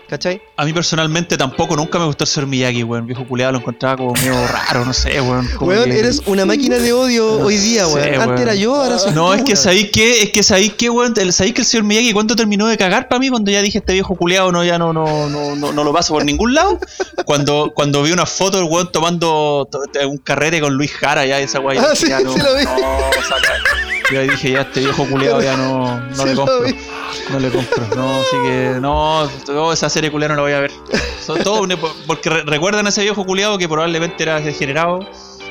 [0.10, 0.42] ¿cachai?
[0.58, 3.06] A mí personalmente tampoco nunca me gustó el ser Miyagi, weón.
[3.06, 5.48] Viejo culiado lo encontraba como medio raro, no sé, weón.
[5.62, 8.10] Weón, que- eres una máquina de odio No hoy día, sé, weón.
[8.10, 8.22] weón.
[8.22, 9.58] Antes era yo, ahora soy No, tú, es que weón.
[9.58, 12.66] sabéis que, es que sabéis que, weón, el- sabéis que el señor Miyagi cuánto terminó
[12.68, 15.56] de cagar para mí cuando ya dije este viejo culiado no, ya no, no, no,
[15.56, 16.80] no, no lo paso por ningún lado.
[17.26, 21.24] Cuando, cuando vi una foto del weón tomando to- to- un carrere con Luis Jara,
[21.26, 21.80] ya esa weá.
[21.82, 22.64] Ah, ya sí, no, sí lo vi.
[22.66, 22.72] no,
[23.30, 23.97] saca.
[24.12, 26.70] Yo ahí dije, ya este viejo culiado ya no, no le lo compro.
[27.32, 27.84] No le compro.
[27.96, 30.72] No, así que no, no, esa serie culiada no la voy a ver.
[31.26, 31.68] Son todo
[32.06, 35.00] porque re- recuerdan a ese viejo culiado que probablemente era degenerado.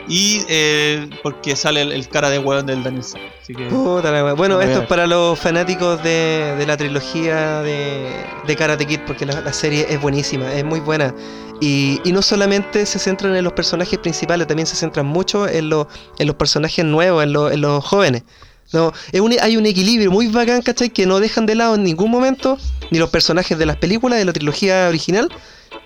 [0.08, 3.04] Y eh, porque sale el, el cara de weón del Daniel.
[3.42, 3.64] Así que.
[3.66, 4.34] Puta la.
[4.34, 8.08] Bueno, No, esto es para los fanáticos de, de la trilogía de,
[8.46, 11.12] de Karate Kid, porque la, la serie es buenísima, es muy buena.
[11.60, 15.70] Y, y no solamente se centran en los personajes principales, también se centran mucho en,
[15.70, 15.88] los
[16.20, 18.22] en los personajes nuevos, en, los- en los jóvenes.
[18.72, 20.90] No, es un- hay un equilibrio muy bacán, ¿cachai?
[20.90, 22.58] Que no dejan de lado en ningún momento
[22.90, 25.28] ni los personajes de las películas, de la trilogía original,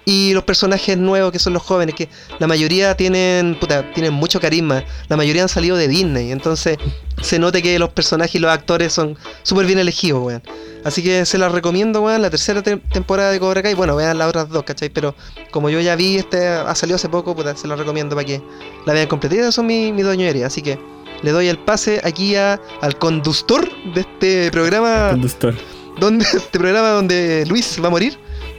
[0.06, 2.08] y los personajes nuevos que son los jóvenes, que
[2.38, 6.78] la mayoría tienen, puta, tienen mucho carisma, la mayoría han salido de Disney, entonces
[7.20, 10.42] se nota que los personajes y los actores son súper bien elegidos, weón.
[10.84, 14.16] Así que se las recomiendo, weón, la tercera te- temporada de Cobra Kai, bueno, vean
[14.16, 14.88] las otras dos, ¿cachai?
[14.88, 15.14] Pero
[15.50, 18.40] como yo ya vi, este ha salido hace poco, puta, se las recomiendo para que
[18.86, 19.52] la vean completa.
[19.52, 20.78] Son mis mi dos ñoñerías, así que
[21.22, 25.54] le doy el pase aquí a, al conductor de este programa Conductor.
[25.98, 28.18] donde este programa donde Luis va a morir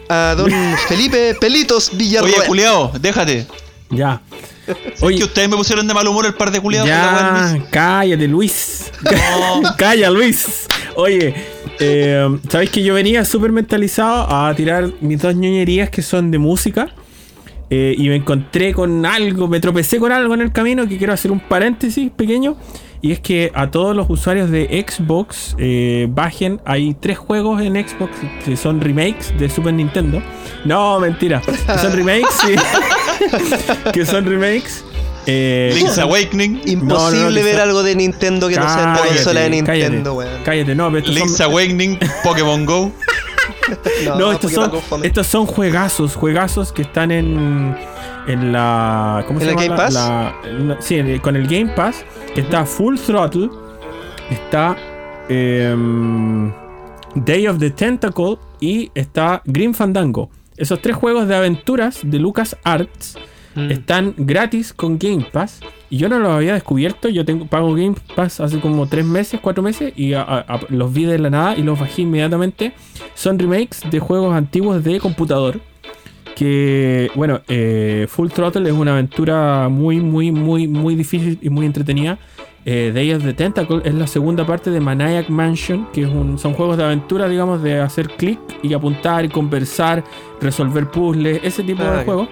[0.10, 0.52] a don
[0.88, 2.44] Felipe Pelitos Oye, Villarroel.
[2.48, 3.48] culiao, déjate.
[3.90, 4.22] Ya.
[4.68, 6.88] Es Oye, que ustedes me pusieron de mal humor el par de culiados.
[6.88, 8.90] ya, cállate, Luis.
[9.04, 9.62] No.
[9.78, 10.66] Calla, Luis.
[10.96, 11.34] Oye,
[11.80, 16.38] eh, ¿sabéis que yo venía súper mentalizado a tirar mis dos ñoñerías que son de
[16.38, 16.88] música?
[17.74, 21.14] Eh, y me encontré con algo, me tropecé con algo en el camino que quiero
[21.14, 22.58] hacer un paréntesis pequeño.
[23.02, 27.74] Y es que a todos los usuarios de Xbox eh, bajen, hay tres juegos en
[27.76, 28.12] Xbox
[28.46, 30.22] que son remakes de Super Nintendo.
[30.66, 31.42] No, mentira.
[31.42, 32.56] Que son remakes, sí.
[33.94, 34.84] que son remakes.
[35.26, 36.62] Eh, Link's son- Awakening.
[36.66, 39.50] Imposible No, no, que ver algo de Nintendo que no sea en la consola de
[39.50, 40.44] Nintendo, cállate, weón.
[40.44, 42.92] Cállate, no, pero Link's son, Awakening, Pokémon Go.
[44.18, 44.72] no, estos son,
[45.04, 47.76] estos son juegazos, juegazos que están en,
[48.28, 49.24] en la.
[49.28, 49.68] ¿Cómo ¿En se el llama?
[49.68, 49.94] Game Pass?
[49.94, 52.04] La- la- sí, con el Game Pass,
[52.34, 53.50] que está Full Throttle,
[54.30, 54.76] está.
[55.30, 56.52] em,
[57.16, 60.30] Day of the Tentacle y está Green Fandango.
[60.56, 63.18] Esos tres juegos de aventuras de Lucas Arts
[63.56, 63.72] Mm.
[63.72, 65.60] están gratis con Game Pass.
[65.90, 67.10] Y yo no los había descubierto.
[67.10, 69.92] Yo tengo pago Game Pass hace como tres meses, cuatro meses.
[69.98, 72.72] Y a- a- a- los vi de la nada y los bajé inmediatamente.
[73.14, 75.60] Son remakes de juegos antiguos de computador.
[76.36, 81.66] Que, bueno, eh, Full Throttle es una aventura muy, muy, muy, muy difícil y muy
[81.66, 82.18] entretenida.
[82.64, 86.38] Eh, Day of the Tentacle es la segunda parte de Maniac Mansion, que es un-
[86.40, 90.04] son juegos de aventura, digamos, de hacer clic y apuntar y conversar,
[90.40, 92.28] resolver puzzles, ese tipo de juegos.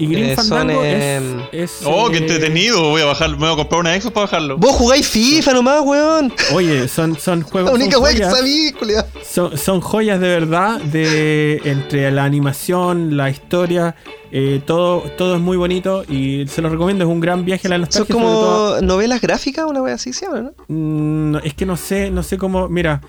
[0.00, 2.80] Y Green Eh, son, Fandango es, em, es, Oh, qué eh, entretenido.
[2.88, 4.56] Voy a bajar, me voy a comprar una Xbox para bajarlo.
[4.56, 6.32] Vos jugáis FIFA nomás, weón.
[6.54, 7.72] Oye, son, son La juegos.
[7.74, 8.74] única son que sabí.
[9.22, 13.94] Son, son joyas de verdad de entre la animación, la historia,
[14.32, 17.70] eh, todo, todo es muy bonito y se lo recomiendo, es un gran viaje a
[17.70, 18.14] la Son nostalgia.
[18.16, 20.52] todo- como novelas gráficas, una wea así se llama, ¿no?
[20.68, 23.02] Mm, es que no sé, no sé cómo, mira,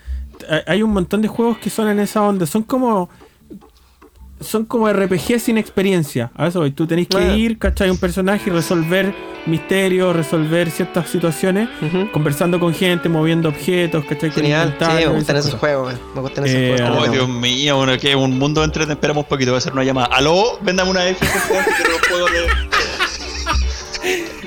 [0.67, 3.09] hay un montón de juegos que son en esa onda, son como
[4.41, 6.31] son como RPG sin experiencia.
[6.35, 6.71] A eso voy.
[6.71, 7.89] Tú tenés que ir, ¿cachai?
[7.89, 9.13] Un personaje y resolver
[9.45, 11.69] misterios, resolver ciertas situaciones,
[12.11, 14.29] conversando con gente, moviendo objetos, ¿cachai?
[14.29, 15.99] Con Genial, sí, me gustan esos juegos, weón.
[16.15, 17.07] Me gustan esos Eh, juegos.
[17.07, 19.83] Oh, Dios mío, bueno, que un mundo entre esperamos un poquito, voy a hacer una
[19.83, 20.07] llamada.
[20.07, 21.83] Aló, véndame una por favor, que
[22.39, 22.80] de.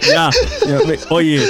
[0.08, 0.30] Ya,
[1.08, 1.40] oye,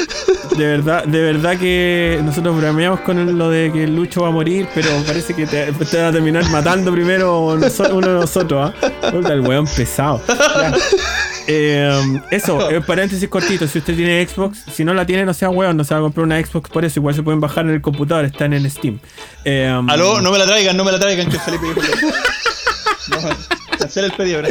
[0.56, 4.68] de verdad, de verdad que nosotros bromeamos con lo de que Lucho va a morir,
[4.74, 9.10] pero parece que te, te van a terminar matando primero uno de nosotros, ¿ah?
[9.10, 10.20] Puta, el weón pesado.
[11.46, 15.50] Eh, eso, eh, paréntesis cortito, si usted tiene Xbox, si no la tiene, no sea
[15.50, 17.72] weón, no se va a comprar una Xbox por eso, igual se pueden bajar en
[17.72, 18.98] el computador, están en Steam.
[19.44, 21.66] Eh, Aló, no me la traigan, no me la traigan, que Felipe
[23.10, 24.42] No, cancela el pedido.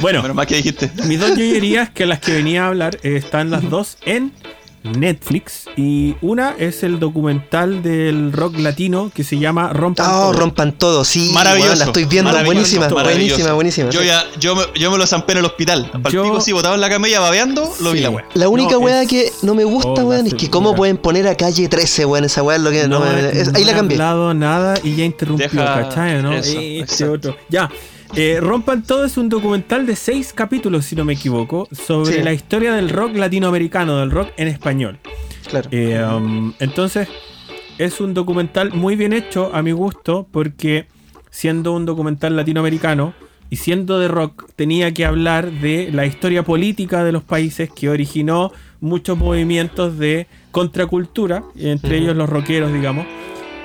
[0.00, 0.90] Bueno, Menos mal que dijiste.
[1.04, 4.32] Mis dos yoyerías, que las que venía a hablar, eh, están las dos en
[4.84, 5.64] Netflix.
[5.76, 10.32] Y una es el documental del rock latino que se llama Rompan Oh, Todo.
[10.34, 11.30] rompan todo, sí.
[11.34, 11.74] Maravilloso.
[11.74, 13.34] la estoy viendo, maravilloso, buenísima, maravilloso.
[13.52, 13.90] buenísima, buenísima.
[13.90, 15.90] Yo ya, yo me, yo me lo zampé en el hospital.
[15.90, 18.04] Para Yo- sí, botado en la camilla babeando, lo vi Sí.
[18.04, 18.24] la wea.
[18.34, 20.96] La única No, weá es- que no me gusta, Oh, weón, es que cómo pueden
[20.96, 22.24] poner a calle 13, weón.
[22.24, 23.96] Esa weá es lo que no, No, me- he- es- no ahí la he cambié.
[23.96, 26.22] hablado nada y ya interrumpió, Deja ¿cachai?
[26.22, 26.32] ¿no?
[26.32, 27.36] eso, Este otro.
[27.48, 27.68] Ya.
[28.14, 32.22] Eh, Rompan Todo es un documental de seis capítulos, si no me equivoco, sobre Sí.
[32.22, 34.98] la historia del rock latinoamericano, del rock en español.
[35.48, 35.68] Claro.
[35.70, 37.08] Eh, um, entonces,
[37.78, 40.86] es un documental muy bien hecho a mi gusto, porque
[41.30, 43.14] siendo un documental latinoamericano
[43.50, 47.88] y siendo de rock, tenía que hablar de la historia política de los países que
[47.88, 53.06] originó muchos movimientos de contracultura, entre ellos los rockeros, digamos.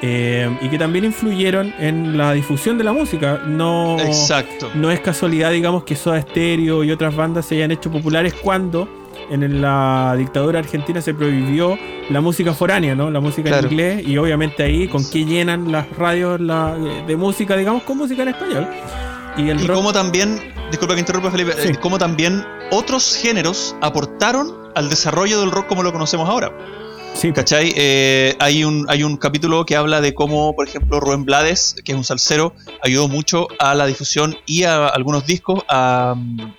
[0.06, 3.42] Eh, y que también influyeron en la difusión de la música.
[3.48, 4.70] No, Exacto.
[4.76, 8.88] no es casualidad, digamos, que Soda Stereo y otras bandas se hayan hecho populares cuando
[9.30, 11.78] en la dictadura argentina se prohibió
[12.10, 13.10] la música foránea, ¿no?
[13.10, 13.68] La música Claro.
[13.68, 16.76] en inglés y obviamente ahí con qué llenan las radios la-
[17.08, 18.68] de música, digamos, con música en español.
[19.38, 20.38] Y el Y rock como también,
[20.70, 21.70] disculpa que interrumpa Felipe, Sí.
[21.70, 26.52] eh, como también otros géneros aportaron al desarrollo del rock como lo conocemos ahora.
[27.14, 27.74] Sí, ¿Cachai?
[27.76, 31.92] Eh, hay, un, hay un capítulo que habla de cómo, por ejemplo, Rubén Blades, que
[31.94, 36.54] es un salsero, ayudó mucho a la difusión y a algunos discos a mm,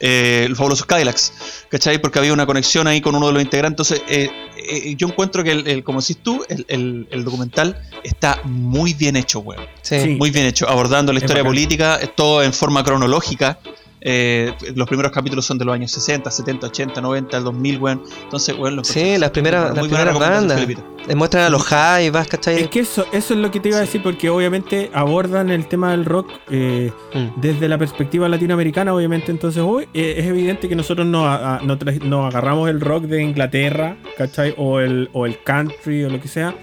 [0.00, 1.32] eh, los fabulosos Cadillacs,
[1.68, 2.00] ¿cachai?
[2.00, 3.90] Porque había una conexión ahí con uno de los integrantes.
[3.90, 7.80] Entonces, eh, eh, yo encuentro que, el, el- como decís tú, el, el- el documental
[8.02, 9.64] está muy bien hecho, weón.
[9.82, 10.16] Sí.
[10.18, 13.58] Muy bien hecho, abordando la historia política, todo en forma cronológica.
[14.02, 18.02] Eh, los primeros capítulos son de los años 60, 70, 80, 90, el 2000, weón.
[18.24, 20.66] Entonces, weón, lo Sí, las primeras, las primeras bandas.
[21.06, 22.60] Les muestran a los Jaivas, ¿cachai?
[22.62, 25.66] Es que eso, eso es lo que te iba a decir, porque obviamente abordan el
[25.66, 27.40] tema del rock eh, Mm.
[27.40, 29.30] desde la perspectiva latinoamericana, obviamente.
[29.32, 33.96] Entonces, hoy eh, es evidente que nosotros nos, a- nos agarramos el rock de Inglaterra,
[34.16, 34.54] ¿cachai?
[34.56, 36.54] O el, o el country o lo que sea,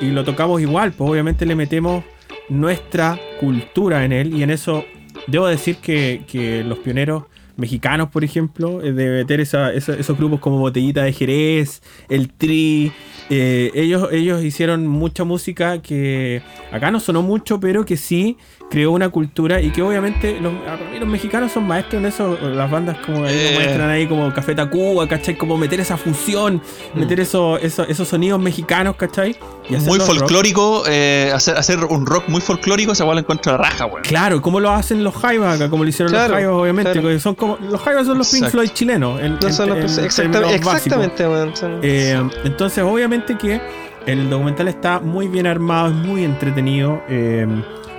[0.00, 2.04] y lo tocamos igual, pues obviamente le metemos
[2.48, 4.84] nuestra cultura en él, y en eso
[5.26, 7.24] debo decir que, que los pioneros
[7.56, 12.28] mexicanos, por ejemplo, eh, de meter esa- esa- esos grupos como Botellita de Jerez, el
[12.32, 12.90] Tri,
[13.30, 16.42] eh, ellos, ellos hicieron mucha música que
[16.72, 18.36] acá no sonó mucho, pero que sí
[18.70, 20.52] creó una cultura y que obviamente los,
[20.98, 23.50] los mexicanos son maestros en eso, las bandas como ahí Eh.
[23.54, 25.36] muestran ahí como Café Tacuba, ¿cachai?
[25.38, 26.60] Como meter esa fusión,
[26.94, 29.36] meter eso, eso- esos sonidos mexicanos, ¿cachai?
[29.70, 33.58] Y Muy folclórico, eh, hacer, hacer un rock muy folclórico, esa weá la encuentro a
[33.58, 34.02] la raja, weón.
[34.02, 36.92] Claro, como lo hacen los Jaivas acá, como lo hicieron Claro, los Jaivas, obviamente.
[36.92, 37.20] claro.
[37.20, 38.48] son como, los Jaivas son los Pink.
[38.48, 39.20] Floyd chilenos.
[39.20, 40.74] En, No en- son los- en exacta- términos básicos.
[41.04, 41.52] exactamente, weón.
[41.82, 43.60] Eh, entonces, obviamente que
[44.06, 47.46] el documental está muy bien armado, es muy entretenido, eh,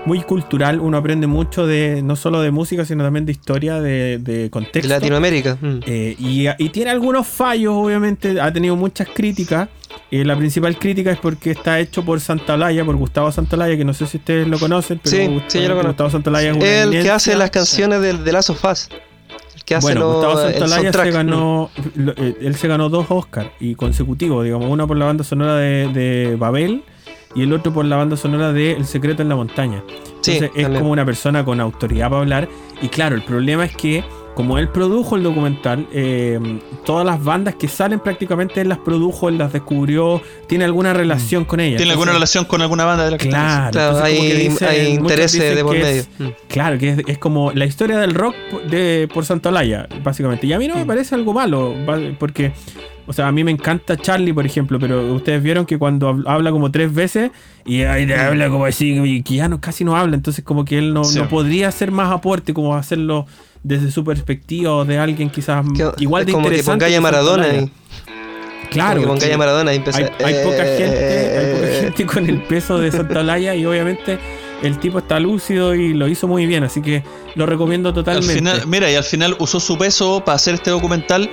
[0.06, 0.80] muy cultural.
[0.80, 4.49] Uno aprende mucho de no solo de música, sino también de historia, de, de de
[4.49, 4.90] contexto.
[4.94, 5.57] Latinoamérica.
[5.60, 5.80] mm.
[5.86, 9.69] Eh, y, y tiene algunos fallos, obviamente, ha tenido muchas críticas,
[10.11, 13.94] eh, la principal crítica es porque está hecho por Santalaya, por Gustavo Santalaya, que no
[13.94, 15.88] sé si ustedes lo conocen, pero Sí, Gustavo, sí, yo lo conozco.
[15.90, 18.10] Gustavo Santalaya es El que hace las canciones de.
[19.56, 21.06] El que hace Bueno, lo- Gustavo soundtrack.
[21.06, 25.06] se ganó, lo- eh, él se ganó dos Oscars y consecutivos, digamos, uno por la
[25.06, 26.84] banda sonora de, de Babel
[27.36, 29.84] y el otro por la banda sonora de El secreto en la montaña.
[30.22, 32.49] Sí, Entonces es como una persona con autoridad para hablar
[32.82, 34.03] y claro, el problema es que
[34.34, 36.38] como él produjo el documental, eh,
[36.86, 41.45] todas las bandas que salen prácticamente él las produjo, él las descubrió, tiene alguna relación
[41.45, 41.78] con ellas.
[41.78, 45.64] ¿Tiene alguna relación con alguna banda de la que Claro, Claro, hay- dicen- intereses de
[45.64, 46.02] por medio.
[46.02, 46.28] es- Mm.
[46.49, 48.36] Claro, que es, es como la historia del rock
[48.70, 50.48] de, por Santolaya, básicamente.
[50.48, 50.72] Y a mí Mm.
[50.72, 51.74] no me parece algo malo,
[52.20, 52.52] porque,
[53.07, 56.23] o sea, a mí me encanta Charlie, por ejemplo, pero ustedes vieron que cuando hab-
[56.27, 57.32] habla como tres veces
[57.65, 60.65] y ahí te habla como así, y que ya no, casi no habla, entonces como
[60.65, 61.19] que él no, Sí.
[61.19, 63.26] no podría hacer más aporte, como hacerlo
[63.64, 66.86] desde su perspectiva o de alguien quizás Que- igual de como que interesante.
[66.86, 67.72] pongáis a Maradona Santolaya.
[67.72, 67.72] ahí.
[68.72, 70.03] Claro, Como que a Maradona y empecé.
[70.19, 73.56] hay, hay poca eh, gente, hay poca eh, gente con el peso de Santa Olaya
[73.56, 74.18] y obviamente
[74.64, 77.03] el tipo está lúcido y lo hizo muy bien, así que
[77.36, 78.34] lo recomiendo Al totalmente.
[78.36, 81.30] final, mira, y al final usó su peso para hacer este documental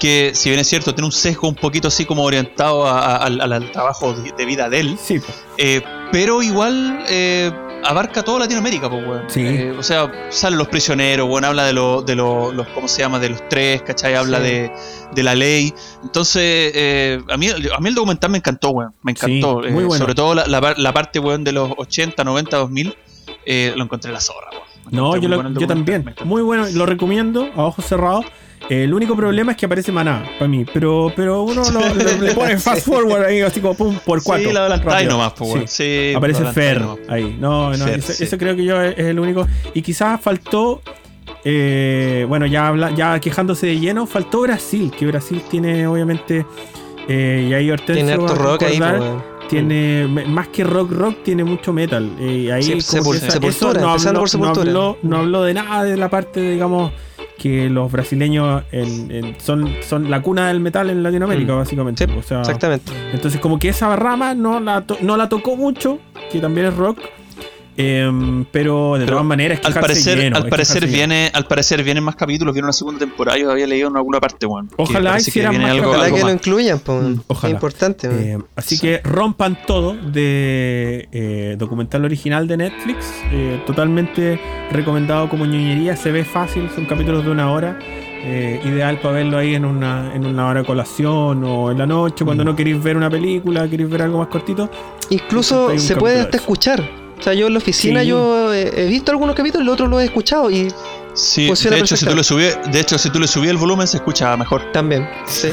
[0.00, 3.16] que, si bien es cierto, tiene un sesgo un poquito así como orientado a- a-
[3.24, 5.20] al, al trabajo de, de vida de él, Sí,
[5.58, 7.50] eh, pero igual eh,
[7.84, 9.24] abarca toda Latinoamérica, pues, weón.
[9.28, 9.40] Sí.
[9.46, 13.00] Eh, o sea, salen los prisioneros, weón, habla de, lo, de lo- los, ¿cómo se
[13.02, 13.18] llama?
[13.18, 14.14] De los tres, ¿cachai?
[14.14, 14.44] Habla Sí.
[14.44, 14.72] de,
[15.14, 15.72] de la ley.
[16.02, 18.94] Entonces, a, mí, a mí el documental me encantó, weón.
[19.02, 19.62] Me encantó.
[19.64, 19.98] Sí, muy bueno.
[20.02, 22.96] Sobre todo la, la par- la parte, weón, de los 80, 90, 2000.
[23.46, 24.64] eh, lo encontré la zorra, weón.
[24.90, 26.14] No, yo, lo- yo también.
[26.24, 28.24] Muy bueno, lo recomiendo a ojos cerrados.
[28.70, 31.94] Eh, el único problema es que aparece Maná para mí, pero, pero uno lo, lo-
[32.22, 34.48] le pone fast forward ahí, así como pum, por cuatro.
[34.48, 35.68] Sí, la adelantáis nomás, pues, weón.
[35.68, 35.84] Sí.
[36.10, 36.98] Sí, Aparece Fer nomás.
[37.08, 37.36] ahí.
[37.38, 38.24] No, no, Fer, eso, sí.
[38.24, 39.46] eso creo que yo es, el único.
[39.74, 40.80] Y quizás faltó,
[41.44, 46.46] eh, bueno, ya habla, ya quejándose de lleno, faltó Brasil, que Brasil tiene obviamente,
[47.08, 49.02] eh, y ahí Hortensio Tiene harto rock ahí, pues.
[49.58, 53.90] Tiene más que rock rock tiene mucho metal eh, ahí Sí, Sepul- esa- Sepultura, no
[53.90, 54.64] habló, por Sepultura.
[54.72, 56.92] no habló no habló de nada de la parte digamos
[57.38, 61.58] que los brasileños en- en- son, son la cuna del metal en Latinoamérica Mm.
[61.58, 62.92] básicamente Sí, o sea, Exactamente.
[63.12, 65.98] entonces como que esa rama no la, to- no la tocó mucho
[66.30, 66.98] que también es rock
[67.76, 70.92] em, pero de Pero todas maneras Al parecer, lleno, al parecer lleno.
[70.94, 74.20] viene, al parecer vienen más capítulos, viene una segunda temporada, yo había leído en alguna
[74.20, 76.34] parte, que Ojalá hicieran viene más algo, Ojalá algo que lo más.
[76.36, 77.02] incluyan, pues.
[77.02, 77.48] Mm, ojalá.
[77.50, 78.08] Es importante.
[78.10, 83.12] Eh, así que rompan todo de eh, documental original de Netflix.
[83.32, 84.40] eh, totalmente
[84.70, 85.96] recomendado como ñoñería.
[85.96, 87.78] Se ve fácil, son capítulos de una hora.
[88.26, 91.84] eh, ideal para verlo ahí en una, en una hora de colación o en la
[91.84, 94.70] noche, cuando no queréis ver una película, queréis ver algo más cortito.
[95.10, 97.03] Incluso se puede hasta escuchar.
[97.18, 98.08] O sea, yo en la oficina Sí.
[98.08, 100.68] yo he, he visto algunos capítulos, los otros los he escuchado y
[101.14, 103.86] Sí, de hecho, si tú le subí, de hecho, si tú le subí el volumen
[103.86, 104.72] se escucha mejor.
[104.72, 105.08] también.
[105.26, 105.48] Sí.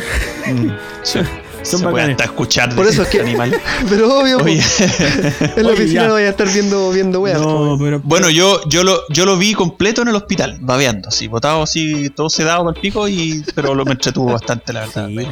[1.04, 1.20] Sí.
[1.64, 3.56] Son se puede hasta escuchar Por eso es que- este animal.
[3.90, 4.60] Pero obvio, Oye,
[5.56, 7.40] en la oficina no voy a estar viendo, viendo weas.
[7.40, 8.02] No, pero.
[8.04, 12.10] bueno, yo, yo lo, yo lo vi completo en el hospital, babeando, así, botado así,
[12.10, 15.08] todo sedado para el pico, y, pero lo me entretuvo bastante, la verdad.
[15.10, 15.28] Sí.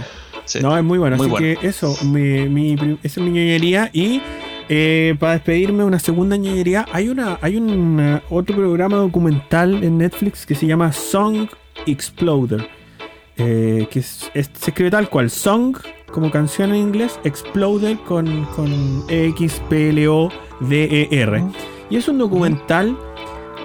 [0.45, 0.59] Sí.
[0.61, 1.17] No, es muy bueno.
[1.17, 1.59] Muy así bueno.
[1.59, 3.89] que eso, mi, mi, esa es mi ñoñería.
[3.91, 4.21] Y
[4.69, 6.85] eh, para despedirme, una segunda ñoñería.
[6.91, 11.47] Hay una, hay un eh, otro programa documental en Netflix que se llama Song
[11.85, 12.67] Exploder.
[13.41, 15.77] eh, que es- es- se escribe tal cual, Song
[16.11, 19.05] como canción en inglés, Exploder con, con
[20.19, 21.43] E-X-P-L-O-D-E-R.
[21.89, 22.97] Y es un documental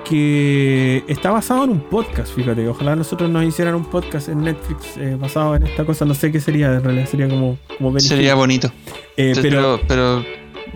[0.05, 2.69] que está basado en un podcast, fíjate.
[2.69, 6.05] Ojalá nosotros nos hicieran un podcast en Netflix eh, basado en esta cosa.
[6.05, 8.71] No sé qué sería, en realidad sería como, como Sería bonito.
[9.17, 10.25] Eh, pero pero, pero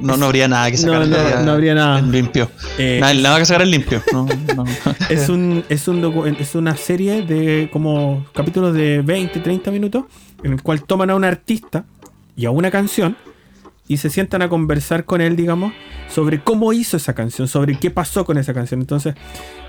[0.00, 1.06] no, no habría nada que sacar.
[1.06, 1.98] no, habría nada.
[1.98, 2.50] en limpio.
[2.78, 4.02] Eh, nada, nada que sacar en limpio.
[5.08, 10.04] Es, un, es, un es una serie de como capítulos de 20, 30 minutos
[10.42, 11.84] en el cual toman a un artista
[12.36, 13.16] y a una canción
[13.88, 15.72] y se sientan a conversar con él, digamos,
[16.10, 18.80] sobre cómo hizo esa canción, sobre qué pasó con esa canción.
[18.80, 19.14] Entonces,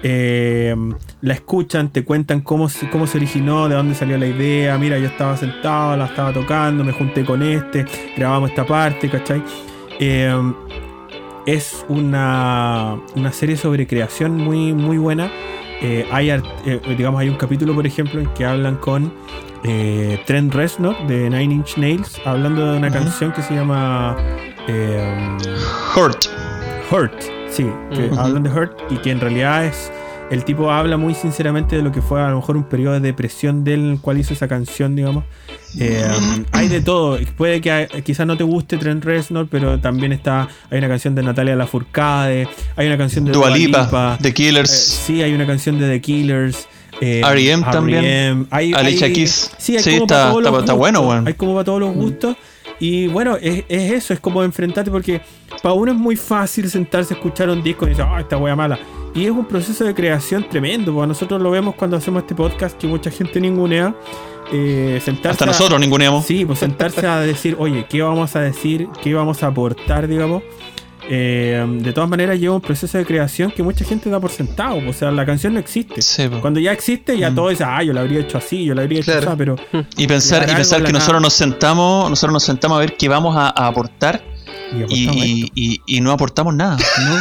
[0.04, 0.76] eh,
[1.22, 4.78] la escuchan, te cuentan cómo cómo se originó, de dónde salió la idea.
[4.78, 7.86] Mira, yo estaba sentado, la estaba tocando, me junté con este,
[8.18, 9.42] grabamos esta parte, ¿cachai?
[10.00, 10.54] Eh,
[11.46, 15.32] es una, una serie sobre creación muy, muy buena.
[15.82, 19.14] Eh, hay, art- eh, digamos, hay un capítulo, por ejemplo, en que hablan con
[19.64, 24.16] eh, Trent Reznor de Nine Inch Nails, hablando de una canción que se llama
[24.68, 25.38] eh,
[25.96, 26.26] Hurt.
[26.92, 27.22] Hurt.
[27.50, 29.92] Sí, que hablan de Hurt y que en realidad es.
[30.30, 33.00] El tipo habla muy sinceramente de lo que fue a lo mejor un periodo de
[33.00, 35.24] depresión del cual hizo esa canción, digamos.
[35.78, 36.04] Eh,
[36.52, 37.20] hay de todo.
[37.38, 40.48] Puede que eh, quizás no te guste Trent Reznor, pero también está.
[40.72, 44.72] Hay una canción de Natalia Lafourcade, hay una canción de Dua Dua The eh, Killers.
[44.72, 46.68] sí, hay una canción de The Killers.
[47.02, 47.64] eh, R.E.M.
[47.72, 48.00] también.
[48.04, 48.46] R.E.M..
[48.50, 49.52] Hay, Alicia hay- Keys.
[49.58, 51.28] Sí, hay Sí, como está- para está- está bueno, weón.
[51.28, 52.36] Hay como para todos los gustos.
[52.82, 55.22] Y bueno, es, es eso, es como enfrentarte porque
[55.62, 58.56] para uno es muy fácil sentarse a escuchar un disco y decir, ah, esta wea
[58.56, 58.80] mala.
[59.14, 62.78] Y es un proceso de creación tremendo, porque nosotros lo vemos cuando hacemos este podcast
[62.78, 63.94] que mucha gente ningunea.
[64.52, 66.26] Eh, sentarse Hasta a- nosotros ninguneamos.
[66.26, 68.88] Sí, pues sentarse a decir, oye, ¿qué vamos a decir?
[69.04, 70.42] ¿Qué vamos a aportar, digamos?
[71.12, 74.80] Eh, de todas maneras, lleva un proceso de creación que mucha gente da por sentado.
[74.88, 76.02] O sea, la canción no existe.
[76.02, 76.40] Sí, po.
[76.40, 79.00] Cuando ya existe, ya todo dice, ah, yo lo habría hecho así, yo lo habría
[79.00, 79.56] hecho así, pero.
[79.98, 81.20] Y pensar, y pensar que a la nosotros nada.
[81.22, 84.22] nos sentamos, nosotros nos sentamos a ver qué vamos a, a aportar
[84.72, 86.78] Y y, y- y no aportamos nada.
[86.78, 87.16] ¿no?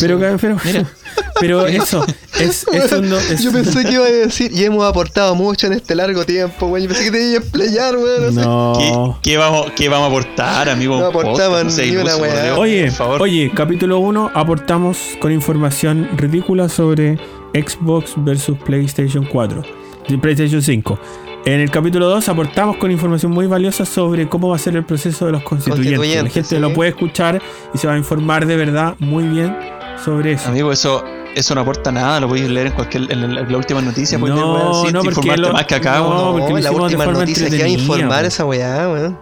[0.00, 0.84] Pero, pero, mira.
[1.40, 2.04] pero eso,
[2.38, 3.16] es, eso no.
[3.18, 6.66] es- Yo pensé que iba a decir, y hemos aportado mucho en este largo tiempo,
[6.66, 6.82] weón.
[6.82, 8.34] Yo pensé que te iba a emplear, weón.
[8.34, 8.74] No.
[8.74, 8.90] sé.
[8.90, 9.18] No.
[9.22, 10.98] ¿Qué, qué vamos, ¿Qué vamos a aportar, amigo?
[10.98, 12.58] No aportaban Podcast, ni una weá.
[12.58, 13.22] Oye, por favor.
[13.22, 17.18] oye, capítulo 1 aportamos con información ridícula sobre
[17.54, 19.62] Xbox versus PlayStation 4,
[20.08, 20.98] de PlayStation 5.
[21.44, 24.84] En el capítulo 2 aportamos con información muy valiosa sobre cómo va a ser el
[24.84, 25.92] proceso de los constituyentes.
[25.92, 26.60] La Constituyentes, gente sí.
[26.60, 27.40] lo puede escuchar
[27.72, 29.56] y se va a informar de verdad muy bien
[30.04, 30.50] sobre eso.
[30.50, 31.02] Amigo, eso,
[31.34, 34.38] eso no aporta nada, lo podéis leer en cualquier en la, la última noticia, podéis
[34.38, 36.40] No, sin no, porque lo- más que acá, no, weón.
[36.48, 39.18] porque la última noticia que va a informar esa weá, weón.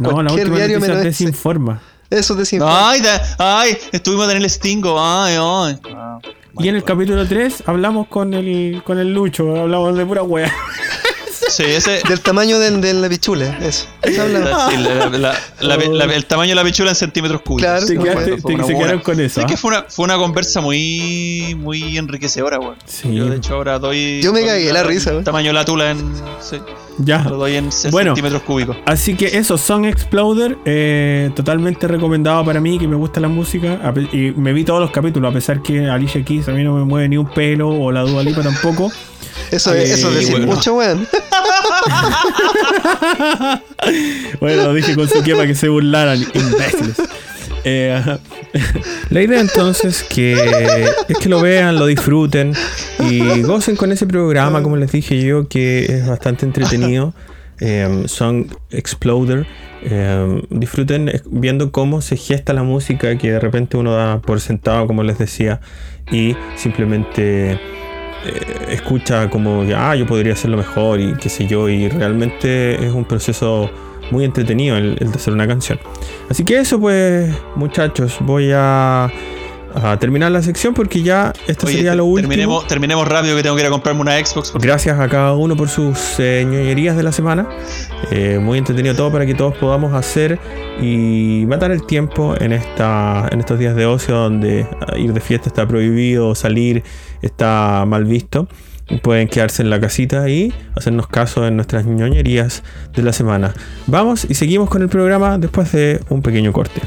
[0.00, 1.80] No, la cualquier última diario noticia desinforma.
[2.10, 2.90] Eso desinforma.
[2.90, 5.78] Ay, da- ay, estuvimos en el Stingo, ay, ay.
[6.60, 10.52] Y en el capítulo 3 hablamos con el, con el Lucho, hablamos de pura wea.
[11.50, 12.00] Sí, ese.
[12.08, 13.86] Del tamaño de, de la pichula, eso.
[14.02, 14.50] Eso hablamos.
[14.50, 15.08] la- sí, la-
[15.60, 17.62] la- la- la- el tamaño de la pichula en centímetros cúbicos.
[17.70, 19.34] Claro, no, quedaste- te- fue se buena- con eso.
[19.40, 19.46] Sí, ¿ah?
[19.46, 22.76] que fue una, fue una conversa muy muy enriquecedora, weón.
[22.86, 23.14] Sí.
[23.14, 24.20] Yo de hecho ahora doy.
[24.22, 25.24] Yo me cagué la risa, weón.
[25.24, 26.12] tamaño de la tula en.
[26.40, 26.56] Sí,
[26.98, 27.22] Ya.
[27.24, 28.10] lo doy en Bueno.
[28.14, 28.76] centímetros cúbicos.
[28.86, 33.78] Así que eso, Song Exploder, eh, totalmente recomendado para mí, que me gusta la música.
[34.12, 36.84] Y me vi todos los capítulos, a pesar que Alicia Keys a mí no me
[36.84, 38.90] mueve ni un pelo, o la Dua Lipa tampoco.
[39.50, 40.46] Eso, es- eso es decir bueno.
[40.54, 41.06] mucho, weón.
[44.40, 46.96] Bueno, lo dije con su para que se burlaran, imbéciles.
[47.64, 48.00] Eh,
[49.10, 52.54] la idea entonces que es que lo vean, lo disfruten
[53.00, 57.14] y gocen con ese programa, como les dije yo, que es bastante entretenido.
[57.60, 59.46] Eh, Song Exploder.
[59.82, 64.86] Eh, disfruten viendo cómo se gesta la música que de repente uno da por sentado,
[64.86, 65.60] como les decía,
[66.10, 67.58] y simplemente
[68.24, 72.74] eh, escucha como que, ah, yo podría hacerlo mejor y qué sé yo, y realmente
[72.84, 73.70] es un proceso
[74.10, 75.78] muy entretenido el, el de hacer una canción.
[76.28, 79.10] Así que eso pues, muchachos, voy a,
[79.74, 82.28] a terminar la sección porque ya esto Oye, sería lo último.
[82.28, 84.52] terminemos, terminemos rápido que tengo que ir a comprarme una Xbox.
[84.54, 87.48] Gracias a cada uno por sus eh, ñoñerías de la semana.
[88.10, 90.38] Eh, muy entretenido todo para que todos podamos hacer
[90.80, 95.20] y matar el tiempo en, esta, en estos días de ocio donde ah, ir de
[95.20, 96.82] fiesta está prohibido, salir
[97.22, 98.48] está mal visto.
[99.02, 103.54] Pueden quedarse en la casita y hacernos caso en nuestras ñoñerías de la semana.
[103.86, 106.80] Vamos y seguimos con el programa después de un pequeño corte.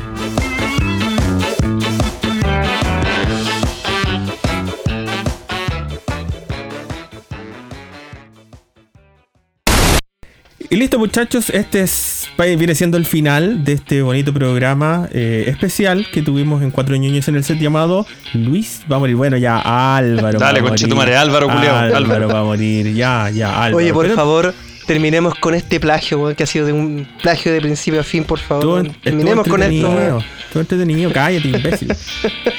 [10.73, 11.91] Y listo muchachos, este es,
[12.37, 17.27] viene siendo el final de este bonito programa eh, especial que tuvimos en Cuatro Ñoños
[17.27, 19.15] en el set llamado Luis va a morir.
[19.15, 19.59] Bueno, ya
[19.95, 20.39] Álvaro.
[20.39, 21.13] Dale, va a concha tu morir.
[21.13, 22.27] madre, Álvaro, culiao, Álvaro, Álvaro.
[22.27, 23.77] va a morir, ya, ya, Álvaro.
[23.77, 24.53] Oye, por Pero favor,
[24.87, 28.23] terminemos con este plagio, weón, que ha sido de un plagio de principio a fin,
[28.23, 28.87] por favor.
[29.01, 30.23] terminemos con esto, weón.
[30.45, 31.95] Estuvo entretenido, cállate, imbécil.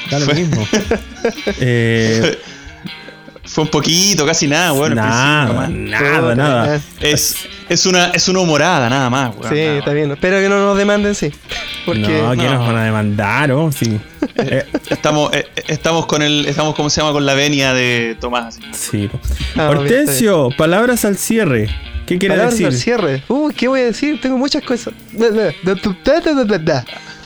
[0.09, 0.65] Da lo mismo.
[1.59, 2.37] Eh,
[3.45, 4.95] Fue un poquito, casi nada, weón.
[4.95, 6.75] nada, nada, nada.
[6.77, 6.81] eh.
[7.01, 7.35] Es,
[7.69, 9.53] es, una, es una humorada, nada más, weón.
[9.53, 10.11] Sí, nada está bien.
[10.11, 11.31] Espero que no nos demanden, sí.
[11.85, 12.53] Porque no, que no.
[12.55, 13.71] nos van a demandar, ¿o?
[13.71, 13.99] Sí.
[14.37, 17.13] Eh, Estamos, eh, estamos con el, estamos, ¿cómo se llama?
[17.13, 18.57] Con la venia de Tomás.
[18.73, 19.09] sí.
[19.55, 21.69] Ah, Hortensio, palabras al cierre.
[22.05, 22.67] ¿Qué quiere Palabras decir?
[22.67, 23.23] al cierre.
[23.27, 24.19] Uy, ¿qué voy a decir?
[24.21, 24.93] Tengo muchas cosas.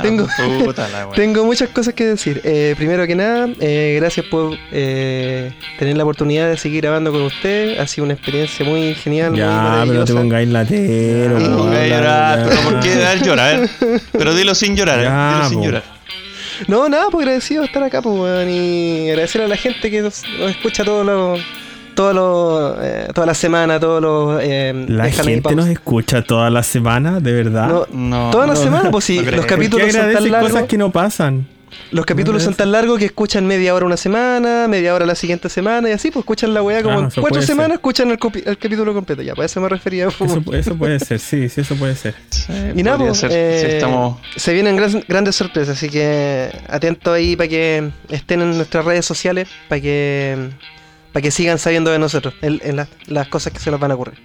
[0.02, 0.28] Tengo,
[1.16, 2.40] tengo muchas cosas que decir.
[2.46, 7.24] Eh, primero que nada, eh, gracias por eh, tener la oportunidad de seguir grabando con
[7.24, 7.78] usted.
[7.80, 9.32] Ha sido una experiencia muy genial.
[9.32, 11.40] muy Ya, pero no te pongáis latero.
[11.40, 13.70] No po, ponga a habla- llorar, pero ¿por qué dar llorar?
[14.14, 15.84] Pero dilo sin llorar, Ya, dilo sin llorar.
[16.68, 20.24] No, nada, pues agradecido de estar acá, pues, y agradecer a la gente que nos,
[20.40, 21.40] nos escucha todos los.
[22.00, 24.40] Todos los, eh, toda la semana, todos los.
[24.42, 27.68] Eh, La gente nos escucha toda la semana, de verdad.
[27.68, 30.52] No, No, toda la no, semana, pues sí, los ¿Por qué capítulos son tan largos.
[30.54, 31.46] cosas que no pasan?
[31.92, 35.50] Los capítulos son tan largos que escuchan media hora una semana, media hora la siguiente
[35.50, 37.76] semana y así, pues escuchan la weá como Ah, en eso cuatro semanas, ser.
[37.76, 39.22] escuchan el, capítulo completo.
[39.22, 40.08] Ya, para eso me refería.
[40.08, 42.16] Eso, eso puede ser, sí, sí, eso puede ser.
[42.78, 44.20] y nada, Podría pues, ser, eh, estamos...
[44.38, 49.06] se vienen gran- grandes sorpresas, así que atento ahí para que estén en nuestras redes
[49.06, 50.50] sociales, para que
[51.20, 53.92] para que sigan sabiendo de nosotros, en, en las- las cosas que se nos van
[53.92, 54.18] a ocurrir.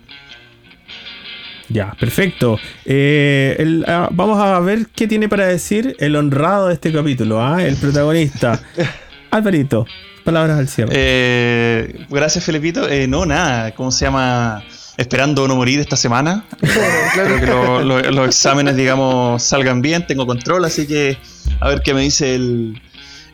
[1.68, 2.56] Ya, perfecto.
[2.84, 7.42] Eh, el- ah, vamos a ver qué tiene para decir el honrado de este capítulo,
[7.44, 7.64] ¿ah?
[7.64, 8.60] el protagonista.
[9.32, 9.86] Alvarito,
[10.22, 10.92] palabras al cierre.
[10.94, 12.88] Eh, gracias, Felipito.
[12.88, 14.62] Eh, no, nada, ¿cómo se llama?
[14.96, 16.44] Esperando no morir esta semana.
[16.62, 20.06] Espero que lo- lo- los exámenes, digamos, salgan bien.
[20.06, 21.18] Tengo control, así que
[21.58, 22.80] a ver qué me dice el,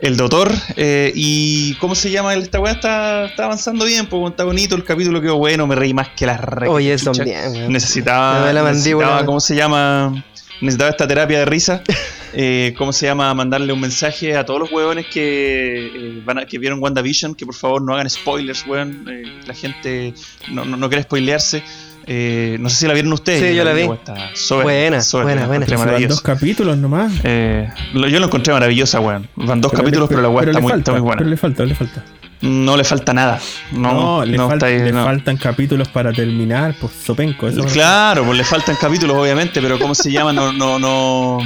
[0.02, 0.52] el doctor.
[0.76, 2.34] Eh, y ¿cómo se llama?
[2.34, 4.74] Esta weá está, está avanzando bien, pues, está bonito.
[4.74, 6.68] El capítulo quedó bueno, me reí más que la re.
[6.68, 7.24] Oye, chucha.
[7.24, 7.72] bien.
[7.72, 9.24] Necesitaba, Me duele la necesitaba.
[9.26, 10.24] ¿cómo se llama?
[10.60, 11.82] Necesitaba esta terapia de risa.
[12.32, 13.34] Eh, ¿Cómo se llama?
[13.34, 17.44] Mandarle un mensaje a todos los huevones que, eh, van a- que vieron WandaVision, que
[17.44, 19.04] por favor no hagan spoilers, weón.
[19.10, 20.14] Eh, la gente
[20.48, 21.64] no, no, no quiere spoilearse.
[22.12, 23.40] Eh, no sé si la vieron ustedes.
[23.50, 23.84] Sí, yo la vi.
[23.86, 25.66] Buena, buena, buena.
[25.76, 27.12] Van dos capítulos nomás.
[27.22, 29.28] Eh, lo- yo lo encontré maravillosa, weón.
[29.36, 31.18] Van dos Pero capítulos, le- pero la weá pero está muy, está muy buena.
[31.18, 32.04] Pero le falta, le falta.
[32.40, 33.38] No le falta nada.
[33.70, 35.04] No, No, le, no falta- ahí, le no.
[35.04, 37.46] faltan capítulos para terminar, pues sopenco.
[37.46, 40.32] Eso Claro, pues le faltan capítulos, obviamente, pero ¿cómo se llama?
[40.32, 41.36] No, no, no.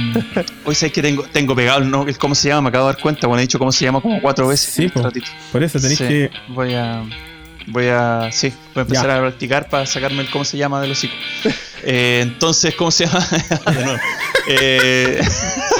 [0.63, 3.01] Hoy sabes que tengo, tengo pegado el, no, cómo se llama, me acabo de dar
[3.03, 4.73] cuenta, bueno, he dicho cómo se llama como cuatro veces.
[4.73, 5.05] Sí, en este po.
[5.05, 5.27] ratito.
[5.51, 6.31] Por eso tenéis Sí, que.
[6.47, 7.03] Voy a.
[7.67, 8.29] Voy a.
[8.31, 9.17] Sí, voy a empezar Ya.
[9.17, 11.15] a practicar para sacarme el cómo se llama de los hocico.
[11.83, 13.25] Eh, entonces, ¿cómo se llama?
[13.75, 13.99] De nuevo.
[14.47, 15.21] Eh,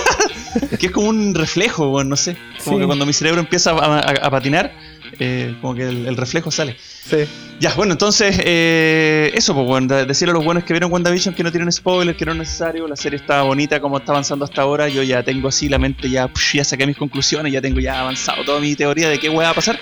[0.79, 2.37] que es como un reflejo, bueno, no sé.
[2.63, 2.81] Como Sí.
[2.81, 4.73] que cuando mi cerebro empieza a, a- a patinar,
[5.19, 6.75] eh, como que el, el reflejo sale.
[6.79, 7.17] Sí.
[7.59, 11.33] Ya, bueno, entonces, eh, eso, pues, bueno, de- decirle a los buenos que vieron WandaVision
[11.35, 14.43] que no tienen spoilers, que no es necesario, la serie está bonita como está avanzando
[14.45, 17.79] hasta ahora, yo ya tengo así la mente, ya, ya saqué mis conclusiones, ya tengo
[17.79, 19.79] ya avanzado toda mi teoría de qué weá va a pasar,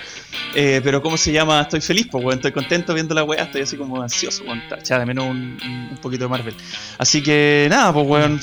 [0.56, 1.62] Eh, pero ¿cómo se llama?
[1.62, 5.00] Estoy feliz, pues, bueno, estoy contento viendo la weá, estoy así como ansioso, bueno, echaba
[5.00, 5.58] de menos un,
[5.90, 6.54] un- poquito de Marvel.
[6.98, 8.38] Así que, nada, pues, bueno,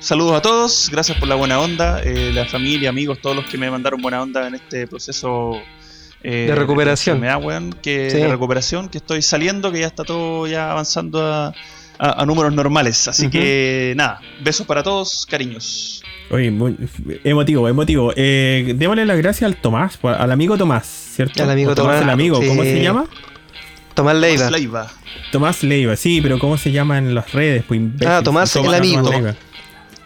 [0.00, 3.70] saludos a todos, gracias por la buena onda, la familia, amigos, todos los que me
[3.70, 5.60] mandaron buena onda en este proceso
[6.22, 7.20] eh, De recuperación.
[7.22, 8.16] weón, que, Sí.
[8.18, 11.48] de recuperación, que estoy saliendo, que ya está todo ya avanzando a,
[11.98, 13.06] a- a números normales.
[13.08, 16.02] Así que nada, besos para todos, cariños.
[16.30, 16.76] Oye, muy
[17.24, 18.12] emotivo, emotivo.
[18.16, 21.42] Eh, démosle las gracias al Tomás, al amigo Tomás, ¿cierto?
[21.42, 22.70] Al amigo Tomás, el amigo, ¿cómo sí.
[22.70, 23.06] se llama?
[23.94, 24.36] Tomás Leiva.
[24.46, 24.92] Tomás Leiva.
[25.32, 27.64] Tomás Leiva, sí, pero ¿cómo se llama en las redes?
[27.66, 27.80] Pues.
[28.06, 29.10] Ah, Tomás el Tomás amigo.
[29.10, 29.34] Leiva.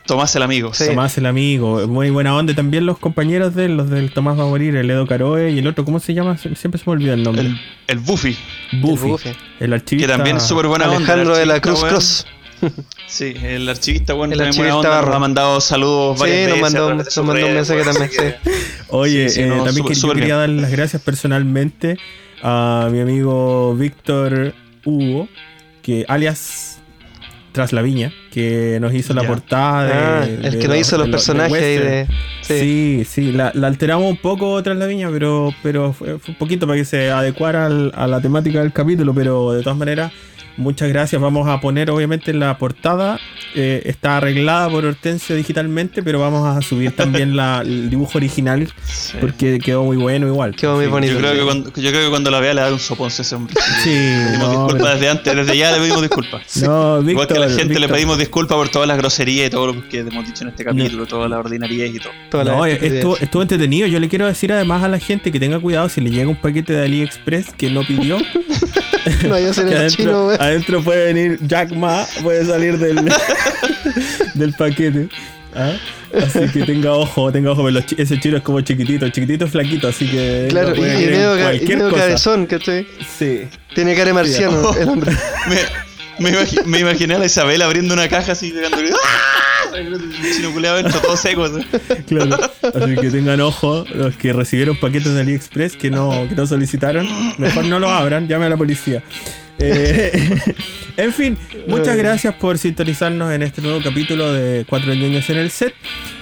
[0.07, 0.75] Tomás el amigo.
[0.75, 0.87] Sí.
[0.89, 2.55] Tomás el amigo, muy buena onda.
[2.55, 5.59] También los compañeros de él, los del Tomás va a morir, el Edo Caroe y
[5.61, 6.37] el otro, ¿cómo se llama?
[6.37, 7.47] Sie- Siempre se me olvida el nombre.
[7.47, 8.37] El, el Buffy,
[8.81, 9.15] Buffy,
[9.61, 10.13] el archivista.
[10.13, 10.97] que también es súper buena onda.
[10.99, 11.85] Alejandro el de la Cruz.
[11.85, 12.27] Cross.
[13.09, 15.15] Sí, el archivista, bueno, El archivista onda, nos Barro.
[15.15, 18.51] ha mandado saludos Sí, varias nos mandó, nos mandó un mensaje weón, también, así que-
[18.51, 18.61] sí.
[18.89, 21.99] Oye, Sí, sí, eh, no, también que- yo quería dar las gracias personalmente
[22.43, 25.29] a mi amigo Víctor Hugo,
[25.83, 26.72] que alias
[27.53, 29.29] Tras la Viña, que nos hizo la Ya.
[29.29, 32.07] portada de, Ah, el de que nos hizo los de personajes de.
[32.41, 36.39] Sí, sí, la, la alteramos un poco tras la viña, pero, pero fue, fue un
[36.39, 40.13] poquito para que se adecuara al- a la temática del capítulo, pero de todas maneras,
[40.57, 41.21] muchas gracias.
[41.21, 43.19] Vamos a poner obviamente la portada,
[43.55, 48.69] eh, está arreglada por Hortensio digitalmente, pero vamos a subir también la, el dibujo original
[48.85, 49.17] Sí.
[49.21, 50.55] porque quedó muy bueno igual.
[50.55, 51.13] Quedó muy bonito.
[51.15, 53.25] Yo creo, que cuando, yo creo que cuando la vea le daré un soponce a
[53.25, 53.55] ese hombre.
[53.83, 56.57] Sí, Pedimos no, disculpas pero- desde antes, desde ya le pedimos disculpas.
[56.63, 59.69] no, Igual que a la gente le pedimos disculpas por todas las groserías y todo
[59.73, 62.13] lo que hemos dicho en este capítulo, todas las ordinariedades y todo.
[62.31, 62.95] Toda No, estupidez.
[62.95, 63.87] estuvo, estuvo entretenido.
[63.87, 66.37] Yo le quiero decir además a la gente que tenga cuidado si le llega un
[66.37, 68.19] paquete de AliExpress que no pidió.
[69.29, 70.41] No ser que el chino, weón.
[70.43, 72.97] Adentro puede venir Jack Ma, puede salir del,
[74.35, 75.09] del paquete.
[75.55, 75.73] ¿ah?
[76.15, 79.47] Así que tenga ojo, tenga ojo, pero los chi- ese chino es como chiquitito, chiquitito
[79.49, 80.47] flaquito, así que.
[80.51, 82.87] Claro, no y, y medio, ca- y medio cabezón, ¿cachai?
[83.19, 83.43] Sí.
[83.75, 85.13] Tiene cara de marciano el hombre.
[86.19, 88.77] Me, me, imagi- me imaginé a la Isabel abriendo una caja así, pegando.
[88.77, 89.75] ¡Ah!
[89.75, 89.99] El
[90.37, 91.45] chino culeado dentro, todo seco.
[91.45, 91.65] así.
[92.07, 92.37] Claro.
[92.63, 97.09] Así que tengan ojo, los que recibieron paquetes de AliExpress que no, que no solicitaron,
[97.39, 99.03] mejor no lo abran, llame a la policía.
[99.65, 100.31] Eh,
[100.97, 105.51] en fin, muchas gracias por sintonizarnos en este nuevo capítulo de Cuatro Ñoños en el
[105.51, 105.73] set.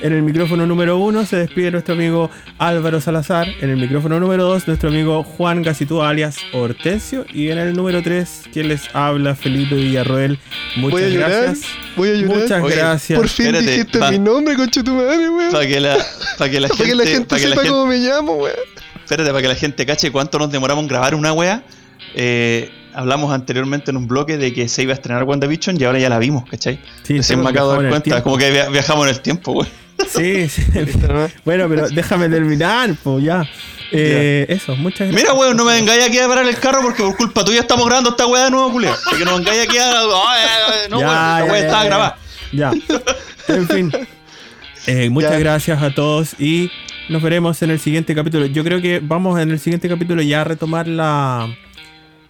[0.03, 3.49] En el micrófono número uno se despide nuestro amigo Álvaro Salazar.
[3.61, 7.25] En el micrófono número dos, nuestro amigo Juan Gacitúa alias Hortensio.
[7.33, 10.39] Y en el número tres, quien les habla, Felipe Villarroel.
[10.77, 11.31] Muchas Voy a llorar.
[11.31, 11.67] gracias.
[11.97, 12.37] Voy a llorar.
[12.39, 13.19] Muchas Oye, gracias.
[13.19, 14.11] Por fin Espérate, dijiste va.
[14.11, 15.51] mi nombre, concha tu madre, weón.
[15.53, 15.97] Para que la,
[16.39, 18.57] para que la Para gente, que la gente la sepa gente- cómo me llamo, weón.
[19.03, 21.63] espérate, para que la gente cache cuánto nos demoramos en grabar una wea.
[22.15, 25.99] Eh, hablamos anteriormente en un bloque de que se iba a estrenar WandaVision y ahora
[25.99, 26.81] ya la vimos, ¿cachai?
[27.03, 28.23] Sí, Recién me acabo de dar cuenta, tiempo.
[28.23, 29.69] como que via- viajamos en el tiempo, wey.
[30.09, 30.63] Sí, sí.
[31.45, 33.45] bueno, pero déjame terminar, pues ya.
[33.93, 35.15] Eh, Eso, muchas gracias.
[35.23, 37.85] Mira, weón, no me vengáis aquí a parar el carro porque por culpa tuya estamos
[37.87, 38.95] grabando esta weá de nuevo, culiao.
[39.19, 39.91] Que no vengáis aquí a.
[40.89, 41.89] No, Ya, weón, esta ya, weá ya, estaba ya.
[41.89, 42.19] grabada.
[42.53, 42.73] Ya.
[43.49, 43.93] En fin.
[44.87, 45.39] Eh, muchas Ya.
[45.39, 46.71] gracias a todos y
[47.09, 48.47] nos veremos en el siguiente capítulo.
[48.47, 51.49] Yo creo que vamos en el siguiente capítulo ya a retomar la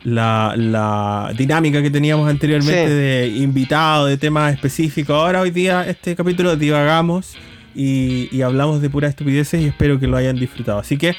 [0.03, 2.93] la, la dinámica que teníamos anteriormente Sí.
[2.93, 5.15] de invitado, de temas específicos.
[5.15, 7.37] Ahora hoy día este capítulo divagamos
[7.75, 10.79] y, y hablamos de puras estupideces y espero que lo hayan disfrutado.
[10.79, 11.15] Así que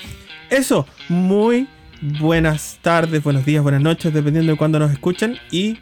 [0.50, 1.68] eso, muy
[2.02, 5.78] buenas tardes, buenos días, buenas noches, dependiendo de cuándo nos escuchen y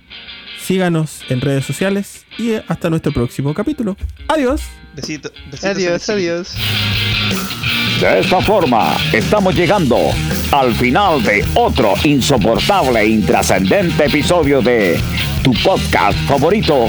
[0.62, 3.96] síganos en redes sociales y hasta nuestro próximo capítulo.
[4.28, 4.62] Adiós.
[5.00, 6.48] Besito, besitos Adiós, adiós.
[8.02, 9.98] De esta forma, estamos llegando
[10.52, 15.00] al final de otro insoportable e intrascendente episodio de
[15.42, 16.88] tu podcast favorito,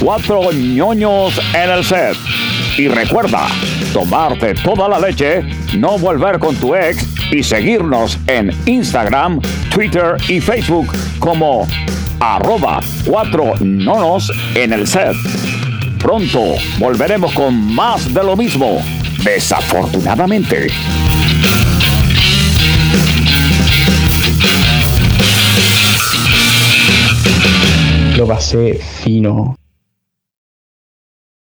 [0.00, 2.16] Cuatro ñoños en el set.
[2.76, 3.46] Y recuerda,
[3.92, 5.42] tomarte toda la leche,
[5.78, 9.40] no volver con tu ex y seguirnos en Instagram,
[9.72, 11.68] Twitter y Facebook como
[12.18, 15.14] arroba cuatro nonos en el set.
[16.02, 18.78] Pronto volveremos con más de lo mismo.
[19.22, 20.66] Desafortunadamente.
[28.16, 29.61] Lo pasé fino.